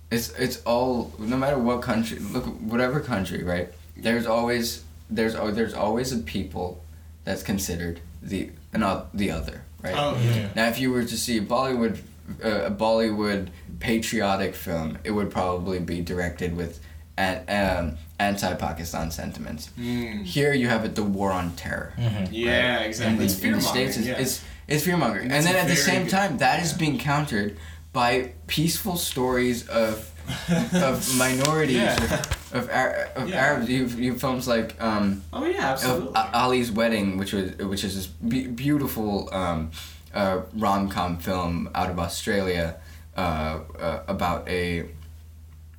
it's 0.09 0.29
it's 0.37 0.61
all 0.63 1.13
no 1.19 1.37
matter 1.37 1.57
what 1.57 1.81
country 1.81 2.19
look 2.19 2.45
whatever 2.61 2.99
country 2.99 3.43
right 3.43 3.69
there's 3.95 4.25
always 4.25 4.83
there's 5.09 5.35
al- 5.35 5.51
there's 5.51 5.73
always 5.73 6.11
a 6.11 6.17
people 6.17 6.83
that's 7.23 7.43
considered 7.43 7.99
the 8.21 8.49
not 8.73 9.15
the 9.15 9.31
other 9.31 9.63
right 9.81 9.95
Oh, 9.97 10.17
yeah. 10.21 10.49
now 10.55 10.67
if 10.67 10.79
you 10.79 10.91
were 10.91 11.03
to 11.03 11.17
see 11.17 11.37
a 11.37 11.41
Bollywood 11.41 11.99
uh, 12.43 12.65
a 12.65 12.71
Bollywood 12.71 13.49
patriotic 13.79 14.55
film 14.55 14.97
it 15.03 15.11
would 15.11 15.29
probably 15.31 15.79
be 15.79 16.01
directed 16.01 16.55
with 16.55 16.79
an, 17.17 17.37
um, 17.49 17.97
anti-Pakistan 18.19 19.11
sentiments 19.11 19.69
Mm. 19.77 20.23
here 20.23 20.53
you 20.53 20.67
have 20.67 20.85
it 20.85 20.95
the 20.95 21.03
war 21.03 21.31
on 21.31 21.51
terror 21.55 21.93
Yeah, 22.31 22.79
in 22.79 22.83
exactly. 22.89 23.17
the, 23.17 23.23
it's 23.25 23.43
in 23.43 23.53
the 23.53 23.61
states 23.61 23.97
it's, 23.97 24.07
yeah. 24.07 24.19
it's, 24.19 24.43
it's 24.67 24.83
fear 24.85 24.97
mongering 24.97 25.25
and 25.31 25.35
It's 25.37 25.45
then 25.45 25.55
at 25.55 25.67
the 25.67 25.75
same 25.75 26.03
good- 26.03 26.11
time 26.11 26.37
that 26.37 26.61
is 26.63 26.71
yeah. 26.71 26.77
being 26.77 26.97
countered 26.99 27.57
by 27.93 28.33
peaceful 28.47 28.95
stories 28.97 29.67
of 29.67 30.07
of 30.73 31.17
minorities 31.17 31.77
Yeah. 31.77 31.95
of, 31.95 32.53
of, 32.53 32.69
Ar- 32.69 33.09
of 33.15 33.27
Yeah. 33.29 33.43
Arabs 33.45 33.67
you 33.69 33.83
have, 33.83 33.99
you 33.99 34.11
have 34.11 34.21
films 34.21 34.47
like 34.47 34.69
um, 34.79 35.23
oh 35.33 35.45
yeah, 35.45 35.71
absolutely. 35.73 36.09
of 36.15 36.29
Ali's 36.33 36.71
Wedding 36.71 37.17
which 37.17 37.33
was 37.33 37.45
which 37.57 37.83
is 37.83 37.95
this 37.95 38.07
be- 38.07 38.47
beautiful 38.47 39.27
um, 39.33 39.71
uh, 40.13 40.41
rom-com 40.53 41.17
film 41.17 41.69
out 41.75 41.89
of 41.89 41.99
Australia 41.99 42.75
uh, 43.15 43.59
uh, 43.79 44.03
about 44.07 44.47
a 44.47 44.81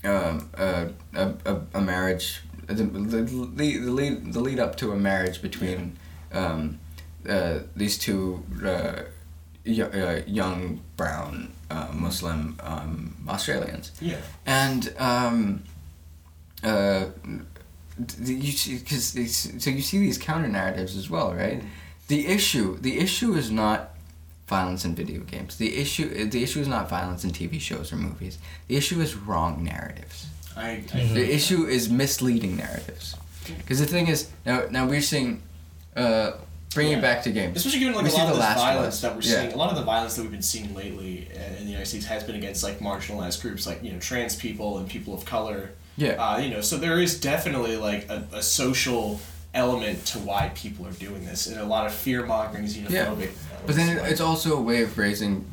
um, 0.04 0.50
uh, 0.56 0.86
a, 1.14 1.32
a, 1.44 1.60
a 1.74 1.80
marriage 1.80 2.42
the, 2.66 2.74
the, 2.74 3.22
the, 3.22 3.78
lead, 3.78 4.32
the 4.32 4.40
lead 4.40 4.58
up 4.58 4.76
to 4.76 4.92
a 4.92 4.96
marriage 4.96 5.42
between 5.42 5.96
um, 6.32 6.78
uh, 7.28 7.60
these 7.76 7.98
two 7.98 8.42
uh, 8.64 9.02
y- 9.64 9.80
uh, 9.80 10.22
young 10.26 10.80
brown 10.96 11.52
uh, 11.70 11.88
Muslim 11.92 12.58
um, 12.62 13.16
Australians 13.28 13.92
yeah. 14.00 14.18
and 14.46 14.92
um, 14.98 15.62
uh, 16.64 17.06
you 18.20 18.52
see, 18.52 18.78
because 18.78 19.12
so 19.62 19.70
you 19.70 19.82
see 19.82 19.98
these 19.98 20.18
counter 20.18 20.48
narratives 20.48 20.96
as 20.96 21.10
well, 21.10 21.34
right? 21.34 21.62
The 22.08 22.26
issue, 22.26 22.78
the 22.78 22.98
issue 22.98 23.34
is 23.34 23.50
not 23.50 23.91
violence 24.46 24.84
in 24.84 24.94
video 24.94 25.20
games. 25.22 25.56
The 25.56 25.76
issue, 25.76 26.28
the 26.28 26.42
issue 26.42 26.60
is 26.60 26.68
not 26.68 26.88
violence 26.88 27.24
in 27.24 27.30
TV 27.30 27.60
shows 27.60 27.92
or 27.92 27.96
movies. 27.96 28.38
The 28.68 28.76
issue 28.76 29.00
is 29.00 29.14
wrong 29.14 29.62
narratives. 29.64 30.26
I, 30.56 30.82
I 30.94 31.04
The 31.12 31.34
issue 31.34 31.64
is 31.66 31.88
misleading 31.88 32.56
narratives. 32.56 33.16
Because 33.58 33.78
the 33.80 33.86
thing 33.86 34.08
is, 34.08 34.28
now, 34.44 34.64
now 34.70 34.86
we're 34.86 35.00
seeing, 35.00 35.42
uh, 35.96 36.32
bringing 36.74 36.92
Yeah. 36.92 36.98
it 36.98 37.02
back 37.02 37.22
to 37.24 37.30
games. 37.32 37.56
Especially 37.56 37.80
given 37.80 37.94
like 37.94 38.04
We 38.04 38.10
a 38.10 38.14
lot 38.14 38.28
of 38.28 38.34
The 38.34 38.40
Last 38.40 38.58
violence 38.58 38.94
Us. 38.96 39.00
that 39.02 39.14
we're 39.14 39.22
Yeah. 39.22 39.40
seeing, 39.42 39.52
a 39.52 39.56
lot 39.56 39.70
of 39.70 39.76
the 39.76 39.84
violence 39.84 40.14
that 40.16 40.22
we've 40.22 40.30
been 40.30 40.42
seeing 40.42 40.74
lately 40.74 41.28
uh, 41.34 41.56
in 41.58 41.64
the 41.64 41.70
United 41.70 41.86
States 41.86 42.04
has 42.06 42.22
been 42.24 42.36
against 42.36 42.62
like 42.62 42.78
marginalized 42.80 43.40
groups, 43.42 43.66
like 43.66 43.82
you 43.82 43.92
know 43.92 43.98
trans 43.98 44.36
people 44.36 44.78
and 44.78 44.88
people 44.88 45.14
of 45.14 45.24
color. 45.24 45.70
Yeah. 45.96 46.12
Uh, 46.12 46.38
you 46.38 46.50
know, 46.50 46.60
so 46.60 46.78
there 46.78 47.00
is 47.00 47.18
definitely 47.20 47.76
like 47.76 48.08
a, 48.10 48.26
a 48.32 48.42
social 48.42 49.20
element 49.54 50.04
to 50.06 50.18
why 50.18 50.50
people 50.54 50.86
are 50.86 50.92
doing 50.92 51.24
this, 51.26 51.46
and 51.46 51.58
a 51.60 51.64
lot 51.64 51.86
of 51.86 51.92
fear 51.92 52.24
mongering, 52.24 52.64
is 52.64 52.76
xenophobic. 52.76 52.90
Yeah. 53.20 53.28
But 53.66 53.76
then 53.76 53.98
like- 53.98 54.10
it's 54.10 54.20
also 54.20 54.56
a 54.56 54.60
way 54.60 54.82
of 54.82 54.96
raising, 54.98 55.44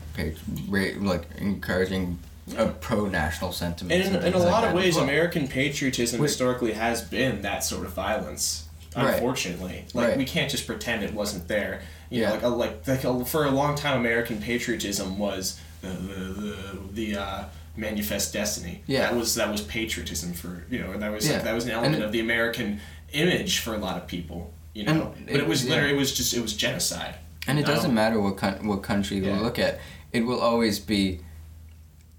like 1.00 1.26
encouraging 1.38 2.20
a 2.58 2.68
pro-national 2.68 3.52
sentiment. 3.52 4.06
And 4.06 4.16
in, 4.16 4.24
in 4.24 4.34
a 4.34 4.38
like 4.40 4.52
lot 4.52 4.64
of 4.64 4.74
ways, 4.74 4.96
well. 4.96 5.04
American 5.04 5.48
patriotism 5.48 6.22
historically 6.22 6.74
has 6.74 7.02
been 7.02 7.42
that 7.44 7.64
sort 7.64 7.86
of 7.86 7.94
violence. 7.94 8.66
Right. 8.96 9.14
Unfortunately, 9.14 9.86
like 9.94 10.08
Right. 10.10 10.18
we 10.18 10.26
can't 10.26 10.50
just 10.50 10.66
pretend 10.66 11.04
it 11.04 11.14
wasn't 11.14 11.48
there. 11.48 11.82
You 12.10 12.22
Yeah. 12.24 12.30
know, 12.30 12.34
like 12.34 12.44
a, 12.44 12.48
like 12.48 12.88
like 12.88 13.04
a, 13.04 13.26
for 13.26 13.46
a 13.46 13.52
long 13.52 13.76
time, 13.76 14.00
American 14.00 14.42
patriotism 14.42 15.20
was 15.20 15.60
the 15.82 15.90
the 15.90 16.24
the, 16.34 16.68
the 17.14 17.22
uh, 17.22 17.44
manifest 17.78 18.34
destiny. 18.34 18.82
Yeah. 18.88 19.02
that 19.02 19.16
was 19.16 19.36
that 19.36 19.52
was 19.52 19.62
patriotism 19.62 20.34
for 20.34 20.64
you 20.72 20.80
know 20.80 20.98
that 20.98 21.12
was 21.12 21.28
Yeah. 21.28 21.36
like, 21.36 21.44
that 21.44 21.54
was 21.54 21.66
an 21.66 21.72
element 21.72 21.98
it- 21.98 22.02
of 22.02 22.12
the 22.12 22.20
American 22.20 22.82
image 23.14 23.60
for 23.60 23.74
a 23.74 23.78
lot 23.78 23.98
of 23.98 24.08
people. 24.08 24.54
You 24.74 24.86
And 24.88 25.00
know, 25.00 25.14
but 25.26 25.36
it 25.36 25.40
it 25.42 25.48
was 25.48 25.62
was- 25.62 25.70
literally 25.70 25.90
yeah. 25.90 25.96
it 25.96 26.00
was 26.00 26.14
just 26.16 26.34
it 26.34 26.42
was 26.42 26.54
genocide. 26.54 27.16
And 27.48 27.58
it 27.58 27.62
you 27.68 27.74
doesn't 27.74 27.94
matter 27.94 28.20
what 28.22 28.38
coun- 28.38 28.68
what 28.68 28.84
country 28.84 29.18
you 29.18 29.26
Yeah. 29.26 29.40
look 29.40 29.58
at, 29.60 29.80
it 30.14 30.22
will 30.26 30.40
always 30.40 30.80
be 30.80 31.20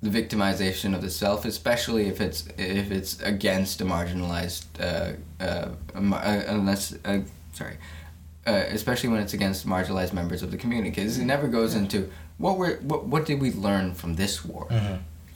the 0.02 0.08
victimization 0.10 0.94
of 0.94 1.02
the 1.02 1.10
self, 1.10 1.44
especially 1.44 2.06
if 2.08 2.20
it's 2.20 2.48
if 2.58 2.90
it's 2.90 3.20
against 3.22 3.80
a 3.80 3.84
marginalized, 3.84 4.64
uh, 4.80 5.12
uh, 5.42 5.68
a 5.94 6.00
mar- 6.00 6.24
uh, 6.24 6.42
unless 6.48 6.94
uh, 7.04 7.20
sorry, 7.52 7.76
uh, 8.46 8.64
especially 8.70 9.10
when 9.10 9.20
it's 9.20 9.34
against 9.34 9.66
marginalized 9.66 10.12
members 10.12 10.42
of 10.42 10.50
the 10.50 10.56
community, 10.56 10.90
because 10.90 11.18
it 11.18 11.24
never 11.24 11.46
goes 11.48 11.74
into 11.74 12.10
what 12.38 12.56
were 12.58 12.78
what 12.82 13.04
what 13.06 13.26
did 13.26 13.40
we 13.40 13.52
learn 13.52 13.94
from 13.94 14.14
this 14.16 14.44
war. 14.44 14.66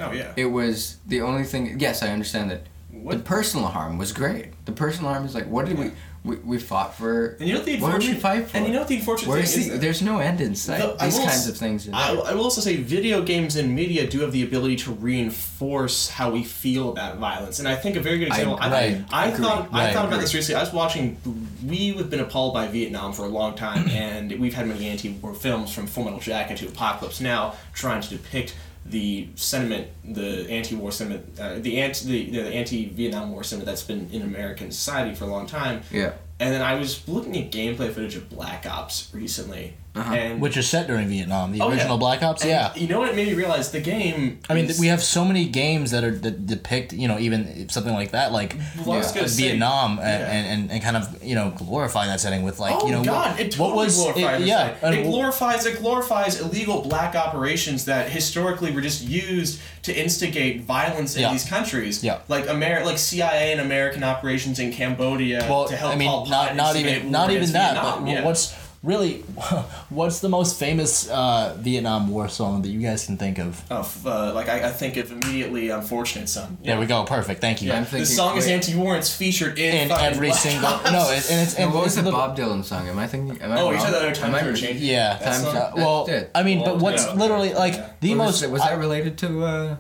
Oh 0.01 0.11
yeah. 0.13 0.33
It 0.37 0.47
was 0.47 0.97
the 1.07 1.21
only 1.21 1.45
thing. 1.45 1.79
Yes, 1.79 2.03
I 2.03 2.09
understand 2.09 2.51
that. 2.51 2.63
The 3.07 3.19
personal 3.19 3.67
harm 3.67 3.99
was 3.99 4.13
great. 4.13 4.49
The 4.67 4.73
personal 4.73 5.11
harm 5.13 5.25
is 5.25 5.35
like, 5.35 5.47
what 5.47 5.67
did 5.67 5.79
we, 5.79 5.91
we 6.25 6.37
we 6.37 6.59
fought 6.59 6.95
for? 6.95 7.37
and 7.39 7.47
you 7.49 7.55
know 7.55 7.61
what 7.61 7.67
the 7.67 7.81
what 7.81 7.93
did 7.93 8.09
we 8.09 8.15
unfortunate 8.15 8.21
fight 8.21 8.49
for? 8.49 8.57
and 8.57 8.67
you 8.67 8.73
know 8.73 8.79
what 8.79 8.89
the 8.89 8.97
unfortunate 8.97 9.29
Where 9.29 9.43
thing 9.43 9.61
is 9.61 9.69
the, 9.71 9.77
there's 9.79 10.01
no 10.01 10.21
end 10.21 10.41
in 10.41 10.55
sight. 10.55 10.79
The- 10.99 11.05
These 11.05 11.19
kinds 11.19 11.31
s- 11.33 11.49
of 11.49 11.57
things. 11.59 11.89
I. 11.93 12.15
I 12.15 12.33
will 12.35 12.45
also 12.45 12.61
say 12.63 12.77
video 12.77 13.21
games 13.23 13.57
and 13.57 13.75
media 13.75 14.07
do 14.07 14.21
have 14.21 14.33
the 14.33 14.43
ability 14.43 14.77
to 14.77 14.93
reinforce 14.93 16.09
how 16.09 16.31
we 16.31 16.45
feel 16.45 16.91
about 16.93 17.19
violence, 17.19 17.59
and 17.59 17.69
I 17.69 17.75
think 17.77 17.97
a 17.97 18.01
very 18.01 18.19
good 18.19 18.31
I- 18.31 18.37
example. 18.37 18.59
I, 18.61 18.71
right. 18.71 19.05
I, 19.11 19.27
Agree. 19.29 19.45
thought 19.45 19.69
I 19.73 19.93
thought 19.93 20.07
about 20.07 20.21
this 20.21 20.33
recently. 20.35 20.59
I 20.59 20.63
was 20.65 20.73
watching. 20.73 21.19
We've 21.65 22.09
been 22.09 22.21
appalled 22.21 22.55
by 22.55 22.69
Vietnam 22.69 23.13
for 23.13 23.25
a 23.25 23.29
long 23.29 23.55
time, 23.55 23.89
and 23.91 24.33
we've 24.41 24.55
had 24.55 24.67
many 24.67 24.87
anti-war 24.87 25.35
films 25.35 25.73
from 25.75 25.87
Full 25.87 26.05
Metal 26.05 26.21
Jacket 26.21 26.57
to 26.59 26.69
Apocalypse 26.69 27.21
Now, 27.21 27.55
trying 27.75 28.01
to 28.01 28.09
depict 28.09 28.55
the 28.87 29.29
sentiment, 29.35 29.89
the 30.05 30.47
anti-war 30.51 30.93
sentiment, 30.93 31.39
uh, 31.41 31.59
the 31.59 31.81
anti 31.81 32.07
the, 32.07 32.31
the 32.31 32.49
anti-Vietnam 32.55 33.33
War 33.33 33.43
sentiment 33.43 33.67
that's 33.67 33.83
been 33.83 34.09
in 34.13 34.23
American 34.23 34.71
society 34.71 35.15
for 35.15 35.25
a 35.25 35.29
long 35.29 35.47
time. 35.47 35.83
yeah. 35.91 36.13
And 36.41 36.53
then 36.53 36.63
I 36.63 36.75
was 36.75 37.07
looking 37.09 37.37
at 37.39 37.53
gameplay 37.53 37.93
footage 37.93 38.17
of 38.17 38.29
Black 38.29 38.67
Ops 38.67 39.09
recently, 39.15 39.75
Uh-huh. 39.97 40.13
and 40.15 40.41
which 40.41 40.57
is 40.57 40.69
set 40.69 40.89
during 40.89 41.07
Vietnam. 41.09 41.53
The 41.53 41.61
Oh, 41.61 41.69
yeah. 41.69 41.75
original 41.77 41.99
Black 41.99 42.21
Ops, 42.23 42.43
and 42.43 42.51
yeah. 42.51 42.75
You 42.75 42.89
know 42.89 42.99
what 42.99 43.11
it 43.11 43.15
made 43.17 43.29
me 43.29 43.35
realize? 43.35 43.71
The 43.71 43.81
game. 43.81 44.41
I 44.51 44.55
mean, 44.55 44.65
is- 44.65 44.81
we 44.81 44.89
have 44.89 45.01
so 45.03 45.25
many 45.25 45.45
games 45.47 45.93
that 45.93 46.03
are 46.03 46.11
that 46.11 46.47
depict, 46.47 46.93
you 46.93 47.07
know, 47.07 47.19
even 47.19 47.69
something 47.69 47.93
like 47.95 48.11
that, 48.11 48.33
like 48.33 48.57
Well, 48.85 48.99
Yeah. 49.01 49.13
gonna 49.15 49.29
say- 49.29 49.43
Vietnam, 49.51 49.99
and, 50.01 50.21
yeah. 50.21 50.31
and, 50.33 50.47
and, 50.49 50.71
and 50.73 50.83
kind 50.83 50.97
of 50.97 51.23
you 51.23 51.35
know 51.37 51.51
glorify 51.57 52.07
that 52.07 52.21
setting 52.21 52.43
with 52.43 52.59
like 52.59 52.75
Oh 52.77 52.87
you 52.87 52.93
know 52.93 53.05
God! 53.05 53.33
what, 53.33 53.41
it 53.41 53.53
totally 53.53 53.69
what 53.77 53.85
was 53.85 53.95
glorifies 53.97 54.41
it, 54.41 54.45
it, 54.45 54.47
yeah 54.49 54.75
and 54.83 54.95
it 54.97 55.03
glorifies 55.05 55.65
it 55.67 55.79
glorifies 55.79 56.41
illegal 56.41 56.83
black 56.83 57.15
operations 57.15 57.85
that 57.85 58.09
historically 58.11 58.73
were 58.73 58.81
just 58.81 59.03
used 59.03 59.61
to 59.83 59.95
instigate 59.95 60.63
violence 60.63 61.15
in 61.15 61.23
Yeah. 61.23 61.31
these 61.33 61.45
countries. 61.45 62.03
Yeah. 62.03 62.19
like 62.29 62.49
Amer- 62.49 62.85
like 62.85 62.99
CIA 62.99 63.53
and 63.53 63.61
American 63.61 64.03
operations 64.03 64.59
in 64.59 64.73
Cambodia 64.73 65.47
well 65.49 65.67
to 65.67 65.77
help 65.77 65.93
I 65.93 65.97
mean 65.97 66.09
Pol 66.09 66.27
Pot 66.27 66.31
not 66.31 66.57
not 66.57 66.77
even 66.77 67.11
not 67.13 67.31
even 67.31 67.53
that 67.53 67.75
Vietnam. 67.75 68.05
but 68.05 68.11
yeah. 68.11 68.25
what's 68.25 68.53
really 68.85 69.19
what's 69.89 70.21
the 70.21 70.29
most 70.29 70.59
famous 70.59 71.09
uh, 71.11 71.57
Vietnam 71.59 72.09
War 72.09 72.29
song 72.29 72.63
that 72.63 72.69
you 72.69 72.81
guys 72.81 73.07
can 73.07 73.17
think 73.17 73.39
of? 73.39 73.63
Oh, 73.71 73.81
f- 73.81 74.07
uh, 74.07 74.33
like 74.35 74.49
I, 74.49 74.69
I 74.69 74.71
think 74.71 74.97
of 74.99 75.11
immediately 75.11 75.71
"Unfortunate 75.71 76.29
Son." 76.29 76.59
There 76.63 76.79
we 76.79 76.87
go, 76.87 77.05
perfect, 77.05 77.41
thank 77.41 77.63
you. 77.63 77.69
Yeah, 77.69 77.79
I'm 77.79 77.85
the 77.91 78.05
song 78.07 78.37
is 78.37 78.47
anti-war. 78.47 78.97
It's 78.97 79.15
featured 79.15 79.59
in, 79.59 79.75
And 79.75 79.91
fucking 79.91 80.07
every 80.07 80.29
Black 80.29 80.39
single 80.41 80.67
Ops. 80.67 80.93
no, 80.93 81.11
it, 81.11 81.31
and 81.31 81.41
it's 81.41 81.55
and 81.55 81.65
And 81.65 81.75
what 81.75 81.85
was 81.85 81.97
the 81.97 82.03
little- 82.03 82.19
Bob 82.21 82.37
Dylan 82.37 82.63
song? 82.65 82.87
Am 82.89 82.99
I 82.99 83.07
thinking? 83.07 83.41
Am 83.41 83.53
I 83.53 83.61
Oh, 83.61 83.71
you 83.71 83.77
wrong? 83.77 83.85
said 83.85 83.95
that 83.95 84.03
other 84.03 84.15
time 84.15 84.35
Am 84.35 84.37
I- 84.37 84.43
for 84.43 84.53
change. 84.55 84.81
Yeah. 84.81 85.17
Time 85.19 85.45
Uh, 85.47 85.71
well, 85.77 86.09
I 86.35 86.43
mean, 86.43 86.61
Well, 86.61 86.75
but 86.75 86.83
what's 86.83 87.07
yeah. 87.07 87.15
literally 87.15 87.55
like 87.55 88.01
the 88.01 88.11
was, 88.15 88.43
most 88.43 88.51
was 88.51 88.61
I- 88.63 88.71
that 88.71 88.79
related 88.79 89.17
to? 89.19 89.79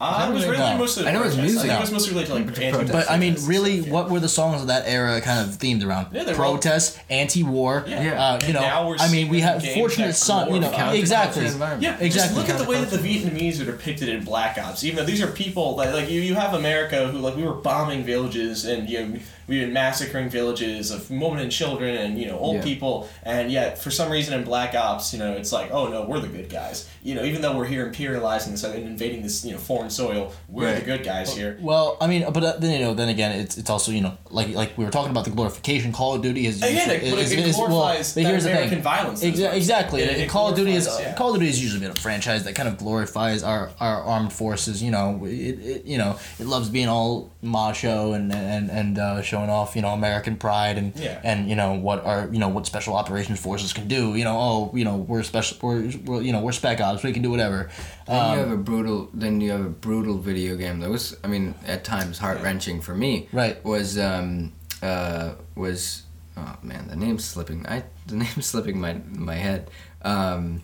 It 0.00 0.32
was 0.34 0.44
No. 0.44 0.50
really 0.50 0.74
mostly. 0.78 1.06
I 1.06 1.12
know 1.12 1.22
it's 1.22 1.34
protests. 1.34 1.52
music. 1.52 1.70
I 1.70 1.74
think 1.74 1.78
it 1.78 1.80
was 1.80 1.92
mostly 1.92 2.10
related 2.10 2.28
to 2.28 2.34
like 2.34 2.46
Protest. 2.46 2.78
anti- 2.80 2.92
But 2.92 3.10
I 3.10 3.16
mean, 3.16 3.36
really, 3.44 3.76
stuff, 3.76 3.86
yeah. 3.86 3.92
what 3.94 4.10
were 4.10 4.20
the 4.20 4.28
songs 4.28 4.60
of 4.60 4.66
that 4.66 4.84
era 4.86 5.20
kind 5.20 5.48
of 5.48 5.56
themed 5.56 5.84
around? 5.86 6.08
Yeah, 6.12 6.24
they 6.24 6.34
were 6.34 6.44
all- 6.44 6.52
Protest, 6.54 6.98
anti-war. 7.08 7.84
Yeah. 7.86 8.02
Yeah. 8.02 8.10
Uh, 8.24 8.38
you 8.38 8.44
And 8.46 8.54
know, 8.54 8.60
now 8.60 8.88
we're 8.88 8.96
I 8.98 9.08
mean, 9.10 9.28
we 9.28 9.38
seeing 9.40 9.44
have 9.48 9.64
Fortunate 9.74 10.14
Son. 10.14 10.48
You 10.52 10.60
know, 10.60 10.68
glorify 10.68 10.94
exactly. 10.94 11.48
the. 11.48 11.76
Yeah, 11.80 11.96
Exactly. 12.00 12.08
Just 12.10 12.34
look 12.34 12.48
at 12.50 12.58
the 12.58 12.64
way 12.64 12.80
that 12.84 12.90
the 12.90 12.98
Vietnamese 12.98 13.60
are 13.62 13.64
depicted 13.64 14.08
in 14.10 14.24
Black 14.24 14.58
Ops. 14.58 14.84
Even 14.84 14.96
though 14.96 15.04
these 15.04 15.22
are 15.22 15.28
people 15.28 15.76
like, 15.76 15.92
like 15.94 16.10
you, 16.10 16.20
you 16.20 16.34
have 16.34 16.52
America 16.54 17.06
who 17.08 17.18
like 17.18 17.36
we 17.36 17.44
were 17.44 17.54
bombing 17.54 18.02
villages 18.04 18.64
and 18.66 18.90
you 18.90 19.06
know 19.06 19.18
we 19.46 19.60
were 19.60 19.66
massacring 19.66 20.28
villages 20.28 20.90
of 20.90 21.10
women 21.10 21.38
and 21.38 21.50
children 21.52 21.94
and 21.96 22.18
you 22.18 22.26
know 22.26 22.38
old 22.38 22.56
Yeah. 22.56 22.62
people, 22.62 23.08
and 23.22 23.50
yet 23.50 23.78
for 23.78 23.90
some 23.90 24.10
reason 24.10 24.34
in 24.34 24.44
Black 24.44 24.74
Ops, 24.74 25.12
you 25.12 25.18
know, 25.18 25.32
it's 25.32 25.52
like 25.52 25.70
oh 25.72 25.88
no, 25.88 26.04
we're 26.04 26.20
the 26.20 26.28
good 26.28 26.48
guys. 26.48 26.88
You 27.02 27.14
know, 27.14 27.24
even 27.24 27.42
though 27.42 27.54
we're 27.56 27.66
here 27.66 27.86
imperializing 27.90 28.52
this 28.52 28.64
and 28.64 28.74
invading 28.86 29.22
this 29.22 29.44
you 29.44 29.52
know 29.52 29.58
foreign 29.58 29.90
soil, 29.90 30.32
we're 30.48 30.66
Right. 30.66 30.76
the 30.80 30.84
good 30.84 31.04
guys 31.04 31.34
here. 31.36 31.58
Well, 31.60 31.96
I 32.00 32.06
mean, 32.06 32.24
but 32.32 32.42
uh, 32.42 32.56
then 32.58 32.72
you 32.78 32.84
know, 32.84 32.94
then 32.94 33.08
again, 33.08 33.32
it's 33.38 33.58
it's 33.58 33.68
also 33.70 33.92
you 33.92 34.00
know, 34.00 34.16
like 34.30 34.48
like 34.54 34.76
we 34.78 34.84
were 34.84 34.90
talking 34.90 35.10
about 35.10 35.24
the 35.24 35.30
glorification. 35.30 35.92
Call 35.92 36.14
of 36.14 36.22
Duty 36.22 36.46
is 36.46 36.62
Again, 36.62 36.90
it- 36.90 37.10
but 37.10 37.18
it- 37.20 37.32
it 37.38 37.54
glorifies 37.54 38.14
that 38.14 38.24
American 38.44 38.82
violence, 38.82 39.22
Exa- 39.22 39.52
exactly. 39.54 40.00
saying. 40.00 40.16
It- 40.16 40.22
it 40.24 40.28
Call 40.28 40.48
of 40.50 40.56
Duty 40.56 40.72
is 40.74 40.88
yeah. 41.00 41.14
Call 41.14 41.30
of 41.30 41.34
Duty 41.36 41.46
has 41.48 41.62
usually 41.62 41.80
been 41.80 41.90
a 41.90 41.94
franchise 41.94 42.44
that 42.44 42.54
kind 42.54 42.68
of 42.68 42.78
glorifies 42.78 43.42
our, 43.42 43.70
our 43.80 44.02
armed 44.02 44.32
forces. 44.32 44.82
You 44.82 44.90
know, 44.90 45.20
it, 45.24 45.30
it 45.72 45.84
you 45.84 45.98
know 45.98 46.16
it 46.38 46.46
loves 46.46 46.68
being 46.70 46.88
all 46.88 47.30
macho 47.42 48.12
and 48.12 48.32
and 48.32 48.70
and 48.70 48.98
uh, 48.98 49.20
showing 49.34 49.50
off 49.58 49.74
you 49.76 49.82
know 49.84 49.92
American 50.02 50.34
pride 50.36 50.76
and 50.80 50.88
Yeah. 50.96 51.20
and 51.30 51.38
you 51.50 51.56
know 51.60 51.70
what 51.86 51.98
our 52.10 52.20
you 52.34 52.38
know 52.42 52.48
what 52.54 52.64
special 52.66 52.94
operations 53.02 53.38
forces 53.40 53.72
can 53.78 53.86
do. 53.88 54.00
You 54.18 54.24
know, 54.28 54.36
oh 54.48 54.58
you 54.78 54.84
know 54.88 54.96
we're 55.10 55.22
special 55.32 55.56
we're, 55.62 55.90
we're 56.06 56.22
you 56.26 56.32
know 56.34 56.40
we're 56.44 56.52
spec 56.60 56.80
ops. 56.80 57.02
We 57.02 57.12
can 57.12 57.22
do 57.22 57.30
whatever. 57.36 57.60
Then 58.06 58.20
Um, 58.20 58.32
you 58.32 58.38
have 58.44 58.52
a 58.60 58.62
brutal. 58.70 58.98
Then 59.22 59.40
you 59.42 59.50
have 59.56 59.64
a 59.72 59.74
brutal 59.86 60.16
video 60.30 60.52
game 60.56 60.76
that 60.82 60.90
was, 60.96 61.04
I 61.24 61.26
mean, 61.32 61.54
at 61.66 61.80
times 61.84 62.18
heart 62.24 62.38
wrenching 62.44 62.80
for 62.86 62.94
me. 63.04 63.10
Right. 63.32 63.56
Was 63.64 63.98
um 64.10 64.52
uh 64.82 65.26
was 65.64 66.02
oh 66.36 66.56
man 66.62 66.82
the 66.92 66.96
name's 67.04 67.24
slipping 67.24 67.60
I 67.74 67.84
the 68.10 68.16
name's 68.24 68.46
slipping 68.52 68.76
my 68.80 68.92
my 69.32 69.36
head. 69.46 69.60
Um, 70.02 70.60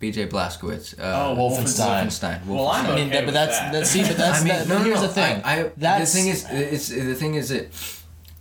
B.J. 0.00 0.26
Blazkowicz. 0.34 0.98
Uh, 0.98 1.02
Oh, 1.02 1.36
Wolfenstein. 1.38 2.06
Wolfenstein. 2.06 2.38
Well, 2.46 2.66
I'm 2.68 2.86
I 2.90 2.94
mean, 2.96 3.08
okay 3.08 3.24
but 3.24 3.34
that's 3.34 3.56
that. 3.58 3.72
that's 3.72 3.90
see, 3.90 4.02
but 4.02 4.16
that's 4.16 4.40
I 4.40 4.44
mean, 4.44 4.48
that, 4.54 4.68
no, 4.68 4.78
no, 4.78 4.84
here's 4.84 5.00
no. 5.00 5.06
the 5.06 5.14
thing. 5.14 5.34
I, 5.44 5.52
I, 5.60 5.70
that's 5.76 6.12
the 6.12 6.18
thing 6.18 6.28
is, 6.34 6.40
it's 6.50 6.88
the 6.88 7.14
thing 7.14 7.34
is 7.36 7.46
that 7.54 7.64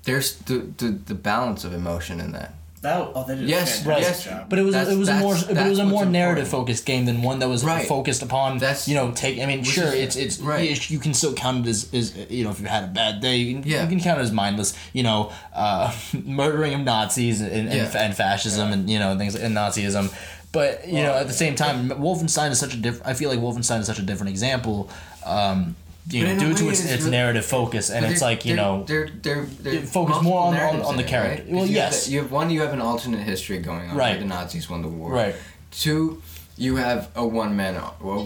there's 0.04 0.36
the, 0.40 0.60
the 0.78 0.90
the 1.06 1.16
balance 1.16 1.64
of 1.64 1.74
emotion 1.74 2.20
in 2.20 2.32
that. 2.34 2.54
That, 2.82 3.12
oh, 3.14 3.24
they 3.28 3.36
did 3.36 3.48
Yes, 3.48 3.86
right. 3.86 4.02
yes, 4.02 4.26
job. 4.26 4.50
But 4.50 4.58
it 4.58 4.64
was 4.64 4.74
That's- 4.74 4.92
it 4.92 4.98
was 4.98 5.08
a 5.08 5.14
more 5.20 5.36
but 5.36 5.68
it 5.68 5.70
was 5.70 5.78
a 5.78 5.86
more 5.86 6.04
narrative 6.04 6.46
important. 6.46 6.68
focused 6.70 6.86
game 6.88 7.06
than 7.06 7.22
one 7.22 7.38
that 7.38 7.48
was 7.48 7.64
Right. 7.64 7.88
focused 7.88 8.24
upon 8.24 8.58
That's- 8.58 8.88
you 8.88 8.96
know 8.96 9.12
take 9.12 9.40
I 9.40 9.46
mean 9.46 9.64
sure 9.64 9.86
is- 9.86 9.94
it's 9.94 10.16
it's 10.16 10.40
right. 10.40 10.68
you, 10.68 10.96
you 10.96 11.00
can 11.00 11.14
still 11.14 11.34
count 11.36 11.68
it 11.68 11.70
as, 11.70 11.88
as 11.94 12.16
you 12.32 12.44
know 12.44 12.50
if 12.50 12.60
you 12.60 12.66
had 12.66 12.84
a 12.84 12.88
bad 12.88 13.22
day 13.22 13.38
you 13.38 13.62
can, 13.62 13.70
Yeah. 13.70 13.84
you 13.84 13.88
can 13.90 14.00
count 14.00 14.18
it 14.20 14.24
as 14.24 14.32
mindless 14.32 14.74
you 14.94 15.04
know 15.04 15.32
uh, 15.54 15.94
murdering 16.26 16.74
of 16.74 16.82
Nazis 16.82 17.40
and, 17.42 17.52
and, 17.52 17.72
Yeah. 17.72 17.92
and 18.04 18.16
fascism 18.16 18.72
and 18.74 18.90
you 18.90 18.98
know 18.98 19.16
things 19.16 19.36
and 19.36 19.56
Nazism 19.56 20.12
but 20.52 20.88
you 20.88 21.04
know 21.04 21.14
at 21.14 21.28
the 21.28 21.34
same 21.34 21.54
time 21.54 21.90
Wolfenstein 21.92 22.50
is 22.50 22.58
such 22.58 22.74
a 22.74 22.78
different 22.78 23.06
I 23.08 23.14
feel 23.14 23.30
like 23.30 23.38
Wolfenstein 23.38 23.80
is 23.82 23.86
such 23.86 24.00
a 24.00 24.02
different 24.10 24.32
example 24.32 24.90
um, 25.24 25.76
you 26.10 26.26
know 26.26 26.38
due 26.40 26.54
to 26.56 26.70
its, 26.70 26.84
it 26.84 26.92
is 26.92 27.00
really- 27.00 27.12
narrative 27.12 27.46
focus 27.46 27.90
and 27.92 28.06
it's 28.06 28.22
like 28.22 28.44
you 28.46 28.56
they're- 28.56 28.64
know 28.64 28.84
they're 28.88 29.10
they're 29.22 29.46
they're 29.46 29.74
It 29.76 29.88
focus 29.90 30.22
more 30.22 30.42
on- 30.48 30.56
on- 30.56 30.60
on 30.60 30.62
the 30.62 30.78
narratives 30.78 30.90
in 30.94 31.00
it, 31.00 31.08
character. 31.08 31.44
right? 31.44 31.52
Well, 31.52 31.60
'Cause 31.62 31.70
you 31.70 31.80
have 31.80 31.92
yes. 31.92 32.06
the- 32.06 32.12
you 32.12 32.22
have 32.22 32.32
one. 32.32 32.50
You 32.50 32.62
have 32.62 32.74
an 32.74 32.82
alternate 32.82 33.24
history 33.24 33.58
going 33.60 33.90
on. 33.90 33.96
Right. 33.96 34.12
Where 34.12 34.20
the 34.20 34.26
Nazis 34.26 34.70
won 34.70 34.82
the 34.82 34.88
war. 34.88 35.12
Right. 35.12 35.36
Two, 35.72 36.22
you 36.58 36.76
have 36.78 37.10
a 37.16 37.26
one 37.26 37.56
man 37.56 37.76
a 37.76 37.82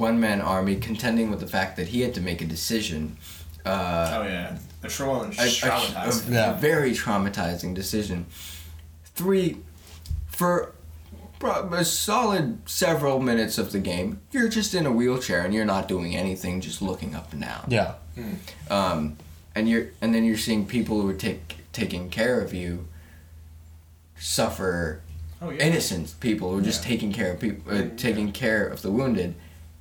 one 0.08 0.20
man 0.20 0.42
army 0.42 0.76
contending 0.78 1.30
with 1.30 1.40
the 1.42 1.48
fact 1.48 1.76
that 1.78 1.88
he 1.90 2.02
had 2.02 2.14
to 2.16 2.22
make 2.22 2.42
a 2.42 2.46
decision. 2.46 3.18
Uh, 3.66 4.20
oh 4.20 4.24
yeah, 4.28 4.58
the 4.82 4.88
trauma 4.88 5.24
a, 5.24 5.28
a, 5.28 5.32
traumatized. 5.34 6.30
a 6.30 6.32
Yeah. 6.32 6.54
very 6.54 6.92
traumatizing 6.94 7.74
decision. 7.76 8.26
Three, 9.16 9.58
for 10.28 10.38
pro- 10.38 10.75
a 11.48 11.86
solid 11.86 12.60
several 12.68 13.20
minutes 13.20 13.58
of 13.58 13.72
the 13.72 13.80
game, 13.80 14.20
you're 14.32 14.50
just 14.50 14.74
in 14.74 14.86
a 14.86 14.92
wheelchair 14.92 15.42
and 15.42 15.54
you're 15.54 15.66
not 15.66 15.88
doing 15.88 16.16
anything, 16.16 16.62
just 16.62 16.82
looking 16.82 17.16
up 17.16 17.32
and 17.34 17.42
down. 17.42 17.66
yeah 17.68 17.94
Um, 18.70 19.18
and 19.56 19.70
you're 19.70 19.88
and 20.02 20.14
then 20.14 20.24
you're 20.26 20.38
seeing 20.38 20.66
people 20.66 21.02
who 21.02 21.10
are 21.10 21.14
take, 21.14 21.58
taking 21.74 22.10
care 22.10 22.40
of 22.42 22.54
you 22.54 22.88
suffer. 24.18 25.02
oh 25.42 25.50
yeah. 25.50 25.64
Innocent 25.66 26.16
people 26.20 26.52
who 26.52 26.60
are 26.60 26.62
just 26.62 26.84
Yeah. 26.84 26.90
taking 26.92 27.12
care 27.14 27.32
of 27.34 27.40
people, 27.40 27.72
uh, 27.74 27.78
Yeah. 27.80 27.88
taking 27.98 28.32
care 28.32 28.66
of 28.68 28.82
the 28.82 28.92
wounded, 28.92 29.36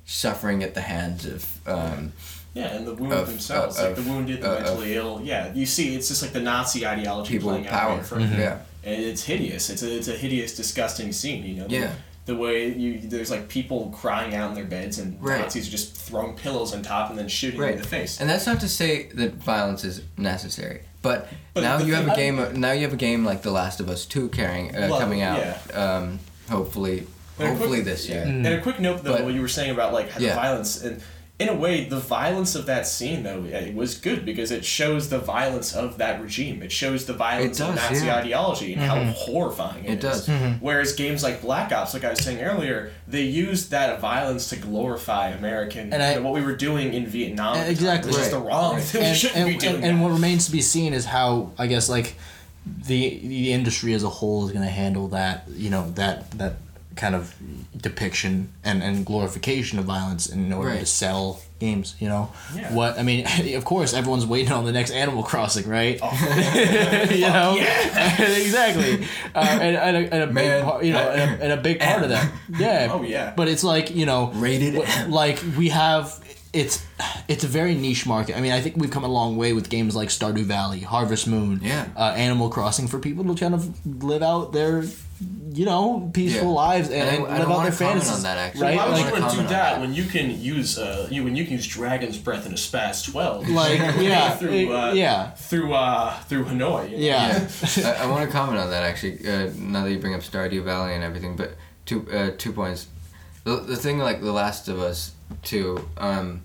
suffering 0.05 0.63
at 0.63 0.73
the 0.73 0.81
hands 0.81 1.25
of. 1.25 1.45
Um, 1.67 2.13
Yeah, 2.53 2.67
and 2.75 2.87
the 2.87 2.93
wounded 2.93 3.17
of- 3.19 3.27
themselves, 3.27 3.77
of- 3.77 3.85
like 3.85 3.95
the 3.95 4.09
wounded, 4.09 4.41
the 4.41 4.49
of- 4.51 4.63
mentally 4.63 4.95
ill. 4.95 5.19
Yeah, 5.23 5.51
you 5.53 5.65
see, 5.65 5.93
it's 5.95 6.07
just 6.07 6.21
like 6.21 6.31
the 6.31 6.39
Nazi 6.39 6.85
ideology 6.87 7.33
people 7.33 7.49
playing 7.49 7.65
with 7.65 7.73
out 7.73 7.79
power. 7.81 7.89
right 7.91 7.99
in 7.99 8.05
front 8.05 8.23
of 8.25 8.31
you. 8.31 8.37
Yeah. 8.37 8.57
And 8.85 9.01
it's 9.03 9.23
hideous. 9.23 9.69
It's 9.69 9.83
a 9.83 9.95
it's 9.97 10.07
a 10.07 10.13
hideous, 10.17 10.55
disgusting 10.55 11.11
scene. 11.11 11.43
You 11.45 11.55
know. 11.55 11.67
The, 11.67 11.75
Yeah. 11.75 11.91
The 12.25 12.35
way 12.35 12.73
you 12.73 12.99
there's 13.01 13.29
like 13.29 13.49
people 13.49 13.91
crying 13.95 14.33
out 14.33 14.49
in 14.49 14.55
their 14.55 14.65
beds 14.65 14.97
and 14.97 15.21
Right. 15.21 15.41
Nazis 15.41 15.67
are 15.67 15.71
just 15.71 15.95
throwing 15.95 16.35
pillows 16.35 16.73
on 16.73 16.81
top 16.81 17.11
and 17.11 17.19
then 17.19 17.27
shooting 17.27 17.59
you 17.59 17.65
Right. 17.65 17.75
in 17.75 17.81
the 17.81 17.87
face. 17.87 18.19
And 18.19 18.27
that's 18.27 18.47
not 18.47 18.59
to 18.61 18.67
say 18.67 19.09
that 19.13 19.35
violence 19.35 19.83
is 19.83 20.01
necessary, 20.17 20.81
but, 21.03 21.27
But 21.53 21.61
now 21.61 21.77
the 21.77 21.85
you 21.85 21.93
have 21.93 22.07
a 22.07 22.15
game. 22.15 22.59
Now 22.59 22.71
you 22.71 22.81
have 22.81 22.93
a 22.93 22.97
game 22.97 23.23
like 23.25 23.43
The 23.43 23.51
Last 23.51 23.79
of 23.79 23.89
Us 23.89 24.05
Two 24.07 24.29
carrying 24.29 24.75
uh, 24.75 24.87
Well, 24.89 24.99
coming 24.99 25.21
out. 25.21 25.37
yeah. 25.37 25.57
Um, 25.73 26.19
hopefully, 26.49 27.05
And 27.37 27.49
hopefully 27.49 27.77
quick- 27.81 27.85
this 27.85 28.09
year. 28.09 28.23
And 28.23 28.43
a 28.47 28.59
quick 28.59 28.79
note 28.79 29.03
though, 29.03 29.13
But- 29.13 29.25
what 29.25 29.33
you 29.35 29.41
were 29.41 29.47
saying 29.47 29.69
about 29.69 29.93
like 29.93 30.11
the 30.15 30.23
Yeah. 30.23 30.35
violence 30.35 30.81
and. 30.81 31.01
In 31.37 31.49
a 31.49 31.53
way, 31.53 31.83
the 31.83 31.99
violence 31.99 32.55
of 32.55 32.65
that 32.67 32.87
scene, 32.87 33.23
though, 33.23 33.43
eh, 33.43 33.65
it 33.65 33.75
was 33.75 33.97
good 33.97 34.23
because 34.25 34.51
it 34.51 34.63
shows 34.63 35.09
the 35.09 35.19
violence 35.19 35.75
of 35.75 35.97
that 35.97 36.21
regime. 36.21 36.63
It 36.63 36.71
shows 36.71 37.05
the 37.05 37.13
violence 37.13 37.59
of 37.59 37.75
Nazi 37.75 38.05
yeah. 38.05 38.15
ideology 38.15 38.71
and 38.71 38.81
how 38.81 38.95
mm-hmm. 38.95 39.11
horrifying 39.11 39.83
it, 39.83 39.91
It 39.95 39.99
does. 39.99 40.29
Mm-hmm. 40.29 40.63
Whereas 40.63 40.93
games 40.93 41.23
like 41.23 41.41
Black 41.41 41.73
Ops, 41.73 41.93
like 41.93 42.05
I 42.05 42.11
was 42.11 42.19
saying 42.19 42.41
earlier, 42.41 42.93
they 43.05 43.23
used 43.23 43.71
that 43.71 43.99
violence 43.99 44.47
to 44.51 44.55
glorify 44.55 45.27
American. 45.31 45.91
And 45.91 46.01
you 46.01 46.21
know, 46.21 46.29
what 46.29 46.39
we 46.39 46.45
were 46.45 46.55
doing 46.55 46.93
in 46.93 47.05
Vietnam. 47.05 47.57
at 47.57 47.59
the 47.59 47.63
time 47.63 47.71
Exactly. 47.71 48.11
was 48.11 48.29
the 48.29 48.39
wrong 48.39 48.75
Right. 48.75 48.83
thing. 48.83 49.01
We 49.01 49.07
and, 49.07 49.17
shouldn't 49.17 49.37
and, 49.37 49.49
be 49.49 49.57
doing 49.57 49.75
and, 49.75 49.83
and 49.83 50.01
what 50.01 50.13
remains 50.13 50.45
to 50.45 50.53
be 50.53 50.61
seen 50.61 50.93
is 50.93 51.03
how 51.03 51.51
I 51.57 51.67
guess 51.67 51.89
like 51.89 52.15
the 52.65 53.19
the 53.19 53.51
industry 53.51 53.93
as 53.93 54.03
a 54.03 54.09
whole 54.09 54.45
is 54.45 54.51
going 54.51 54.65
to 54.65 54.71
handle 54.71 55.09
that 55.09 55.47
you 55.49 55.69
know 55.69 55.91
that 55.91 56.31
that 56.31 56.55
kind 56.95 57.15
of 57.15 57.35
depiction 57.75 58.49
and, 58.63 58.81
and 58.81 59.05
glorification 59.05 59.79
of 59.79 59.85
violence 59.85 60.27
in 60.27 60.51
order 60.53 60.77
to 60.77 60.85
sell 60.85 61.41
games 61.59 61.95
you 61.99 62.07
know 62.07 62.31
Yeah. 62.55 62.73
what 62.73 62.97
I 62.99 63.03
mean 63.03 63.25
of 63.55 63.65
course 63.65 63.93
everyone's 63.93 64.25
waiting 64.25 64.51
on 64.51 64.65
the 64.65 64.71
next 64.71 64.91
Animal 64.91 65.23
Crossing 65.23 65.67
right 65.69 65.99
Oh, 66.01 67.09
you 67.13 67.21
know 67.21 67.55
exactly 68.19 69.05
uh, 69.33 69.39
and, 69.39 69.75
and, 69.75 69.97
a, 69.97 70.13
and 70.13 70.23
a 70.23 70.33
big 70.33 70.63
part 70.63 70.83
you 70.83 70.93
know 70.93 70.99
and 71.09 71.41
a, 71.41 71.43
and 71.43 71.51
a 71.53 71.57
big 71.57 71.79
part 71.79 72.03
of 72.03 72.09
that 72.09 72.31
yeah 72.57 72.89
Oh, 72.91 73.03
yeah. 73.03 73.33
but 73.35 73.47
it's 73.47 73.63
like 73.63 73.93
you 73.95 74.05
know 74.05 74.31
Rated 74.35 74.75
w- 74.75 74.91
M. 74.93 75.11
like 75.11 75.41
we 75.57 75.69
have 75.69 76.19
it's 76.53 76.85
it's 77.27 77.43
a 77.43 77.47
very 77.47 77.75
niche 77.75 78.05
market. 78.05 78.37
I 78.37 78.39
mean, 78.39 78.53
I 78.53 78.61
think 78.61 78.77
we've 78.77 78.89
come 78.89 79.03
a 79.03 79.09
long 79.09 79.35
way 79.35 79.51
with 79.51 79.69
games 79.69 79.93
like 79.93 80.07
Stardew 80.07 80.43
Valley, 80.45 80.79
Harvest 80.79 81.27
Moon, 81.27 81.59
Yeah. 81.61 81.85
uh, 81.97 82.13
Animal 82.15 82.47
Crossing 82.49 82.87
for 82.87 82.97
people 82.97 83.25
to 83.25 83.35
kind 83.37 83.53
of 83.53 83.85
live 84.01 84.23
out 84.23 84.53
their 84.53 84.83
you 85.53 85.63
know 85.65 86.09
peaceful 86.13 86.49
Yeah. 86.49 86.53
lives 86.53 86.89
and, 86.89 87.01
And 87.01 87.09
I- 87.09 87.13
and 87.29 87.35
I 87.35 87.39
live 87.39 87.49
out 87.51 87.63
their 87.63 87.71
fantasies. 87.71 88.11
on 88.17 88.23
that, 88.23 88.37
actually. 88.37 88.63
right? 88.63 88.75
Why 88.75 88.85
would 88.87 88.93
I 88.95 88.97
you 88.97 89.03
wanna 89.05 89.15
do 89.15 89.21
comment 89.21 89.39
on 89.39 89.45
that 89.47 89.71
that. 89.73 89.79
when 89.81 89.93
you 89.93 90.03
can 90.05 90.41
use 90.41 90.77
uh 90.77 91.07
you 91.09 91.23
when 91.23 91.35
you 91.37 91.45
can 91.45 91.53
use 91.53 91.65
Dragon's 91.67 92.17
Breath 92.17 92.45
in 92.45 92.51
a 92.51 92.55
Spaz 92.55 93.09
twelve? 93.09 93.47
like 93.61 93.79
yeah, 93.79 94.31
through 94.35 94.73
uh, 94.75 94.91
yeah, 94.93 95.31
through 95.31 95.73
uh 95.73 96.13
through 96.27 96.45
Hanoi. 96.45 96.89
you 96.91 96.97
know? 96.97 97.03
yeah, 97.03 97.47
I, 97.99 98.03
I 98.03 98.05
want 98.07 98.25
to 98.25 98.31
comment 98.31 98.57
on 98.59 98.69
that 98.71 98.83
actually. 98.83 99.25
Uh, 99.27 99.49
now 99.57 99.83
that 99.85 99.91
you 99.91 99.99
bring 99.99 100.13
up 100.13 100.21
Stardew 100.21 100.63
Valley 100.63 100.93
and 100.93 101.03
everything, 101.03 101.35
but 101.37 101.55
two 101.85 102.05
uh, 102.11 102.31
two 102.37 102.51
points. 102.51 102.87
The, 103.45 103.57
the 103.57 103.75
thing 103.77 103.99
like 103.99 104.21
The 104.21 104.31
Last 104.33 104.67
of 104.67 104.79
Us 104.79 105.13
two, 105.43 105.87
um, 105.97 106.41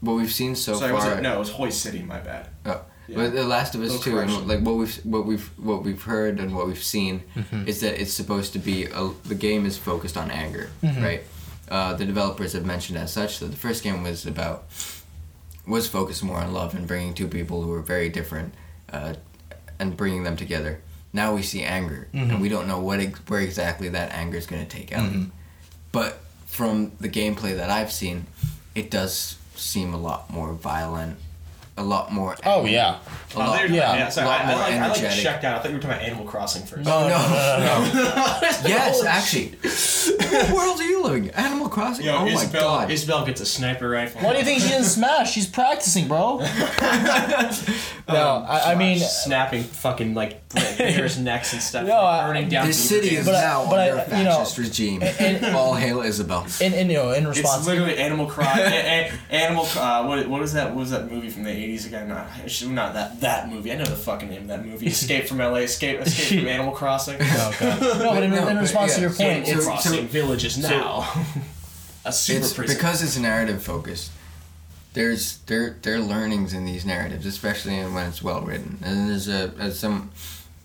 what 0.00 0.14
we've 0.14 0.30
seen 0.32 0.54
so 0.54 0.74
Sorry, 0.74 0.92
was 0.92 1.04
far. 1.04 1.18
it, 1.18 1.22
no, 1.22 1.34
it 1.34 1.38
was 1.40 1.50
Hoist 1.50 1.80
City. 1.82 2.00
My 2.02 2.20
bad. 2.20 2.48
Oh, 2.64 2.80
Yeah. 3.08 3.16
but 3.16 3.32
The 3.32 3.44
Last 3.44 3.74
of 3.74 3.80
Us 3.80 3.88
Little 3.90 4.02
two, 4.04 4.18
and 4.18 4.46
like 4.48 4.60
what 4.60 4.74
we've 4.76 4.94
what 5.04 5.24
we've 5.26 5.46
what 5.58 5.82
we've 5.82 6.02
heard 6.02 6.38
and 6.40 6.54
what 6.54 6.66
we've 6.66 6.82
seen 6.82 7.22
is 7.66 7.80
that 7.80 8.00
it's 8.00 8.12
supposed 8.12 8.52
to 8.52 8.58
be 8.58 8.84
a, 8.84 9.10
the 9.24 9.34
game 9.34 9.64
is 9.66 9.78
focused 9.78 10.16
on 10.16 10.30
anger, 10.30 10.70
right? 10.82 11.22
Uh, 11.70 11.94
the 11.94 12.04
developers 12.04 12.52
have 12.54 12.64
mentioned 12.66 12.98
as 12.98 13.12
such 13.12 13.38
that 13.40 13.46
the 13.46 13.56
first 13.56 13.82
game 13.82 14.02
was 14.02 14.26
about 14.26 14.64
was 15.66 15.86
focused 15.86 16.22
more 16.24 16.38
on 16.38 16.52
love 16.52 16.74
and 16.74 16.86
bringing 16.86 17.12
two 17.14 17.28
people 17.28 17.62
who 17.62 17.68
were 17.70 17.82
very 17.82 18.08
different 18.08 18.54
uh, 18.92 19.14
and 19.78 19.96
bringing 19.96 20.22
them 20.24 20.36
together. 20.36 20.80
Now 21.12 21.34
we 21.34 21.42
see 21.42 21.62
anger, 21.62 22.08
and 22.12 22.40
we 22.40 22.48
don't 22.50 22.66
know 22.68 22.78
what 22.80 23.00
where 23.28 23.40
exactly 23.40 23.88
that 23.90 24.12
anger 24.12 24.36
is 24.36 24.46
going 24.46 24.64
to 24.66 24.68
take 24.68 24.92
out. 24.92 25.10
But 25.92 26.20
from 26.46 26.92
the 27.00 27.08
gameplay 27.08 27.56
that 27.56 27.70
I've 27.70 27.92
seen, 27.92 28.26
it 28.74 28.90
does 28.90 29.36
seem 29.56 29.92
a 29.94 29.98
lot 29.98 30.30
more 30.30 30.52
violent, 30.52 31.18
a 31.78 31.82
lot 31.82 32.12
more. 32.12 32.36
Oh 32.44 32.58
angry, 32.58 32.72
yeah. 32.72 32.96
a 32.96 33.00
Oh, 33.36 33.38
lot, 33.40 33.56
there- 33.58 33.66
yeah, 33.68 33.94
yeah, 33.96 34.08
sorry, 34.08 34.26
lot 34.26 34.40
I, 34.40 34.44
I, 34.44 34.46
more 34.46 34.56
like, 34.56 34.72
I 34.72 34.88
like 34.88 34.98
energetic. 34.98 35.22
checked 35.22 35.44
out. 35.44 35.58
I 35.58 35.62
thought 35.62 35.68
you 35.70 35.76
were 35.76 35.82
talking 35.82 35.96
about 35.96 36.06
Animal 36.08 36.24
Crossing 36.24 36.62
first. 36.66 36.88
Oh 36.88 37.00
no, 37.08 37.08
no, 37.08 38.02
no, 38.02 38.68
Yes, 38.68 39.04
actually. 39.04 39.48
what 40.30 40.50
world 40.54 40.80
are 40.80 40.84
you 40.84 41.02
living? 41.02 41.24
in? 41.26 41.30
Animal 41.32 41.68
Crossing. 41.68 42.06
Yo, 42.06 42.16
oh 42.16 42.24
my 42.30 42.46
god. 42.46 42.90
Isabelle 42.90 43.24
gets 43.26 43.40
a 43.40 43.46
sniper 43.46 43.88
rifle. 43.88 44.22
Why 44.22 44.32
do 44.32 44.38
you 44.38 44.44
think 44.44 44.62
she 44.62 44.68
didn't 44.68 44.84
smash? 44.84 45.32
She's 45.32 45.46
practicing, 45.46 46.08
bro. 46.08 46.38
no, 48.08 48.44
I, 48.48 48.72
I 48.72 48.74
mean, 48.74 48.98
snapping 48.98 49.62
fucking 49.62 50.14
like 50.14 50.48
bears' 50.48 51.18
necks 51.18 51.52
and 51.52 51.60
stuff, 51.62 51.86
No, 51.86 52.00
I- 52.00 52.26
burning 52.26 52.48
down. 52.48 52.66
this 52.66 52.88
city 52.88 53.16
is 53.16 53.26
But 53.26 53.32
now 53.32 53.66
but 53.68 53.78
I- 53.78 53.90
under 53.90 54.14
a 54.14 54.18
you 54.18 54.24
know, 54.24 54.38
fascist 54.38 54.58
regime. 54.58 55.02
All 55.54 55.74
hail 55.74 56.00
Isabelle. 56.00 56.46
in, 56.60 56.72
in 56.72 56.88
you 56.90 56.96
know, 56.96 57.10
in 57.12 57.26
It's 57.26 57.66
literally 57.66 57.98
Animal 57.98 58.26
Crossing. 58.26 58.62
Animal. 59.30 59.66
Uh, 59.76 60.04
what 60.06 60.26
what 60.28 60.40
was 60.40 60.52
that? 60.54 60.68
What 60.74 60.80
was 60.80 60.90
that 60.90 61.10
movie 61.10 61.28
from 61.30 61.44
the 61.44 61.52
eighties 61.68 61.86
again? 61.86 62.08
Not 62.08 62.26
not 62.66 62.94
that 62.94 63.20
that 63.20 63.48
movie. 63.50 63.72
I 63.72 63.76
know 63.76 63.84
the 63.84 63.96
fucking 63.96 64.28
name 64.30 64.42
of 64.42 64.48
that 64.48 64.64
movie. 64.64 64.86
Escape 64.86 65.26
from 65.26 65.40
L.A. 65.40 65.60
Escape 65.62 66.00
Escape 66.00 66.40
from 66.40 66.48
Animal 66.56 66.72
Crossing. 66.72 67.16
Oh, 67.20 67.56
God. 67.60 67.80
no, 67.80 67.98
but 68.10 68.22
in, 68.22 68.30
No, 68.30 68.48
in 68.48 68.54
but 68.56 68.60
response 68.62 68.94
to 68.96 69.00
your 69.00 69.10
point, 69.10 69.46
so- 69.46 69.52
it's 69.56 69.64
Crossing 69.66 70.06
villages 70.08 70.58
now. 70.58 71.06
a 72.04 72.12
super 72.12 72.38
it's 72.40 72.52
prison. 72.54 72.76
because 72.76 73.02
it's 73.02 73.18
narrative 73.18 73.62
focused. 73.62 74.10
There's 74.94 75.38
there 75.46 75.76
there 75.82 75.96
are 75.96 76.00
learnings 76.00 76.54
in 76.54 76.64
these 76.64 76.84
narratives, 76.86 77.26
especially 77.26 77.78
when 77.80 78.06
it's 78.06 78.22
well 78.22 78.40
written. 78.40 78.78
And 78.82 79.08
there's 79.10 79.28
a 79.28 79.52
as 79.58 79.78
some 79.78 80.10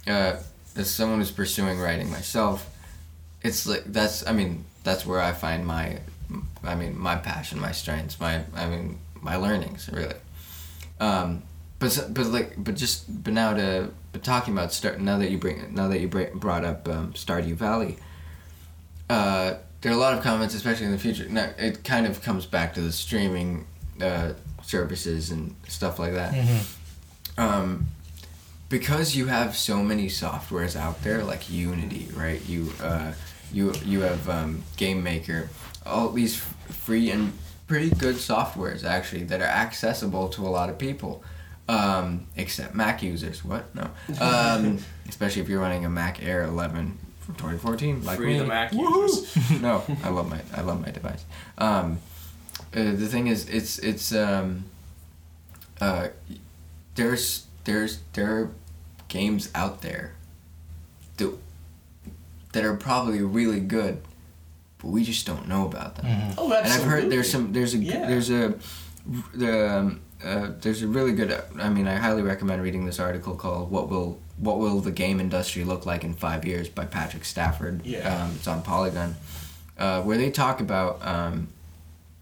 uh, 0.08 0.38
as 0.76 0.90
someone 0.90 1.20
who's 1.20 1.32
pursuing 1.32 1.80
writing 1.80 2.10
myself, 2.10 2.70
it's 3.44 3.68
like 3.68 3.84
that's 3.86 4.26
I 4.26 4.32
mean 4.32 4.64
that's 4.84 5.06
where 5.06 5.20
I 5.20 5.34
find 5.34 5.66
my 5.68 6.00
I 6.64 6.76
mean 6.76 6.98
my 6.98 7.16
passion, 7.18 7.60
my 7.60 7.74
strengths, 7.74 8.20
my 8.20 8.42
I 8.56 8.66
mean 8.68 8.98
my 9.22 9.36
learnings 9.36 9.90
really. 9.92 10.16
Um, 11.00 11.44
but 11.80 12.08
but 12.12 12.26
like 12.28 12.54
but 12.58 12.76
just 12.76 13.24
but 13.24 13.34
now 13.34 13.54
to 13.54 13.92
but 14.12 14.24
talking 14.24 14.54
about 14.54 14.72
start 14.72 15.00
now 15.00 15.18
that 15.18 15.30
you 15.32 15.38
bring 15.38 15.74
now 15.74 15.88
that 15.90 16.00
you 16.00 16.08
bring, 16.08 16.38
brought 16.38 16.64
up 16.64 16.88
um, 16.88 17.14
Stardew 17.14 17.56
Valley. 17.56 17.98
Uh, 19.10 19.56
there 19.82 19.92
are 19.92 19.96
a 19.96 19.98
lot 20.00 20.14
of 20.18 20.24
comments, 20.24 20.56
especially 20.56 20.86
in 20.86 20.92
the 20.94 20.98
future. 20.98 21.28
Now 21.28 21.50
it 21.58 21.84
kind 21.84 22.08
of 22.08 22.22
comes 22.22 22.46
back 22.46 22.74
to 22.76 22.82
the 22.82 22.92
streaming 22.92 23.66
uh, 24.02 24.34
services 24.64 25.30
and 25.32 25.56
stuff 25.68 26.00
like 26.00 26.14
that. 26.14 26.34
Um, 27.38 27.88
because 28.70 29.16
you 29.16 29.28
have 29.28 29.56
so 29.56 29.84
many 29.84 30.08
softwares 30.08 30.76
out 30.76 31.04
there, 31.04 31.24
like 31.24 31.50
Unity, 31.50 32.08
right? 32.16 32.44
You 32.48 32.72
uh, 32.82 33.14
you 33.52 33.74
you 33.86 34.02
have 34.02 34.30
um, 34.30 34.64
Game 34.78 35.04
Maker, 35.04 35.50
all 35.86 36.10
these 36.10 36.36
free 36.38 37.12
and 37.12 37.34
pretty 37.74 37.90
good 37.90 38.18
softwares 38.18 38.84
actually 38.84 39.24
that 39.24 39.42
are 39.42 39.46
accessible 39.46 40.30
to 40.30 40.46
a 40.46 40.52
lot 40.58 40.70
of 40.70 40.78
people, 40.78 41.24
um, 41.68 42.28
except 42.38 42.76
Mac 42.76 43.02
users. 43.02 43.44
What? 43.44 43.74
No. 43.74 43.90
Um, 44.22 44.78
especially 45.10 45.42
if 45.42 45.50
you're 45.50 45.60
running 45.60 45.84
a 45.84 45.90
Mac 45.90 46.22
Air 46.24 46.44
11 46.44 47.00
from 47.22 47.34
2014, 47.34 48.04
like 48.06 48.18
Free 48.18 48.34
me. 48.34 48.40
the 48.40 48.46
Mac 48.46 48.72
Woohoo! 48.74 49.08
users. 49.08 49.62
no, 49.62 49.84
I 50.04 50.10
love 50.10 50.30
my 50.30 50.40
I 50.56 50.62
love 50.62 50.86
my 50.86 50.92
device. 50.92 51.26
Um, 51.58 51.98
uh, 52.76 52.92
the 52.94 53.08
thing 53.08 53.26
is, 53.26 53.50
it's 53.50 53.80
it's 53.80 54.14
um, 54.14 54.66
uh, 55.82 56.10
there's 56.94 57.48
there's 57.64 58.02
there 58.14 58.38
are 58.38 58.52
games 59.08 59.50
out 59.56 59.82
there 59.82 60.14
that 61.18 61.34
that 62.52 62.64
are 62.64 62.76
probably 62.76 63.22
really 63.24 63.60
good, 63.60 64.04
but 64.84 64.90
we 64.92 65.04
just 65.04 65.26
don't 65.26 65.48
know 65.48 65.66
about 65.66 65.96
them. 65.96 66.06
Oh, 66.38 66.54
absolutely. 66.54 66.56
And 66.58 66.68
I've 66.74 66.84
heard 66.84 67.10
there's 67.10 67.32
some 67.32 67.52
there's 67.54 67.74
a 67.74 67.78
Yeah. 67.80 68.06
there's 68.08 68.30
a 68.30 68.54
the 69.34 69.70
um, 69.78 70.02
uh, 70.24 70.52
there's 70.62 70.82
a 70.84 70.88
really 70.88 71.14
good 71.14 71.32
I 71.60 71.70
mean 71.70 71.88
I 71.88 71.96
highly 71.96 72.22
recommend 72.22 72.62
reading 72.62 72.86
this 72.86 73.00
article 73.00 73.36
called 73.36 73.72
what 73.72 73.90
will 73.90 74.20
what 74.38 74.60
will 74.60 74.80
the 74.82 74.92
game 74.92 75.20
industry 75.20 75.64
look 75.64 75.86
like 75.86 76.04
in 76.04 76.14
five 76.14 76.46
years 76.46 76.70
by 76.70 76.86
Patrick 76.86 77.26
Stafford. 77.26 77.86
Yeah. 77.86 78.24
Um, 78.26 78.32
it's 78.36 78.48
on 78.48 78.62
Polygon, 78.62 79.16
uh, 79.78 80.02
where 80.04 80.18
they 80.18 80.30
talk 80.32 80.60
about 80.60 81.06
um, 81.06 81.48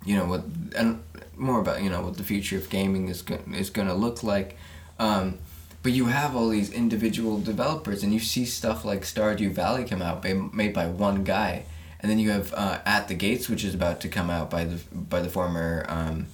you 0.05 0.15
know 0.15 0.25
what 0.25 0.43
and 0.75 1.01
more 1.37 1.59
about 1.59 1.81
you 1.83 1.89
know 1.89 2.01
what 2.01 2.17
the 2.17 2.23
future 2.23 2.57
of 2.57 2.69
gaming 2.69 3.07
is 3.09 3.21
go- 3.23 3.39
is 3.53 3.69
going 3.69 3.87
to 3.87 3.93
look 3.95 4.23
like. 4.23 4.57
Um, 4.99 5.39
but 5.83 5.93
you 5.93 6.05
have 6.05 6.35
all 6.35 6.49
these 6.49 6.71
individual 6.71 7.39
developers, 7.41 8.03
and 8.03 8.13
you 8.13 8.19
see 8.19 8.45
stuff 8.45 8.85
like 8.85 9.01
Stardew 9.01 9.51
Valley 9.51 9.83
come 9.83 9.99
out 10.03 10.23
made 10.53 10.73
by 10.75 10.85
one 10.85 11.23
guy, 11.23 11.63
and 12.01 12.09
then 12.09 12.19
you 12.19 12.31
have 12.31 12.53
uh, 12.53 12.79
At 12.85 13.07
the 13.07 13.13
Gates, 13.15 13.47
which 13.49 13.63
is 13.63 13.73
about 13.73 14.01
to 14.01 14.09
come 14.09 14.29
out 14.29 14.49
by 14.49 14.65
the 14.65 14.79
by 14.93 15.21
the 15.21 15.29
former 15.29 15.85
um, 15.87 16.25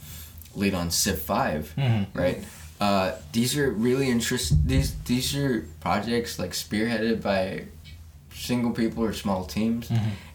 lead 0.55 0.73
on 0.73 0.89
Civ 0.91 1.21
5 1.21 1.73
right? 2.13 2.43
Uh, 2.79 3.13
these 3.31 3.57
are 3.57 3.71
really 3.71 4.09
interest. 4.09 4.53
These 4.67 4.95
these 5.05 5.35
are 5.35 5.67
projects 5.81 6.37
like 6.39 6.51
spearheaded 6.51 7.21
by 7.21 7.65
single 8.31 8.71
people 8.71 9.03
or 9.03 9.13
small 9.13 9.45
teams, 9.45 9.89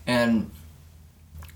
and 0.06 0.50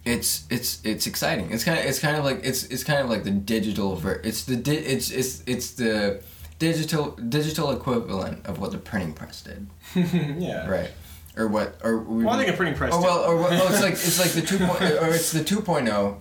it's 0.05 0.45
it's 0.49 0.81
it's 0.85 1.07
exciting. 1.09 1.51
It's 1.51 1.65
kind 1.65 1.79
of 1.81 1.85
it's 1.85 1.99
kind 1.99 2.17
of 2.17 2.25
like 2.25 2.41
it's 2.45 2.65
it's 2.67 2.85
kind 2.85 3.01
of 3.01 3.11
like 3.11 3.25
the 3.25 3.33
digital 3.33 3.97
ver. 3.97 4.21
It's 4.23 4.45
the 4.45 4.55
di- 4.57 4.77
it's 4.77 5.11
it's 5.11 5.43
it's 5.47 5.73
the 5.73 6.23
digital 6.61 7.11
digital 7.17 7.73
equivalent 7.73 8.47
of 8.47 8.61
what 8.61 8.71
the 8.71 8.79
printing 8.79 9.13
press 9.13 9.43
did, 9.43 9.67
yeah. 10.41 10.69
right? 10.69 10.91
Or 11.37 11.49
what? 11.49 11.79
Or 11.85 11.99
we, 11.99 12.25
Well, 12.25 12.35
I 12.35 12.39
think 12.39 12.55
a 12.55 12.57
printing 12.57 12.77
press. 12.77 12.93
Oh 12.95 13.01
did. 13.01 13.07
well, 13.07 13.19
or 13.25 13.37
what, 13.37 13.53
oh, 13.53 13.69
it's 13.71 13.83
like 13.83 13.93
it's 13.93 14.19
like 14.19 14.31
the 14.31 14.41
two 14.41 14.59
point, 14.59 14.83
or 14.83 15.09
it's 15.15 15.33
the 15.33 15.45
two 15.45 15.61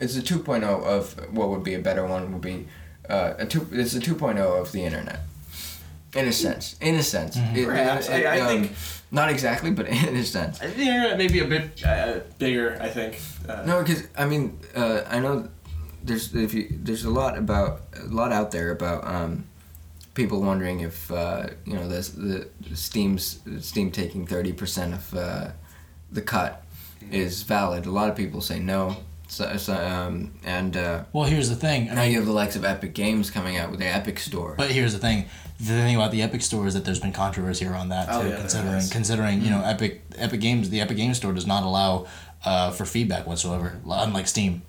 It's 0.01 0.15
the 0.15 0.21
two 0.21 0.39
of 0.83 1.13
what 1.33 1.49
would 1.49 1.63
be 1.63 1.73
a 1.73 1.79
better 1.79 2.05
one 2.05 2.33
would 2.33 2.41
be, 2.41 2.67
uh, 3.09 3.35
a 3.37 3.45
two. 3.45 3.65
It's 3.71 3.93
the 3.93 4.01
two 4.01 4.15
of 4.59 4.73
the 4.73 4.83
internet, 4.83 5.21
in 6.13 6.27
a 6.27 6.33
sense. 6.33 6.75
In 6.81 6.95
a 6.95 7.03
sense, 7.03 7.37
It- 7.37 7.65
Perhaps. 7.65 8.09
I- 8.09 8.25
I 8.35 8.39
think- 8.47 8.71
not 9.11 9.29
exactly, 9.29 9.71
but 9.71 9.87
in 10.09 10.17
a 10.17 10.23
sense. 10.25 10.59
I 10.61 10.65
think 10.65 10.77
the 10.77 10.83
internet 10.89 11.17
may 11.17 11.27
be 11.29 11.39
a 11.39 11.47
bit 11.47 11.81
uh, 11.85 12.19
bigger. 12.37 12.77
I 12.81 12.89
think. 12.89 13.19
Uh, 13.47 13.63
No, 13.65 13.81
because 13.83 14.03
I 14.17 14.25
mean, 14.25 14.59
uh, 14.75 15.01
I 15.07 15.19
know 15.21 15.47
there's 16.03 16.35
if 16.35 16.53
you 16.53 16.67
there's 16.71 17.05
a 17.05 17.09
lot 17.09 17.37
about 17.37 17.81
a 18.03 18.05
lot 18.13 18.33
out 18.33 18.51
there 18.51 18.71
about 18.71 19.07
um, 19.07 19.45
people 20.15 20.41
wondering 20.41 20.79
if 20.79 21.11
uh, 21.11 21.47
you 21.65 21.73
know 21.75 21.87
the 21.87 22.47
the 22.69 22.75
Steam's 22.75 23.39
Steam 23.59 23.91
taking 23.91 24.25
thirty 24.25 24.51
percent 24.51 24.93
of 24.95 25.13
uh, 25.13 25.47
the 26.11 26.21
cut 26.21 26.63
is 27.11 27.43
valid. 27.43 27.85
A 27.85 27.91
lot 27.91 28.09
of 28.09 28.15
people 28.15 28.41
say 28.41 28.59
no. 28.59 28.97
So, 29.27 29.57
so, 29.57 29.73
um, 29.73 30.33
and 30.43 30.77
uh, 30.77 31.03
well, 31.11 31.25
here's 31.25 31.49
the 31.49 31.55
thing. 31.55 31.89
I 31.89 31.95
now 31.95 32.01
mean, 32.01 32.11
you 32.11 32.17
have 32.17 32.27
the 32.27 32.31
likes 32.31 32.55
of 32.55 32.63
Epic 32.63 32.93
Games 32.93 33.31
coming 33.31 33.57
out 33.57 33.71
with 33.71 33.79
their 33.79 33.91
Epic 33.93 34.19
Store. 34.19 34.53
But 34.55 34.69
here's 34.69 34.93
the 34.93 34.99
thing: 34.99 35.25
the 35.59 35.65
thing 35.65 35.95
about 35.95 36.11
the 36.11 36.21
Epic 36.21 36.41
Store 36.43 36.67
is 36.67 36.75
that 36.75 36.85
there's 36.85 36.99
been 36.99 37.11
controversy 37.11 37.65
around 37.65 37.89
that 37.89 38.07
Oh, 38.09 38.21
too. 38.21 38.25
yeah, 38.27 38.31
there 38.33 38.39
considering, 38.41 38.73
has. 38.73 38.91
considering 38.91 39.41
you 39.41 39.49
know, 39.49 39.61
Epic 39.63 40.03
Epic 40.17 40.39
Games, 40.41 40.69
the 40.69 40.79
Epic 40.79 40.97
Games 40.97 41.17
Store 41.17 41.33
does 41.33 41.47
not 41.47 41.63
allow 41.63 42.05
uh, 42.45 42.69
for 42.71 42.85
feedback 42.85 43.25
whatsoever, 43.25 43.79
unlike 43.89 44.27
Steam. 44.27 44.61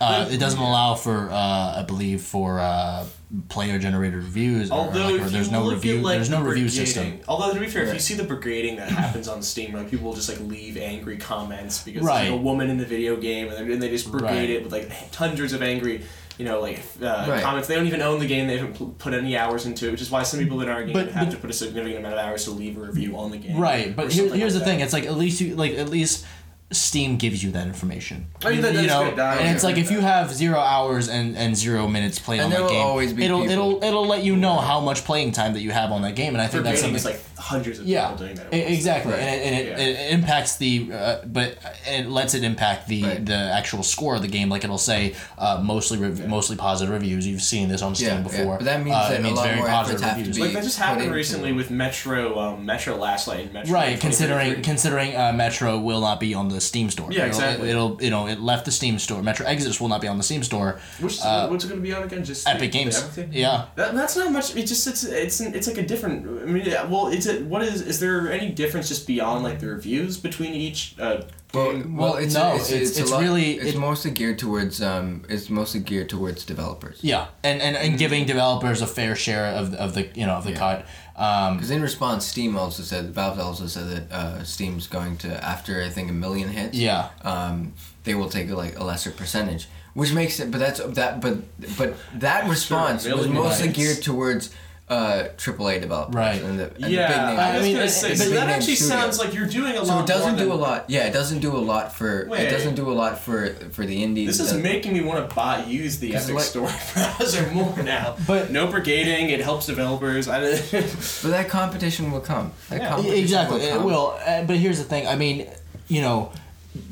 Uh, 0.00 0.28
it 0.30 0.38
doesn't 0.38 0.60
allow 0.60 0.94
for, 0.94 1.30
uh, 1.30 1.78
I 1.80 1.84
believe, 1.86 2.20
for 2.22 2.60
uh, 2.60 3.06
player 3.48 3.78
generated 3.78 4.16
reviews. 4.16 4.70
Or, 4.70 4.74
Although 4.74 5.08
like, 5.10 5.20
or 5.22 5.28
there's 5.28 5.46
you 5.46 5.52
no 5.52 5.62
look 5.64 5.74
review, 5.74 5.98
at, 5.98 6.04
like, 6.04 6.16
there's 6.16 6.30
no 6.30 6.42
the 6.42 6.50
review 6.50 6.66
brigading- 6.66 6.70
system. 6.70 7.20
Although 7.28 7.54
to 7.54 7.60
be 7.60 7.66
fair, 7.66 7.84
if 7.84 7.94
you 7.94 8.00
see 8.00 8.14
the 8.14 8.24
brigading 8.24 8.76
that 8.76 8.90
happens 8.90 9.26
on 9.26 9.42
Steam, 9.42 9.72
like 9.72 9.90
people 9.90 10.06
will 10.08 10.14
just 10.14 10.28
like 10.28 10.40
leave 10.40 10.76
angry 10.76 11.16
comments 11.16 11.82
because 11.82 12.02
there's 12.02 12.06
Right. 12.06 12.30
like 12.30 12.38
a 12.38 12.42
woman 12.42 12.68
in 12.70 12.76
the 12.78 12.84
video 12.84 13.16
game, 13.16 13.48
and, 13.48 13.56
they- 13.68 13.72
and 13.72 13.82
they 13.82 13.88
just 13.88 14.10
brigade 14.10 14.26
Right. 14.28 14.50
it 14.50 14.64
with 14.64 14.72
like 14.72 14.90
hundreds 15.14 15.52
of 15.54 15.62
angry, 15.62 16.02
you 16.38 16.44
know, 16.44 16.60
like 16.60 16.80
uh, 17.02 17.24
Right. 17.28 17.42
comments. 17.42 17.66
They 17.66 17.74
don't 17.74 17.86
even 17.86 18.02
own 18.02 18.20
the 18.20 18.26
game; 18.26 18.46
they 18.46 18.58
haven't 18.58 18.74
pl- 18.74 18.94
put 18.98 19.14
any 19.14 19.36
hours 19.36 19.64
into 19.64 19.88
it, 19.88 19.92
which 19.92 20.02
is 20.02 20.10
why 20.10 20.22
some 20.22 20.38
people 20.38 20.58
that 20.58 20.68
aren't 20.68 20.92
But- 20.92 21.10
have 21.12 21.28
but- 21.28 21.34
to 21.34 21.36
put 21.38 21.48
a 21.50 21.54
significant 21.54 22.00
amount 22.00 22.14
of 22.14 22.20
hours 22.20 22.44
to 22.44 22.50
leave 22.50 22.76
a 22.76 22.80
review 22.80 23.16
on 23.16 23.30
the 23.30 23.38
game. 23.38 23.56
Right, 23.56 23.88
or 23.88 23.92
but 23.92 24.12
here, 24.12 24.24
something 24.24 24.38
here's 24.40 24.54
like 24.54 24.64
the 24.64 24.70
thing: 24.70 24.80
it's 24.80 24.92
like 24.92 25.06
at 25.06 25.16
least 25.16 25.40
you 25.40 25.56
like 25.56 25.72
at 25.78 25.88
least 25.88 26.26
Steam 26.72 27.16
gives 27.16 27.44
you 27.44 27.52
that 27.52 27.68
information. 27.68 28.26
I 28.44 28.50
mean, 28.50 28.60
that- 28.62 28.74
you 28.74 28.88
know, 28.88 29.08
good. 29.10 29.18
And 29.20 29.54
it's 29.54 29.62
like 29.62 29.76
if 29.76 29.88
you 29.90 30.00
have 30.00 30.34
zero 30.34 30.58
hours 30.58 31.08
and, 31.08 31.36
and 31.36 31.56
zero 31.56 31.86
minutes 31.86 32.18
played 32.18 32.40
And 32.40 32.46
on 32.46 32.50
there 32.50 32.60
that 32.62 32.70
game, 32.70 32.84
always 32.84 33.12
be 33.12 33.24
it'll 33.24 33.42
people. 33.42 33.52
it'll 33.52 33.84
it'll 33.84 34.06
let 34.06 34.24
you 34.24 34.34
know 34.34 34.56
how 34.56 34.80
much 34.80 35.04
playing 35.04 35.30
time 35.30 35.52
that 35.52 35.60
you 35.60 35.70
have 35.70 35.92
on 35.92 36.02
that 36.02 36.16
game, 36.16 36.34
and 36.34 36.42
I 36.42 36.46
For 36.46 36.54
think 36.54 36.64
that's 36.64 36.80
something. 36.80 36.96
it's 36.96 37.04
like 37.04 37.20
hundreds 37.38 37.78
of 37.78 37.86
yeah, 37.86 38.06
people 38.10 38.26
doing 38.26 38.34
that. 38.34 38.46
at 38.46 38.52
once. 38.52 38.64
exactly, 38.72 39.12
Right. 39.12 39.20
and, 39.22 39.40
it, 39.40 39.46
and 39.46 39.54
it, 39.54 39.66
Yeah. 39.78 39.94
it 40.06 40.12
impacts 40.14 40.56
the, 40.56 40.90
uh, 40.92 41.16
but 41.26 41.56
it 41.86 42.08
lets 42.10 42.34
it 42.34 42.42
impact 42.42 42.88
the 42.88 43.02
Right. 43.04 43.24
the 43.24 43.34
actual 43.36 43.84
score 43.84 44.16
of 44.16 44.22
the 44.22 44.28
game. 44.28 44.48
Like 44.48 44.64
it'll 44.64 44.76
say 44.76 45.14
uh, 45.38 45.60
mostly 45.62 45.98
rev- 45.98 46.26
mostly 46.26 46.56
positive 46.56 46.92
reviews. 46.92 47.24
You've 47.28 47.42
seen 47.42 47.68
this 47.68 47.80
on 47.80 47.94
Steam 47.94 48.08
Yeah, 48.08 48.14
yeah. 48.16 48.22
before. 48.22 48.56
But 48.56 48.64
that 48.64 48.82
means 48.82 48.96
Uh, 48.96 49.08
that 49.10 49.14
it 49.14 49.20
a 49.20 49.22
means 49.22 49.36
lot 49.36 49.44
very 49.46 49.56
more 49.58 49.68
positive 49.68 50.02
efforts 50.02 50.02
have 50.02 50.14
to 50.14 50.18
reviews. 50.18 50.36
be- 50.36 50.42
Like 50.42 50.52
that 50.54 50.64
just 50.64 50.78
happened 50.78 51.02
into- 51.02 51.14
recently 51.14 51.52
with 51.52 51.70
Metro, 51.70 52.36
um, 52.40 52.66
Metro 52.66 52.96
Last 52.96 53.28
Light, 53.28 53.44
and 53.44 53.52
Metro. 53.52 53.72
Right, 53.72 54.00
considering 54.00 54.62
considering 54.62 55.14
uh, 55.16 55.32
Metro 55.32 55.78
will 55.78 56.00
not 56.00 56.18
be 56.18 56.34
on 56.34 56.48
the 56.48 56.55
Steam 56.60 56.90
store. 56.90 57.10
Yeah, 57.12 57.18
It'll- 57.26 57.28
exactly. 57.28 57.70
It'll, 57.70 57.98
you 58.02 58.10
know 58.10 58.26
it 58.26 58.40
left 58.40 58.64
the 58.64 58.70
Steam 58.72 58.98
store. 58.98 59.22
Metro 59.22 59.46
Exodus 59.46 59.80
will 59.80 59.88
not 59.88 60.00
be 60.00 60.08
on 60.08 60.16
the 60.18 60.22
Steam 60.24 60.42
store. 60.42 60.80
Which 61.00 61.20
uh, 61.22 61.48
what's 61.48 61.64
it 61.64 61.68
going 61.68 61.80
to 61.80 61.86
be 61.86 61.92
on 61.94 62.02
again? 62.04 62.24
Just 62.24 62.46
Epic 62.48 62.60
the- 62.60 62.68
Games. 62.78 62.96
everything? 62.98 63.30
Yeah. 63.32 63.66
That, 63.76 63.94
that's 63.94 64.16
not 64.16 64.32
much. 64.32 64.56
It 64.56 64.66
just 64.66 64.86
it's 64.86 65.04
it's 65.04 65.40
it's 65.40 65.66
like 65.66 65.78
a 65.78 65.86
different. 65.86 66.26
I 66.42 66.46
mean, 66.46 66.64
yeah, 66.66 66.84
well, 66.84 67.08
it's 67.08 67.26
a 67.26 67.42
what 67.44 67.62
is 67.62 67.80
is 67.82 68.00
there 68.00 68.30
any 68.32 68.50
difference 68.52 68.88
just 68.88 69.06
beyond 69.06 69.42
like 69.44 69.60
the 69.60 69.68
reviews 69.68 70.16
between 70.18 70.52
each? 70.54 70.94
Uh, 70.98 71.22
Well, 71.54 71.72
game? 71.72 71.96
well, 71.96 72.12
Well, 72.14 72.16
it's 72.22 72.34
no, 72.34 72.54
it's, 72.56 72.70
it's- 72.70 72.90
it's, 72.90 72.98
it's 72.98 73.10
lot- 73.10 73.22
really- 73.22 73.52
it's 73.54 73.74
it- 73.76 73.78
mostly 73.78 74.10
geared 74.10 74.38
towards 74.38 74.82
um 74.82 75.24
it's 75.28 75.48
mostly 75.48 75.80
geared 75.80 76.08
towards 76.08 76.44
developers. 76.44 76.98
Yeah, 77.02 77.26
and, 77.44 77.62
and, 77.62 77.76
and 77.76 77.98
giving 77.98 78.26
developers 78.26 78.82
a 78.82 78.86
fair 78.86 79.14
share 79.16 79.46
of, 79.46 79.72
of 79.74 79.94
the 79.94 80.08
you 80.14 80.26
know 80.26 80.34
of 80.34 80.44
the 80.44 80.50
Yeah. 80.52 80.58
cut. 80.58 80.86
Um, 81.16 81.54
Because 81.56 81.70
in 81.70 81.80
response, 81.82 82.26
Steam 82.26 82.56
also 82.58 82.82
said 82.82 83.14
Valve 83.14 83.40
also 83.40 83.66
said 83.66 83.86
that 83.88 84.12
uh, 84.12 84.44
Steam's 84.44 84.86
going 84.86 85.16
to 85.18 85.28
after 85.44 85.82
I 85.82 85.88
think 85.88 86.10
a 86.10 86.12
million 86.12 86.48
hits. 86.50 86.76
yeah, 86.76 87.08
Um, 87.22 87.72
they 88.04 88.14
will 88.14 88.28
take 88.28 88.50
like 88.50 88.78
a 88.78 88.84
lesser 88.84 89.10
percentage, 89.10 89.68
which 89.94 90.12
makes 90.12 90.38
it. 90.40 90.50
But 90.50 90.60
that's 90.60 90.80
that. 90.80 91.20
But 91.20 91.36
but 91.78 91.94
that 92.20 92.48
response 92.48 93.06
was 93.08 93.28
mostly 93.28 93.68
hits. 93.68 93.78
geared 93.78 94.02
towards 94.02 94.50
uh, 94.88 95.24
AAA 95.36 95.80
developers. 95.80 96.14
Right. 96.14 96.40
And 96.40 96.60
the, 96.60 96.66
and 96.76 96.84
the 96.84 96.90
yeah, 96.90 97.08
big 97.08 97.16
name. 97.16 97.40
I 97.40 97.54
was 97.56 97.62
mean, 97.64 97.76
gonna 97.76 97.88
say 97.88 98.12
it- 98.12 98.18
so 98.18 98.30
that 98.30 98.48
actually 98.48 98.76
studios. 98.76 98.88
sounds 99.00 99.18
like 99.18 99.34
you're 99.34 99.46
doing 99.48 99.74
a 99.76 99.80
lot. 99.82 99.86
So 99.86 99.98
it 100.00 100.06
doesn't 100.06 100.30
more 100.36 100.38
do 100.38 100.44
than- 100.50 100.52
a 100.58 100.60
lot. 100.62 100.84
Yeah, 100.88 101.06
it 101.06 101.12
doesn't 101.12 101.40
do 101.40 101.56
a 101.56 101.58
lot 101.58 101.92
for. 101.92 102.26
Wait. 102.28 102.42
it 102.46 102.50
doesn't 102.50 102.76
do 102.76 102.88
a 102.90 102.94
lot 102.94 103.18
for 103.18 103.48
for 103.72 103.84
the 103.84 104.02
indies. 104.04 104.28
This 104.28 104.40
is 104.40 104.52
that- 104.52 104.62
making 104.62 104.92
me 104.92 105.00
want 105.00 105.28
to 105.28 105.34
buy 105.34 105.64
use 105.64 105.98
the 105.98 106.12
'Cause 106.12 106.24
Epic 106.30 106.34
like- 106.36 106.44
Store 106.44 106.70
browser 106.94 107.50
more 107.52 107.76
now. 107.82 108.16
But- 108.28 108.50
no 108.52 108.68
brigading, 108.68 109.30
it 109.30 109.40
helps 109.40 109.66
developers. 109.66 110.28
I 110.28 110.40
But 110.70 111.30
that 111.30 111.48
competition 111.48 112.12
will 112.12 112.20
come. 112.20 112.52
That 112.70 112.80
Yeah. 112.82 112.88
competition 112.90 113.18
exactly. 113.22 113.58
Will 113.60 113.66
It 113.80 113.82
will. 113.84 114.18
Uh, 114.24 114.44
but 114.44 114.56
here's 114.56 114.78
the 114.78 114.84
thing. 114.84 115.08
I 115.08 115.16
mean, 115.16 115.48
you 115.88 116.00
know, 116.00 116.30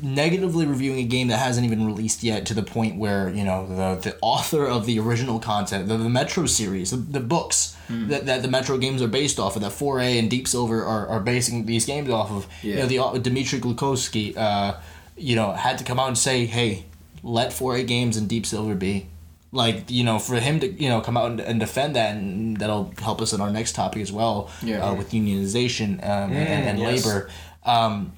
negatively 0.01 0.65
reviewing 0.65 0.99
a 0.99 1.03
game 1.03 1.27
that 1.29 1.37
hasn't 1.37 1.65
even 1.65 1.85
released 1.85 2.23
yet 2.23 2.45
to 2.47 2.53
the 2.53 2.63
point 2.63 2.97
where 2.97 3.29
you 3.29 3.43
know 3.43 3.67
the 3.67 4.09
the 4.09 4.17
author 4.21 4.65
of 4.65 4.85
the 4.85 4.99
original 4.99 5.39
content, 5.39 5.87
the, 5.87 5.97
the 5.97 6.09
Metro 6.09 6.45
series, 6.45 6.91
the, 6.91 6.97
the 6.97 7.19
books 7.19 7.73
Hmm. 7.87 8.07
that, 8.07 8.25
that 8.25 8.41
the 8.41 8.47
Metro 8.47 8.79
games 8.79 8.99
are 9.03 9.07
based 9.07 9.39
off 9.39 9.55
of, 9.55 9.61
that 9.61 9.71
4A 9.71 10.17
and 10.17 10.27
Deep 10.27 10.47
Silver 10.47 10.83
are, 10.83 11.05
are 11.07 11.19
basing 11.19 11.67
these 11.67 11.85
games 11.85 12.09
off 12.09 12.31
of. 12.31 12.47
yeah. 12.63 12.73
You 12.73 12.79
know, 12.79 12.85
the 12.87 12.97
au- 12.97 13.17
Dmitry 13.19 13.59
Glukhovsky, 13.59 14.35
uh, 14.35 14.77
you 15.15 15.35
know, 15.35 15.51
had 15.51 15.77
to 15.77 15.83
come 15.83 15.99
out 15.99 16.07
and 16.07 16.17
say, 16.17 16.47
hey, 16.47 16.85
let 17.21 17.51
4A 17.51 17.85
games 17.85 18.17
and 18.17 18.27
Deep 18.27 18.47
Silver 18.47 18.73
be. 18.73 19.05
Like 19.51 19.91
you 19.91 20.03
know, 20.03 20.17
for 20.17 20.35
him 20.39 20.59
to 20.61 20.67
you 20.67 20.89
know 20.89 20.99
come 20.99 21.15
out 21.15 21.29
and, 21.29 21.39
and 21.39 21.59
defend 21.59 21.95
that, 21.95 22.15
and 22.15 22.57
that'll 22.57 22.91
help 22.99 23.21
us 23.21 23.33
in 23.33 23.39
our 23.39 23.51
next 23.51 23.73
topic 23.73 24.01
as 24.01 24.11
well, 24.11 24.49
Yeah. 24.63 24.83
uh, 24.83 24.95
with 24.95 25.11
unionization 25.11 26.03
um, 26.03 26.31
and, 26.33 26.67
and 26.69 26.79
yes. 26.79 27.05
labor. 27.05 27.29
Um, 27.63 28.13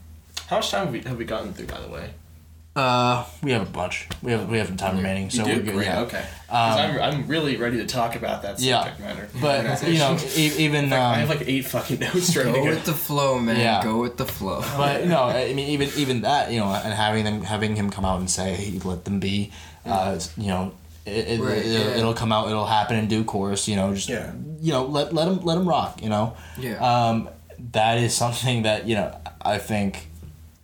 How 0.47 0.57
much 0.57 0.71
time 0.71 0.85
have 0.85 0.93
we, 0.93 1.01
have 1.01 1.17
we 1.17 1.25
gotten 1.25 1.53
through, 1.53 1.67
by 1.67 1.79
the 1.81 1.89
way? 1.89 2.09
uh, 2.75 3.25
we 3.41 3.51
have 3.51 3.63
a 3.63 3.71
bunch. 3.71 4.07
We 4.21 4.31
have 4.33 4.47
we 4.47 4.59
have 4.59 4.77
time 4.77 4.97
remaining, 4.97 5.31
so 5.31 5.39
you 5.39 5.45
do? 5.45 5.51
we're 5.57 5.63
good. 5.65 5.73
Great, 5.73 5.85
Yeah. 5.87 6.01
okay. 6.01 6.23
'Cause 6.47 6.79
I'm, 6.79 7.01
I'm 7.01 7.27
really 7.27 7.57
ready 7.57 7.77
to 7.77 7.87
talk 7.87 8.15
about 8.15 8.43
that 8.43 8.59
Yeah. 8.59 8.93
matter. 8.99 9.27
But 9.41 9.81
you 9.87 9.97
know, 9.97 10.15
e- 10.35 10.51
even 10.59 10.93
I 10.93 11.13
um, 11.13 11.19
have 11.21 11.29
like 11.29 11.47
eight 11.47 11.65
fucking 11.65 11.99
notes 12.01 12.35
ready 12.37 12.51
to 12.51 12.55
Go 12.55 12.63
go. 12.65 12.69
with 12.69 12.85
the 12.85 12.93
flow, 12.93 13.39
man. 13.39 13.59
Yeah. 13.59 13.83
Go 13.83 13.99
with 13.99 14.17
the 14.17 14.27
flow. 14.27 14.61
but 14.77 15.07
no, 15.07 15.23
I 15.23 15.53
mean 15.55 15.69
even 15.69 15.89
even 15.97 16.21
that 16.21 16.51
you 16.51 16.59
know, 16.59 16.67
and 16.67 16.93
having 16.93 17.23
them 17.25 17.41
having 17.41 17.75
him 17.75 17.89
come 17.89 18.05
out 18.05 18.19
and 18.19 18.29
say 18.29 18.53
hey, 18.53 18.79
let 18.83 19.05
them 19.05 19.19
be, 19.19 19.51
uh, 19.85 20.19
you 20.37 20.47
know. 20.47 20.71
It, 21.07 21.27
it, 21.29 21.39
Right, 21.41 21.57
it'll, 21.59 21.71
yeah. 21.71 21.95
it'll 21.97 22.13
come 22.13 22.31
out. 22.33 22.47
It'll 22.49 22.65
happen 22.67 22.95
in 22.97 23.07
due 23.07 23.23
course. 23.23 23.67
You 23.67 23.75
know, 23.77 23.93
just 23.95 24.07
Yeah. 24.09 24.33
you 24.61 24.71
know, 24.73 24.85
let 24.85 25.13
let 25.15 25.27
him 25.27 25.39
let 25.43 25.57
him 25.57 25.67
rock. 25.67 26.03
You 26.03 26.09
know, 26.09 26.35
Yeah. 26.59 26.75
um, 26.77 27.29
that 27.71 27.97
is 27.97 28.13
something 28.13 28.61
that 28.63 28.85
you 28.87 28.93
know 28.95 29.17
I 29.41 29.57
think. 29.57 30.09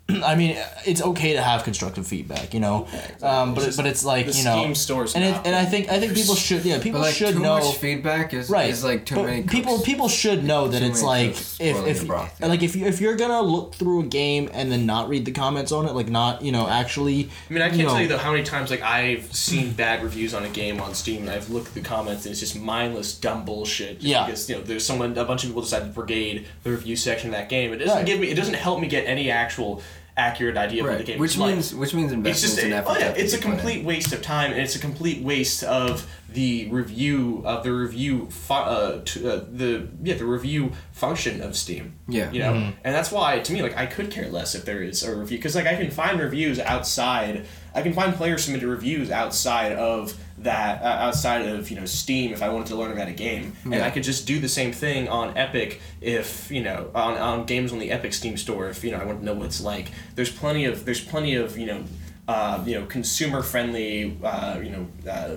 I 0.24 0.36
mean, 0.36 0.58
it's 0.86 1.02
okay 1.02 1.34
to 1.34 1.42
have 1.42 1.64
constructive 1.64 2.06
feedback, 2.06 2.54
you 2.54 2.60
know, 2.60 2.84
exactly. 2.92 3.28
um, 3.28 3.54
but 3.54 3.60
It's 3.60 3.66
just 3.68 3.78
but 3.78 3.86
it's 3.88 4.04
like 4.04 4.26
the 4.26 4.34
you 4.34 4.44
know, 4.44 4.60
Steam 4.60 4.76
store's 4.76 5.16
and 5.16 5.24
it, 5.24 5.36
and 5.46 5.56
I 5.56 5.64
think 5.64 5.90
I 5.90 5.98
think 6.00 6.14
people 6.14 6.36
should 6.36 6.66
yeah 6.66 6.80
people 6.80 7.00
But 7.00 7.08
like 7.08 7.16
should 7.16 7.36
too 7.36 7.40
know 7.40 7.60
much 7.60 7.78
feedback 7.78 8.34
is, 8.34 8.50
right 8.50 8.70
is 8.70 8.84
like 8.84 9.06
too 9.06 9.16
but 9.16 9.26
many. 9.28 9.44
people 9.44 9.76
cooks. 9.76 9.86
people 9.86 10.10
should 10.10 10.44
know 10.44 10.68
that 10.68 10.82
it's 10.84 11.02
like 11.02 11.30
if 11.32 11.62
if 11.62 12.02
the 12.02 12.06
broth, 12.06 12.38
yeah. 12.42 12.48
like 12.48 12.64
if 12.64 12.76
you 12.76 12.86
if 12.86 13.00
you're 13.00 13.16
gonna 13.16 13.42
look 13.42 13.76
through 13.76 14.02
a 14.02 14.06
game 14.06 14.50
and 14.52 14.70
then 14.70 14.86
not 14.86 15.08
read 15.08 15.24
the 15.24 15.32
comments 15.32 15.72
on 15.72 15.88
it 15.88 15.94
like 15.94 16.10
not 16.10 16.42
you 16.42 16.52
know 16.52 16.68
actually 16.68 17.30
I 17.50 17.54
mean, 17.54 17.62
I 17.62 17.70
can't 17.70 17.80
you 17.80 17.84
know, 17.86 17.90
tell 17.92 18.02
you 18.02 18.08
though 18.10 18.18
how 18.18 18.32
many 18.32 18.44
times 18.44 18.72
like 18.72 18.82
I've 18.82 19.34
seen 19.34 19.72
bad 19.72 20.04
reviews 20.04 20.34
on 20.34 20.44
a 20.44 20.50
game 20.50 20.82
on 20.82 20.94
Steam, 20.94 21.22
and 21.22 21.30
I've 21.30 21.50
looked 21.50 21.70
at 21.70 21.74
the 21.76 21.82
comments, 21.82 22.26
and 22.26 22.32
it's 22.32 22.42
just 22.42 22.60
mindless, 22.60 23.18
dumb 23.18 23.46
bullshit. 23.46 24.00
Just 24.00 24.06
Yeah. 24.06 24.26
Because 24.26 24.50
you 24.50 24.56
know, 24.58 24.62
there's 24.64 24.86
someone, 24.86 25.18
a 25.18 25.24
bunch 25.26 25.44
of 25.44 25.50
people 25.50 25.62
decided 25.62 25.88
to 25.88 25.92
brigade 25.94 26.46
the 26.64 26.72
review 26.72 26.96
section 26.96 27.30
of 27.30 27.36
that 27.36 27.48
game. 27.50 27.72
It 27.74 27.78
doesn't 27.78 27.96
Right. 27.96 28.06
give 28.06 28.20
me, 28.20 28.28
it 28.30 28.36
doesn't 28.36 28.56
help 28.56 28.80
me 28.82 28.88
get 28.88 29.06
any 29.08 29.32
actual 29.32 29.82
accurate 30.16 30.58
idea 30.58 30.84
of 30.84 30.90
what 30.90 30.98
the 31.00 31.04
game 31.04 31.20
Which 31.20 31.32
is 31.32 31.38
like. 31.38 31.54
means 31.56 31.74
which 31.76 31.94
means 31.94 32.12
It's 32.12 32.14
investments 32.14 32.56
just, 32.56 32.64
and 32.66 32.74
effort. 32.74 32.92
oh 32.92 33.00
yeah, 33.00 33.10
it's 33.18 33.34
a 33.34 33.38
be 33.38 33.42
put 33.44 33.52
in. 33.52 33.58
complete 33.58 33.86
waste 33.86 34.14
of 34.14 34.22
time, 34.22 34.52
and 34.52 34.62
it's 34.62 34.76
a 34.76 34.80
complete 34.80 35.24
waste 35.24 35.64
of 35.64 36.08
the 36.30 36.68
review 36.70 37.42
of 37.46 37.64
the 37.64 37.72
review, 37.72 38.28
fu- 38.30 38.54
uh, 38.54 39.02
t- 39.06 39.28
uh, 39.28 39.42
the 39.52 39.88
yeah, 40.04 40.16
the 40.16 40.26
review 40.26 40.72
function 40.92 41.42
of 41.42 41.56
Steam. 41.56 41.94
Yeah. 42.08 42.32
you 42.32 42.40
know, 42.40 42.54
and 42.84 42.96
that's 42.96 43.12
why 43.12 43.40
to 43.40 43.54
me, 43.54 43.62
like, 43.62 43.78
I 43.78 43.86
could 43.86 44.12
care 44.12 44.28
less 44.30 44.56
if 44.56 44.66
there 44.66 44.82
is 44.84 45.04
a 45.04 45.16
review 45.16 45.38
because 45.38 45.56
like 45.56 45.68
I 45.68 45.76
can 45.76 45.90
find 45.92 46.20
reviews 46.20 46.60
outside. 46.60 47.46
I 47.76 47.82
can 47.82 47.94
find 47.94 48.14
player 48.14 48.38
submitted 48.38 48.68
reviews 48.68 49.10
outside 49.10 49.72
of 49.74 50.18
that, 50.40 50.82
uh, 50.82 50.86
outside 50.86 51.46
of 51.48 51.70
you 51.70 51.80
know 51.80 51.86
Steam 51.86 52.32
if 52.32 52.44
I 52.44 52.50
wanted 52.50 52.68
to 52.68 52.76
learn 52.76 52.92
about 52.92 53.08
a 53.08 53.14
game, 53.14 53.54
and 53.66 53.76
I 53.76 53.90
could 53.90 54.04
just 54.04 54.28
do 54.28 54.40
the 54.40 54.50
same 54.50 54.72
thing 54.72 55.08
on 55.08 55.36
Epic 55.38 55.82
if 56.02 56.52
you 56.52 56.62
know 56.62 56.92
on, 56.94 57.18
on 57.18 57.46
games 57.46 57.72
on 57.72 57.80
the 57.80 57.92
Epic 57.92 58.14
Steam 58.14 58.38
store 58.38 58.68
if 58.70 58.84
you 58.84 58.92
know 58.92 58.98
I 58.98 59.06
want 59.06 59.20
to 59.20 59.26
know 59.26 59.34
what 59.34 59.46
it's 59.46 59.62
like. 59.62 59.92
There's 60.16 60.32
plenty 60.32 60.66
of 60.66 60.86
there's 60.86 61.04
plenty 61.04 61.36
of 61.36 61.58
you 61.58 61.66
know. 61.66 61.84
Uh, 62.26 62.64
you 62.66 62.80
know, 62.80 62.86
consumer-friendly, 62.86 64.18
uh, 64.24 64.58
you 64.64 64.70
know, 64.70 64.88
uh, 65.12 65.36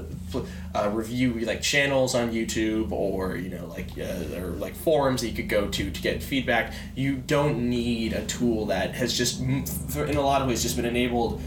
uh, 0.72 0.88
review 0.90 1.34
like 1.40 1.60
channels 1.60 2.14
on 2.14 2.30
YouTube 2.30 2.92
or 2.92 3.34
you 3.34 3.48
know, 3.48 3.66
like 3.66 3.88
uh, 3.98 4.40
or 4.40 4.50
like 4.52 4.76
forums 4.76 5.20
that 5.22 5.28
you 5.28 5.34
could 5.34 5.48
go 5.48 5.66
to 5.66 5.90
to 5.90 6.00
get 6.00 6.22
feedback. 6.22 6.72
You 6.94 7.16
don't 7.16 7.68
need 7.68 8.12
a 8.12 8.24
tool 8.26 8.66
that 8.66 8.94
has 8.94 9.18
just, 9.18 9.40
in 9.40 9.66
a 9.96 10.20
lot 10.20 10.42
of 10.42 10.46
ways, 10.46 10.62
just 10.62 10.76
been 10.76 10.84
enabled 10.84 11.42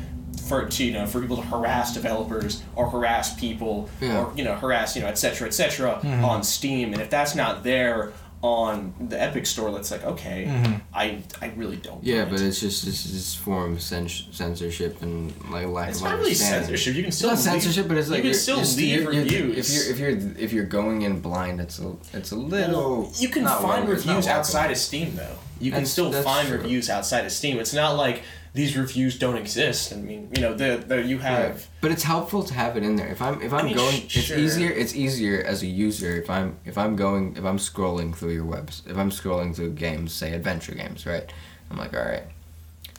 for 0.48 0.66
to 0.68 0.84
you 0.84 0.94
know 0.94 1.06
for 1.06 1.20
people 1.22 1.38
to 1.38 1.44
harass 1.44 1.94
developers 1.94 2.64
or 2.76 2.90
harass 2.90 3.40
people 3.40 3.90
Yeah. 4.02 4.20
or 4.24 4.34
you 4.36 4.44
know 4.44 4.56
harass 4.56 4.96
you 4.96 5.02
know 5.02 5.08
et 5.10 5.18
cetera 5.18 5.48
et 5.48 5.52
cetera 5.54 6.00
Mm-hmm. 6.04 6.26
on 6.26 6.44
Steam. 6.44 6.94
And 6.94 7.02
if 7.02 7.10
that's 7.10 7.36
not 7.36 7.64
there 7.64 8.14
on 8.42 8.94
the 9.10 9.22
Epic 9.22 9.46
Store, 9.46 9.70
that's 9.72 9.92
like 9.92 10.06
okay, 10.06 10.46
Mm-hmm. 10.48 10.74
I 10.94 11.22
I 11.42 11.52
really 11.58 11.76
don't. 11.76 12.02
Yeah, 12.04 12.24
but 12.24 12.40
it. 12.40 12.48
it's 12.48 12.62
just 12.62 12.86
this 12.86 13.06
is 13.06 13.36
form 13.36 13.74
of 13.74 13.80
cens- 13.80 14.34
censorship 14.34 15.02
and 15.02 15.34
like 15.52 15.68
lack 15.68 15.90
It's 15.90 15.98
of 16.00 16.06
not 16.06 16.20
really 16.20 16.34
censorship. 16.34 16.96
You 16.96 17.02
can 17.04 17.08
It's 17.10 17.18
still 17.18 17.32
not 17.32 17.36
leave- 17.36 17.44
censorship, 17.44 17.88
but 17.90 17.98
it's 17.98 18.10
like 18.10 18.24
you 18.24 18.32
can 18.32 18.40
still 18.40 18.62
leave 18.78 19.06
reviews. 19.08 19.58
If 19.90 20.00
you're 20.00 20.12
if 20.12 20.22
you're 20.24 20.44
if 20.46 20.54
you're 20.54 20.66
going 20.66 21.02
in 21.02 21.20
blind, 21.20 21.60
it's 21.60 21.80
a 21.80 21.94
it's 22.14 22.32
a 22.32 22.38
little. 22.38 23.12
You 23.18 23.28
can 23.28 23.46
find 23.46 23.90
reviews 23.90 24.26
outside 24.28 24.72
of 24.72 24.78
Steam 24.78 25.16
though. 25.18 25.38
You 25.60 25.72
can 25.72 25.80
That's- 25.82 25.92
still 25.92 26.10
that's 26.10 26.26
find 26.26 26.48
true. 26.48 26.58
reviews 26.58 26.90
outside 26.90 27.26
of 27.26 27.32
Steam. 27.32 27.60
It's 27.60 27.74
not 27.74 27.96
like 27.98 28.24
these 28.54 28.76
reviews 28.76 29.20
don't 29.20 29.38
exist. 29.38 29.94
I 29.94 29.98
mean, 29.98 30.30
you 30.34 30.42
know, 30.42 30.54
the 30.54 30.84
the 30.86 31.04
you 31.04 31.20
have 31.20 31.52
Right. 31.52 31.68
But 31.82 31.92
it's 31.92 32.04
helpful 32.04 32.44
to 32.44 32.54
have 32.54 32.78
it 32.78 32.84
in 32.84 32.96
there. 32.96 33.08
If 33.08 33.22
I'm 33.22 33.42
if 33.42 33.54
I'm 33.54 33.66
mean, 33.66 33.76
going, 33.76 34.08
sh- 34.08 34.18
it's 34.18 34.28
sure. 34.28 34.38
easier. 34.38 34.70
It's 34.72 34.96
easier 34.96 35.44
as 35.44 35.62
a 35.62 35.68
user 35.68 36.16
if 36.16 36.30
I'm 36.30 36.58
if 36.66 36.78
I'm 36.78 36.96
going 36.96 37.36
if 37.38 37.44
I'm 37.46 37.58
scrolling 37.58 38.16
through 38.16 38.32
your 38.34 38.46
webs. 38.46 38.82
If 38.88 38.98
I'm 38.98 39.12
scrolling 39.12 39.56
through 39.56 39.74
games, 39.74 40.14
say 40.14 40.34
adventure 40.34 40.74
games, 40.74 41.06
right? 41.06 41.32
I'm 41.70 41.78
like, 41.78 41.94
all 41.94 42.04
right. 42.04 42.24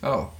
Oh, 0.03 0.31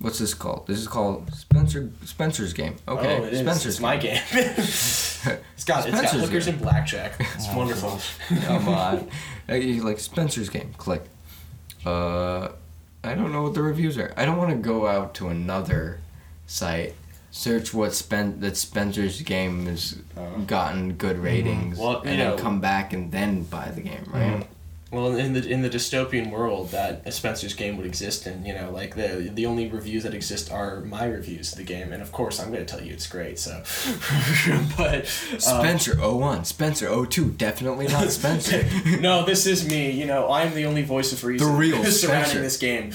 what's 0.00 0.18
this 0.18 0.34
called? 0.34 0.66
This 0.66 0.78
is 0.78 0.88
called 0.88 1.32
Spencer 1.34 1.90
Spencer's 2.04 2.52
game. 2.52 2.76
Oh, 2.88 2.96
okay, 2.98 3.18
oh, 3.20 3.24
it 3.24 3.32
is. 3.34 3.40
Spencer's 3.40 3.74
It's 3.74 3.80
my 3.80 3.96
game. 3.96 4.20
it's 4.32 5.64
got 5.64 5.86
it's 5.86 6.00
got 6.00 6.10
hookers 6.10 6.46
game. 6.46 6.54
and 6.54 6.62
blackjack. 6.62 7.14
It's 7.36 7.46
oh, 7.48 7.56
wonderful. 7.56 8.00
Come 8.46 8.68
on. 8.68 9.08
Like 9.48 9.98
Spencer's 9.98 10.48
game. 10.48 10.72
Click. 10.78 11.02
Uh, 11.84 12.48
I 13.04 13.14
don't 13.14 13.32
know 13.32 13.42
what 13.42 13.54
the 13.54 13.62
reviews 13.62 13.98
are. 13.98 14.12
I 14.16 14.24
don't 14.24 14.36
want 14.38 14.50
to 14.50 14.56
go 14.56 14.86
out 14.86 15.14
to 15.14 15.28
another 15.28 15.98
site, 16.46 16.94
search 17.30 17.74
what 17.74 17.92
Spen- 17.94 18.40
that 18.40 18.56
Spencer's 18.56 19.20
game 19.22 19.66
has 19.66 19.96
Uh, 20.16 20.38
gotten 20.46 20.92
good 20.94 21.18
ratings, 21.18 21.78
Well, 21.78 22.02
you 22.04 22.10
and 22.10 22.20
then 22.20 22.38
come 22.38 22.60
back 22.60 22.92
and 22.92 23.10
then 23.10 23.42
buy 23.44 23.70
the 23.74 23.80
game, 23.80 24.04
right? 24.12 24.46
Well, 24.92 25.16
in 25.16 25.32
the 25.32 25.48
in 25.48 25.62
the 25.62 25.70
dystopian 25.70 26.30
world 26.30 26.70
that 26.72 27.10
Spencer's 27.14 27.54
game 27.54 27.78
would 27.78 27.86
exist 27.86 28.26
in, 28.26 28.44
you 28.44 28.52
know, 28.54 28.70
like 28.70 28.94
the 28.94 29.30
the 29.32 29.46
only 29.46 29.66
reviews 29.68 30.02
that 30.02 30.12
exist 30.12 30.52
are 30.52 30.80
my 30.80 31.06
reviews 31.06 31.52
of 31.52 31.58
the 31.58 31.64
game, 31.64 31.92
and 31.94 32.02
of 32.02 32.12
course 32.12 32.38
I'm 32.38 32.52
going 32.52 32.64
to 32.64 32.70
tell 32.70 32.84
you 32.84 32.92
it's 32.92 33.06
great. 33.06 33.38
So, 33.38 33.62
but 34.76 35.04
um, 35.32 35.38
Spencer 35.40 35.96
01, 35.96 36.44
Spencer 36.44 37.06
02, 37.06 37.30
definitely 37.32 37.88
not 37.88 38.10
Spencer. 38.10 38.64
no, 39.00 39.24
this 39.24 39.46
is 39.46 39.66
me. 39.66 39.90
You 39.92 40.04
know, 40.06 40.30
I'm 40.30 40.52
the 40.54 40.66
only 40.66 40.82
voice 40.82 41.12
of 41.12 41.24
reason 41.24 41.48
The 41.48 41.54
real 41.54 41.82
surrounding 41.84 42.30
Spencer. 42.30 42.40
this 42.40 42.56
game. 42.58 42.92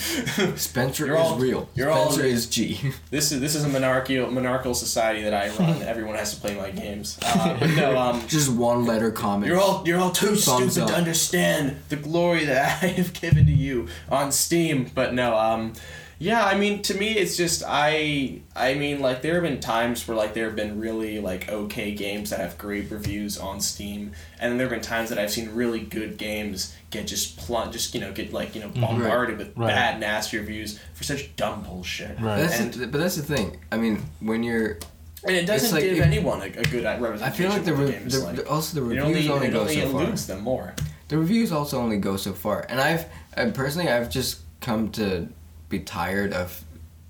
Spencer 0.58 1.08
You're 1.08 1.18
is 1.18 1.32
real. 1.42 1.68
you're 1.74 1.90
all- 1.90 2.12
Spencer 2.12 2.28
is 2.28 2.46
G. 2.48 2.80
This 3.10 3.32
is 3.32 3.42
this 3.42 3.56
is 3.56 3.64
a 3.64 3.70
monarchical 3.70 4.30
monarchical 4.32 4.76
society 4.76 5.24
that 5.24 5.34
I 5.34 5.50
run. 5.58 5.82
Everyone 5.82 6.16
has 6.16 6.34
to 6.36 6.40
play 6.42 6.56
my 6.56 6.70
games. 6.70 7.18
Uh, 7.24 7.58
no, 7.76 7.98
um, 7.98 8.28
Just 8.28 8.52
one 8.52 8.86
letter 8.86 9.10
comment. 9.12 9.48
You're 9.50 9.60
all 9.60 9.82
you're 9.86 10.00
all 10.00 10.12
too 10.12 10.36
Thumbs 10.36 10.74
stupid 10.74 10.90
to 10.90 10.94
understand 10.96 11.78
the 11.90 11.96
glory 11.96 12.46
that 12.46 12.84
I 12.84 12.88
have 12.88 13.14
given 13.14 13.46
to 13.46 13.52
you 13.52 13.88
on 14.10 14.32
Steam. 14.32 14.90
But 14.94 15.14
no, 15.14 15.38
um, 15.38 15.74
yeah, 16.20 16.44
I 16.44 16.58
mean, 16.58 16.82
to 16.84 16.94
me, 16.96 17.12
it's 17.12 17.38
just 17.38 17.64
I 17.68 18.42
I 18.56 18.74
mean, 18.74 19.00
like 19.02 19.22
there 19.22 19.36
have 19.36 19.44
been 19.44 19.60
times 19.60 20.08
where 20.08 20.18
like 20.18 20.34
there 20.34 20.46
have 20.46 20.56
been 20.56 20.80
really 20.80 21.20
like 21.20 21.48
okay 21.50 21.94
games 21.94 22.32
that 22.32 22.40
have 22.40 22.58
great 22.58 22.90
reviews 22.90 23.38
on 23.38 23.62
Steam, 23.62 24.12
and 24.40 24.52
then 24.52 24.58
there 24.58 24.68
have 24.68 24.76
been 24.76 24.82
times 24.88 25.10
that 25.10 25.20
I've 25.20 25.32
seen 25.32 25.54
really 25.54 25.80
good 25.82 26.18
games 26.18 26.74
get 26.90 27.06
just 27.06 27.38
plunge, 27.38 27.74
just 27.74 27.94
you 27.94 28.00
know 28.02 28.12
get 28.14 28.34
like 28.34 28.56
you 28.56 28.62
know 28.62 28.70
bombarded 28.70 29.38
with 29.38 29.56
Right. 29.58 29.68
bad 29.68 30.00
nasty 30.00 30.38
reviews 30.40 30.80
for 30.96 31.04
such 31.04 31.36
dumb 31.36 31.62
bullshit. 31.64 32.20
Right. 32.20 32.38
That's 32.42 32.60
And, 32.60 32.74
the, 32.74 32.88
but 32.88 32.98
that's 33.00 33.16
the 33.18 33.24
thing. 33.24 33.58
I 33.72 33.78
mean, 33.78 34.02
when 34.20 34.42
you're, 34.42 34.80
and 35.24 35.36
it 35.36 35.46
doesn't 35.46 35.72
like 35.72 35.84
give 35.84 35.98
if- 35.98 36.04
anyone 36.06 36.42
a, 36.42 36.46
a 36.46 36.64
good 36.64 36.84
representation. 36.86 37.24
I 37.24 37.30
feel 37.30 37.50
like 37.50 37.64
the, 37.66 37.74
of 37.74 37.80
re- 37.80 37.86
the 37.86 37.92
game 37.92 38.10
the, 38.10 38.20
like. 38.20 38.36
the- 38.38 38.50
also 38.50 38.80
the 38.80 38.86
it 38.86 39.04
reviews 39.04 39.30
only, 39.30 39.30
only, 39.30 39.48
it 39.48 39.52
go 39.52 39.60
only 39.62 39.76
so 39.76 39.92
far. 39.92 40.02
eludes 40.02 40.26
them 40.28 40.42
more. 40.42 40.74
The 41.08 41.18
reviews 41.18 41.52
also 41.52 41.80
only 41.80 41.98
go 41.98 42.18
so 42.18 42.34
far, 42.34 42.66
and 42.70 42.80
I've 42.82 43.06
uh, 43.36 43.52
personally 43.54 43.90
I've 43.90 44.10
just 44.10 44.42
come 44.62 44.90
to 44.92 45.30
be 45.70 45.80
tired 45.80 46.34
of 46.34 46.64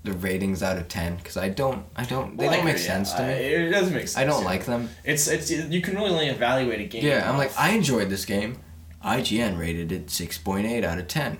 the 0.04 0.12
ratings 0.12 0.62
out 0.62 0.76
of 0.78 0.88
ten 0.88 1.16
because 1.16 1.36
I 1.36 1.48
don't 1.48 1.84
I 1.96 2.04
don't 2.04 2.36
they 2.36 2.44
Well, 2.44 2.52
I 2.52 2.56
don't 2.56 2.64
make 2.64 2.74
agree, 2.76 2.86
sense 2.86 3.10
yeah. 3.12 3.16
to 3.18 3.22
I- 3.24 3.26
me. 3.26 3.34
It 3.44 3.70
doesn't 3.70 3.92
make 3.94 4.08
sense. 4.08 4.16
I 4.16 4.24
don't 4.24 4.42
yeah. 4.42 4.48
like 4.48 4.64
them. 4.66 4.88
It's 5.04 5.26
it's 5.28 5.50
you 5.50 5.80
can 5.82 5.96
really 5.96 6.10
only 6.10 6.28
evaluate 6.28 6.80
a 6.80 6.84
game. 6.84 7.04
Yeah, 7.04 7.28
I'm 7.28 7.36
like 7.36 7.52
I 7.58 7.70
enjoyed 7.70 8.08
this 8.10 8.24
game. 8.24 8.58
IGN 9.04 9.58
rated 9.58 9.90
it 9.92 10.10
six 10.10 10.38
point 10.38 10.66
eight 10.66 10.84
out 10.84 10.98
of 10.98 11.08
ten. 11.08 11.38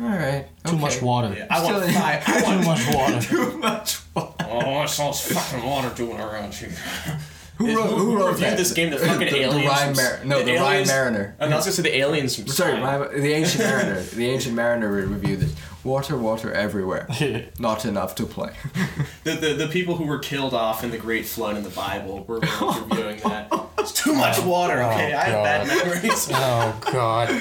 All 0.00 0.06
right. 0.06 0.46
Too 0.64 0.78
much 0.78 1.02
water. 1.02 1.34
Yeah, 1.36 1.46
I 1.50 1.62
want 1.62 1.84
Still- 1.84 2.00
five. 2.00 2.22
I 2.26 2.40
Too 2.56 2.62
much 2.64 2.94
water. 2.94 3.20
Too 3.50 3.58
much. 3.58 3.98
water. 4.14 4.34
Oh, 4.48 4.70
what's 4.78 4.98
all 4.98 5.12
this 5.12 5.30
fucking 5.32 5.64
water 5.68 5.90
doing 5.94 6.18
around 6.18 6.54
here? 6.54 6.72
Who 7.60 7.66
Who, 7.66 7.76
wrote, 7.76 7.90
who 7.90 8.16
wrote 8.16 8.26
reviewed 8.32 8.50
that? 8.52 8.56
this 8.56 8.72
game? 8.72 8.88
The 8.90 8.96
fucking 8.98 9.18
the, 9.18 9.36
aliens. 9.42 9.54
The 9.62 9.68
Ryan 9.68 9.94
from- 9.94 10.04
Mar- 10.04 10.20
no, 10.24 10.44
the, 10.44 10.52
Ryan 10.54 10.66
aliens- 10.72 10.88
Mariner. 10.88 11.36
And 11.38 11.52
I 11.52 11.56
was 11.56 11.66
gonna 11.66 11.74
say 11.74 11.82
the 11.82 11.96
aliens 11.98 12.36
from. 12.36 12.46
Sorry, 12.48 12.80
Ryan, 12.80 13.20
the 13.20 13.32
Ancient 13.34 13.64
Mariner. 13.68 14.00
The 14.00 14.30
Ancient 14.30 14.54
Mariner 14.54 14.88
re- 14.90 15.02
reviewed 15.04 15.40
this. 15.40 15.54
Water, 15.84 16.16
water 16.16 16.52
everywhere. 16.52 17.06
Not 17.58 17.84
enough 17.84 18.14
to 18.16 18.24
play. 18.26 18.52
The, 19.24 19.32
the 19.32 19.52
the 19.52 19.68
people 19.68 19.96
who 19.96 20.04
were 20.06 20.18
killed 20.18 20.54
off 20.54 20.82
in 20.82 20.90
the 20.90 20.96
Great 20.96 21.26
Flood 21.26 21.56
in 21.58 21.62
the 21.62 21.68
Bible 21.70 22.24
were 22.24 22.40
the 22.40 22.86
reviewing 22.88 23.18
that. 23.20 23.52
It's 23.78 23.92
too 23.92 24.14
much 24.14 24.38
water. 24.40 24.82
Okay, 24.82 25.12
I 25.12 25.24
have 25.24 25.44
bad 25.44 25.66
memories. 25.66 26.28
Oh 26.32 26.78
God. 26.90 27.38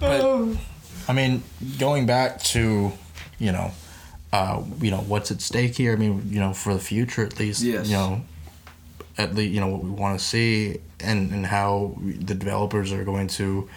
But 0.00 0.56
I 1.08 1.12
mean, 1.12 1.44
going 1.78 2.06
back 2.06 2.42
to, 2.54 2.92
you 3.38 3.52
know, 3.52 3.70
uh, 4.32 4.62
you 4.80 4.90
know 4.90 4.98
what's 5.02 5.30
at 5.30 5.40
stake 5.40 5.76
here. 5.76 5.92
I 5.92 5.96
mean, 5.96 6.22
you 6.30 6.40
know, 6.40 6.52
for 6.52 6.74
the 6.74 6.80
future 6.80 7.24
at 7.24 7.38
least. 7.38 7.62
Yes. 7.62 7.86
You 7.88 7.96
know, 7.96 8.22
at 9.20 9.34
least 9.34 9.52
you 9.52 9.60
know 9.60 9.68
what 9.68 9.82
we 9.82 9.90
want 9.90 10.18
to 10.18 10.24
see 10.24 10.78
and 11.00 11.30
and 11.32 11.46
how 11.46 11.96
the 12.02 12.34
developers 12.34 12.92
are 12.92 13.04
going 13.04 13.28
to. 13.38 13.68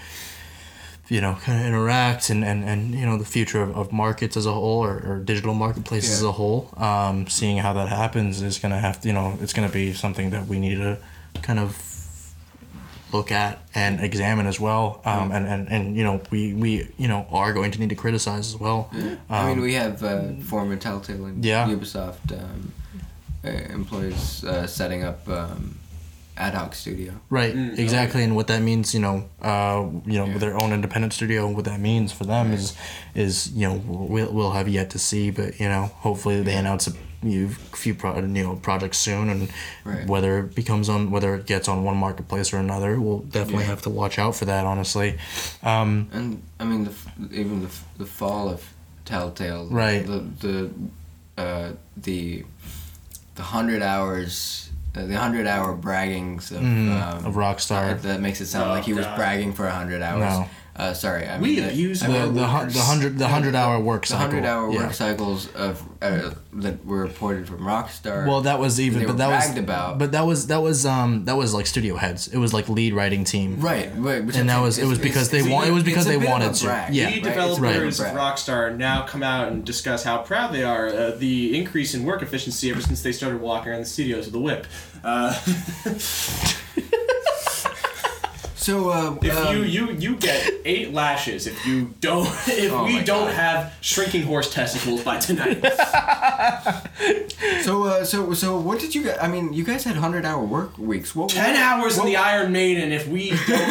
You 1.10 1.20
know, 1.20 1.36
kind 1.44 1.60
of 1.60 1.66
interact 1.68 2.30
and, 2.30 2.46
and, 2.46 2.64
and 2.64 2.96
you 2.96 3.06
know 3.06 3.18
the 3.18 3.26
future 3.26 3.62
of, 3.62 3.76
of 3.78 3.92
markets 3.92 4.38
as 4.38 4.46
a 4.46 4.54
whole 4.54 4.84
or, 4.84 4.94
or 5.06 5.20
digital 5.20 5.54
marketplaces 5.54 6.12
as 6.14 6.24
a 6.24 6.32
whole. 6.32 6.70
Um, 6.78 7.28
seeing 7.28 7.58
how 7.58 7.74
that 7.74 7.90
happens 7.90 8.42
is 8.42 8.58
gonna 8.58 8.80
have 8.80 9.02
to 9.02 9.10
you 9.10 9.14
know 9.14 9.38
it's 9.42 9.52
gonna 9.54 9.70
be 9.70 9.92
something 9.94 10.30
that 10.30 10.48
we 10.48 10.60
need 10.60 10.78
to 10.78 10.98
kind 11.42 11.60
of 11.60 11.78
look 13.12 13.32
at 13.32 13.62
and 13.76 14.00
examine 14.00 14.48
as 14.48 14.60
well. 14.62 15.02
Um, 15.06 15.32
and, 15.34 15.46
and, 15.46 15.70
and 15.70 15.96
you 15.98 16.04
know 16.06 16.22
we, 16.32 16.54
we 16.54 16.88
you 16.98 17.10
know 17.10 17.28
are 17.32 17.52
going 17.54 17.72
to 17.72 17.80
need 17.82 17.90
to 17.90 17.96
criticize 17.96 18.48
as 18.54 18.58
well. 18.60 18.90
I 18.94 18.98
mean, 18.98 19.20
Um, 19.58 19.62
we 19.62 19.74
have 19.74 20.02
uh, 20.04 20.32
former 20.42 20.78
Telltale 20.78 21.26
and 21.26 21.44
Yeah. 21.46 21.68
Ubisoft 21.68 22.32
um, 22.32 22.72
uh, 23.46 23.50
employees 23.74 24.44
uh, 24.44 24.66
setting 24.68 25.04
up 25.04 25.28
um, 25.28 25.78
ad 26.38 26.54
hoc 26.54 26.74
studio. 26.76 27.14
Right, 27.30 27.54
Mm, 27.56 27.78
exactly, 27.78 28.24
and 28.24 28.36
what 28.36 28.48
that 28.48 28.62
means, 28.62 28.94
you 28.94 29.00
know, 29.00 29.26
uh, 29.42 29.86
you 30.06 30.18
know, 30.20 30.26
Yeah. 30.26 30.34
with 30.34 30.42
their 30.42 30.58
own 30.58 30.72
independent 30.74 31.14
studio, 31.14 31.48
what 31.52 31.66
that 31.66 31.80
means 31.80 32.12
for 32.12 32.26
them 32.26 32.52
is, 32.54 32.74
is 33.16 33.52
you 33.54 33.68
know, 33.68 33.76
we'll, 33.86 34.32
we'll 34.34 34.52
have 34.54 34.68
yet 34.68 34.90
to 34.92 35.00
see, 35.00 35.30
but 35.32 35.60
you 35.60 35.68
know, 35.70 35.92
hopefully 36.02 36.42
they 36.42 36.56
announce 36.56 36.88
a 36.88 36.94
you 37.22 37.48
few 37.72 37.96
pro, 37.96 38.18
you 38.20 38.28
know 38.28 38.56
projects 38.58 38.98
soon, 38.98 39.30
and 39.30 39.50
Right. 39.86 40.06
whether 40.06 40.40
it 40.40 40.56
becomes 40.56 40.90
on 40.90 41.10
whether 41.10 41.36
it 41.36 41.46
gets 41.46 41.70
on 41.70 41.86
one 41.86 41.96
marketplace 41.96 42.52
or 42.52 42.58
another, 42.58 43.00
we'll 43.00 43.20
definitely 43.20 43.64
Yeah. 43.64 43.70
have 43.70 43.82
to 43.84 43.90
watch 43.90 44.20
out 44.20 44.36
for 44.36 44.44
that. 44.46 44.66
Honestly, 44.66 45.18
um, 45.62 46.10
And 46.12 46.42
I 46.60 46.66
mean, 46.66 46.84
the, 46.84 46.94
even 47.32 47.62
the, 47.62 47.70
the 47.98 48.06
fall 48.06 48.50
of 48.50 48.62
Telltale, 49.06 49.68
Right. 49.70 50.06
The 50.06 50.20
the 50.42 51.42
uh, 51.42 51.72
the 51.96 52.44
the 53.36 53.42
hundred 53.44 53.82
hours, 53.82 54.70
uh, 54.96 55.06
the 55.06 55.16
hundred 55.18 55.48
hour 55.48 55.76
braggings 55.76 56.52
of, 56.52 56.62
Mhm, 56.62 56.90
um, 57.02 57.26
of 57.26 57.34
Rockstar. 57.36 57.92
uh, 57.92 57.94
that 58.02 58.22
makes 58.22 58.42
it 58.42 58.46
sound 58.48 58.70
Oh, 58.70 58.74
like 58.74 58.84
he 58.84 58.94
was 58.94 59.06
bragging 59.16 59.54
for 59.54 59.68
hundred 59.70 60.02
hours. 60.02 60.20
No. 60.40 60.50
Uh, 60.76 60.92
sorry, 60.92 61.28
I 61.28 61.38
We 61.40 61.50
mean, 61.56 61.64
the- 61.64 61.70
abuse 61.70 62.02
I 62.02 62.08
the 62.08 62.14
mean, 62.14 62.34
the, 62.34 62.40
the 62.42 62.48
hundred 62.80 63.20
the 63.20 63.28
hundred 63.28 63.54
hour 63.54 63.80
work 63.80 64.02
the 64.04 64.08
cycle. 64.08 64.26
hundred 64.26 64.44
hour 64.46 64.72
yeah. 64.72 64.78
work 64.80 64.94
cycles 64.94 65.48
of 65.54 65.84
uh, 66.02 66.32
that 66.54 66.84
were 66.84 67.04
reported 67.04 67.48
from 67.48 67.60
Rockstar. 67.60 68.26
Well, 68.28 68.42
that 68.42 68.58
was 68.60 68.80
even, 68.80 69.02
they 69.02 69.06
but 69.06 69.12
were 69.12 69.18
that 69.20 69.50
was, 69.50 69.56
about. 69.58 70.00
but 70.00 70.12
that 70.14 70.26
was 70.26 70.48
that 70.48 70.64
was 70.64 70.84
um 70.88 71.26
that 71.26 71.38
was 71.38 71.54
like 71.54 71.68
studio 71.68 71.96
heads. 71.96 72.28
It 72.28 72.40
was 72.40 72.56
like 72.56 72.70
lead 72.70 72.96
writing 72.96 73.24
team. 73.24 73.60
right, 73.62 73.92
right, 73.98 74.26
which 74.26 74.36
And 74.36 74.50
that 74.50 74.62
was- 74.62 74.80
it 74.80 74.86
was 74.88 74.98
because 74.98 75.30
they 75.30 75.40
is- 75.42 75.48
want- 75.48 75.68
it 75.68 75.72
was 75.72 75.84
because 75.84 76.06
they 76.06 76.14
bit 76.18 76.24
of 76.24 76.30
a 76.30 76.32
wanted 76.32 76.56
to. 76.56 76.66
brag, 76.66 76.92
Yeah. 76.96 77.06
Lead 77.06 77.12
right? 77.12 77.20
It's 77.20 77.28
a 77.28 77.30
bit 77.30 77.38
of 77.38 77.56
developers 77.62 78.00
of. 78.00 78.06
Rockstar 78.08 78.76
now 78.76 79.04
come 79.06 79.22
out 79.22 79.50
and 79.50 79.64
discuss 79.64 80.04
how 80.04 80.24
proud 80.24 80.54
they 80.56 80.64
are 80.64 80.88
uh, 80.88 81.12
the 81.12 81.56
increase 81.56 81.94
in 81.94 82.04
work 82.04 82.24
efficiency 82.24 82.72
ever 82.72 82.82
since 82.82 83.04
they 83.04 83.12
started 83.12 83.42
walking 83.42 83.70
around 83.72 83.82
the 83.82 83.86
studios 83.86 84.26
with 84.26 84.34
a 84.34 84.40
whip. 84.40 84.66
So 88.64 88.92
uh, 88.92 89.18
if 89.22 89.36
um, 89.36 89.58
you 89.58 89.64
you 89.64 89.92
you 89.92 90.16
get 90.16 90.50
eight 90.64 90.94
lashes 90.94 91.48
if 91.48 91.66
you 91.66 91.94
don't 92.00 92.28
if 92.48 92.72
Oh 92.72 92.86
we 92.86 93.04
don't 93.04 93.28
God. 93.28 93.34
have 93.34 93.74
shrinking 93.82 94.24
horse 94.24 94.54
testicles 94.54 95.04
by 95.04 95.20
tonight. 95.20 95.60
So, 97.64 97.84
uh, 97.86 98.04
so, 98.04 98.34
so, 98.34 98.58
what 98.60 98.80
did 98.80 98.94
you 98.94 99.04
guys? 99.04 99.18
I 99.22 99.28
mean, 99.30 99.54
you 99.54 99.64
guys 99.64 99.84
had 99.86 99.96
hundred 99.96 100.26
hour 100.26 100.44
work 100.44 100.78
weeks. 100.78 101.16
What? 101.16 101.30
Ten 101.30 101.54
what, 101.54 101.62
hours 101.62 101.94
in 101.96 102.00
what, 102.00 102.08
the 102.08 102.18
Iron 102.18 102.52
Maiden 102.52 102.92
if 102.92 103.08
we 103.08 103.30
don't, 103.30 103.70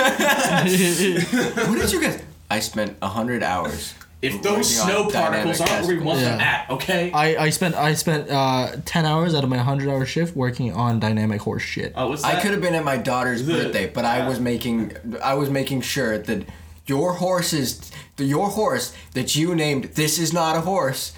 What 1.69 1.79
did 1.79 1.93
you 1.93 2.01
guys? 2.01 2.23
I 2.51 2.61
spent 2.61 3.03
hundred 3.03 3.43
hours. 3.43 3.95
If 4.23 4.41
those 4.43 4.75
snow 4.83 5.09
particles 5.11 5.61
aren't 5.61 5.87
where 5.87 5.97
we 5.97 6.03
want 6.03 6.21
them 6.21 6.39
Yeah. 6.39 6.65
at, 6.69 6.71
okay? 6.71 7.11
I, 7.13 7.37
I 7.47 7.51
spent 7.51 7.75
I 7.75 7.95
spent 7.95 8.31
uh, 8.31 8.77
ten 8.85 9.05
hours 9.05 9.35
out 9.35 9.43
of 9.45 9.51
my 9.51 9.59
hundred 9.59 9.89
hour 9.91 10.07
shift 10.07 10.37
working 10.37 10.73
on 10.73 11.01
dynamic 11.01 11.41
horse 11.43 11.63
shit. 11.63 11.93
Oh, 11.97 12.09
what's 12.09 12.23
that? 12.23 12.37
I 12.37 12.41
could 12.41 12.53
have 12.53 12.61
been 12.61 12.75
at 12.75 12.85
my 12.85 12.97
daughter's 12.97 13.45
The- 13.45 13.53
birthday, 13.55 13.89
but 13.89 14.05
I 14.05 14.27
was 14.29 14.39
making, 14.41 14.97
I 15.23 15.35
was 15.35 15.51
making 15.51 15.81
sure 15.83 16.19
that 16.19 16.47
your 16.87 17.15
horses, 17.15 17.91
your 18.17 18.49
horse 18.49 18.95
that 19.15 19.35
you 19.37 19.55
named, 19.55 19.85
this 19.95 20.19
is 20.19 20.33
not 20.33 20.57
a 20.57 20.61
horse, 20.61 21.13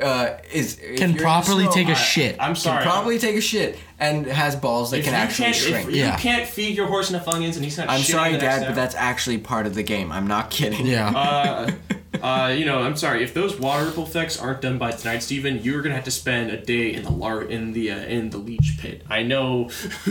uh, 0.00 0.38
is 0.52 0.78
if 0.78 0.98
Can 0.98 1.10
you're 1.10 1.18
in 1.18 1.22
properly 1.24 1.64
snow, 1.64 1.72
take 1.72 1.88
a 1.88 1.92
I- 1.92 1.94
shit. 1.94 2.36
I'm 2.40 2.54
Can 2.54 2.56
sorry. 2.56 2.82
probably 2.84 3.18
take 3.18 3.36
a 3.36 3.40
shit 3.40 3.78
and 4.00 4.26
has 4.26 4.54
balls 4.56 4.90
that 4.92 4.98
if 4.98 5.04
can 5.04 5.12
you 5.14 5.18
actually 5.18 5.44
can't, 5.46 5.56
shrink. 5.56 5.88
If 5.88 5.94
Yeah. 5.94 6.12
you 6.12 6.18
can't 6.22 6.46
feed 6.48 6.76
your 6.76 6.86
horse 6.86 7.10
enough 7.10 7.26
onions 7.28 7.56
and 7.56 7.64
he's 7.64 7.76
not 7.78 7.88
I'm 7.88 8.00
shitting 8.00 8.10
sorry, 8.12 8.32
the 8.32 8.38
next 8.38 8.44
Dad, 8.56 8.60
but 8.60 8.68
hour- 8.68 8.74
that's 8.76 8.94
actually 8.94 9.38
part 9.38 9.66
of 9.66 9.74
the 9.74 9.82
game. 9.82 10.12
I'm 10.12 10.26
not 10.28 10.50
kidding. 10.50 10.86
yeah. 10.86 11.08
uh, 11.10 11.70
uh, 12.22 12.48
you 12.48 12.64
know, 12.64 12.78
I'm 12.80 12.96
sorry. 12.96 13.22
If 13.22 13.34
those 13.34 13.58
water 13.58 13.84
ripple 13.86 14.04
effects 14.04 14.38
aren't 14.40 14.60
done 14.60 14.78
by 14.78 14.90
tonight, 14.92 15.20
Steven, 15.22 15.62
you're 15.62 15.82
gonna 15.82 15.94
have 15.94 16.04
to 16.04 16.10
spend 16.10 16.50
a 16.50 16.56
day 16.56 16.92
in 16.94 17.02
the 17.02 17.10
lar 17.10 17.42
in 17.42 17.72
the 17.72 17.90
uh, 17.90 17.98
in 17.98 18.30
the 18.30 18.38
leech 18.38 18.78
pit. 18.80 19.02
I 19.08 19.22
know, 19.22 19.70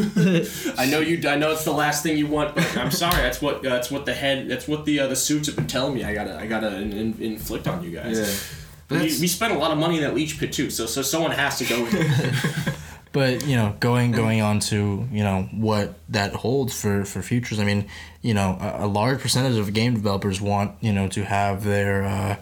I 0.78 0.86
know 0.90 1.00
you. 1.00 1.28
I 1.30 1.36
know 1.36 1.52
it's 1.52 1.64
the 1.66 1.72
last 1.74 2.04
thing 2.04 2.18
you 2.18 2.28
want, 2.28 2.56
but 2.56 2.78
I'm 2.78 2.92
sorry. 2.92 3.18
That's 3.18 3.42
what 3.42 3.62
that's 3.64 3.90
what 3.92 4.06
the 4.06 4.14
head. 4.14 4.48
That's 4.50 4.68
what 4.68 4.86
the 4.86 5.00
uh, 5.02 5.08
the 5.08 5.16
suits 5.16 5.48
have 5.48 5.56
been 5.56 5.68
telling 5.68 5.94
me. 5.96 6.04
I 6.04 6.14
gotta 6.14 6.38
I 6.40 6.48
gotta 6.48 6.76
in, 6.78 6.94
in, 6.94 7.22
inflict 7.22 7.68
on 7.68 7.84
you 7.84 7.92
guys. 7.92 8.20
Yeah. 8.20 8.58
But 8.88 9.02
We, 9.02 9.20
we 9.20 9.28
spent 9.28 9.54
a 9.54 9.58
lot 9.58 9.72
of 9.72 9.78
money 9.78 9.98
in 9.98 10.04
that 10.04 10.16
leech 10.16 10.40
pit 10.40 10.54
too, 10.54 10.70
so 10.70 10.86
so 10.86 11.02
someone 11.02 11.32
has 11.32 11.58
to 11.60 11.66
go 11.66 11.84
with 11.84 11.94
it. 12.68 12.74
but 13.12 13.46
you 13.48 13.56
know 13.56 13.76
going 13.80 14.12
going 14.12 14.42
on 14.42 14.60
to 14.60 15.08
you 15.12 15.24
know 15.24 15.44
what 15.54 15.96
that 16.10 16.34
holds 16.34 16.80
for 16.80 17.06
for 17.06 17.22
futures 17.22 17.58
i 17.58 17.64
mean 17.64 17.88
you 18.28 18.34
know 18.40 18.50
a, 18.68 18.86
a 18.86 18.90
large 19.00 19.20
percentage 19.26 19.58
of 19.64 19.68
game 19.80 19.94
developers 20.02 20.38
want 20.52 20.70
you 20.88 20.94
know 20.98 21.08
to 21.18 21.22
have 21.38 21.56
their 21.74 21.94
uh 22.16 22.36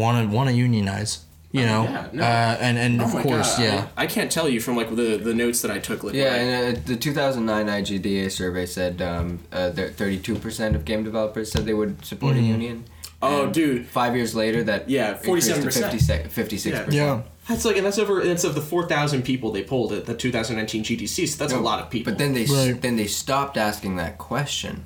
want 0.00 0.14
to 0.18 0.36
want 0.36 0.46
to 0.50 0.54
unionize 0.66 1.12
You 1.58 1.64
know, 1.70 1.82
yeah, 1.84 2.08
no. 2.12 2.22
uh, 2.22 2.66
and 2.66 2.76
and 2.84 2.92
Oh 3.00 3.04
of 3.08 3.12
course, 3.26 3.50
God, 3.56 3.64
yeah. 3.66 3.86
I, 3.96 4.04
I 4.04 4.06
can't 4.14 4.30
tell 4.36 4.48
you 4.54 4.60
from 4.66 4.74
like 4.80 4.90
the 5.02 5.10
the 5.28 5.34
notes 5.42 5.58
that 5.62 5.72
I 5.76 5.78
took. 5.88 5.98
Like 6.04 6.14
Yeah, 6.14 6.32
when 6.36 6.48
and 6.66 6.76
uh, 6.76 6.80
the 6.90 6.96
2009 6.96 7.66
IGDA 7.80 8.30
survey 8.40 8.66
said 8.66 8.94
um, 9.10 9.26
uh, 9.58 9.70
that 9.78 9.88
32% 9.96 10.74
of 10.76 10.80
game 10.90 11.02
developers 11.10 11.46
said 11.52 11.60
they 11.64 11.78
would 11.82 11.94
support 12.04 12.36
a 12.36 12.40
union. 12.56 12.76
Oh, 13.20 13.44
And 13.44 13.54
dude. 13.58 13.86
Five 14.00 14.12
years 14.18 14.32
later, 14.42 14.60
that 14.70 14.80
Yeah, 14.96 15.16
increased 15.16 15.48
to 15.48 15.54
47%. 15.56 16.28
56 16.30 16.66
Yeah. 16.66 16.84
percent. 16.84 16.92
Yeah. 16.92 17.22
That's 17.48 17.64
like, 17.64 17.76
and 17.76 17.86
that's 17.86 17.98
over. 17.98 18.22
That's 18.22 18.44
of 18.44 18.54
the 18.54 18.60
four 18.60 18.86
thousand 18.86 19.22
people 19.22 19.52
they 19.52 19.64
polled 19.64 19.92
at 19.92 20.04
the 20.04 20.14
2019 20.14 20.84
GDC. 20.84 21.28
So 21.28 21.38
that's 21.38 21.54
a 21.54 21.58
lot 21.60 21.80
of 21.80 21.88
people. 21.90 22.12
But 22.12 22.18
then 22.18 22.34
they 22.34 22.44
Right. 22.44 22.80
then 22.80 22.96
they 22.96 23.06
stopped 23.06 23.56
asking 23.56 23.96
that 23.96 24.18
question 24.18 24.84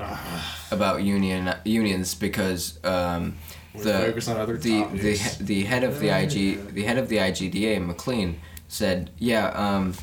about 0.70 1.02
union 1.02 1.52
unions 1.64 2.14
because 2.14 2.78
um, 2.84 3.36
the 3.74 3.92
focus 3.94 4.28
on 4.28 4.36
other 4.36 4.56
the, 4.56 4.84
the 4.92 5.18
the 5.40 5.62
head 5.64 5.82
of 5.82 5.98
the 5.98 6.10
IG 6.10 6.72
the 6.74 6.84
head 6.84 6.98
of 6.98 7.08
the 7.08 7.16
IGDA 7.16 7.84
MacLean 7.84 8.40
said 8.68 9.10
yeah 9.18 9.48
um, 9.48 9.94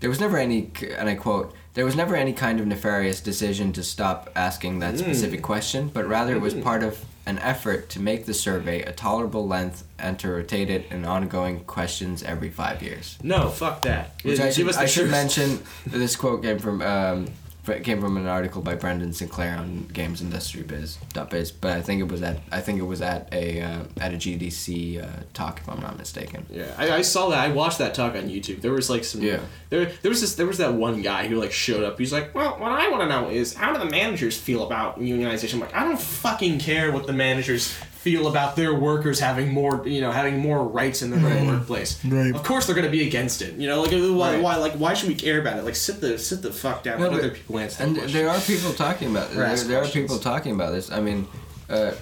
there 0.00 0.10
was 0.10 0.20
never 0.20 0.36
any 0.36 0.70
and 0.98 1.08
I 1.08 1.14
quote 1.14 1.54
there 1.74 1.84
was 1.84 1.96
never 1.96 2.14
any 2.16 2.32
kind 2.32 2.60
of 2.60 2.66
nefarious 2.66 3.20
decision 3.20 3.72
to 3.72 3.82
stop 3.82 4.30
asking 4.34 4.78
that 4.80 4.98
specific 4.98 5.42
question 5.42 5.88
but 5.92 6.06
rather 6.06 6.34
it 6.34 6.40
was 6.40 6.54
part 6.54 6.82
of 6.82 7.04
an 7.26 7.38
effort 7.38 7.88
to 7.88 8.00
make 8.00 8.26
the 8.26 8.34
survey 8.34 8.82
a 8.82 8.92
tolerable 8.92 9.46
length 9.46 9.84
and 9.98 10.18
to 10.18 10.28
rotate 10.28 10.68
it 10.68 10.90
in 10.90 11.04
ongoing 11.04 11.60
questions 11.64 12.22
every 12.22 12.50
five 12.50 12.82
years. 12.82 13.16
no, 13.22 13.48
fuck 13.48 13.82
that. 13.82 14.14
Which 14.22 14.40
I 14.40 14.50
should, 14.50 14.74
I 14.74 14.86
should 14.86 15.10
mention 15.10 15.60
this 15.86 16.16
quote 16.16 16.42
came 16.42 16.58
from 16.58 16.82
um, 16.82 17.28
fr- 17.62 17.74
came 17.74 18.00
from 18.00 18.16
an 18.16 18.26
article 18.26 18.62
by 18.62 18.74
Brendan 18.74 19.12
Sinclair 19.12 19.56
on 19.56 19.88
Games 19.92 20.20
Industry 20.20 20.62
Biz 20.62 20.98
Biz, 21.30 21.52
but 21.52 21.72
I 21.76 21.82
think 21.82 22.00
it 22.00 22.08
was 22.08 22.22
at 22.22 22.40
I 22.50 22.60
think 22.60 22.78
it 22.78 22.84
was 22.84 23.00
at 23.00 23.28
a 23.32 23.60
uh, 23.62 23.84
at 24.00 24.12
a 24.12 24.16
GDC 24.16 25.02
uh, 25.02 25.22
talk 25.32 25.60
if 25.60 25.68
I'm 25.68 25.80
not 25.80 25.96
mistaken. 25.98 26.46
Yeah, 26.50 26.74
I, 26.76 26.90
I 26.90 27.02
saw 27.02 27.28
that. 27.30 27.38
I 27.38 27.52
watched 27.52 27.78
that 27.78 27.94
talk 27.94 28.14
on 28.14 28.28
YouTube. 28.28 28.60
There 28.60 28.72
was 28.72 28.90
like 28.90 29.04
some. 29.04 29.22
Yeah. 29.22 29.40
There, 29.70 29.86
there 29.86 30.10
was 30.10 30.20
this. 30.20 30.34
There 30.34 30.46
was 30.46 30.58
that 30.58 30.74
one 30.74 31.02
guy 31.02 31.26
who 31.26 31.36
like 31.36 31.52
showed 31.52 31.84
up. 31.84 31.98
He's 31.98 32.12
like, 32.12 32.34
"Well, 32.34 32.58
what 32.58 32.72
I 32.72 32.88
want 32.88 33.02
to 33.02 33.08
know 33.08 33.30
is 33.30 33.54
how 33.54 33.72
do 33.72 33.78
the 33.78 33.90
managers 33.90 34.38
feel 34.38 34.64
about 34.64 35.00
unionization?" 35.00 35.54
I'm 35.54 35.60
like, 35.60 35.74
I 35.74 35.84
don't 35.84 36.00
fucking 36.00 36.58
care 36.58 36.92
what 36.92 37.06
the 37.06 37.12
managers 37.12 37.72
feel 38.02 38.26
about 38.26 38.56
their 38.56 38.74
workers 38.74 39.20
having 39.20 39.52
more, 39.52 39.86
you 39.86 40.00
know, 40.00 40.10
having 40.10 40.38
more 40.38 40.64
rights 40.66 41.02
in 41.02 41.10
their 41.10 41.24
own 41.32 41.46
workplace. 41.46 42.04
Right. 42.04 42.34
Of 42.34 42.42
course, 42.42 42.66
they're 42.66 42.74
gonna 42.74 42.88
be 42.90 43.06
against 43.06 43.42
it. 43.42 43.54
You 43.54 43.68
know, 43.68 43.80
like 43.82 43.92
why, 43.92 44.34
Right. 44.34 44.42
why, 44.42 44.56
like 44.56 44.72
why 44.72 44.94
should 44.94 45.08
we 45.08 45.14
care 45.14 45.40
about 45.40 45.56
it? 45.58 45.64
Like 45.64 45.76
sit 45.76 46.00
the 46.00 46.18
sit 46.18 46.42
the 46.42 46.52
fuck 46.52 46.82
down. 46.82 46.98
No, 46.98 47.04
Let 47.04 47.12
but- 47.12 47.18
other 47.20 47.30
people 47.30 47.58
answer. 47.60 47.78
the 47.78 47.84
And 47.84 47.96
question. 47.96 48.12
there 48.18 48.28
are 48.28 48.40
people 48.40 48.72
talking 48.72 49.10
about 49.10 49.32
there, 49.32 49.44
ask 49.44 49.66
there 49.68 49.80
are 49.82 49.86
people 49.86 50.18
talking 50.18 50.52
about 50.52 50.72
this. 50.72 50.90
I 50.90 51.00
mean, 51.00 51.28
uh, 51.70 51.92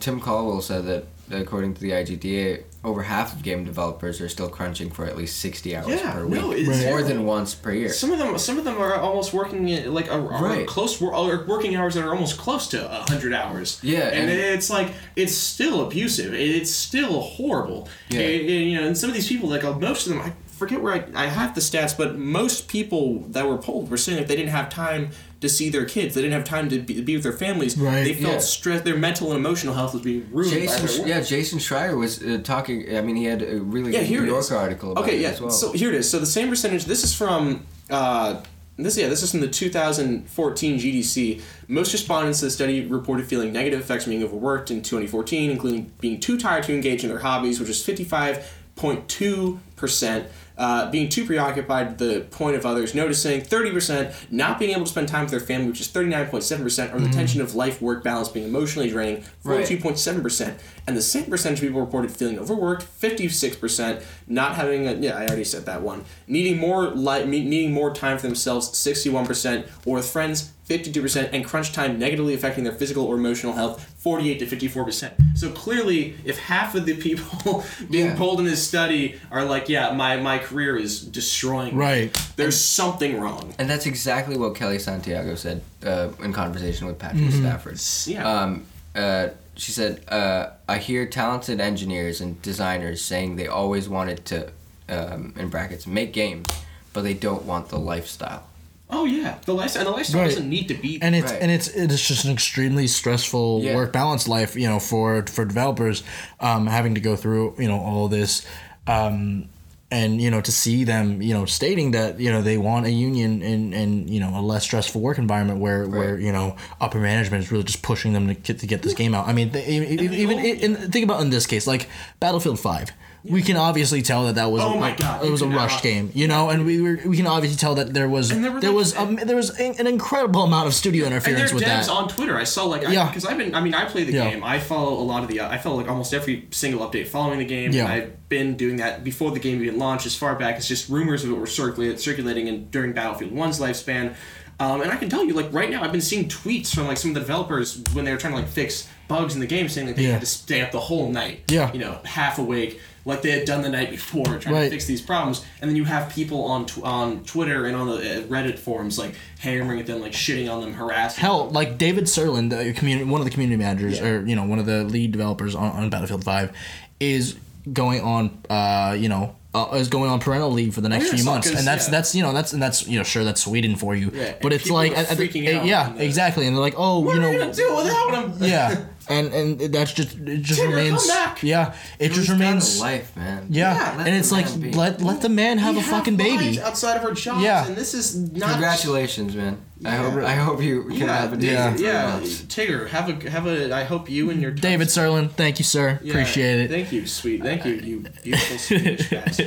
Tim 0.00 0.18
Caldwell 0.20 0.62
said 0.62 0.86
that 0.86 1.04
according 1.30 1.74
to 1.74 1.80
the 1.80 1.90
IGDA, 1.90 2.62
over 2.82 3.02
half 3.02 3.34
of 3.34 3.42
game 3.42 3.62
developers 3.64 4.22
are 4.22 4.28
still 4.28 4.48
crunching 4.48 4.90
for 4.90 5.04
at 5.04 5.16
least 5.16 5.38
sixty 5.38 5.76
hours 5.76 5.88
Yeah, 5.88 6.12
per 6.12 6.24
week, 6.24 6.40
no, 6.40 6.50
it's 6.52 6.66
more 6.66 6.76
terrible. 6.78 7.08
than 7.08 7.26
once 7.26 7.54
per 7.54 7.72
year. 7.72 7.90
Some 7.92 8.10
of 8.10 8.18
them, 8.18 8.38
some 8.38 8.56
of 8.58 8.64
them 8.64 8.78
are 8.78 8.94
almost 8.94 9.34
working 9.34 9.68
in, 9.68 9.92
like 9.92 10.08
a, 10.08 10.12
are 10.14 10.42
Right. 10.44 10.66
close 10.66 11.00
are 11.02 11.44
working 11.46 11.76
hours 11.76 11.94
that 11.94 12.04
are 12.04 12.12
almost 12.14 12.38
close 12.38 12.66
to 12.68 12.88
hundred 12.88 13.34
hours. 13.34 13.78
Yeah, 13.82 14.08
and, 14.08 14.30
and- 14.30 14.40
it's 14.40 14.70
like 14.70 14.92
it's 15.14 15.34
still 15.34 15.86
abusive. 15.86 16.32
It's 16.32 16.70
still 16.70 17.20
horrible. 17.20 17.88
Yeah. 18.08 18.20
And- 18.20 18.40
and, 18.50 18.70
you 18.70 18.80
know, 18.80 18.86
and 18.86 18.96
some 18.96 19.10
of 19.10 19.14
these 19.14 19.28
people, 19.28 19.50
like 19.50 19.62
uh, 19.64 19.74
most 19.78 20.06
of 20.06 20.12
them, 20.14 20.22
I 20.22 20.32
forget 20.46 20.80
where 20.80 20.94
I, 20.94 21.24
I 21.24 21.26
have 21.26 21.54
the 21.54 21.60
stats, 21.60 21.96
but 21.96 22.18
most 22.18 22.68
people 22.68 23.20
that 23.30 23.46
were 23.46 23.58
polled 23.58 23.90
were 23.90 23.96
saying 23.98 24.18
that 24.18 24.28
they 24.28 24.36
didn't 24.36 24.50
have 24.52 24.68
time 24.70 25.10
to 25.40 25.48
see 25.48 25.70
their 25.70 25.84
kids. 25.86 26.14
They 26.14 26.20
didn't 26.20 26.34
have 26.34 26.44
time 26.44 26.68
to 26.68 26.78
be, 26.80 27.00
be 27.00 27.14
with 27.14 27.22
their 27.22 27.32
families. 27.32 27.76
Right. 27.78 28.04
They 28.04 28.14
felt 28.14 28.34
Yeah. 28.34 28.38
stress. 28.40 28.82
Their 28.82 28.96
mental 28.96 29.30
and 29.32 29.38
emotional 29.38 29.74
health 29.74 29.94
was 29.94 30.02
being 30.02 30.28
ruined. 30.30 30.52
Jason, 30.52 30.86
their 30.86 31.08
yeah, 31.08 31.20
Jason 31.22 31.58
Schreier 31.58 31.96
was 31.96 32.22
uh, 32.22 32.40
talking. 32.44 32.94
I 32.94 33.00
mean, 33.00 33.16
he 33.16 33.24
had 33.24 33.42
a 33.42 33.58
really 33.60 33.92
Yeah, 33.92 34.00
here 34.00 34.20
New 34.20 34.34
it 34.34 34.38
is. 34.38 34.50
Yorker 34.50 34.62
article 34.62 34.92
about 34.92 35.04
okay, 35.04 35.16
it 35.16 35.22
yeah. 35.22 35.28
as 35.30 35.40
well. 35.40 35.50
So 35.50 35.72
here 35.72 35.88
it 35.88 35.94
is. 35.94 36.10
So 36.10 36.18
the 36.18 36.26
same 36.26 36.48
percentage. 36.50 36.84
This 36.84 37.04
is 37.04 37.14
from 37.14 37.64
uh, 37.88 38.42
this. 38.76 38.98
Yeah, 38.98 39.08
this 39.08 39.22
is 39.22 39.30
from 39.30 39.40
the 39.40 39.48
2014 39.48 40.78
GDC. 40.78 41.40
Most 41.68 41.92
respondents 41.94 42.40
to 42.40 42.44
the 42.46 42.50
study 42.50 42.84
reported 42.86 43.26
feeling 43.26 43.52
negative 43.52 43.80
effects 43.80 44.04
from 44.04 44.10
being 44.12 44.22
overworked 44.24 44.70
in 44.70 44.82
2014, 44.82 45.50
including 45.50 45.90
being 46.00 46.20
too 46.20 46.38
tired 46.38 46.64
to 46.64 46.74
engage 46.74 47.02
in 47.02 47.08
their 47.08 47.20
hobbies, 47.20 47.58
which 47.60 47.70
is 47.70 47.82
55.2 47.82 49.58
percent. 49.76 50.26
Uh, 50.60 50.90
being 50.90 51.08
too 51.08 51.24
preoccupied 51.24 51.98
to 51.98 52.04
the 52.04 52.20
point 52.20 52.54
of 52.54 52.66
others 52.66 52.94
noticing, 52.94 53.40
30%, 53.40 54.12
not 54.30 54.58
being 54.58 54.72
able 54.72 54.84
to 54.84 54.90
spend 54.90 55.08
time 55.08 55.22
with 55.22 55.30
their 55.30 55.40
family, 55.40 55.68
which 55.68 55.80
is 55.80 55.88
39.7%, 55.88 56.94
or 56.94 57.00
the 57.00 57.08
tension 57.08 57.40
of 57.40 57.54
life 57.54 57.80
work 57.80 58.04
balance 58.04 58.28
being 58.28 58.46
emotionally 58.46 58.90
draining, 58.90 59.24
42.7%. 59.42 60.58
And 60.86 60.94
the 60.94 61.00
same 61.00 61.24
percentage 61.30 61.60
of 61.60 61.62
people 61.66 61.80
reported 61.80 62.10
feeling 62.10 62.38
overworked, 62.38 62.84
56%, 63.00 64.04
not 64.30 64.54
having 64.54 64.86
a, 64.86 64.92
yeah, 64.94 65.16
I 65.18 65.26
already 65.26 65.44
said 65.44 65.66
that 65.66 65.82
one, 65.82 66.04
needing 66.28 66.56
more 66.58 66.90
light, 66.90 67.26
needing 67.28 67.72
more 67.72 67.92
time 67.92 68.16
for 68.16 68.26
themselves, 68.28 68.68
61%, 68.70 69.66
or 69.84 69.96
with 69.96 70.08
friends, 70.08 70.52
52%, 70.68 71.30
and 71.32 71.44
crunch 71.44 71.72
time 71.72 71.98
negatively 71.98 72.32
affecting 72.32 72.62
their 72.62 72.72
physical 72.72 73.04
or 73.04 73.16
emotional 73.16 73.52
health, 73.54 73.84
48 73.98 74.38
to 74.38 74.46
54%. 74.46 75.10
So 75.36 75.50
clearly, 75.50 76.14
if 76.24 76.38
half 76.38 76.76
of 76.76 76.86
the 76.86 76.96
people 76.96 77.64
being 77.90 78.06
Yeah. 78.06 78.16
polled 78.16 78.38
in 78.38 78.46
this 78.46 78.66
study 78.66 79.18
are 79.32 79.44
like, 79.44 79.68
yeah, 79.68 79.92
my, 79.92 80.16
my 80.18 80.38
career 80.38 80.76
is 80.76 81.00
destroying 81.02 81.76
me," 81.76 81.80
Right. 81.84 82.32
there's 82.36 82.58
something 82.58 83.20
wrong. 83.20 83.52
And 83.58 83.68
that's 83.68 83.86
exactly 83.86 84.36
what 84.38 84.54
Kellee 84.54 84.78
Santiago 84.78 85.34
said 85.34 85.60
uh, 85.84 86.10
in 86.22 86.32
conversation 86.32 86.86
with 86.86 86.98
Patrick 87.00 87.24
Mm-hmm. 87.24 87.40
Stafford. 87.40 87.80
Yeah. 88.14 88.30
Um, 88.42 88.64
uh, 88.94 89.28
she 89.60 89.72
said, 89.72 90.02
uh, 90.08 90.50
I 90.68 90.78
hear 90.78 91.06
talented 91.06 91.60
engineers 91.60 92.20
and 92.20 92.40
designers 92.42 93.04
saying 93.04 93.36
they 93.36 93.46
always 93.46 93.88
wanted 93.88 94.24
to, 94.26 94.50
um, 94.88 95.34
in 95.38 95.48
brackets, 95.50 95.86
make 95.86 96.12
games, 96.12 96.46
but 96.92 97.02
they 97.02 97.14
don't 97.14 97.44
want 97.44 97.68
the 97.68 97.78
lifestyle. 97.78 98.44
Oh 98.92 99.04
yeah, 99.04 99.38
the 99.44 99.54
lifestyle 99.54 99.82
and 99.82 99.88
the 99.88 99.96
lifestyle 99.96 100.22
Right. 100.22 100.28
doesn't 100.30 100.48
need 100.48 100.66
to 100.68 100.74
be. 100.74 100.98
and 101.00 101.14
it's 101.14 101.30
Right. 101.30 101.40
and 101.42 101.50
it's 101.50 101.68
it's 101.68 102.00
just 102.08 102.24
an 102.24 102.32
extremely 102.32 102.88
stressful 102.88 103.60
Yeah. 103.62 103.76
work 103.76 103.92
balance 103.92 104.26
life 104.26 104.56
you 104.56 104.66
know 104.66 104.80
for 104.80 105.24
for 105.26 105.44
developers 105.44 106.02
um, 106.40 106.66
having 106.66 106.94
to 106.96 107.00
go 107.00 107.14
through 107.14 107.54
you 107.58 107.68
know 107.68 107.78
all 107.78 108.08
this 108.08 108.44
um, 108.88 109.48
and 109.90 110.20
you 110.20 110.30
know 110.30 110.40
to 110.40 110.52
see 110.52 110.84
them 110.84 111.20
you 111.20 111.34
know 111.34 111.44
stating 111.44 111.90
that 111.90 112.20
you 112.20 112.30
know 112.30 112.42
they 112.42 112.56
want 112.56 112.86
a 112.86 112.90
union 112.90 113.42
and 113.42 113.74
and 113.74 114.08
you 114.08 114.20
know 114.20 114.30
a 114.38 114.40
less 114.40 114.62
stressful 114.62 115.00
work 115.00 115.18
environment 115.18 115.58
where 115.58 115.86
where 115.86 116.18
you 116.18 116.32
know 116.32 116.56
upper 116.80 117.00
management 117.00 117.42
is 117.42 117.50
really 117.50 117.64
just 117.64 117.82
pushing 117.82 118.12
them 118.12 118.28
to 118.28 118.34
get 118.34 118.58
to 118.60 118.66
get 118.66 118.82
this 118.82 118.94
mm. 118.94 118.98
game 118.98 119.14
out. 119.14 119.26
I 119.26 119.32
mean 119.32 119.50
they, 119.50 119.66
even, 119.66 120.14
even 120.14 120.38
in, 120.38 120.76
think 120.90 121.04
about 121.04 121.20
in 121.22 121.30
this 121.30 121.46
case 121.46 121.66
like 121.66 121.88
battlefield 122.20 122.60
5 122.60 122.92
we 123.24 123.42
can 123.42 123.56
obviously 123.56 124.02
tell 124.02 124.24
that 124.26 124.36
that 124.36 124.50
was 124.50 124.62
Oh 124.62 124.74
a, 124.76 124.80
my 124.80 124.94
God, 124.94 125.24
it 125.24 125.30
was 125.30 125.42
a 125.42 125.46
rushed 125.48 125.82
game 125.82 126.10
you 126.14 126.26
know 126.26 126.48
and 126.50 126.64
we 126.64 126.80
were, 126.80 126.98
we 127.04 127.16
can 127.16 127.26
obviously 127.26 127.56
tell 127.58 127.74
that 127.74 127.92
there 127.92 128.08
was 128.08 128.30
there, 128.30 128.60
there 128.60 128.72
was 128.72 128.96
um, 128.96 129.16
there 129.16 129.36
was 129.36 129.50
an 129.60 129.86
incredible 129.86 130.44
amount 130.44 130.66
of 130.66 130.74
studio 130.74 131.04
and 131.04 131.14
interference 131.14 131.50
there 131.50 131.50
are 131.50 131.54
with 131.54 131.64
devs 131.64 131.86
that 131.86 131.90
on 131.90 132.08
Twitter. 132.08 132.36
I 132.36 132.44
saw 132.44 132.64
like 132.64 132.82
Yeah. 132.82 133.06
because 133.08 133.24
I've 133.26 133.36
been. 133.38 133.54
I 133.54 133.60
mean, 133.60 133.74
I 133.74 133.84
play 133.84 134.04
the 134.04 134.12
Yeah. 134.12 134.30
game. 134.30 134.42
I 134.44 134.58
follow 134.58 134.94
a 134.94 135.02
lot 135.04 135.22
of 135.22 135.28
the. 135.28 135.40
I 135.40 135.58
follow 135.58 135.76
like 135.76 135.88
almost 135.88 136.14
every 136.14 136.46
single 136.50 136.86
update 136.88 137.08
following 137.08 137.38
the 137.38 137.44
game. 137.44 137.72
Yeah. 137.72 137.86
I've 137.86 138.28
been 138.28 138.56
doing 138.56 138.76
that 138.76 139.04
before 139.04 139.30
the 139.32 139.40
game 139.40 139.62
even 139.62 139.78
launched. 139.78 140.06
As 140.06 140.14
far 140.16 140.34
back 140.36 140.56
as 140.56 140.66
just 140.68 140.88
rumors 140.88 141.24
of 141.24 141.30
it 141.30 141.34
were 141.36 141.46
circulating 141.46 141.98
circulating 141.98 142.46
in, 142.46 142.70
during 142.70 142.92
Battlefield 142.92 143.32
One's 143.32 143.60
lifespan. 143.60 144.14
Um, 144.60 144.82
and 144.82 144.92
I 144.92 144.96
can 144.96 145.08
tell 145.08 145.24
you, 145.24 145.32
like 145.32 145.52
right 145.52 145.70
now, 145.70 145.82
I've 145.82 145.90
been 145.92 146.00
seeing 146.02 146.28
tweets 146.28 146.74
from 146.74 146.86
like 146.86 146.98
some 146.98 147.10
of 147.10 147.14
the 147.14 147.20
developers 147.20 147.82
when 147.94 148.04
they 148.04 148.12
were 148.12 148.18
trying 148.18 148.34
to 148.34 148.40
like 148.40 148.48
fix 148.48 148.86
bugs 149.08 149.34
in 149.34 149.40
the 149.40 149.46
game, 149.46 149.68
saying 149.68 149.86
that 149.88 149.96
they 149.96 150.04
Yeah. 150.04 150.12
had 150.12 150.20
to 150.20 150.26
stay 150.26 150.60
up 150.60 150.70
the 150.70 150.80
whole 150.80 151.10
night. 151.10 151.40
Yeah. 151.48 151.72
You 151.72 151.78
know, 151.80 151.98
half 152.04 152.38
awake, 152.38 152.78
like 153.06 153.22
they 153.22 153.30
had 153.30 153.46
done 153.46 153.62
the 153.62 153.70
night 153.70 153.90
before, 153.90 154.24
trying 154.38 154.54
Right. 154.54 154.64
to 154.64 154.70
fix 154.70 154.84
these 154.84 155.00
problems. 155.00 155.44
And 155.60 155.68
then 155.70 155.76
you 155.76 155.84
have 155.84 156.10
people 156.10 156.44
on 156.44 156.66
tw- 156.66 156.82
on 156.84 157.24
Twitter 157.24 157.64
and 157.66 157.74
on 157.74 157.88
the 157.88 157.94
uh, 157.94 158.22
Reddit 158.26 158.58
forums 158.58 158.98
like 158.98 159.14
hammering 159.38 159.80
at 159.80 159.86
them, 159.86 160.00
like 160.02 160.12
shitting 160.12 160.52
on 160.52 160.60
them, 160.60 160.74
harassing. 160.74 161.22
Hell, 161.22 161.48
like 161.50 161.78
David 161.78 162.04
Sirland, 162.04 162.50
the 162.50 162.72
community, 162.74 163.08
one 163.10 163.20
of 163.20 163.24
the 163.24 163.30
community 163.32 163.56
managers, 163.56 163.98
Yeah. 163.98 164.06
or 164.08 164.26
you 164.26 164.36
know, 164.36 164.44
one 164.44 164.58
of 164.58 164.66
the 164.66 164.84
lead 164.84 165.10
developers 165.10 165.54
on, 165.54 165.72
on 165.72 165.88
Battlefield 165.90 166.22
Five, 166.22 166.52
is 167.00 167.34
going 167.72 168.02
on, 168.02 168.38
uh, 168.50 168.94
you 168.98 169.08
know, 169.08 169.34
uh, 169.52 169.68
is 169.74 169.88
going 169.88 170.10
on 170.10 170.20
parental 170.20 170.50
leave 170.50 170.74
for 170.74 170.80
the 170.80 170.88
next 170.88 171.06
yeah, 171.06 171.10
few 171.14 171.18
so- 171.24 171.30
months, 171.30 171.48
and 171.48 171.66
that's 171.66 171.86
yeah. 171.86 171.90
that's 171.90 172.14
you 172.14 172.22
know 172.22 172.32
that's 172.32 172.52
and 172.52 172.62
that's 172.62 172.86
you 172.86 172.98
know 172.98 173.02
sure 173.04 173.24
that's 173.24 173.42
Sweden 173.42 173.74
for 173.76 173.94
you, 173.96 174.10
Yeah, 174.14 174.34
but 174.40 174.52
it's 174.52 174.70
like 174.70 174.92
are 174.92 174.96
at- 174.96 175.10
at 175.10 175.18
the- 175.18 175.56
out 175.58 175.64
yeah, 175.66 175.92
when 175.92 176.00
exactly, 176.02 176.46
and 176.46 176.54
they're 176.54 176.60
like, 176.60 176.74
oh, 176.76 177.00
What 177.00 177.16
you 177.16 177.22
are 177.22 177.32
know, 177.32 177.52
do 177.52 177.76
without 177.76 178.14
him? 178.14 178.34
yeah, 178.40 178.84
and 179.08 179.32
and 179.32 179.60
that's 179.74 179.92
just 179.92 180.16
it 180.18 180.42
just 180.42 180.60
Tigger, 180.60 180.64
come 180.66 180.74
remains, 180.74 181.06
back. 181.08 181.42
yeah, 181.42 181.74
it 181.98 182.08
just 182.08 182.20
He's 182.20 182.28
a 182.30 182.32
remains, 182.32 182.80
life, 182.80 183.16
man. 183.16 183.46
yeah, 183.50 183.74
Yeah, 183.96 184.04
and 184.06 184.14
it's 184.16 184.30
like 184.30 184.46
be. 184.60 184.72
let 184.72 185.00
let 185.00 185.22
the 185.22 185.28
man 185.28 185.58
have 185.58 185.74
We 185.74 185.80
a 185.80 185.84
fucking 185.84 186.16
baby, 186.16 186.60
outside 186.60 186.96
of 186.96 187.04
our 187.04 187.12
jobs, 187.12 187.42
Yeah. 187.42 187.66
and 187.66 187.76
this 187.76 187.94
is 187.94 188.16
not. 188.16 188.50
Congratulations, 188.52 189.34
man. 189.34 189.58
I 189.82 189.92
hope 189.96 190.22
I 190.22 190.34
hope 190.34 190.62
you 190.62 190.82
can 190.84 190.96
Yeah, 190.98 191.20
have 191.20 191.32
a 191.32 191.42
Yeah. 191.42 191.74
yeah. 191.78 192.20
Tigger, 192.20 192.86
have 192.88 193.08
a 193.08 193.30
have 193.30 193.46
a. 193.46 193.72
I 193.74 193.84
hope 193.84 194.10
you 194.10 194.28
and 194.28 194.42
your 194.42 194.50
David 194.50 194.88
Sirland, 194.88 195.32
thank 195.32 195.58
you, 195.58 195.64
sir, 195.64 195.98
Yeah, 196.02 196.12
appreciate 196.12 196.60
it. 196.60 196.70
Thank 196.70 196.92
you, 196.92 197.06
sweet. 197.06 197.42
Thank 197.42 197.64
you, 197.64 197.74
you 197.76 198.04
beautiful 198.22 198.58
Swedish 198.58 199.08
guys. 199.08 199.38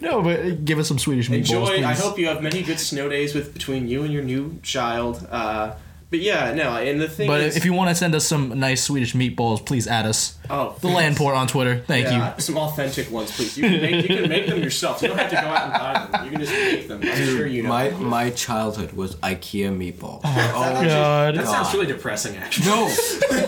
No, 0.00 0.20
but 0.22 0.64
give 0.64 0.78
us 0.80 0.88
some 0.88 0.98
Swedish 0.98 1.28
meatballs, 1.28 1.38
Enjoy. 1.38 1.66
please. 1.76 1.84
I 1.84 1.94
hope 1.94 2.18
you 2.18 2.26
have 2.26 2.42
many 2.42 2.62
good 2.62 2.80
snow 2.80 3.08
days 3.08 3.34
with 3.34 3.54
between 3.54 3.86
you 3.88 4.02
and 4.02 4.12
your 4.12 4.24
new 4.24 4.58
child. 4.62 5.26
Uh, 5.30 5.74
But 6.14 6.22
yeah, 6.22 6.54
no, 6.54 6.76
and 6.76 7.00
the 7.00 7.08
thing 7.08 7.26
But 7.26 7.40
is, 7.40 7.56
if 7.56 7.64
you 7.64 7.72
want 7.72 7.88
to 7.90 7.94
send 7.96 8.14
us 8.14 8.24
some 8.24 8.56
nice 8.60 8.84
Swedish 8.84 9.14
meatballs, 9.14 9.66
please 9.66 9.88
add 9.88 10.06
us. 10.06 10.38
oh, 10.48 10.76
The 10.80 10.86
Landport 10.86 11.34
on 11.36 11.48
Twitter. 11.48 11.80
Thank 11.80 12.06
yeah, 12.06 12.36
some 12.36 12.56
authentic 12.56 13.10
ones, 13.10 13.32
please. 13.34 13.58
You 13.58 13.64
can 13.64 13.80
make 13.80 14.08
you 14.08 14.16
can 14.16 14.28
make 14.28 14.46
them 14.46 14.62
yourself. 14.62 15.02
You 15.02 15.08
don't 15.08 15.18
have 15.18 15.30
to 15.30 15.34
go 15.34 15.42
out 15.42 15.64
and 15.64 15.72
buy 16.12 16.18
them. 16.18 16.24
You 16.24 16.30
can 16.30 16.40
just 16.40 16.52
make 16.52 16.86
them. 16.86 17.00
I'm 17.02 17.16
sure 17.16 17.48
you 17.48 17.64
know. 17.64 17.68
My 17.68 17.90
my 17.90 18.30
childhood 18.30 18.92
was 18.92 19.16
IKEA 19.16 19.76
meatballs. 19.76 20.22
you. 20.22 20.30
Oh, 20.54 20.84
God. 20.84 21.34
that 21.34 21.46
sounds 21.48 21.74
really 21.74 21.86
depressing, 21.86 22.36
actually. 22.36 22.66
no! 22.66 22.88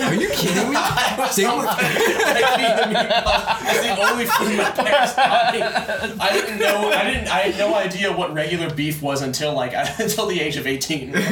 Are 0.01 0.15
you 0.15 0.29
kidding 0.31 0.71
me? 0.71 0.77
They 1.37 1.45
were, 1.47 1.63
That's 1.67 1.83
the 3.83 3.97
only 4.11 4.27
food 4.27 4.57
my 4.57 4.71
parents 4.71 5.15
taught 5.15 5.53
me. 5.53 5.61
I 5.63 6.31
didn't 6.33 6.59
know. 6.59 6.91
I 6.91 7.05
didn't. 7.05 7.29
I 7.29 7.39
had 7.41 7.59
no 7.59 7.75
idea 7.75 8.13
what 8.17 8.33
regular 8.35 8.71
beef 8.73 9.03
was 9.03 9.23
until 9.23 9.53
like 9.55 9.73
until 9.99 10.27
the 10.27 10.41
age 10.41 10.57
of 10.57 10.67
eighteen. 10.67 11.13
when 11.13 11.23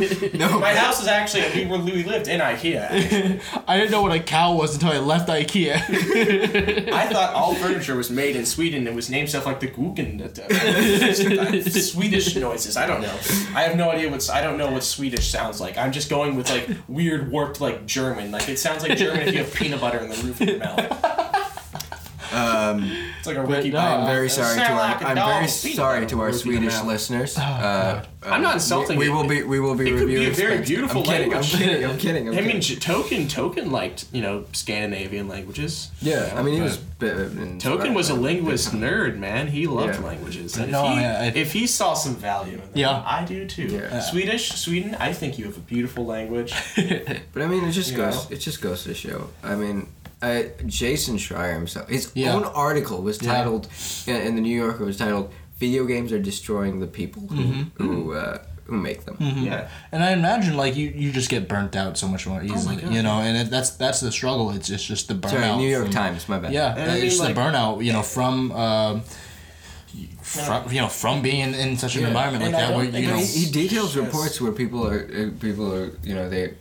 I 0.00 0.06
left 0.06 0.20
the 0.20 0.30
house 0.30 0.30
for 0.30 0.30
the 0.30 0.30
first 0.30 0.40
time. 0.40 0.50
no, 0.50 0.60
My 0.60 0.74
house 0.74 1.00
is 1.02 1.06
actually 1.08 1.64
we 1.64 1.70
were 1.70 1.78
we 1.78 2.04
lived 2.04 2.28
in 2.28 2.40
IKEA. 2.40 3.40
I 3.68 3.76
didn't 3.76 3.90
know 3.90 4.02
what 4.02 4.12
a 4.12 4.20
cow 4.20 4.54
was 4.54 4.74
until 4.74 4.90
I 4.90 4.98
left 4.98 5.28
IKEA. 5.28 5.74
I 6.92 7.06
thought 7.08 7.34
all 7.34 7.54
furniture 7.62 7.96
was 7.96 8.10
made 8.10 8.36
in 8.36 8.46
Sweden 8.46 8.86
and 8.86 8.96
was 8.96 9.10
named 9.10 9.28
stuff 9.28 9.46
like 9.46 9.60
the 9.60 9.68
Guggen. 9.68 10.20
uh, 10.20 11.70
Swedish 11.70 12.36
noises. 12.36 12.76
I 12.76 12.86
don't 12.86 13.00
know. 13.02 13.14
I 13.54 13.62
have 13.62 13.76
no 13.76 13.90
idea 13.90 14.10
what's. 14.10 14.28
I 14.30 14.40
don't 14.40 14.58
know 14.58 14.70
what 14.70 14.84
Swedish 14.84 15.28
sounds 15.30 15.60
like. 15.60 15.76
I'm 15.78 15.92
just 15.92 16.08
going 16.10 16.36
with 16.36 16.50
like 16.50 16.68
weird 16.88 17.30
warped 17.30 17.60
like 17.60 17.86
German. 17.86 18.30
Like 18.30 18.48
it 18.48 18.58
sounds 18.58 18.82
like 18.82 18.98
German 18.98 19.22
if 19.28 19.32
you 19.34 19.38
have 19.40 19.54
peanut 19.54 19.80
butter 19.80 19.98
in 19.98 20.08
the 20.10 20.16
roof 20.16 20.40
of 20.40 20.48
your 20.48 20.58
mouth. 20.58 21.29
Um, 22.32 22.90
It's 23.18 23.26
like 23.26 23.36
a 23.36 23.42
But 23.42 23.48
Ricky 23.58 23.70
no, 23.70 23.78
I'm 23.78 24.06
very 24.06 24.28
sorry 24.30 24.56
to 24.56 24.64
our 24.70 24.76
like 24.76 25.00
a 25.02 25.08
I'm 25.08 25.16
very 25.16 25.48
sorry 25.48 26.06
to 26.06 26.20
our 26.20 26.28
in 26.28 26.32
the 26.32 26.36
roof 26.36 26.40
of 26.40 26.46
your 26.46 26.54
Swedish 26.56 26.74
mouth. 26.74 26.86
listeners. 26.86 27.36
Oh, 27.38 27.42
Uh, 27.42 28.04
I'm 28.22 28.42
not 28.42 28.54
insulting 28.54 28.98
we, 28.98 29.08
we 29.08 29.14
will 29.14 29.26
be 29.26 29.42
we 29.42 29.60
will 29.60 29.74
be 29.74 29.88
It 29.90 29.98
could 29.98 30.06
be 30.06 30.14
reviewing. 30.16 30.32
a 30.32 30.34
very 30.34 30.58
beautiful 30.62 31.00
I'm 31.00 31.06
kidding, 31.06 31.30
language. 31.30 31.54
I'm 31.54 31.58
kidding. 31.60 31.84
I'm 31.90 31.98
kidding. 31.98 32.28
I'm 32.28 32.34
I 32.34 32.40
mean, 32.40 32.60
kidding. 32.60 32.60
J- 32.60 32.92
Tolkien 32.92 33.24
Tolkien 33.36 33.70
liked 33.70 34.04
you 34.12 34.22
know 34.22 34.44
Scandinavian 34.52 35.26
languages. 35.28 35.90
yeah. 36.00 36.34
I 36.36 36.42
mean, 36.42 36.54
he 36.54 36.60
was. 36.60 36.76
But 37.00 37.16
uh, 37.16 37.20
in- 37.42 37.58
Tolkien 37.58 37.94
was 37.94 38.10
a 38.10 38.14
linguist 38.14 38.72
nerd, 38.72 39.16
man. 39.18 39.48
He 39.48 39.66
loved 39.66 39.98
Yeah. 40.00 40.06
languages. 40.06 40.56
And 40.58 40.70
No, 40.70 40.84
if, 40.84 40.98
he, 40.98 41.04
I- 41.04 41.24
I- 41.24 41.32
if 41.44 41.52
he 41.52 41.66
saw 41.66 41.94
some 41.94 42.14
value 42.14 42.54
in 42.64 42.68
that, 42.72 42.76
Yeah. 42.76 43.02
I 43.06 43.24
do 43.24 43.46
too. 43.46 43.68
Yeah. 43.68 44.00
Swedish, 44.00 44.50
Sweden, 44.52 44.94
I 45.00 45.12
think 45.14 45.38
you 45.38 45.44
have 45.46 45.56
a 45.56 45.60
beautiful 45.74 46.04
language. 46.06 46.52
But 47.32 47.42
I 47.42 47.46
mean, 47.46 47.64
it 47.64 47.72
just 47.72 47.90
You 47.92 47.96
goes. 47.96 48.16
know? 48.30 48.34
It 48.36 48.40
just 48.40 48.60
goes 48.60 48.84
to 48.84 48.94
show. 48.94 49.28
I 49.42 49.54
mean, 49.54 49.86
uh, 50.22 50.42
Jason 50.66 51.16
Schreier 51.16 51.54
himself, 51.54 51.88
his 51.88 52.10
Yeah. 52.14 52.34
own 52.34 52.44
article 52.44 53.00
was 53.02 53.16
titled 53.18 53.68
in, 54.06 54.16
in 54.16 54.34
the 54.34 54.40
New 54.40 54.56
Yorker 54.56 54.84
was 54.84 54.96
titled 54.98 55.32
"Video 55.58 55.84
Games 55.84 56.12
Are 56.12 56.18
Destroying 56.18 56.80
the 56.80 56.86
People 56.86 57.22
Who 57.28 57.42
Mm-hmm. 57.42 57.82
who 57.86 58.12
uh, 58.14 58.38
who 58.64 58.76
make 58.76 59.04
them." 59.06 59.16
Yeah. 59.20 59.68
And 59.92 60.02
I 60.04 60.12
imagine 60.12 60.56
like 60.56 60.76
you, 60.76 60.88
you 60.94 61.10
just 61.12 61.30
get 61.30 61.48
burnt 61.48 61.74
out 61.76 61.96
so 61.98 62.06
much 62.08 62.26
more 62.26 62.42
easily, 62.42 62.76
God. 62.76 62.92
you 62.94 63.02
know. 63.02 63.20
And 63.20 63.36
it, 63.36 63.50
that's 63.50 63.70
that's 63.70 64.00
the 64.00 64.12
struggle. 64.12 64.50
It's 64.50 64.68
just 64.68 64.86
just 64.86 65.08
the 65.08 65.14
burnout. 65.14 65.30
Sorry, 65.30 65.56
New 65.56 65.68
York 65.68 65.84
from- 65.84 65.92
Times. 65.94 66.28
My 66.28 66.38
bad. 66.38 66.52
Yeah, 66.52 66.74
And 66.76 66.90
I 66.90 66.94
mean, 66.94 67.04
just 67.04 67.20
like- 67.20 67.34
the 67.34 67.40
burnout, 67.40 67.84
you 67.84 67.92
know, 67.92 68.02
from 68.02 68.52
um, 68.52 69.02
from 70.22 70.70
you 70.72 70.80
know 70.80 70.88
from 70.88 71.20
being 71.22 71.40
in, 71.40 71.54
in 71.54 71.76
such 71.76 71.96
an 71.96 72.02
Yeah. 72.02 72.08
environment 72.08 72.44
like 72.44 72.54
And 72.54 72.62
that, 72.62 72.76
where 72.76 72.84
you 72.84 73.08
know, 73.08 73.16
he, 73.16 73.24
he 73.46 73.50
details 73.50 73.96
Yes. 73.96 74.04
reports 74.04 74.40
where 74.40 74.52
people 74.52 74.86
are 74.86 75.00
uh, 75.00 75.30
people 75.40 75.74
are 75.74 75.90
you 76.04 76.14
know 76.14 76.28
they 76.28 76.44
the 76.46 76.54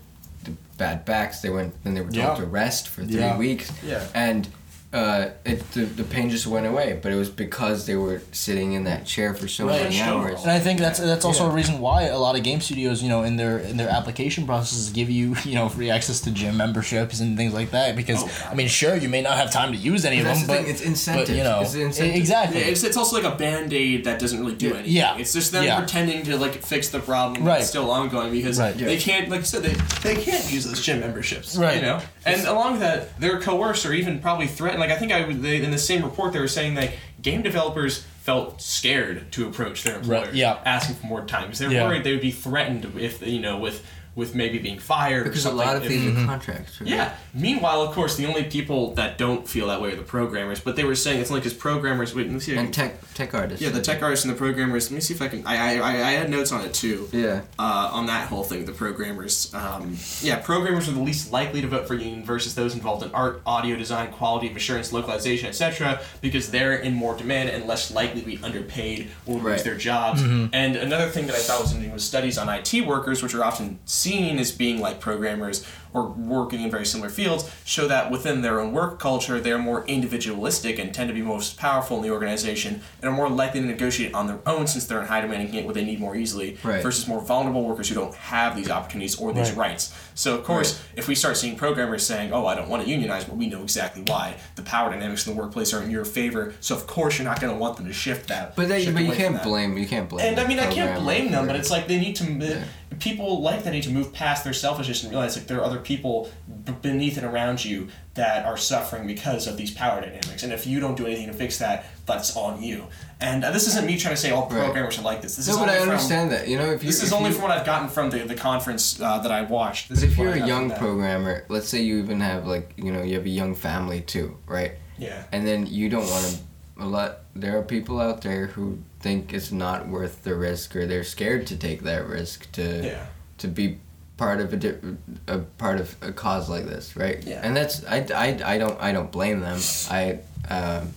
bad 0.80 1.06
backs 1.06 1.42
they 1.42 1.50
went 1.52 1.72
then 1.84 1.94
they 1.94 2.02
were 2.02 2.10
told 2.10 2.16
Yeah. 2.16 2.36
to 2.36 2.46
rest 2.46 2.88
for 2.88 3.04
three 3.04 3.20
Yeah. 3.20 3.38
weeks 3.38 3.72
Yeah. 3.84 4.08
and 4.16 4.48
uh, 4.92 5.30
it 5.46 5.60
the, 5.74 5.82
the 5.82 6.04
pain 6.04 6.32
just 6.32 6.48
went 6.48 6.66
away 6.66 7.00
but 7.04 7.12
it 7.12 7.16
was 7.16 7.30
because 7.30 7.86
they 7.86 7.96
were 7.96 8.22
sitting 8.32 8.74
in 8.74 8.86
that 8.86 9.06
chair 9.06 9.36
for 9.36 9.48
so 9.48 9.68
Right. 9.68 9.84
many 9.84 9.96
Sure. 9.98 10.06
hours 10.08 10.42
And 10.42 10.52
I 10.52 10.60
think 10.60 10.80
that's 10.80 10.98
that's 11.00 11.24
also 11.26 11.46
Yeah. 11.46 11.52
a 11.52 11.54
reason 11.54 11.80
why 11.80 12.04
a 12.04 12.18
lot 12.18 12.36
of 12.36 12.42
game 12.44 12.60
studios, 12.60 13.04
you 13.04 13.10
know, 13.10 13.22
in 13.22 13.36
their 13.38 13.60
in 13.60 13.78
their 13.78 13.90
application 13.90 14.48
processes 14.48 14.90
give 14.90 15.10
you 15.12 15.36
you 15.46 15.54
know 15.54 15.70
free 15.70 15.92
access 15.92 16.22
to 16.22 16.32
gym 16.32 16.58
memberships 16.58 17.20
and 17.20 17.38
things 17.38 17.54
like 17.54 17.70
that. 17.72 17.96
Because 17.96 18.24
Oh, 18.24 18.48
I 18.52 18.56
mean, 18.56 18.68
sure, 18.68 18.96
you 18.96 19.10
may 19.10 19.22
not 19.22 19.38
have 19.38 19.52
time 19.52 19.72
to 19.74 19.78
use 19.78 20.06
any 20.06 20.20
of 20.20 20.26
them, 20.26 20.42
the 20.42 20.48
but 20.48 20.58
thing, 20.62 20.68
it's 20.72 20.82
incentive. 20.82 21.28
But, 21.28 21.36
you 21.38 21.44
know, 21.44 21.60
It's 21.62 21.76
incentive. 21.76 22.16
exactly. 22.16 22.60
Yeah, 22.62 22.68
it's, 22.68 22.84
it's 22.84 22.98
also 22.98 23.16
like 23.22 23.32
a 23.32 23.38
band 23.38 23.72
aid 23.74 24.06
that 24.06 24.18
doesn't 24.20 24.40
really 24.40 24.56
do 24.56 24.70
Yeah. 24.70 24.74
anything. 24.74 24.92
Yeah. 24.94 25.18
It's 25.20 25.34
just 25.34 25.52
them 25.52 25.66
Yeah. 25.66 25.78
pretending 25.78 26.24
to 26.24 26.36
like 26.38 26.64
fix 26.66 26.90
the 26.90 27.00
problem 27.00 27.46
Right. 27.46 27.60
that's 27.60 27.70
still 27.70 27.92
ongoing 27.92 28.32
because 28.32 28.58
Right. 28.60 28.76
they 28.76 28.94
Yeah. 28.96 29.00
can't, 29.00 29.30
like 29.30 29.42
I 29.42 29.44
said, 29.44 29.62
they, 29.64 29.76
they 30.02 30.16
can't 30.20 30.52
use 30.52 30.66
those 30.66 30.82
gym 30.82 31.00
memberships. 31.02 31.56
Right. 31.56 31.76
You 31.76 31.82
know? 31.84 32.02
And 32.26 32.42
along 32.48 32.72
with 32.74 32.82
that, 32.82 33.20
they're 33.20 33.40
coerced 33.40 33.86
or 33.86 33.94
even 33.94 34.18
probably 34.20 34.48
threatened. 34.48 34.79
Like 34.80 34.92
I 34.92 34.96
think 34.98 35.12
I 35.12 35.26
would, 35.26 35.42
they, 35.42 35.62
in 35.62 35.72
the 35.72 35.78
same 35.78 36.04
report, 36.04 36.34
they 36.34 36.40
were 36.40 36.48
saying 36.48 36.76
that 36.76 36.92
game 37.22 37.42
developers 37.42 38.06
felt 38.22 38.62
scared 38.62 39.32
to 39.34 39.48
approach 39.48 39.84
their 39.84 39.98
employers 39.98 40.28
Right, 40.28 40.34
yeah. 40.36 40.60
asking 40.66 40.96
for 40.98 41.08
more 41.08 41.26
time 41.26 41.44
because 41.44 41.60
they're 41.60 41.72
Yeah. 41.72 41.86
worried 41.88 42.04
they 42.04 42.12
would 42.12 42.22
be 42.22 42.32
threatened 42.32 42.86
if, 43.00 43.26
you 43.26 43.40
know, 43.40 43.58
with 43.58 43.84
with 44.16 44.36
maybe 44.36 44.58
being 44.60 44.80
fired 44.80 45.22
or 45.28 45.30
because 45.30 45.46
a 45.46 45.52
lot 45.52 45.76
of 45.76 45.84
if- 45.84 45.90
these 45.90 46.00
Mm-hmm. 46.00 46.24
are 46.24 46.26
contracts 46.28 46.80
right? 46.82 46.90
yeah. 46.90 47.14
Meanwhile, 47.34 47.82
of 47.84 47.94
course, 47.94 48.16
the 48.18 48.26
only 48.26 48.44
people 48.46 48.94
that 48.96 49.18
don't 49.18 49.48
feel 49.48 49.68
that 49.68 49.82
way 49.82 49.92
are 49.94 49.96
the 49.96 50.02
programmers. 50.02 50.60
But 50.60 50.76
they 50.76 50.84
were 50.84 50.96
saying 50.96 51.22
it's 51.22 51.30
only 51.30 51.42
because 51.42 51.54
programmers. 51.54 52.16
Wait, 52.16 52.26
let 52.26 52.34
me 52.34 52.40
see. 52.40 52.54
if 52.54 52.58
and 52.60 52.74
tech 52.74 53.14
tech 53.14 53.34
artists 53.34 53.62
yeah, 53.62 53.70
the 53.70 53.82
tech 53.82 54.02
artists 54.02 54.26
and 54.26 54.34
the 54.34 54.38
programmers. 54.38 54.90
Let 54.90 54.96
me 54.96 55.02
see 55.02 55.14
if 55.14 55.22
I 55.22 55.28
can. 55.28 55.46
I 55.46 55.56
I, 55.56 55.78
I 55.78 55.92
I 56.08 56.12
had 56.12 56.30
notes 56.30 56.52
on 56.52 56.66
it 56.66 56.74
too. 56.74 57.08
yeah 57.12 57.42
Uh, 57.60 57.90
on 57.94 58.08
that 58.08 58.28
whole 58.30 58.44
thing, 58.44 58.66
the 58.66 58.72
programmers. 58.72 59.54
Um, 59.54 59.96
yeah, 60.22 60.38
programmers 60.40 60.88
are 60.90 60.94
the 60.94 61.02
least 61.02 61.32
likely 61.32 61.62
to 61.62 61.68
vote 61.68 61.88
for 61.88 61.94
union 61.96 62.24
versus 62.26 62.56
those 62.56 62.74
involved 62.74 63.04
in 63.06 63.12
art, 63.12 63.42
audio 63.46 63.76
design, 63.76 64.12
quality 64.12 64.50
of 64.50 64.56
assurance, 64.56 64.92
localization, 64.92 65.48
etc. 65.48 66.02
Because 66.22 66.50
they're 66.52 66.74
in 66.76 66.94
more 66.94 67.16
demand 67.16 67.50
and 67.50 67.68
less 67.68 67.92
likely 67.92 68.22
to 68.22 68.26
be 68.28 68.40
underpaid 68.44 69.10
or 69.26 69.36
lose 69.36 69.44
Right. 69.44 69.64
their 69.64 69.76
jobs. 69.78 70.22
And 70.22 70.76
another 70.76 71.10
thing 71.10 71.28
that 71.28 71.36
I 71.36 71.40
thought 71.40 71.62
was 71.62 71.72
interesting 71.72 71.94
was 71.94 72.04
studies 72.04 72.38
on 72.38 72.50
IT 72.50 72.82
workers, 72.86 73.22
which 73.24 73.34
are 73.36 73.44
often 73.44 73.80
seen 74.00 74.40
as 74.40 74.52
being 74.52 74.80
like 74.80 75.00
programmers 75.00 75.66
or 75.92 76.04
working 76.08 76.62
in 76.62 76.70
very 76.70 76.86
similar 76.86 77.10
fields, 77.10 77.50
show 77.66 77.88
that 77.88 78.12
within 78.12 78.42
their 78.42 78.60
own 78.60 78.72
work 78.74 79.00
culture, 79.00 79.40
they're 79.40 79.58
more 79.58 79.84
individualistic 79.88 80.78
and 80.78 80.94
tend 80.94 81.08
to 81.08 81.14
be 81.16 81.22
most 81.22 81.58
powerful 81.58 81.98
in 81.98 82.04
the 82.04 82.12
organization 82.12 82.82
and 83.02 83.10
are 83.10 83.16
more 83.16 83.28
likely 83.30 83.60
to 83.60 83.66
negotiate 83.66 84.14
on 84.14 84.28
their 84.28 84.38
own 84.46 84.68
since 84.68 84.86
they're 84.86 85.02
in 85.02 85.08
high 85.08 85.22
demand 85.22 85.42
and 85.42 85.50
can 85.50 85.58
get 85.60 85.66
what 85.66 85.74
they 85.74 85.84
need 85.84 86.00
more 86.00 86.16
easily 86.16 86.58
Right. 86.64 86.84
versus 86.84 87.08
more 87.08 87.20
vulnerable 87.22 87.64
workers 87.64 87.90
who 87.90 87.96
don't 87.96 88.14
have 88.16 88.56
these 88.56 88.70
opportunities 88.70 89.16
or 89.16 89.34
these 89.34 89.50
Right. 89.52 89.70
rights. 89.72 89.92
So 90.14 90.36
of 90.36 90.44
course, 90.44 90.80
if 90.96 91.08
we 91.08 91.16
start 91.16 91.38
seeing 91.38 91.56
programmers 91.56 92.06
saying, 92.06 92.34
"Oh, 92.34 92.46
I 92.46 92.54
don't 92.54 92.70
want 92.70 92.84
to 92.84 92.90
unionize," 92.90 93.24
but 93.24 93.36
we 93.38 93.48
know 93.48 93.64
exactly 93.64 94.04
why. 94.06 94.36
The 94.58 94.62
power 94.62 94.92
dynamics 94.92 95.26
in 95.26 95.34
the 95.36 95.42
workplace 95.42 95.74
are 95.74 95.82
in 95.82 95.90
your 95.90 96.06
favor, 96.06 96.54
so 96.60 96.76
of 96.76 96.86
course 96.86 97.18
you're 97.18 97.28
not 97.28 97.42
going 97.42 97.54
to 97.54 97.60
want 97.60 97.78
them 97.78 97.88
to 97.88 97.94
shift 97.94 98.28
that. 98.28 98.56
but 98.56 98.68
they, 98.68 98.90
but 98.92 99.04
you 99.04 99.12
can't 99.14 99.42
blame 99.42 99.78
you 99.78 99.88
can't 99.88 100.08
blame 100.10 100.26
And 100.28 100.40
I 100.40 100.46
mean, 100.46 100.60
I 100.60 100.68
can't 100.72 101.00
blame 101.02 101.32
them, 101.32 101.48
but 101.48 101.56
it's 101.56 101.72
like 101.72 101.88
they 101.88 102.00
need 102.00 102.16
to. 102.18 102.62
People 103.00 103.42
like 103.42 103.64
that 103.64 103.72
need 103.72 103.84
to 103.84 103.92
move 103.92 104.12
past 104.14 104.44
their 104.44 104.54
selfishness 104.54 105.04
and 105.04 105.12
realize 105.12 105.38
like 105.38 105.48
there 105.48 105.60
are 105.60 105.64
other 105.64 105.80
people 105.80 106.30
b- 106.66 106.74
beneath 106.82 107.18
and 107.18 107.26
around 107.26 107.64
you 107.64 107.88
that 108.16 108.46
are 108.46 108.58
suffering 108.58 109.08
because 109.08 109.48
of 109.48 109.56
these 109.58 109.72
power 109.72 110.02
dynamics. 110.02 110.44
And 110.44 110.52
if 110.52 110.68
you 110.68 110.80
don't 110.82 110.96
do 110.98 111.06
anything 111.06 111.28
to 111.28 111.34
fix 111.34 111.58
that, 111.60 111.86
that's 112.06 112.36
on 112.36 112.62
you. 112.62 112.86
And 113.22 113.44
uh, 113.46 113.52
this 113.52 113.68
isn't 113.68 113.86
me 113.86 113.98
trying 113.98 114.16
to 114.16 114.22
say 114.22 114.32
all 114.32 114.48
programmers 114.48 115.00
are 115.00 115.04
like 115.04 115.22
this. 115.22 115.36
This 115.38 115.48
no 115.48 115.54
is 115.54 115.60
but 115.60 115.70
I 115.70 115.80
from- 115.80 115.90
understand 115.90 116.32
that 116.32 116.48
you 116.48 116.58
know 116.58 116.72
if 116.72 116.84
you 116.84 116.88
This 116.88 117.02
is 117.02 117.10
if 117.12 117.16
only 117.18 117.30
you, 117.30 117.36
from 117.36 117.44
what 117.44 117.52
I've 117.52 117.66
gotten 117.66 117.88
from 117.90 118.10
the, 118.10 118.20
the 118.20 118.36
conference 118.36 119.00
uh, 119.02 119.20
that 119.20 119.32
I 119.32 119.44
watched. 119.44 119.90
This 119.90 120.02
But 120.02 120.10
if 120.10 120.18
you're 120.18 120.34
a 120.34 120.46
young 120.48 120.72
programmer, 120.72 121.46
let's 121.50 121.70
say 121.70 121.82
you 121.82 122.00
even 122.00 122.20
have 122.22 122.46
like 122.48 122.74
you 122.78 122.92
know 122.92 123.04
you 123.04 123.16
have 123.16 123.26
a 123.26 123.30
young 123.30 123.56
family 123.56 124.02
too, 124.02 124.38
right? 124.46 124.74
yeah, 124.98 125.24
And 125.32 125.48
then 125.48 125.66
you 125.66 125.88
don't 125.88 126.06
want 126.10 126.26
to. 126.26 126.36
A 126.80 126.86
lot. 126.86 127.20
There 127.36 127.58
are 127.58 127.62
people 127.64 128.00
out 128.00 128.22
there 128.22 128.48
who 128.48 128.80
think 129.02 129.34
it's 129.34 129.52
not 129.52 129.88
worth 129.88 130.24
the 130.24 130.36
risk, 130.36 130.76
or 130.76 130.86
they're 130.86 131.04
scared 131.04 131.48
to 131.48 131.58
take 131.58 131.82
that 131.84 132.08
risk 132.08 132.52
to 132.54 132.82
yeah, 132.86 133.06
to 133.40 133.48
be 133.48 133.80
part 134.18 134.42
of 134.42 134.52
a, 134.54 134.58
di- 134.58 134.98
a 135.28 135.40
part 135.58 135.80
of 135.80 135.96
a 136.02 136.12
cause 136.12 136.50
like 136.50 136.66
this, 136.66 136.96
right? 136.96 137.24
Yeah. 137.24 137.40
And 137.44 137.56
that's 137.56 137.86
I, 137.86 138.06
I, 138.14 138.54
I 138.54 138.58
don't 138.58 138.80
I 138.82 138.92
don't 138.92 139.12
blame 139.12 139.40
them. 139.42 139.60
I 139.90 140.20
um, 140.50 140.94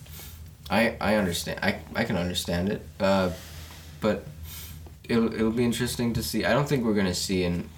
I 0.71 0.97
I 1.01 1.15
understand. 1.17 1.61
I 1.63 1.79
I 1.95 2.05
can 2.05 2.17
understand 2.17 2.69
it. 2.69 2.87
Uh, 3.01 3.31
but 4.01 4.25
it'll 5.09 5.33
it'll 5.35 5.51
be 5.51 5.65
interesting 5.65 6.13
to 6.15 6.23
see. 6.23 6.45
I 6.45 6.53
don't 6.53 6.69
think 6.69 6.85
we're 6.85 6.95
gonna 6.95 7.15
see 7.15 7.45
an. 7.45 7.69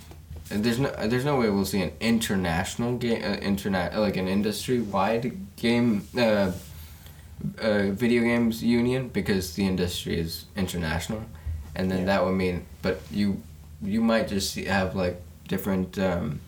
There's 0.51 0.79
no 0.79 0.91
there's 1.07 1.25
no 1.25 1.37
way 1.37 1.49
we'll 1.49 1.65
see 1.65 1.81
an 1.83 1.93
international 2.01 2.97
game 2.99 3.23
uh, 3.25 3.37
internet 3.37 3.99
like 3.99 4.17
an 4.19 4.29
industry 4.29 4.81
wide 4.81 5.33
game 5.57 6.07
uh, 6.19 6.53
uh, 7.61 7.91
video 7.93 8.23
games 8.23 8.63
union 8.63 9.09
because 9.09 9.55
the 9.55 9.67
industry 9.67 10.19
is 10.21 10.45
international, 10.57 11.23
and 11.77 11.91
then 11.91 11.99
Yeah. 12.01 12.07
that 12.07 12.25
would 12.25 12.35
mean 12.37 12.65
but 12.83 13.01
you 13.11 13.41
you 13.83 14.01
might 14.01 14.29
just 14.29 14.53
see, 14.53 14.65
have 14.67 14.95
like 14.95 15.17
different 15.49 15.99
um, 15.99 16.41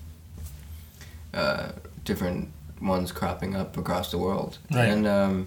uh, 1.34 1.68
different 2.04 2.48
ones 2.80 3.12
cropping 3.12 3.56
up 3.56 3.76
across 3.76 4.10
the 4.10 4.18
world 4.18 4.58
Right. 4.70 4.88
and 4.92 5.06
um, 5.06 5.46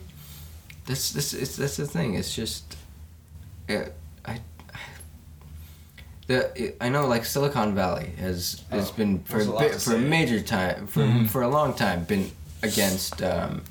this 0.86 1.12
this 1.12 1.34
is 1.34 1.56
that's 1.58 1.78
the 1.78 1.88
thing 1.88 2.16
it's 2.16 2.36
just 2.36 2.76
it, 3.68 3.94
I 4.26 4.40
the 6.28 6.52
it, 6.56 6.78
I 6.82 6.90
know 6.90 7.08
like 7.08 7.26
Silicon 7.26 7.74
Valley 7.76 8.12
has 8.20 8.62
has 8.72 8.90
Oh, 8.90 8.94
been 8.98 9.20
for 9.24 9.34
there's 9.38 9.48
a 9.48 9.52
a 9.52 9.60
bit, 9.60 9.82
for 9.82 9.96
a 9.96 10.00
major 10.00 10.42
time 10.42 10.88
for 10.88 11.02
Mhm. 11.02 11.28
for 11.30 11.42
a 11.42 11.48
long 11.50 11.74
time 11.74 12.04
been 12.04 12.32
against 12.62 13.22
um, 13.24 13.62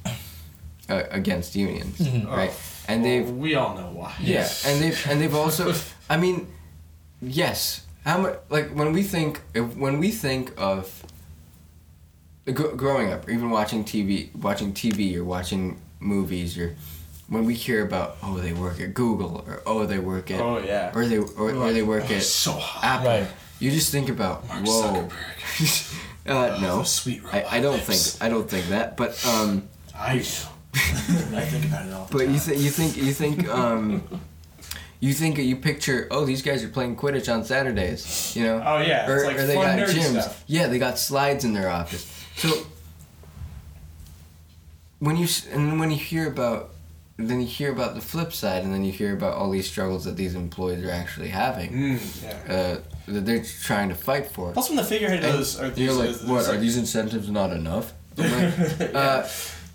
uh, 0.89 1.03
against 1.11 1.55
unions 1.57 1.99
Mhm. 1.99 2.27
right 2.31 2.53
and 2.89 3.03
Well, 3.03 3.11
they've 3.11 3.31
we 3.31 3.55
all 3.55 3.75
know 3.75 3.91
why. 3.93 4.13
yeah, 4.21 4.49
and 4.67 4.81
they've 4.83 5.07
and 5.11 5.21
they've 5.21 5.35
also. 5.35 5.75
I 6.11 6.17
mean, 6.17 6.47
yes, 7.21 7.83
how 8.05 8.19
much 8.19 8.37
like 8.49 8.71
when 8.71 8.93
we 8.93 9.03
think 9.03 9.41
if, 9.55 9.77
when 9.77 9.99
we 9.99 10.11
think 10.11 10.53
of 10.57 11.03
gr- 12.47 12.75
growing 12.77 13.13
up, 13.13 13.29
or 13.29 13.31
even 13.31 13.51
watching 13.51 13.85
TV, 13.85 14.35
watching 14.35 14.73
TV 14.73 15.17
or 15.17 15.25
watching 15.25 15.77
movies, 16.01 16.57
or 16.59 16.77
when 17.29 17.45
we 17.45 17.55
hear 17.55 17.85
about 17.85 18.17
oh 18.23 18.39
they 18.39 18.53
work 18.55 18.81
at 18.81 18.95
Google 18.95 19.45
or 19.47 19.61
oh 19.67 19.85
they 19.87 19.99
work 19.99 20.31
at 20.31 20.41
Oh 20.41 20.59
yeah. 20.59 20.93
or 20.95 21.05
they 21.07 21.19
or, 21.19 21.53
or 21.55 21.73
they 21.73 21.83
work 21.83 22.11
at 22.11 22.23
so 22.23 22.53
hot. 22.53 22.85
Apple. 22.85 23.07
Right. 23.11 23.27
You 23.61 23.71
just 23.71 23.91
think 23.93 24.09
about 24.09 24.47
Mark 24.49 24.65
whoa. 24.65 25.09
uh, 26.27 26.59
no, 26.61 26.77
those 26.79 26.93
sweet 26.93 27.21
I, 27.33 27.45
I 27.59 27.61
don't 27.61 27.75
lips. 27.87 28.13
think 28.17 28.23
I 28.25 28.29
don't 28.33 28.49
think 28.49 28.69
that. 28.69 28.97
But 28.97 29.13
um, 29.27 29.69
I 29.95 30.19
do. 30.19 30.25
I 30.79 31.41
think 31.45 31.65
about 31.67 31.87
it 31.87 31.93
all 31.93 32.05
the 32.07 32.13
but 32.13 32.25
time. 32.25 32.33
you 32.35 32.39
think 32.41 32.61
you 32.63 32.71
think 32.71 32.97
you 32.97 33.13
think 33.13 33.49
um, 33.49 34.03
you 35.01 35.13
think 35.13 35.39
you 35.39 35.57
picture 35.57 36.09
oh 36.11 36.25
these 36.25 36.43
guys 36.43 36.63
are 36.65 36.69
playing 36.69 36.97
Quidditch 36.97 37.33
on 37.33 37.45
Saturdays, 37.45 38.35
you 38.37 38.43
know? 38.45 38.63
Oh 38.65 38.79
yeah, 38.79 39.09
or, 39.09 39.17
it's 39.17 39.25
like 39.27 39.39
or 39.39 39.47
they 39.47 39.55
fun 39.55 39.79
got 39.79 39.89
nerdy 39.89 39.95
gyms. 39.95 40.21
stuff. 40.23 40.45
Yeah, 40.47 40.67
they 40.69 40.79
got 40.79 40.99
slides 40.99 41.45
in 41.45 41.53
their 41.53 41.69
office. 41.71 42.05
So 42.37 42.49
when 44.99 45.17
you 45.17 45.25
s- 45.25 45.47
and 45.47 45.79
when 45.79 45.91
you 45.91 45.97
hear 45.97 46.27
about 46.29 46.71
then 47.17 47.41
you 47.41 47.47
hear 47.49 47.73
about 47.73 47.97
the 47.97 48.01
flip 48.01 48.33
side, 48.33 48.63
and 48.63 48.73
then 48.73 48.85
you 48.85 48.93
hear 48.93 49.13
about 49.13 49.35
all 49.35 49.51
these 49.51 49.69
struggles 49.69 50.05
that 50.05 50.17
these 50.17 50.37
employees 50.37 50.85
are 50.85 50.91
actually 50.93 51.27
having. 51.31 51.73
Mm, 51.73 52.23
yeah. 52.23 52.55
Uh, 52.55 52.81
that 53.13 53.27
they're 53.27 53.43
trying 53.63 53.89
to 53.89 53.97
fight 53.97 54.27
for. 54.31 54.53
Plus, 54.53 54.69
when 54.69 54.77
the 54.77 54.85
figurehead 54.85 55.25
And 55.25 55.33
goes, 55.33 55.59
are 55.59 55.69
these, 55.69 55.85
You're 55.87 55.95
like, 55.95 56.11
is- 56.11 56.23
what? 56.25 56.43
is 56.43 56.49
Are 56.49 56.57
these 56.59 56.77
incentives 56.77 57.29
not 57.29 57.51
enough? 57.53 57.93
I'm 58.19 58.31
like, 58.31 58.95
uh, 58.95 59.27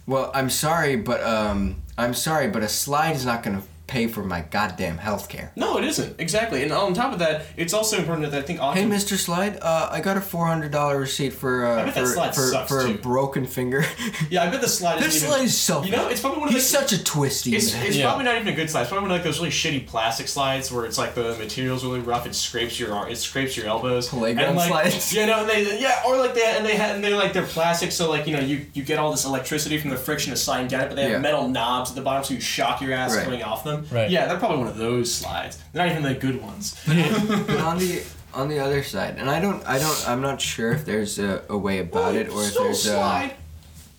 well, 0.05 0.31
I'm 0.33 0.49
sorry, 0.49 0.95
but 0.95 1.23
um, 1.23 1.81
I'm 1.97 2.13
sorry, 2.13 2.49
but 2.49 2.63
a 2.63 2.69
slide 2.69 3.15
is 3.15 3.25
not 3.25 3.43
gonna 3.43 3.63
pay 3.93 4.07
for 4.07 4.23
my 4.23 4.41
goddamn 4.41 4.97
health 4.97 5.29
care. 5.29 5.51
No, 5.55 5.77
it 5.77 5.83
isn't 5.85 6.19
exactly. 6.19 6.63
And 6.63 6.71
on 6.71 6.93
top 6.93 7.13
of 7.13 7.19
that, 7.19 7.45
it's 7.55 7.73
also 7.73 7.97
important 7.97 8.29
that 8.31 8.37
I 8.37 8.41
think 8.45 8.59
Hey. 8.59 8.83
Mr. 8.85 9.15
Slide, 9.17 9.57
uh, 9.61 9.89
I 9.91 9.99
got 10.01 10.17
a 10.17 10.21
four 10.21 10.47
hundred 10.47 10.71
dollar 10.71 10.99
receipt 10.99 11.33
for 11.33 11.65
uh, 11.65 11.91
for 11.91 12.05
for, 12.33 12.65
for 12.67 12.79
a 12.87 12.93
broken 12.93 13.45
finger. 13.45 13.85
yeah, 14.29 14.43
I 14.43 14.49
bet 14.49 14.61
the 14.61 14.67
slide 14.67 14.99
this 14.99 15.15
isn't 15.17 15.27
slide 15.29 15.35
even. 15.37 15.45
is 15.47 15.57
so. 15.57 15.83
You 15.83 15.91
know, 15.91 16.07
it's 16.09 16.21
probably 16.21 16.39
one 16.39 16.49
of 16.49 16.53
He's 16.55 16.69
the. 16.71 16.77
such 16.79 16.91
a 16.93 17.03
twisty. 17.03 17.55
It's, 17.55 17.73
it's 17.75 17.95
Yeah. 17.97 18.05
probably 18.07 18.25
not 18.25 18.35
even 18.35 18.47
a 18.47 18.55
good 18.55 18.69
slide. 18.69 18.81
It's 18.81 18.89
probably 18.89 19.09
one 19.09 19.11
of 19.11 19.17
like 19.17 19.23
those 19.23 19.39
really 19.39 19.51
shitty 19.51 19.85
plastic 19.87 20.27
slides 20.27 20.71
where 20.71 20.85
it's 20.85 20.97
like 20.97 21.13
the 21.15 21.35
material's 21.37 21.83
really 21.85 21.99
rough. 21.99 22.25
It 22.25 22.33
scrapes 22.35 22.79
your 22.79 22.93
ar- 22.93 23.09
it 23.09 23.17
scrapes 23.17 23.55
your 23.55 23.67
elbows. 23.67 24.09
Playground 24.09 24.47
and, 24.49 24.57
like, 24.57 24.69
slides. 24.69 25.13
You 25.13 25.25
know, 25.27 25.41
and 25.41 25.49
they 25.49 25.79
yeah, 25.79 26.01
or 26.07 26.17
like 26.17 26.33
they 26.33 26.45
and 26.45 26.65
they 26.65 26.75
had 26.75 26.95
and 26.95 27.03
they 27.03 27.13
like 27.13 27.33
they're 27.33 27.45
plastic, 27.45 27.91
so 27.91 28.09
like 28.09 28.25
you 28.27 28.33
know 28.35 28.41
you 28.41 28.65
you 28.73 28.83
get 28.83 28.97
all 28.99 29.11
this 29.11 29.25
electricity 29.25 29.77
from 29.77 29.89
the 29.91 29.97
friction 29.97 30.31
of 30.31 30.39
sliding 30.39 30.67
down 30.67 30.81
it, 30.81 30.87
but 30.89 30.95
they 30.95 31.03
have 31.03 31.11
Yeah. 31.11 31.17
metal 31.19 31.47
knobs 31.47 31.89
at 31.91 31.95
the 31.95 32.01
bottom, 32.01 32.23
so 32.23 32.33
you 32.33 32.39
shock 32.39 32.81
your 32.81 32.93
ass 32.93 33.15
Right. 33.15 33.23
coming 33.25 33.43
off 33.43 33.63
them. 33.63 33.82
Right. 33.91 34.09
Yeah, 34.09 34.27
they're 34.27 34.37
probably 34.39 34.57
one 34.59 34.67
of 34.67 34.77
those 34.77 35.13
slides. 35.13 35.61
They're 35.71 35.85
not 35.85 35.91
even 35.91 36.03
the 36.03 36.13
good 36.19 36.41
ones. 36.41 36.75
but 36.87 37.59
on 37.59 37.77
the 37.79 38.03
on 38.33 38.49
the 38.49 38.59
other 38.59 38.81
side, 38.83 39.17
and 39.17 39.29
I 39.29 39.39
don't 39.39 39.65
I 39.67 39.77
don't 39.79 40.09
I'm 40.09 40.21
not 40.21 40.41
sure 40.41 40.71
if 40.71 40.85
there's 40.85 41.19
a, 41.19 41.43
a 41.49 41.57
way 41.57 41.79
about 41.79 42.15
it 42.15 42.29
or 42.29 42.41
if 42.43 42.51
Still 42.51 42.63
there's 42.65 42.87
a. 42.87 43.31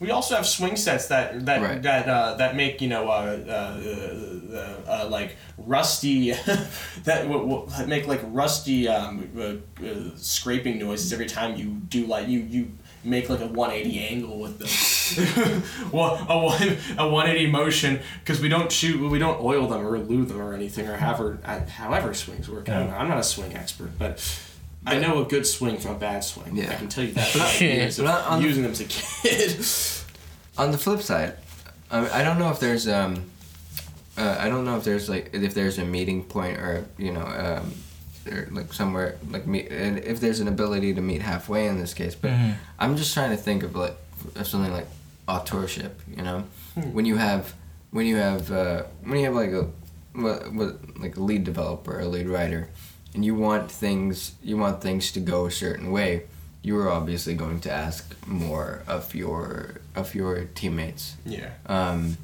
We 0.01 0.11
also 0.11 0.35
have 0.35 0.45
swing 0.47 0.77
sets 0.77 1.07
that 1.09 1.47
that 1.47 1.63
Right. 1.63 1.83
that 1.83 2.09
uh, 2.09 2.35
that 2.35 2.57
make 2.57 2.81
you 2.83 2.89
know 2.89 3.09
uh, 3.09 3.39
uh, 3.49 4.57
uh, 4.57 4.91
uh, 5.05 5.09
like 5.09 5.37
rusty 5.57 6.33
that 7.05 7.23
w- 7.29 7.49
w- 7.49 7.87
make 7.87 8.07
like 8.07 8.21
rusty 8.25 8.89
um, 8.89 9.31
uh, 9.39 9.43
uh, 9.87 9.95
scraping 10.17 10.79
noises 10.79 11.13
every 11.13 11.27
time 11.27 11.57
you 11.57 11.67
do 11.89 12.07
like 12.07 12.29
you 12.29 12.41
you 12.41 12.73
make 13.05 13.29
like 13.29 13.41
a 13.41 13.47
180 13.47 13.99
angle 14.01 14.39
with 14.39 14.59
them. 14.59 15.63
well, 15.93 16.15
a, 16.29 16.39
one- 16.39 16.79
a 16.99 17.09
180 17.09 17.51
motion 17.51 18.01
because 18.21 18.41
we 18.41 18.49
don't 18.49 18.73
shoot 18.73 19.01
we 19.11 19.19
don't 19.19 19.41
oil 19.43 19.67
them 19.69 19.87
or 19.87 19.99
lube 19.99 20.29
them 20.29 20.41
or 20.41 20.55
anything 20.55 20.89
or 20.89 20.97
however 20.97 21.39
uh, 21.45 21.61
however 21.67 22.15
swings 22.15 22.49
work. 22.49 22.69
I 22.69 22.79
don't 22.79 22.91
know. 22.91 22.97
I'm 22.97 23.09
not 23.09 23.19
a 23.19 23.23
swing 23.23 23.55
expert, 23.55 23.91
but. 23.99 24.41
I 24.87 24.99
know 24.99 25.23
a 25.23 25.27
good 25.27 25.47
swing 25.47 25.79
from 25.79 25.93
a 25.93 25.99
bad 25.99 26.23
swing. 26.25 26.57
Yeah. 26.57 26.71
I 26.73 26.75
can 26.75 26.89
tell 26.91 27.05
you 27.05 27.13
that. 27.13 27.59
years 27.59 27.99
of 27.99 28.05
But 28.05 28.27
on- 28.27 28.43
using 28.43 28.65
them 28.65 28.73
as 28.73 28.81
a 28.81 28.85
kid. 28.85 29.65
on 30.63 30.73
the 30.73 30.77
flip 30.77 31.01
side, 31.01 31.37
I, 31.91 32.21
I 32.21 32.23
don't 32.23 32.39
know 32.39 32.51
if 32.51 32.61
there's 32.61 32.87
um, 32.87 33.25
uh, 34.19 34.37
I 34.39 34.51
don't 34.51 34.67
know 34.67 34.77
if 34.77 34.85
there's 34.85 35.09
like 35.09 35.31
if 35.33 35.55
there's 35.55 35.79
a 35.79 35.85
meeting 35.87 36.23
point 36.25 36.59
or 36.59 36.85
you 36.99 37.13
know 37.13 37.23
um, 37.25 37.73
or 38.27 38.49
like 38.51 38.73
somewhere 38.73 39.17
like 39.31 39.47
me 39.47 39.67
and 39.69 39.99
if 39.99 40.21
there's 40.21 40.41
an 40.41 40.49
ability 40.49 40.95
to 40.95 41.01
meet 41.01 41.23
halfway 41.23 41.67
in 41.67 41.79
this 41.79 41.95
case. 41.95 42.15
But 42.15 42.33
I'm 42.79 42.97
just 42.97 43.15
trying 43.15 43.31
to 43.31 43.37
think 43.37 43.63
of 43.63 43.75
like 43.77 43.97
of 44.37 44.47
something 44.47 44.73
like 44.73 44.87
authorship. 45.29 46.01
You 46.17 46.23
know, 46.23 46.45
when 46.93 47.05
you 47.05 47.17
have 47.17 47.55
when 47.91 48.07
you 48.07 48.17
have 48.17 48.51
uh, 48.51 48.85
when 49.03 49.19
you 49.19 49.25
have 49.27 49.35
like 49.35 49.53
a 49.53 49.69
what, 50.15 50.53
what 50.53 50.99
like 51.01 51.17
a 51.17 51.21
lead 51.21 51.45
developer, 51.45 51.99
a 51.99 52.07
lead 52.07 52.29
writer, 52.29 52.69
and 53.15 53.25
you 53.25 53.35
want 53.35 53.71
things 53.71 54.33
you 54.43 54.57
want 54.57 54.81
things 54.81 55.13
to 55.13 55.21
go 55.21 55.47
a 55.47 55.51
certain 55.51 55.91
way 55.91 56.25
you 56.65 56.79
are 56.79 56.89
obviously 56.89 57.35
going 57.35 57.61
to 57.61 57.71
ask 57.71 58.17
more 58.27 58.83
of 58.87 59.15
your 59.15 59.75
of 59.95 60.15
your 60.15 60.45
teammates 60.55 61.17
yeah. 61.27 61.51
um, 61.67 62.17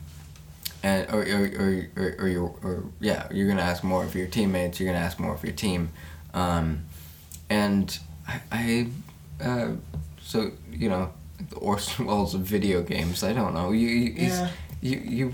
and 0.82 1.08
or 1.12 1.22
or, 1.22 1.44
or, 1.58 1.86
or, 1.96 2.14
or 2.20 2.28
your 2.28 2.54
or 2.62 2.84
yeah 3.00 3.26
you're 3.30 3.48
gonna 3.48 3.62
ask 3.62 3.82
more 3.84 4.04
of 4.04 4.14
your 4.14 4.26
teammates 4.26 4.80
you're 4.80 4.90
gonna 4.92 5.04
ask 5.04 5.18
more 5.18 5.34
of 5.34 5.42
your 5.44 5.52
team 5.52 5.90
um, 6.34 6.84
and 7.48 7.98
I, 8.26 8.40
I 8.52 8.86
uh, 9.44 9.68
so 10.22 10.52
you 10.72 10.88
know 10.88 11.12
the 11.50 11.56
Orson 11.56 12.06
Welles 12.06 12.34
of 12.34 12.42
video 12.42 12.82
games 12.82 13.22
I 13.22 13.32
don't 13.32 13.54
know 13.54 13.72
you 13.72 13.88
you 13.88 14.12
Yeah. 14.28 14.48
you 14.80 14.98
you 14.98 15.32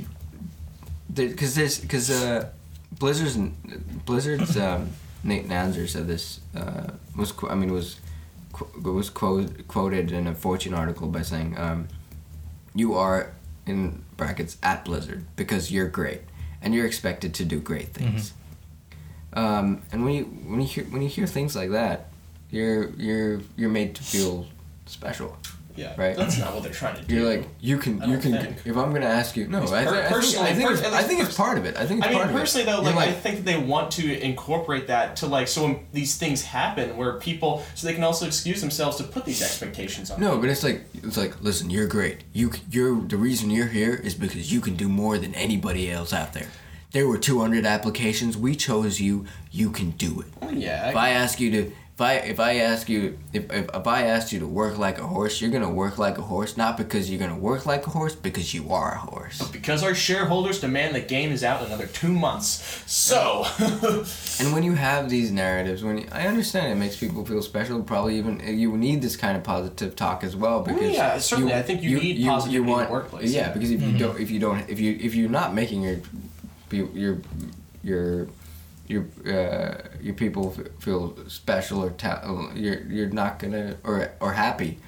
because 1.14 1.54
there's 1.54 1.78
because 1.78 2.10
uh, 2.10 2.48
Blizzard's 2.98 3.36
Blizzard's 4.04 4.56
um, 4.56 4.90
Nate 5.22 5.48
Nanzer 5.48 5.88
said 5.88 6.06
this 6.06 6.40
uh, 6.56 6.88
was 7.16 7.32
I 7.48 7.54
mean 7.54 7.72
was 7.72 8.00
was 8.82 9.10
quote, 9.10 9.68
quoted 9.68 10.12
in 10.12 10.26
a 10.26 10.34
Fortune 10.34 10.74
article 10.74 11.08
by 11.08 11.22
saying 11.22 11.58
um, 11.58 11.88
you 12.74 12.94
are 12.94 13.32
in 13.66 14.02
brackets 14.16 14.56
at 14.62 14.84
Blizzard 14.84 15.24
because 15.36 15.70
you're 15.70 15.88
great 15.88 16.22
and 16.62 16.74
you're 16.74 16.86
expected 16.86 17.34
to 17.34 17.44
do 17.44 17.60
great 17.60 17.88
things. 17.94 18.32
Um, 19.32 19.82
and 19.92 20.04
when 20.04 20.14
you 20.14 20.24
when 20.24 20.60
you 20.60 20.66
hear 20.66 20.84
when 20.84 21.02
you 21.02 21.08
hear 21.08 21.26
things 21.26 21.54
like 21.54 21.70
that, 21.70 22.06
you're 22.50 22.90
you're 22.90 23.40
you're 23.56 23.70
made 23.70 23.94
to 23.96 24.02
feel 24.02 24.46
special. 24.86 25.36
Yeah. 25.76 25.94
Right. 25.96 26.16
That's 26.16 26.38
not 26.38 26.54
what 26.54 26.62
they're 26.62 26.72
trying 26.72 26.96
to 26.96 27.02
do. 27.02 27.14
You're 27.14 27.28
like 27.36 27.48
you 27.60 27.78
can 27.78 27.94
you 28.10 28.18
can 28.18 28.32
think. 28.32 28.62
if 28.64 28.76
I'm 28.76 28.92
gonna 28.92 29.06
ask 29.06 29.36
you 29.36 29.46
no 29.48 29.62
I, 29.62 29.66
thi- 29.66 29.74
I 29.74 29.84
think 29.84 30.08
personally- 30.08 30.50
I 30.50 30.54
think, 30.54 30.70
it's, 30.70 30.82
I 30.82 31.02
think 31.02 31.20
it's 31.22 31.36
part 31.36 31.58
of 31.58 31.64
it 31.64 31.76
I 31.76 31.86
think 31.86 32.00
it's 32.00 32.06
I 32.08 32.10
mean, 32.10 32.18
part 32.18 32.30
of 32.30 32.36
it. 32.36 32.40
Personally 32.40 32.66
though, 32.66 32.82
You're 32.82 32.92
like, 32.92 33.08
I 33.08 33.12
think 33.12 33.44
they 33.44 33.58
want 33.58 33.90
to 33.92 34.20
incorporate 34.20 34.86
that 34.88 35.16
to 35.16 35.26
like 35.26 35.48
so 35.48 35.64
when 35.64 35.86
these 35.92 36.16
things 36.16 36.42
happen 36.42 36.96
where 36.96 37.14
people 37.14 37.62
so 37.74 37.86
they 37.86 37.94
can 37.94 38.04
also 38.04 38.26
excuse 38.26 38.60
themselves 38.60 38.96
to 38.98 39.04
put 39.04 39.24
these 39.24 39.42
expectations 39.42 40.10
on. 40.10 40.20
No, 40.20 40.38
but 40.38 40.48
it's 40.48 40.64
like 40.64 40.84
it's 40.94 41.16
like 41.16 41.40
listen, 41.42 41.70
you're 41.70 41.88
great. 41.88 42.18
You 42.32 42.52
you're 42.70 43.00
the 43.00 43.16
reason 43.16 43.50
you're 43.50 43.66
here 43.66 43.94
is 43.94 44.14
because 44.14 44.52
you 44.52 44.60
can 44.60 44.76
do 44.76 44.88
more 44.88 45.18
than 45.18 45.34
anybody 45.34 45.90
else 45.90 46.12
out 46.12 46.32
there. 46.32 46.48
There 46.92 47.06
were 47.06 47.18
200 47.18 47.66
applications. 47.66 48.36
We 48.38 48.54
chose 48.54 49.00
you. 49.00 49.26
You 49.50 49.70
can 49.70 49.90
do 49.90 50.20
it. 50.20 50.26
Well, 50.40 50.54
yeah. 50.54 50.88
If 50.88 50.96
I 50.96 51.10
ask 51.10 51.40
you 51.40 51.50
to 51.50 51.72
if 51.96 52.02
I 52.02 52.12
if 52.16 52.40
I 52.40 52.56
ask 52.56 52.90
you 52.90 53.18
if, 53.32 53.50
if, 53.50 53.70
if 53.74 53.86
I 53.86 54.02
asked 54.02 54.30
you 54.30 54.40
to 54.40 54.46
work 54.46 54.76
like 54.76 54.98
a 54.98 55.06
horse, 55.06 55.40
you're 55.40 55.50
gonna 55.50 55.70
work 55.70 55.96
like 55.96 56.18
a 56.18 56.22
horse, 56.22 56.54
not 56.54 56.76
because 56.76 57.08
you're 57.08 57.18
gonna 57.18 57.38
work 57.38 57.64
like 57.64 57.86
a 57.86 57.90
horse, 57.90 58.14
because 58.14 58.52
you 58.52 58.70
are 58.70 58.92
a 58.92 58.98
horse. 58.98 59.40
because 59.48 59.82
our 59.82 59.94
shareholders 59.94 60.60
demand 60.60 60.94
the 60.94 61.00
game 61.00 61.32
is 61.32 61.42
out 61.42 61.62
in 61.62 61.68
another 61.68 61.86
two 61.86 62.12
months. 62.12 62.82
So, 62.86 63.46
And 64.38 64.52
when 64.52 64.62
you 64.62 64.74
have 64.74 65.08
these 65.08 65.30
narratives, 65.30 65.82
when 65.82 65.96
you, 65.96 66.06
I 66.12 66.26
understand 66.26 66.70
it 66.70 66.74
makes 66.74 66.98
people 66.98 67.24
feel 67.24 67.40
special, 67.40 67.82
probably 67.82 68.18
even 68.18 68.42
uh, 68.42 68.50
you 68.50 68.76
need 68.76 69.00
this 69.00 69.16
kind 69.16 69.34
of 69.34 69.42
positive 69.42 69.96
talk 69.96 70.22
as 70.22 70.36
well 70.36 70.60
because 70.60 70.92
yeah, 70.92 71.16
certainly. 71.16 71.54
I 71.54 71.62
think 71.62 71.82
you 71.82 71.98
need 71.98 72.22
positivity 72.26 72.70
in 72.72 72.78
the 72.78 72.92
workplace, 72.92 73.32
Yeah, 73.32 73.46
yeah. 73.46 73.52
because 73.54 73.70
if 73.70 73.80
you 73.80 73.88
mm-hmm. 73.88 73.98
don't, 73.98 74.20
if 74.20 74.30
you 74.30 74.38
don't, 74.38 74.68
if 74.68 74.78
you 74.78 74.98
if 75.00 75.14
you're 75.14 75.30
not 75.30 75.54
making 75.54 75.80
your 75.80 75.96
your 76.70 77.22
your 77.82 78.28
your 78.88 79.04
uh, 79.26 79.74
your 80.00 80.14
people 80.14 80.54
f- 80.58 80.66
feel 80.80 81.16
special 81.28 81.82
or 81.84 81.90
ta- 81.90 82.50
you're 82.54 82.80
you're 82.82 83.08
not 83.10 83.38
gonna 83.38 83.76
or 83.84 84.10
or 84.20 84.32
happy, 84.32 84.78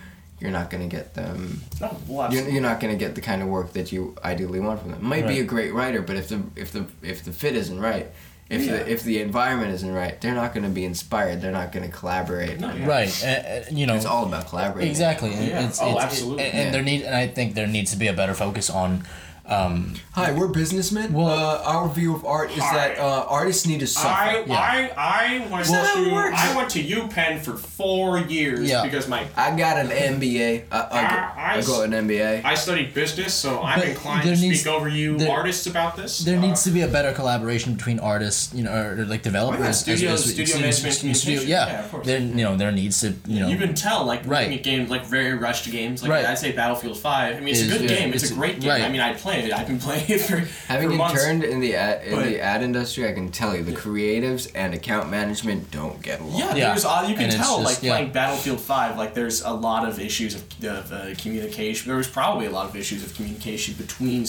you're 0.41 0.51
not 0.53 0.71
gonna 0.71 0.87
get 0.89 1.15
them. 1.15 1.61
no, 1.81 1.97
well, 2.07 2.33
You're, 2.33 2.49
you're 2.49 2.63
not 2.63 2.81
gonna 2.81 2.97
get 2.97 3.15
the 3.15 3.21
kind 3.21 3.43
of 3.43 3.49
work 3.49 3.73
that 3.73 3.91
you 3.93 4.15
ideally 4.25 4.61
want 4.61 4.81
from 4.81 4.91
them. 4.93 5.05
Might 5.05 5.27
be 5.27 5.41
a 5.41 5.45
great 5.45 5.73
writer, 5.75 6.01
but 6.03 6.17
if 6.17 6.29
the 6.29 6.43
if 6.57 6.73
the 6.73 6.87
if 7.03 7.25
the 7.25 7.33
fit 7.33 7.57
isn't 7.57 7.81
right, 7.81 8.07
if 8.49 8.63
Yeah. 8.65 8.73
the 8.77 8.91
if 8.91 9.03
the 9.03 9.21
environment 9.21 9.73
isn't 9.75 9.93
right, 9.93 10.21
they're 10.21 10.35
not 10.35 10.55
gonna 10.55 10.69
be 10.71 10.85
inspired. 10.85 11.41
They're 11.41 11.53
not 11.53 11.73
gonna 11.73 11.89
collaborate. 11.89 12.61
No, 12.61 12.73
yeah. 12.73 12.87
Right. 12.87 13.25
Uh, 13.25 13.65
you 13.71 13.87
know. 13.87 13.95
It's 13.97 14.07
all 14.07 14.27
about 14.27 14.47
collaborating. 14.49 14.91
Exactly. 14.91 15.31
Yeah. 15.31 15.67
It's, 15.67 15.81
Oh, 15.83 15.91
it's- 15.91 16.05
absolutely. 16.05 16.45
And, 16.45 16.55
and 16.55 16.65
Yeah. 16.67 16.71
there 16.73 16.83
need, 16.83 17.03
and 17.03 17.15
I 17.15 17.27
think 17.27 17.55
there 17.55 17.67
needs 17.67 17.91
to 17.91 17.97
be 17.99 18.07
a 18.07 18.13
better 18.15 18.35
focus 18.35 18.71
on 18.71 19.05
Um, 19.49 19.95
Hi, 20.13 20.33
we're 20.33 20.49
businessmen. 20.49 21.15
Well- 21.15 21.29
uh, 21.29 21.63
our 21.65 21.89
view 21.89 22.15
of 22.15 22.23
art 22.27 22.51
is 22.51 22.59
that 22.59 22.99
uh, 22.99 23.25
artists 23.29 23.67
need 23.67 23.81
to 23.81 23.87
suffer. 23.87 24.07
I, 24.09 24.45
Yeah. 24.47 24.55
I 24.55 24.93
I 24.97 25.39
went 25.51 25.67
that 25.69 25.87
how 25.87 26.03
it 26.03 26.05
to 26.05 26.13
works? 26.13 26.37
I 26.39 26.57
went 26.57 26.69
to 26.71 26.83
UPenn 26.85 27.41
for 27.41 27.57
four 27.57 28.19
years 28.19 28.69
Yeah. 28.69 28.83
because 28.83 29.09
my 29.09 29.25
I 29.39 29.57
got 29.57 29.79
an 29.79 29.89
MBA. 29.89 30.65
I, 30.71 30.77
I, 30.79 31.01
I- 31.01 31.59
I 31.59 31.63
got 31.63 31.85
an 31.85 31.93
MBA. 31.93 32.45
I 32.45 32.55
studied 32.57 32.93
business, 32.93 33.33
so 33.33 33.63
I'm 33.63 33.79
But 33.79 33.89
inclined 33.89 34.25
to 34.25 34.37
needs- 34.37 34.61
speak 34.61 34.71
over 34.73 34.87
you 34.89 35.17
there- 35.17 35.31
artists 35.31 35.67
about 35.67 35.97
this. 35.97 36.19
there 36.19 36.37
Uh, 36.37 36.43
needs 36.43 36.63
to 36.65 36.71
be 36.71 36.83
a 36.83 36.89
better 36.89 37.13
collaboration 37.13 37.73
between 37.75 37.99
artists, 38.01 38.53
you 38.53 38.65
know, 38.65 38.73
or, 38.73 39.01
or 39.01 39.05
like 39.07 39.23
developers. 39.23 39.61
Why 39.61 39.67
not? 39.67 39.75
Studio- 39.77 40.13
as- 40.13 40.25
as- 40.27 40.31
studio 40.33 40.45
studio- 40.45 40.61
management, 40.67 40.95
studio- 40.95 41.15
communication. 41.21 41.49
yeah, 41.49 41.67
Yeah, 41.69 41.85
of 41.85 41.91
course. 41.91 42.07
there, 42.07 42.19
you 42.21 42.45
know, 42.45 42.57
there 42.57 42.71
needs 42.73 43.01
to, 43.01 43.15
you 43.27 43.41
know, 43.41 43.49
You 43.49 43.57
can 43.57 43.75
tell, 43.75 44.05
like 44.05 44.23
Right. 44.27 44.63
games, 44.63 44.91
like 44.91 45.07
very 45.07 45.33
rushed 45.35 45.71
games. 45.71 46.03
Like 46.03 46.11
Right. 46.11 46.27
I'd 46.27 46.39
say 46.39 46.53
Battlefield 46.53 46.99
Five. 46.99 47.37
I 47.37 47.41
mean, 47.41 47.49
it's 47.55 47.61
Is- 47.61 47.75
a 47.75 47.79
good 47.79 47.89
yeah, 47.91 47.97
game. 47.97 48.13
It's, 48.13 48.25
it's- 48.25 48.33
a 48.33 48.35
great 48.35 48.61
game. 48.61 48.71
right. 48.71 48.83
I 48.83 48.89
mean, 48.91 49.01
I 49.01 49.15
play 49.15 49.38
it. 49.47 49.53
I've 49.53 49.67
been 49.67 49.79
playing 49.79 50.05
it 50.09 50.21
for 50.21 50.37
Having 50.69 50.91
for 50.91 50.97
months. 50.97 51.23
interned 51.25 51.45
in 51.45 51.61
the 51.61 51.75
ad, 51.77 52.05
in 52.07 52.15
But- 52.17 52.25
the 52.27 52.41
ad 52.41 52.63
industry, 52.63 53.09
I 53.09 53.13
can 53.13 53.31
tell 53.31 53.57
you 53.57 53.63
the 53.63 53.73
creatives 53.73 54.51
and 54.55 54.75
account 54.75 55.11
management 55.11 55.71
don't 55.71 56.01
get 56.03 56.21
along. 56.21 56.39
Yeah, 56.39 56.55
Yeah. 56.55 56.69
there's 56.71 56.85
uh, 56.85 57.05
you 57.09 57.15
can 57.15 57.25
And 57.25 57.33
tell 57.33 57.61
just- 57.63 57.75
like 57.75 57.83
yeah. 57.83 57.97
playing 57.97 58.13
Battlefield 58.13 58.61
Five. 58.61 58.97
Like 58.99 59.15
there's 59.15 59.43
a 59.43 59.53
lot 59.53 59.89
of 59.89 59.99
issues 60.01 60.35
of, 60.35 60.43
of 60.65 60.93
uh, 60.93 61.15
communication. 61.17 61.89
There 61.89 61.97
was 61.97 62.09
probably 62.09 62.47
a 62.47 62.51
lot 62.51 62.69
of 62.69 62.77
issues 62.77 63.03
of 63.05 63.15
communication 63.15 63.75
between 63.75 64.27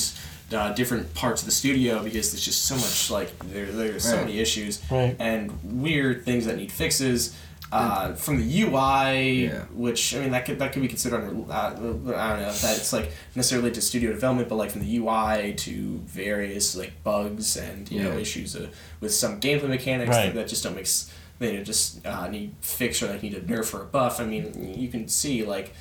uh, 0.52 0.74
different 0.74 1.14
parts 1.14 1.42
of 1.42 1.46
the 1.46 1.52
studio 1.52 2.04
because 2.04 2.32
there's 2.32 2.44
just 2.44 2.66
so 2.66 2.76
much 2.76 3.12
like 3.12 3.38
there 3.52 3.66
there's 3.68 4.04
so 4.04 4.16
many 4.18 4.40
issues 4.40 4.82
Right. 4.90 5.16
and 5.20 5.52
weird 5.64 6.26
things 6.26 6.46
that 6.48 6.58
need 6.58 6.72
fixes. 6.72 7.36
Uh, 7.72 8.14
from 8.16 8.38
the 8.38 8.62
UI, 8.64 9.44
Yeah. 9.46 9.66
which 9.74 10.16
I 10.16 10.20
mean 10.22 10.32
that 10.32 10.46
could 10.46 10.58
that 10.60 10.74
could 10.74 10.82
be 10.82 10.88
considered 10.88 11.22
under 11.24 11.52
uh, 11.54 11.68
I 11.68 11.70
don't 11.76 12.06
know 12.42 12.50
if 12.50 12.62
that's 12.62 12.92
like 12.92 13.12
necessarily 13.36 13.72
to 13.72 13.82
studio 13.82 14.12
development, 14.12 14.50
but 14.50 14.56
like 14.56 14.72
from 14.72 14.82
the 14.82 14.98
UI 14.98 15.54
to 15.54 16.00
various 16.06 16.76
like 16.76 17.04
bugs 17.04 17.58
and 17.58 17.90
you 17.92 18.02
know 18.04 18.18
issues 18.18 18.56
uh, 18.56 18.68
with 19.02 19.14
some 19.14 19.40
gameplay 19.40 19.70
mechanics 19.70 20.10
Right. 20.10 20.34
that 20.34 20.48
just 20.48 20.64
don't 20.64 20.76
make 20.76 20.86
s- 20.86 21.12
they 21.38 21.62
just 21.64 22.06
uh, 22.06 22.28
need 22.28 22.56
fix 22.62 23.02
or 23.04 23.08
like 23.12 23.22
need 23.24 23.34
a 23.36 23.42
nerf 23.42 23.74
or 23.74 23.84
a 23.84 23.86
buff. 23.86 24.20
I 24.20 24.26
mean, 24.26 24.74
you 24.78 24.88
can 24.90 25.08
see 25.08 25.46
like 25.46 25.74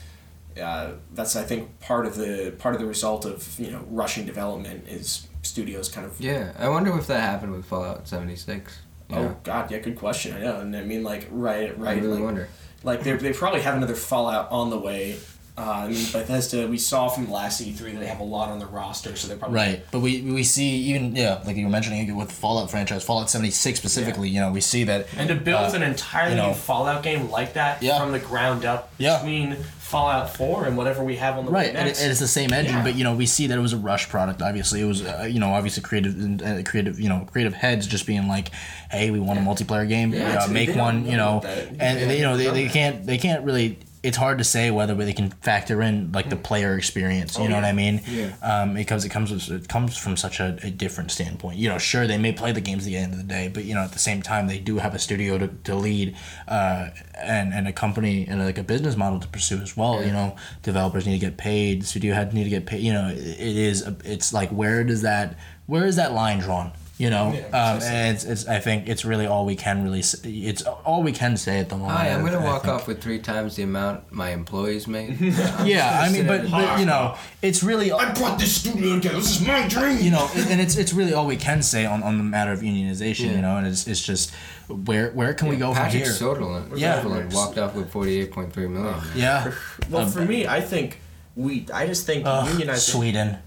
uh, 0.61 0.91
that's 1.15 1.37
I 1.37 1.43
think 1.45 1.81
part 1.81 2.05
of 2.07 2.17
the 2.17 2.53
part 2.59 2.75
of 2.75 2.81
the 2.81 2.87
result 2.87 3.25
of 3.25 3.59
you 3.59 3.71
know 3.71 3.85
rushing 3.91 4.27
development 4.27 4.87
is 4.89 5.27
studios 5.43 5.89
kind 5.89 6.07
of. 6.07 6.21
Yeah, 6.21 6.53
I 6.59 6.69
wonder 6.69 6.97
if 6.99 7.07
that 7.07 7.21
happened 7.21 7.53
with 7.53 7.65
Fallout 7.65 8.07
76. 8.07 8.79
You 9.11 9.17
Oh? 9.17 9.37
God, 9.43 9.71
yeah, 9.71 9.79
good 9.79 9.97
question. 9.97 10.37
I 10.37 10.41
know, 10.41 10.61
and 10.61 10.77
I 10.77 10.83
mean 10.83 11.03
like 11.03 11.27
right, 11.31 11.71
I 11.71 11.73
right, 11.75 11.97
really 12.03 12.15
like, 12.17 12.23
wonder. 12.25 12.49
like 12.85 13.03
they 13.03 13.13
they 13.15 13.33
probably 13.33 13.61
have 13.63 13.77
another 13.77 13.95
Fallout 13.95 14.51
on 14.51 14.71
the 14.71 14.79
way. 14.79 15.17
Uh, 15.57 15.63
I 15.87 15.89
mean, 15.89 16.07
Bethesda, 16.13 16.69
we 16.69 16.79
saw 16.79 17.09
from 17.09 17.27
the 17.27 17.33
last 17.33 17.61
E3 17.61 17.93
that 17.95 17.99
they 17.99 18.07
have 18.07 18.21
a 18.21 18.25
lot 18.25 18.49
on 18.49 18.61
their 18.61 18.69
roster, 18.69 19.17
so 19.17 19.27
they're 19.27 19.37
probably 19.37 19.57
Right, 19.57 19.85
but 19.91 19.99
we 19.99 20.21
we 20.23 20.45
see 20.45 20.69
even 20.93 21.17
yeah, 21.17 21.41
like 21.45 21.57
you 21.57 21.65
were 21.65 21.71
mentioning 21.73 22.15
with 22.17 22.31
Fallout 22.31 22.71
franchise, 22.71 23.03
Fallout 23.03 23.29
seventy 23.29 23.51
six 23.51 23.77
specifically. 23.81 24.29
You 24.29 24.39
know, 24.41 24.53
we 24.53 24.61
see 24.61 24.85
that 24.85 25.09
And 25.17 25.29
to 25.29 25.35
build 25.35 25.73
uh, 25.73 25.77
an 25.77 25.83
entirely 25.83 26.37
you 26.37 26.43
know, 26.43 26.49
new 26.51 26.55
Fallout 26.55 27.03
game 27.03 27.29
like 27.29 27.55
that 27.55 27.83
Yeah. 27.83 27.99
from 27.99 28.13
the 28.13 28.21
ground 28.21 28.65
up 28.65 28.93
Yeah. 28.99 29.17
between 29.19 29.57
Fallout 29.89 30.37
4 30.37 30.67
and 30.67 30.77
whatever 30.77 31.03
we 31.03 31.17
have 31.17 31.39
on 31.39 31.47
the 31.47 31.51
right, 31.51 31.75
and 31.75 31.89
it, 31.89 31.99
and 32.01 32.11
it's 32.11 32.21
the 32.21 32.29
same 32.29 32.53
engine, 32.53 32.75
Yeah. 32.75 32.83
but 32.85 32.95
you 32.95 33.05
know 33.05 33.15
we 33.15 33.25
see 33.25 33.47
that 33.47 33.57
it 33.57 33.61
was 33.63 33.73
a 33.73 33.79
rush 33.79 34.09
product. 34.09 34.43
Obviously, 34.43 34.83
it 34.83 34.85
was 34.85 35.03
uh, 35.03 35.27
you 35.31 35.41
know 35.41 35.55
obviously 35.55 35.83
creative 35.83 36.43
uh, 36.43 36.63
creative 36.69 37.01
you 37.01 37.09
know 37.09 37.27
creative 37.33 37.55
heads 37.55 37.87
just 37.87 38.07
being 38.07 38.29
like, 38.29 38.51
hey, 38.91 39.11
we 39.11 39.19
want 39.19 39.39
a 39.39 39.43
multiplayer 39.43 39.89
game, 39.89 40.13
Yeah, 40.13 40.45
uh, 40.45 40.49
make 40.49 40.77
one, 40.77 41.07
you 41.07 41.17
know 41.17 41.41
and 41.45 41.77
Yeah, 41.79 41.95
they, 42.07 42.17
you 42.19 42.23
know 42.23 42.37
they, 42.37 42.51
they 42.51 42.69
can't 42.69 43.07
they 43.07 43.17
can't 43.19 43.45
really. 43.45 43.79
It's 44.09 44.17
hard 44.17 44.39
to 44.39 44.45
say 44.45 44.71
whether 44.71 44.95
they 44.95 45.13
can 45.13 45.31
factor 45.49 45.83
in 45.83 46.13
like 46.13 46.29
the 46.31 46.37
player 46.49 46.77
experience. 46.77 47.37
You 47.37 47.45
Hmm. 47.45 47.47
Oh, 47.47 47.51
know 47.51 47.57
what. 47.63 47.65
I 47.65 47.73
mean? 47.73 48.01
Yeah. 48.11 48.31
Um, 48.51 48.75
because 48.75 49.05
it 49.05 49.11
comes 49.11 49.31
with- 49.31 49.51
it 49.65 49.69
comes 49.69 49.97
from 49.97 50.17
such 50.17 50.41
a, 50.41 50.49
a 50.63 50.71
different 50.71 51.11
standpoint. 51.11 51.59
You 51.59 51.69
know, 51.69 51.79
sure 51.79 52.07
they 52.07 52.19
may 52.19 52.33
play 52.33 52.53
the 52.53 52.61
games 52.61 52.85
at 52.85 52.91
the 52.91 52.97
end 52.97 53.13
of 53.13 53.19
the 53.19 53.25
day, 53.39 53.49
but 53.55 53.65
you 53.65 53.75
know 53.75 53.83
at 53.83 53.93
the 53.93 53.99
same 53.99 54.21
time 54.23 54.47
they 54.53 54.59
do 54.59 54.79
have 54.79 54.95
a 54.95 54.99
studio 54.99 55.37
to, 55.39 55.49
to 55.69 55.75
lead, 55.75 56.17
uh, 56.49 56.89
and 57.37 57.53
and 57.53 57.69
a 57.69 57.73
company 57.73 58.27
and 58.29 58.37
like 58.45 58.59
a 58.59 58.63
business 58.75 58.97
model 58.97 59.21
to 59.21 59.29
pursue 59.29 59.59
as 59.61 59.77
well. 59.77 60.03
You 60.03 60.13
know, 60.13 60.37
developers 60.63 61.07
need 61.07 61.21
to 61.21 61.27
get 61.29 61.37
paid, 61.37 61.85
studio 61.85 62.15
heads 62.15 62.33
need 62.35 62.45
to 62.45 62.51
get 62.51 62.65
paid. 62.67 62.81
You 62.83 62.93
know, 62.95 63.09
it, 63.09 63.19
it 63.19 63.57
is 63.57 63.87
a, 63.87 63.95
it's 64.05 64.33
like 64.33 64.51
where 64.51 64.85
does 64.85 65.03
that 65.03 65.37
where 65.67 65.85
is 65.87 65.97
that 65.97 66.13
line 66.13 66.39
drawn? 66.39 66.73
You 66.99 67.11
know, 67.11 67.33
Yeah, 67.33 67.47
um, 67.57 67.81
and 67.83 68.17
it's, 68.17 68.25
it's 68.25 68.49
I 68.49 68.59
think 68.59 68.89
it's 68.89 69.05
really 69.05 69.25
all 69.27 69.47
we 69.47 69.55
can 69.55 69.85
really 69.85 70.01
s- 70.01 70.17
it's 70.25 70.63
all 70.63 71.05
we 71.05 71.13
can 71.13 71.37
say 71.37 71.61
at 71.61 71.69
the 71.69 71.77
moment. 71.77 71.97
Hi, 71.97 72.09
I'm 72.11 72.25
gonna 72.25 72.41
walk 72.41 72.67
off 72.67 72.89
with 72.89 73.01
three 73.01 73.21
times 73.21 73.55
the 73.55 73.63
amount 73.63 74.11
my 74.11 74.31
employees 74.31 74.89
make. 74.89 75.11
Yeah, 75.65 76.01
I 76.03 76.11
mean, 76.11 76.27
but, 76.27 76.51
but 76.51 76.81
you 76.81 76.87
know, 76.87 77.15
it's 77.41 77.63
really 77.63 77.93
I 77.93 78.13
brought 78.15 78.41
this 78.41 78.57
studio 78.61 78.95
together. 78.97 79.15
This 79.17 79.41
is 79.41 79.47
my 79.47 79.69
dream. 79.69 79.99
you 79.99 80.11
know, 80.11 80.29
and 80.35 80.61
it's 80.61 80.77
it's 80.77 80.93
really 80.93 81.13
all 81.15 81.27
we 81.27 81.37
can 81.37 81.63
say 81.63 81.87
on, 81.87 82.03
on 82.03 82.19
the 82.19 82.25
matter 82.25 82.51
of 82.51 82.61
unionization. 82.63 83.27
Yeah. 83.27 83.37
You 83.37 83.43
know, 83.43 83.57
and 83.59 83.67
it's, 83.69 83.87
it's 83.87 84.03
just 84.05 84.35
where 84.67 85.13
where 85.13 85.35
can 85.35 85.47
we 85.49 85.57
go 85.57 85.73
from 85.73 85.85
Patrick 85.85 86.03
here? 86.03 86.13
Soderlund, 86.13 86.77
Yeah. 86.77 87.01
Soderlund 87.01 87.33
walked 87.33 87.59
off 87.59 87.77
with 87.77 87.93
48.3 87.93 88.57
million. 88.69 88.97
yeah, 89.15 89.53
Well, 89.89 90.03
Um, 90.03 90.11
for 90.11 90.25
me, 90.25 90.49
I 90.49 90.61
think 90.61 91.01
we. 91.37 91.65
I 91.73 91.87
just 91.87 92.07
think 92.07 92.25
Ugh, 92.27 92.49
unionizing. 92.49 92.93
Sweden. 92.93 93.39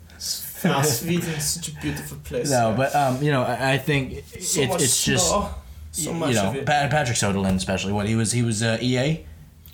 Ah, 0.66 0.82
Sweden's 0.82 1.44
such 1.44 1.70
a 1.70 1.72
beautiful 1.82 2.18
place. 2.24 2.50
No, 2.52 2.70
yeah. 2.70 2.76
but 2.78 2.96
um, 2.96 3.22
you 3.24 3.32
know, 3.32 3.44
I, 3.44 3.74
I 3.74 3.78
think 3.78 4.14
it, 4.14 4.44
so 4.44 4.66
much 4.68 4.82
it's 4.82 5.04
just 5.04 5.28
snow, 5.28 5.50
so 5.92 6.14
much 6.14 6.30
you 6.30 6.36
know 6.36 6.50
of 6.50 6.56
it. 6.56 6.66
Pa- 6.66 6.88
Patrick 6.90 7.18
Soderlund, 7.18 7.56
especially 7.56 7.94
what 7.94 8.08
he 8.08 8.16
was 8.16 8.32
he 8.32 8.44
was 8.44 8.62
uh, 8.62 8.78
EA. 8.82 9.26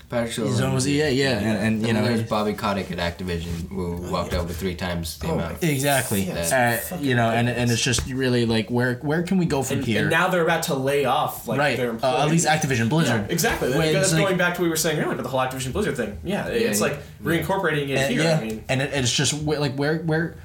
Patrick 0.09 0.33
His 0.33 0.37
Soderlund. 0.61 0.61
own 0.67 0.73
was 0.73 0.87
EA, 0.87 1.09
yeah, 1.11 1.37
and, 1.37 1.45
and 1.57 1.81
you 1.81 1.89
And 1.89 1.97
know 1.97 2.05
there's 2.05 2.29
Bobby 2.29 2.53
Kotick 2.53 2.89
at 2.91 2.97
Activision 2.97 3.67
who 3.67 4.09
walked 4.09 4.33
out 4.33 4.47
with 4.47 4.55
three 4.57 4.73
times 4.75 5.17
the 5.19 5.27
Oh, 5.27 5.33
amount. 5.33 5.61
exactly. 5.61 6.21
Yeah, 6.21 6.79
uh, 6.93 6.95
you 6.95 7.13
know, 7.13 7.29
and 7.29 7.49
and 7.49 7.69
it's 7.69 7.81
just 7.81 8.07
really 8.07 8.45
like 8.45 8.69
where 8.71 8.95
where 9.01 9.23
can 9.23 9.37
we 9.37 9.45
go 9.45 9.63
from 9.63 9.79
and, 9.79 9.85
here? 9.85 10.03
and 10.03 10.09
now 10.09 10.29
they're 10.29 10.43
about 10.43 10.63
to 10.63 10.75
lay 10.75 11.03
off 11.03 11.45
like 11.45 11.59
right, 11.59 11.75
their 11.75 11.91
uh, 12.01 12.23
at 12.23 12.29
least 12.29 12.47
Activision 12.47 12.87
Blizzard. 12.87 13.25
Yeah, 13.27 13.33
exactly. 13.33 13.71
When 13.71 13.91
That's 13.91 14.13
it's 14.13 14.17
going 14.17 14.37
back 14.37 14.55
to 14.55 14.61
what 14.61 14.67
we 14.67 14.69
were 14.69 14.77
saying 14.77 14.97
earlier 14.97 15.11
about 15.11 15.23
the 15.23 15.29
whole 15.29 15.41
Activision 15.41 15.73
Blizzard 15.73 15.97
thing. 15.97 16.17
Yeah, 16.23 16.47
it's 16.47 16.79
yeah. 16.79 16.85
like 16.87 16.99
reincorporating 17.21 17.89
it 17.89 17.97
and, 17.97 18.13
here. 18.13 18.23
yeah, 18.23 18.37
I 18.39 18.43
mean, 18.45 18.63
and 18.69 18.81
it, 18.81 18.93
it's 18.93 19.11
just 19.11 19.33
like 19.43 19.75
where 19.75 19.97
where 19.97 20.35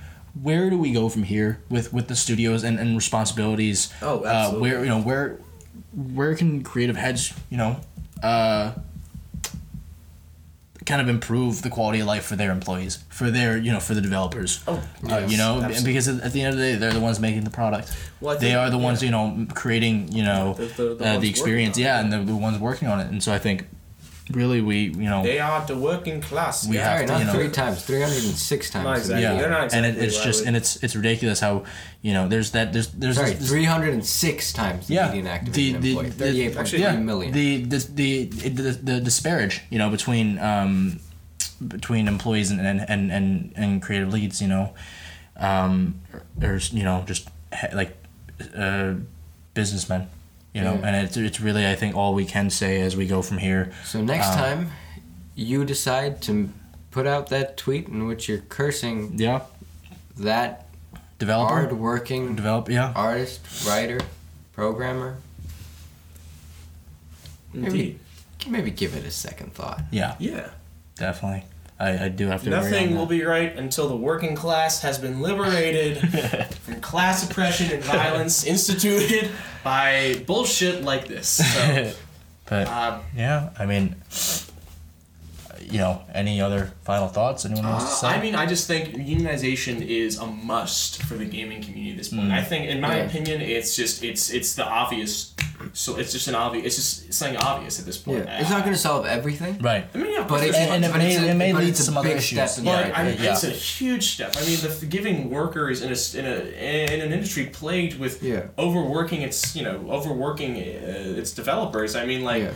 where 0.40 0.70
do 0.70 0.78
we 0.78 0.92
go 0.92 1.08
from 1.08 1.24
here 1.24 1.60
with 1.68 1.92
with 1.92 2.08
the 2.08 2.16
studios 2.16 2.64
and, 2.64 2.78
and 2.78 2.94
responsibilities? 2.96 3.92
Oh, 4.00 4.20
Uh, 4.24 4.26
absolutely. 4.28 4.60
where 4.70 4.80
you 4.84 4.88
know 4.88 5.00
where 5.00 5.38
where 6.14 6.34
can 6.34 6.62
creative 6.62 6.96
heads 6.96 7.34
you 7.50 7.56
know 7.58 7.76
uh, 8.22 8.72
kind 10.84 11.00
of 11.00 11.08
improve 11.08 11.62
the 11.62 11.70
quality 11.70 12.00
of 12.00 12.06
life 12.06 12.24
for 12.24 12.34
their 12.34 12.50
employees, 12.50 12.98
for 13.08 13.30
their 13.30 13.56
you 13.56 13.70
know 13.72 13.78
for 13.80 13.94
the 13.94 14.00
developers. 14.00 14.62
Oh, 14.66 14.74
Uh, 14.74 15.18
yes, 15.20 15.30
you 15.30 15.36
know, 15.38 15.60
absolutely. 15.62 15.92
because 15.92 16.08
at 16.08 16.32
the 16.32 16.42
end 16.42 16.54
of 16.54 16.58
the 16.58 16.72
day, 16.72 16.74
they're 16.76 16.92
the 16.92 17.00
ones 17.00 17.20
making 17.20 17.44
the 17.44 17.50
product. 17.50 17.94
Well, 18.20 18.36
they 18.36 18.46
think- 18.48 18.58
are 18.58 18.70
the 18.70 18.78
ones 18.78 19.02
you 19.02 19.10
know 19.10 19.46
creating 19.54 20.10
you 20.12 20.24
know 20.24 20.54
The- 20.54 20.66
the- 20.66 20.94
the 20.94 21.06
uh, 21.08 21.18
the 21.18 21.28
experience. 21.30 21.76
on 21.76 21.82
it. 21.82 21.84
Yeah, 21.84 22.00
and 22.00 22.12
they're 22.12 22.24
the 22.24 22.34
ones 22.34 22.58
working 22.58 22.88
on 22.88 22.98
it. 23.00 23.08
And 23.10 23.22
so 23.22 23.32
I 23.32 23.38
think 23.38 23.66
really 24.36 24.60
we 24.60 24.78
you 25.04 25.08
know 25.12 25.22
they 25.22 25.38
are 25.38 25.64
the 25.66 25.76
working 25.76 26.20
class. 26.20 26.66
We 26.66 26.76
yeah. 26.76 26.84
have 26.88 26.96
Sorry, 26.96 27.06
to, 27.06 27.12
not 27.12 27.18
you 27.20 27.26
know- 27.26 27.32
three 27.32 27.50
times, 27.50 27.84
306 27.84 28.70
times. 28.70 28.84
Not 28.84 28.96
exactly. 28.98 29.22
yeah, 29.22 29.34
They're 29.34 29.50
not 29.50 29.72
and 29.74 29.86
it, 29.86 29.96
it's 29.98 30.22
just 30.22 30.44
and 30.46 30.56
it's 30.56 30.82
it's 30.82 30.94
ridiculous 30.96 31.40
how 31.40 31.64
you 32.02 32.12
know 32.14 32.28
there's 32.28 32.50
that 32.52 32.72
there's 32.72 32.88
there's 32.92 33.16
Sorry, 33.16 33.32
this- 33.34 33.48
306 33.48 34.52
times 34.52 34.86
the 34.88 34.94
Yeah, 34.94 35.08
median 35.12 35.26
Activision 35.26 35.52
the- 35.54 35.72
the- 35.78 35.98
employee. 35.98 36.08
the- 36.10 36.50
38.3 36.50 36.56
actually, 36.60 36.82
yeah, 36.82 36.96
million. 36.96 37.32
the 37.32 37.64
the, 37.64 37.78
the 37.94 38.24
the 38.48 38.70
the 38.90 39.00
disparage 39.00 39.62
you 39.70 39.78
know 39.78 39.90
between 39.90 40.38
um 40.38 41.00
between 41.66 42.08
employees 42.08 42.50
and 42.50 42.60
and 42.60 42.84
and 42.88 43.12
and, 43.12 43.52
and 43.56 43.82
creative 43.82 44.12
leads 44.12 44.42
you 44.42 44.48
know 44.48 44.72
um 45.36 46.00
there's 46.36 46.72
you 46.72 46.82
know 46.82 47.02
just 47.06 47.28
like 47.72 47.96
uh 48.56 48.94
businessmen 49.54 50.08
you 50.54 50.60
know 50.62 50.74
Yeah. 50.74 50.86
and 50.86 50.96
it's 51.06 51.16
it's 51.16 51.40
really 51.40 51.66
I 51.66 51.74
think 51.74 51.96
all 51.96 52.14
we 52.14 52.24
can 52.24 52.50
say 52.50 52.80
as 52.80 52.96
we 52.96 53.06
go 53.06 53.22
from 53.22 53.38
here 53.38 53.72
so 53.84 54.02
next 54.02 54.28
um, 54.28 54.36
time 54.38 54.70
you 55.34 55.64
decide 55.64 56.20
to 56.22 56.50
put 56.90 57.06
out 57.06 57.28
that 57.30 57.56
tweet 57.56 57.88
in 57.88 58.06
which 58.06 58.28
you're 58.28 58.44
cursing 58.48 59.18
yeah 59.18 59.40
that 60.18 60.66
developer 61.18 61.54
hard-working 61.54 62.34
develop 62.36 62.68
yeah 62.68 62.92
artist, 62.94 63.40
writer, 63.66 63.98
programmer, 64.52 65.16
Indeed. 67.54 67.98
maybe 68.48 68.70
give 68.70 68.94
it 68.96 69.04
a 69.04 69.10
second 69.10 69.52
thought. 69.54 69.82
yeah 69.90 70.16
Yeah. 70.18 70.50
definitely 70.96 71.44
I, 71.82 72.04
I 72.04 72.08
do 72.08 72.28
have 72.28 72.44
to 72.44 72.50
Nothing 72.50 72.96
will 72.96 73.06
be 73.06 73.24
right 73.24 73.56
until 73.56 73.88
the 73.88 73.96
working 73.96 74.36
class 74.36 74.82
has 74.82 74.98
been 74.98 75.20
liberated 75.20 75.98
from 76.60 76.80
class 76.80 77.28
oppression 77.28 77.72
and 77.72 77.82
violence 77.82 78.44
instituted 78.46 79.30
by 79.64 80.22
bullshit 80.24 80.84
like 80.84 81.08
this. 81.08 81.28
So, 81.28 81.92
but 82.48 82.68
um, 82.68 83.00
Yeah, 83.16 83.50
I 83.58 83.66
mean, 83.66 83.96
you 85.72 85.78
know, 85.78 86.02
any 86.14 86.40
other 86.40 86.70
final 86.82 87.08
thoughts? 87.08 87.44
Anyone 87.46 87.64
wants 87.66 87.84
to 87.86 87.90
Uh, 87.92 87.94
say? 87.94 88.06
I 88.08 88.20
mean, 88.20 88.34
I 88.34 88.44
just 88.46 88.66
think 88.66 88.94
unionization 88.94 89.80
is 89.86 90.18
a 90.18 90.26
must 90.26 91.02
for 91.04 91.14
the 91.14 91.24
gaming 91.24 91.62
community 91.62 91.92
at 91.92 91.96
this 91.98 92.08
point. 92.10 92.30
I 92.30 92.42
think, 92.42 92.66
in 92.68 92.80
my 92.80 92.96
Yeah. 92.96 93.04
opinion, 93.04 93.40
it's 93.40 93.74
just 93.74 94.04
it's 94.04 94.30
it's 94.30 94.54
the 94.54 94.64
obvious. 94.66 95.32
So 95.74 95.96
it's 95.96 96.12
just 96.12 96.26
an 96.28 96.34
obvious. 96.34 96.64
It's 96.66 96.76
just 96.76 97.14
something 97.14 97.36
obvious 97.38 97.78
at 97.78 97.86
this 97.86 97.96
point. 97.96 98.24
Yeah, 98.26 98.40
it's 98.40 98.50
not 98.50 98.62
going 98.64 98.72
to 98.74 98.78
solve 98.88 99.06
everything, 99.06 99.58
right. 99.60 99.84
I 99.94 99.98
mean, 99.98 100.12
yeah, 100.12 100.20
but 100.22 100.28
course 100.28 100.42
it, 100.42 100.54
and- 100.56 100.72
and 100.74 100.82
lots 100.82 100.94
it 100.94 100.98
may- 100.98 101.14
it's 101.14 101.22
a- 101.22 101.28
it 101.30 101.34
may 101.34 101.52
but 101.52 101.62
lead 101.64 101.74
to 101.76 101.82
some 101.82 101.96
other 101.96 102.08
issues. 102.08 102.50
step 102.50 102.58
in 102.58 102.64
But 102.64 102.84
right 102.84 102.98
I 102.98 103.04
mean, 103.04 103.16
Yeah. 103.22 103.32
it's 103.32 103.44
a 103.44 103.50
huge 103.50 104.04
step. 104.14 104.34
I 104.36 104.44
mean, 104.44 104.58
the 104.60 104.86
giving 104.86 105.30
workers 105.30 105.80
in 105.80 105.88
a 105.90 105.92
s- 105.92 106.14
in 106.16 106.26
a 106.26 106.36
in 106.94 107.00
an 107.00 107.12
industry 107.12 107.44
plagued 107.46 107.94
with 108.00 108.22
Yeah. 108.22 108.42
overworking 108.58 109.22
its 109.22 109.54
you 109.54 109.62
know 109.62 109.76
overworking 109.88 110.56
uh, 110.56 111.20
its 111.20 111.30
developers. 111.30 111.94
I 111.94 112.04
mean, 112.06 112.22
like 112.24 112.42
Yeah. 112.42 112.50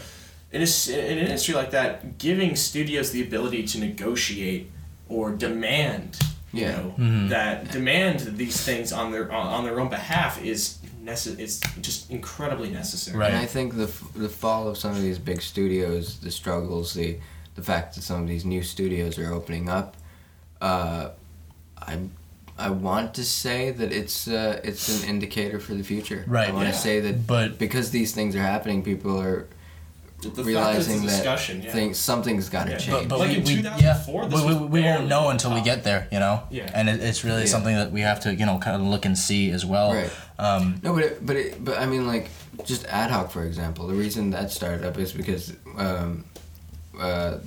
In, 0.57 0.61
a 0.61 0.71
s 0.75 0.89
in 0.89 1.19
an 1.19 1.27
industry 1.27 1.55
like 1.63 1.71
that, 1.79 1.93
giving 2.27 2.57
studios 2.57 3.07
the 3.17 3.23
ability 3.29 3.63
to 3.73 3.77
negotiate 3.89 4.63
or 5.09 5.25
demand, 5.47 6.09
you 6.53 6.63
Yeah. 6.63 6.73
know, 6.77 6.87
Mm-hmm. 6.99 7.29
that 7.37 7.55
demand 7.79 8.17
these 8.43 8.59
things 8.69 8.93
on 9.01 9.07
their 9.13 9.27
on, 9.39 9.47
on 9.57 9.61
their 9.67 9.79
own 9.83 9.91
behalf 9.99 10.33
is 10.53 10.61
necess- 11.11 11.39
It's 11.45 11.57
just 11.89 12.01
incredibly 12.11 12.71
necessary. 12.81 13.17
Right. 13.23 13.33
And 13.35 13.39
I 13.47 13.49
think 13.57 13.69
the 13.83 13.91
the 14.27 14.33
fall 14.43 14.63
of 14.71 14.77
some 14.83 14.93
of 14.99 15.03
these 15.09 15.21
big 15.31 15.41
studios, 15.53 16.05
the 16.27 16.31
struggles, 16.41 16.87
the 17.01 17.11
the 17.59 17.63
fact 17.63 17.87
that 17.95 18.03
some 18.11 18.21
of 18.25 18.29
these 18.33 18.45
new 18.55 18.63
studios 18.75 19.19
are 19.23 19.31
opening 19.39 19.67
up, 19.79 19.89
uh, 20.71 21.05
I 21.93 21.95
I 22.59 22.71
want 22.71 23.09
to 23.15 23.25
say 23.43 23.61
that 23.81 23.91
it's 24.01 24.19
uh, 24.29 24.61
it's 24.69 24.87
an 25.03 25.09
indicator 25.15 25.59
for 25.67 25.75
the 25.81 25.85
future. 25.93 26.21
Right, 26.27 26.49
I 26.49 26.53
want 26.53 26.67
yeah. 26.69 26.73
to 26.77 26.79
say 26.89 27.01
that, 27.07 27.17
But- 27.27 27.59
because 27.59 27.87
these 27.91 28.11
things 28.19 28.35
are 28.39 28.47
happening, 28.55 28.83
people 28.83 29.15
are 29.21 29.47
The 30.31 30.37
fact 30.37 30.37
that 30.37 30.45
realizing 30.47 31.01
that 31.03 31.07
discussion, 31.09 31.63
yeah. 31.63 31.73
things 31.73 31.99
something's 31.99 32.49
got 32.49 32.65
to 32.67 32.73
Yeah. 32.73 32.79
change. 32.79 33.09
But, 33.09 33.09
but 33.09 33.19
Like 33.21 33.31
we, 33.31 33.37
in 33.37 33.45
we, 33.45 33.57
2004, 33.57 34.23
yeah, 34.23 34.29
this 34.29 34.41
we, 34.43 34.47
we, 34.55 34.61
was 34.61 34.71
we 34.71 34.83
won't 34.83 35.07
know 35.09 35.29
until 35.31 35.55
we 35.55 35.61
get 35.63 35.85
there, 35.85 36.09
you 36.11 36.19
know? 36.19 36.43
Yeah. 36.51 36.71
And 36.75 36.89
it, 36.89 37.01
it's 37.03 37.25
really 37.25 37.43
Yeah. 37.43 37.47
something 37.49 37.75
that 37.75 37.93
we 37.93 38.01
have 38.03 38.21
to, 38.21 38.35
you 38.35 38.47
know, 38.47 38.59
kind 38.59 38.77
of 38.77 38.83
look 38.83 39.05
and 39.05 39.17
see 39.17 39.51
as 39.51 39.65
well. 39.65 39.93
Right. 39.95 40.11
Um, 40.39 40.81
No, 40.83 40.93
but 40.95 41.05
it, 41.05 41.25
but 41.27 41.37
it, 41.37 41.65
but 41.65 41.79
I 41.79 41.87
mean, 41.87 42.07
like 42.07 42.29
just 42.65 42.85
ad 42.87 43.11
hoc, 43.11 43.31
for 43.31 43.45
example. 43.45 43.87
The 43.87 43.95
reason 43.95 44.31
that 44.31 44.51
started 44.51 44.85
up 44.85 44.99
is 44.99 45.13
because 45.13 45.55
um, 45.77 46.25
uh, 46.99 47.39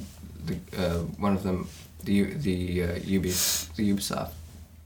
the 0.45 0.56
uh, 0.77 0.99
one 1.18 1.34
of 1.35 1.43
them, 1.43 1.68
the 2.03 2.23
the 2.23 2.84
uh, 2.84 2.88
Ubis, 2.99 3.73
the 3.76 3.84
Ubisoft 3.93 4.31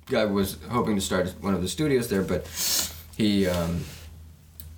guy 0.07 0.25
was 0.25 0.57
hoping 0.69 0.95
to 0.95 1.01
start 1.01 1.33
one 1.41 1.53
of 1.53 1.61
the 1.61 1.67
studios 1.69 2.07
there, 2.09 2.21
but 2.23 2.45
he 3.15 3.47
um, 3.47 3.83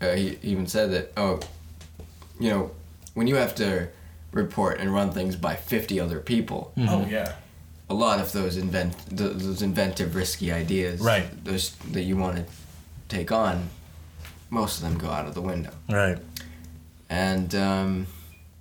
uh, 0.02 0.12
he 0.14 0.38
even 0.44 0.68
said 0.68 0.92
that 0.92 1.12
oh, 1.18 1.40
you 2.40 2.50
know, 2.50 2.72
when 3.16 3.26
you 3.28 3.36
have 3.36 3.56
to 3.56 3.88
report 4.32 4.80
and 4.80 4.94
run 4.94 5.12
things 5.12 5.36
by 5.36 5.56
fifty 5.56 6.00
other 6.00 6.20
people, 6.20 6.72
Oh 6.78 7.06
yeah. 7.10 7.34
a 7.90 7.94
lot 7.94 8.20
of 8.20 8.32
those 8.32 8.56
invent 8.58 8.94
those 9.10 9.62
inventive 9.64 10.14
risky 10.16 10.52
ideas 10.52 11.02
Right. 11.02 11.26
those 11.44 11.72
that 11.92 12.04
you 12.04 12.16
want 12.18 12.36
to 12.38 12.44
take 13.10 13.32
on 13.32 13.70
most 14.50 14.78
of 14.78 14.84
them 14.84 14.98
go 14.98 15.10
out 15.10 15.26
of 15.28 15.34
the 15.34 15.42
window 15.42 15.72
right. 15.90 16.18
and 17.10 17.54
um, 17.56 18.08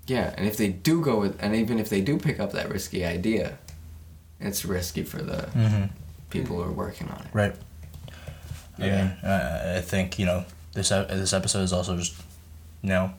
yeah 0.07 0.35
and 0.37 0.47
if 0.47 0.57
they 0.57 0.69
do 0.69 1.01
go 1.01 1.19
with 1.21 1.37
and 1.43 1.55
even 1.55 1.79
if 1.79 1.89
they 1.89 2.01
do 2.01 2.19
pick 2.19 2.39
up 2.41 2.53
that 2.53 2.69
risky 2.71 3.05
idea 3.05 3.59
it's 4.41 4.65
risky 4.65 5.03
for 5.03 5.23
the 5.23 5.43
hmm 5.51 5.85
people 6.31 6.57
who 6.57 6.63
are 6.63 6.73
working 6.73 7.09
on 7.09 7.21
it 7.21 7.31
Right. 7.33 7.55
I 8.79 8.87
Yeah. 8.87 8.97
mean, 8.97 9.07
uh, 9.23 9.75
I 9.79 9.81
think, 9.83 10.19
you 10.19 10.27
know, 10.27 10.45
this, 10.73 10.89
this 10.89 11.33
episode 11.33 11.63
is 11.63 11.73
also 11.73 11.97
just, 11.97 12.15
you 12.83 12.89
know, 12.89 13.13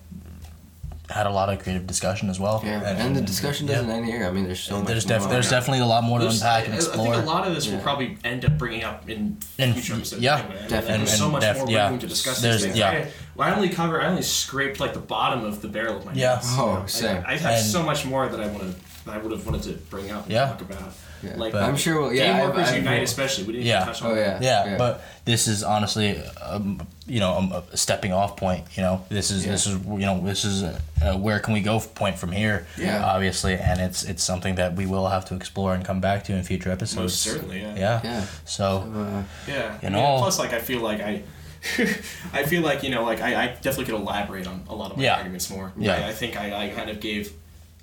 had 1.09 1.27
a 1.27 1.29
lot 1.29 1.49
of 1.49 1.59
creative 1.59 1.85
discussion 1.85 2.29
as 2.29 2.39
well. 2.39 2.61
yeah 2.65 2.81
and, 3.05 3.15
the 3.15 3.21
discussion 3.21 3.67
doesn't 3.67 3.89
end 3.89 4.05
here 4.05 4.25
i 4.25 4.31
mean 4.31 4.45
there's 4.45 4.59
so 4.59 4.79
much 4.79 4.87
There's, 4.87 5.05
def- 5.05 5.21
more. 5.21 5.29
there's 5.29 5.49
definitely 5.49 5.79
a 5.81 5.85
lot 5.85 6.03
more 6.03 6.17
to 6.19 6.25
There's- 6.25 6.41
unpack 6.41 6.65
and 6.65 6.73
explore. 6.75 7.07
I 7.13 7.15
think 7.17 7.23
a 7.25 7.29
lot 7.29 7.47
of 7.47 7.53
this 7.55 7.67
Yeah. 7.67 7.75
will 7.75 7.81
probably 7.83 8.17
end 8.23 8.43
up 8.45 8.57
bringing 8.57 8.83
up 8.83 9.07
in 9.09 9.37
In 9.57 9.73
future 9.73 9.93
episodes. 9.95 10.21
yeah, 10.21 10.37
anyway. 10.39 10.55
I 10.57 10.59
mean, 10.61 10.69
definitely. 10.69 10.97
There's 11.05 11.17
so 11.17 11.29
much 11.29 11.41
def- 11.41 11.57
more 11.57 11.69
yeah. 11.69 11.89
room 11.89 11.99
to 11.99 12.07
discuss 12.07 12.41
There's- 12.41 12.57
these 12.63 12.65
things. 12.73 12.77
yeah. 12.79 12.89
I, 12.89 13.07
well, 13.35 13.47
I 13.49 13.55
only 13.55 13.69
cover. 13.69 14.01
I 14.01 14.07
only 14.07 14.21
scraped 14.23 14.79
like 14.79 14.93
the 14.93 14.99
bottom 14.99 15.43
of 15.45 15.61
the 15.61 15.67
barrel 15.67 15.97
of 15.97 16.05
my 16.05 16.13
Yeah. 16.13 16.35
notes. 16.35 16.47
Oh, 16.51 16.73
You 16.73 16.79
know, 16.79 16.85
same. 16.87 17.23
I, 17.27 17.33
I 17.33 17.37
have 17.37 17.51
And- 17.59 17.65
so 17.65 17.83
much 17.83 18.05
more 18.05 18.27
that 18.27 18.39
I 18.39 18.47
want 18.47 18.61
to. 18.75 19.11
I 19.11 19.17
would 19.19 19.31
have 19.31 19.45
wanted 19.45 19.61
to 19.63 19.73
bring 19.91 20.09
up. 20.11 20.23
And 20.23 20.31
Yeah. 20.33 20.47
Talk 20.47 20.61
about. 20.61 20.93
Yeah. 21.25 21.35
Like 21.37 21.51
But- 21.53 21.63
i'm 21.63 21.75
sure 21.77 22.01
we'll 22.01 22.13
yeah 22.13 22.25
game 22.25 22.35
I've- 22.35 22.47
workers 22.47 22.67
I've- 22.69 22.77
unite, 22.77 23.03
especially. 23.03 23.43
We 23.45 23.53
didn't 23.53 23.65
Yeah. 23.67 23.85
touch 23.85 24.01
on 24.01 24.11
oh 24.11 24.15
that. 24.15 24.41
yeah 24.41 24.65
yeah, 24.65 24.77
but 24.77 25.03
this 25.25 25.47
is 25.47 25.63
honestly, 25.63 26.21
um, 26.41 26.85
you 27.07 27.19
know, 27.19 27.35
um, 27.37 27.51
a 27.71 27.77
stepping 27.77 28.13
off 28.13 28.37
point. 28.37 28.63
You 28.75 28.83
know, 28.83 29.05
this 29.09 29.31
is 29.31 29.45
this 29.45 29.65
is 29.67 29.73
you 29.85 30.05
know 30.05 30.21
this 30.23 30.45
is 30.45 30.63
uh, 30.63 30.79
uh, 31.03 31.17
where 31.17 31.39
can 31.39 31.53
we 31.53 31.61
go 31.61 31.79
point 31.79 32.17
from 32.19 32.31
here? 32.31 32.65
Yeah. 32.77 33.03
obviously, 33.03 33.53
and 33.55 33.79
it's 33.81 34.03
it's 34.03 34.23
something 34.23 34.55
that 34.55 34.75
we 34.75 34.85
will 34.85 35.07
have 35.07 35.25
to 35.25 35.35
explore 35.35 35.73
and 35.73 35.83
come 35.85 35.99
back 35.99 36.23
to 36.25 36.33
in 36.33 36.43
future 36.43 36.71
episodes. 36.71 37.01
Most 37.01 37.21
certainly. 37.21 37.61
Yeah. 37.61 37.75
Yeah. 37.77 37.99
yeah 38.03 38.25
So 38.45 38.65
uh, 38.95 39.23
Yeah. 39.47 39.73
You 39.81 39.87
I 39.87 39.91
know- 39.91 40.09
mean, 40.11 40.19
plus, 40.19 40.37
like, 40.39 40.53
I 40.53 40.59
feel 40.59 40.81
like 40.81 41.01
I. 41.01 41.23
I 42.33 42.43
feel 42.43 42.61
like 42.61 42.83
you 42.83 42.91
know, 42.91 43.03
like 43.03 43.21
I, 43.21 43.43
I 43.43 43.47
definitely 43.47 43.85
could 43.85 43.95
elaborate 43.95 44.45
on 44.45 44.63
a 44.69 44.75
lot 44.75 44.91
of 44.91 44.97
my 44.97 45.03
Yeah. 45.03 45.15
arguments 45.15 45.49
more. 45.49 45.71
Yeah. 45.77 45.95
I, 45.95 46.09
I 46.09 46.13
think 46.13 46.37
I, 46.37 46.65
I 46.65 46.69
kind 46.69 46.89
of 46.91 46.99
gave. 46.99 47.33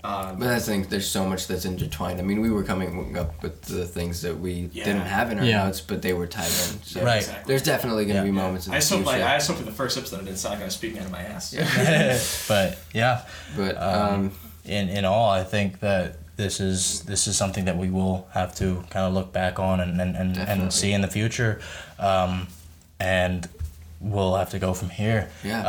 Um, 0.05 0.39
But 0.39 0.47
that's 0.47 0.67
the 0.67 0.73
thing. 0.73 0.83
There's 0.89 1.09
so 1.09 1.25
much 1.25 1.47
that's 1.47 1.65
intertwined. 1.65 2.19
I 2.19 2.23
mean, 2.25 2.41
we 2.41 2.51
were 2.51 2.65
coming 2.65 3.17
up 3.17 3.41
with 3.43 3.63
the 3.63 3.87
things 3.87 4.23
that 4.23 4.41
we 4.41 4.69
Yeah. 4.73 4.85
didn't 4.85 5.03
have 5.07 5.31
in 5.31 5.39
our 5.39 5.45
Yeah. 5.45 5.65
notes, 5.65 5.81
but 5.81 6.03
they 6.03 6.13
were 6.13 6.27
tied 6.27 6.47
in. 6.47 6.83
So 6.83 7.05
Right. 7.05 7.19
exactly. 7.19 7.45
there's 7.47 7.63
definitely 7.63 8.05
going 8.07 8.17
to 8.17 8.23
Yeah. 8.23 8.25
be 8.25 8.33
moments 8.33 8.67
in 8.67 8.73
I 8.73 8.77
the 8.77 8.81
just 8.81 8.93
hope 8.93 9.07
like 9.07 9.23
I 9.23 9.37
just 9.37 9.47
hope 9.49 9.59
for 9.59 9.65
the 9.65 9.71
first 9.71 9.97
episode 9.97 10.23
I 10.23 10.25
didn't 10.25 10.39
sound 10.39 10.55
like 10.55 10.63
I 10.63 10.65
was 10.67 10.75
speaking 10.75 10.99
out 10.99 11.05
of 11.07 11.13
my 11.13 11.23
ass. 11.23 11.55
but 12.49 12.79
yeah, 12.93 13.21
but 13.57 13.81
um, 13.81 14.15
um, 14.15 14.33
in 14.65 14.89
in 14.89 15.05
all, 15.05 15.31
I 15.31 15.45
think 15.45 15.79
that 15.81 16.17
this 16.37 16.59
is 16.59 17.03
this 17.03 17.29
is 17.29 17.37
something 17.37 17.67
that 17.67 17.77
we 17.77 17.89
will 17.89 18.27
have 18.33 18.55
to 18.57 18.83
kind 18.91 19.07
of 19.07 19.13
look 19.15 19.33
back 19.33 19.61
on 19.61 19.79
and 19.81 20.01
and, 20.01 20.17
and, 20.17 20.37
and 20.37 20.73
see 20.73 20.93
in 20.93 21.01
the 21.03 21.09
future, 21.09 21.61
um, 22.01 22.49
and 22.99 23.49
we'll 24.01 24.35
have 24.35 24.51
to 24.51 24.59
go 24.59 24.75
from 24.75 24.91
here. 24.91 25.29
Yeah. 25.45 25.63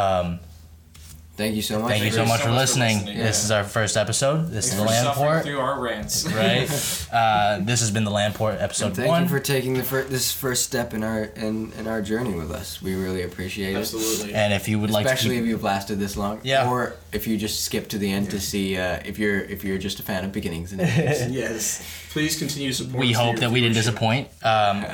Thank 1.36 1.56
you 1.56 1.64
so 1.64 1.80
much. 1.80 1.90
thank 1.90 2.02
you 2.04 2.10
you 2.10 2.12
so 2.14 2.26
much 2.26 2.42
so 2.42 2.46
for 2.46 2.50
much 2.52 2.56
for 2.58 2.60
listening. 2.62 2.98
listening. 2.98 3.18
This 3.18 3.40
Yeah. 3.40 3.46
is 3.46 3.52
our 3.52 3.64
first 3.64 3.98
episode. 3.98 4.52
This 4.52 4.70
Thanks 4.70 4.92
is 4.92 4.98
the 4.98 5.04
suffering 5.04 5.30
Landport, 5.32 5.44
through 5.44 5.60
our 5.60 5.80
rants. 5.80 6.26
right? 6.32 7.08
uh, 7.12 7.60
this 7.62 7.80
has 7.80 7.90
been 7.90 8.04
the 8.04 8.12
Landport 8.12 8.62
episode 8.62 8.86
And 8.88 8.96
thank 8.98 9.08
one. 9.10 9.24
you 9.24 9.30
for 9.30 9.40
taking 9.40 9.74
the 9.74 9.82
fir- 9.82 10.04
this 10.04 10.32
first 10.32 10.64
step 10.64 10.94
in 10.94 11.04
our 11.04 11.24
in, 11.24 11.72
in 11.80 11.88
our 11.88 12.04
journey 12.04 12.36
with 12.36 12.52
us. 12.52 12.84
We 12.84 12.94
really 12.94 13.24
appreciate 13.24 13.74
it. 13.74 13.78
Absolutely. 13.80 14.36
and 14.36 14.54
if 14.54 14.68
you 14.68 14.78
would 14.80 14.92
like 14.92 15.08
Especially 15.08 15.38
if 15.38 15.46
you've 15.46 15.64
lasted 15.64 16.00
this 16.00 16.16
long, 16.16 16.40
Yeah. 16.44 16.70
or 16.70 16.96
if 17.12 17.26
you 17.26 17.36
just 17.36 17.64
skip 17.66 17.88
to 17.90 17.98
the 17.98 18.12
end 18.12 18.30
to 18.30 18.40
see 18.40 18.78
uh, 18.78 19.00
if 19.04 19.18
you're 19.18 19.40
if 19.40 19.64
you're 19.64 19.80
just 19.80 20.00
a 20.00 20.04
fan 20.04 20.24
of 20.26 20.32
beginnings 20.32 20.72
and 20.72 20.82
endings. 20.82 21.32
yes. 21.36 21.84
Please 22.12 22.38
continue 22.38 22.70
to 22.70 22.76
support. 22.76 23.00
we 23.00 23.12
hope 23.12 23.38
that 23.38 23.50
we 23.50 23.60
didn't 23.60 23.74
disappoint. 23.76 24.28
Um, 24.44 24.86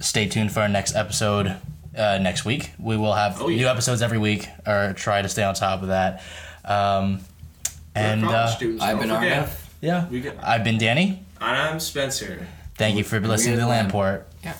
stay 0.00 0.26
tuned 0.26 0.50
for 0.50 0.60
our 0.60 0.68
next 0.68 0.94
episode 0.96 1.56
uh, 1.98 2.18
next 2.18 2.44
week. 2.44 2.70
We 2.78 2.96
will 2.96 3.12
have 3.14 3.40
Oh, 3.42 3.48
new 3.48 3.66
episodes 3.68 4.00
every 4.02 4.18
week, 4.18 4.48
or 4.66 4.92
try 4.96 5.20
to 5.22 5.28
stay 5.28 5.42
on 5.42 5.54
top 5.54 5.82
of 5.82 5.88
that. 5.88 6.22
Um, 6.64 7.20
and 7.94 8.24
uh, 8.24 8.46
students, 8.48 8.82
I've 8.82 9.00
been 9.00 9.08
forget. 9.08 9.46
Arnav. 9.48 9.50
yeah, 9.80 10.08
We 10.08 10.20
get- 10.20 10.38
I've 10.42 10.64
been 10.64 10.78
Danny. 10.78 11.22
And 11.40 11.56
I'm 11.56 11.80
Spencer. 11.80 12.46
Thank 12.76 12.96
you 12.96 13.04
for 13.04 13.18
We 13.20 13.26
listening 13.26 13.56
to 13.56 13.62
are 13.62 13.64
the 13.64 13.70
Lamb. 13.70 13.90
Landport. 13.90 14.22
Yeah. 14.44 14.54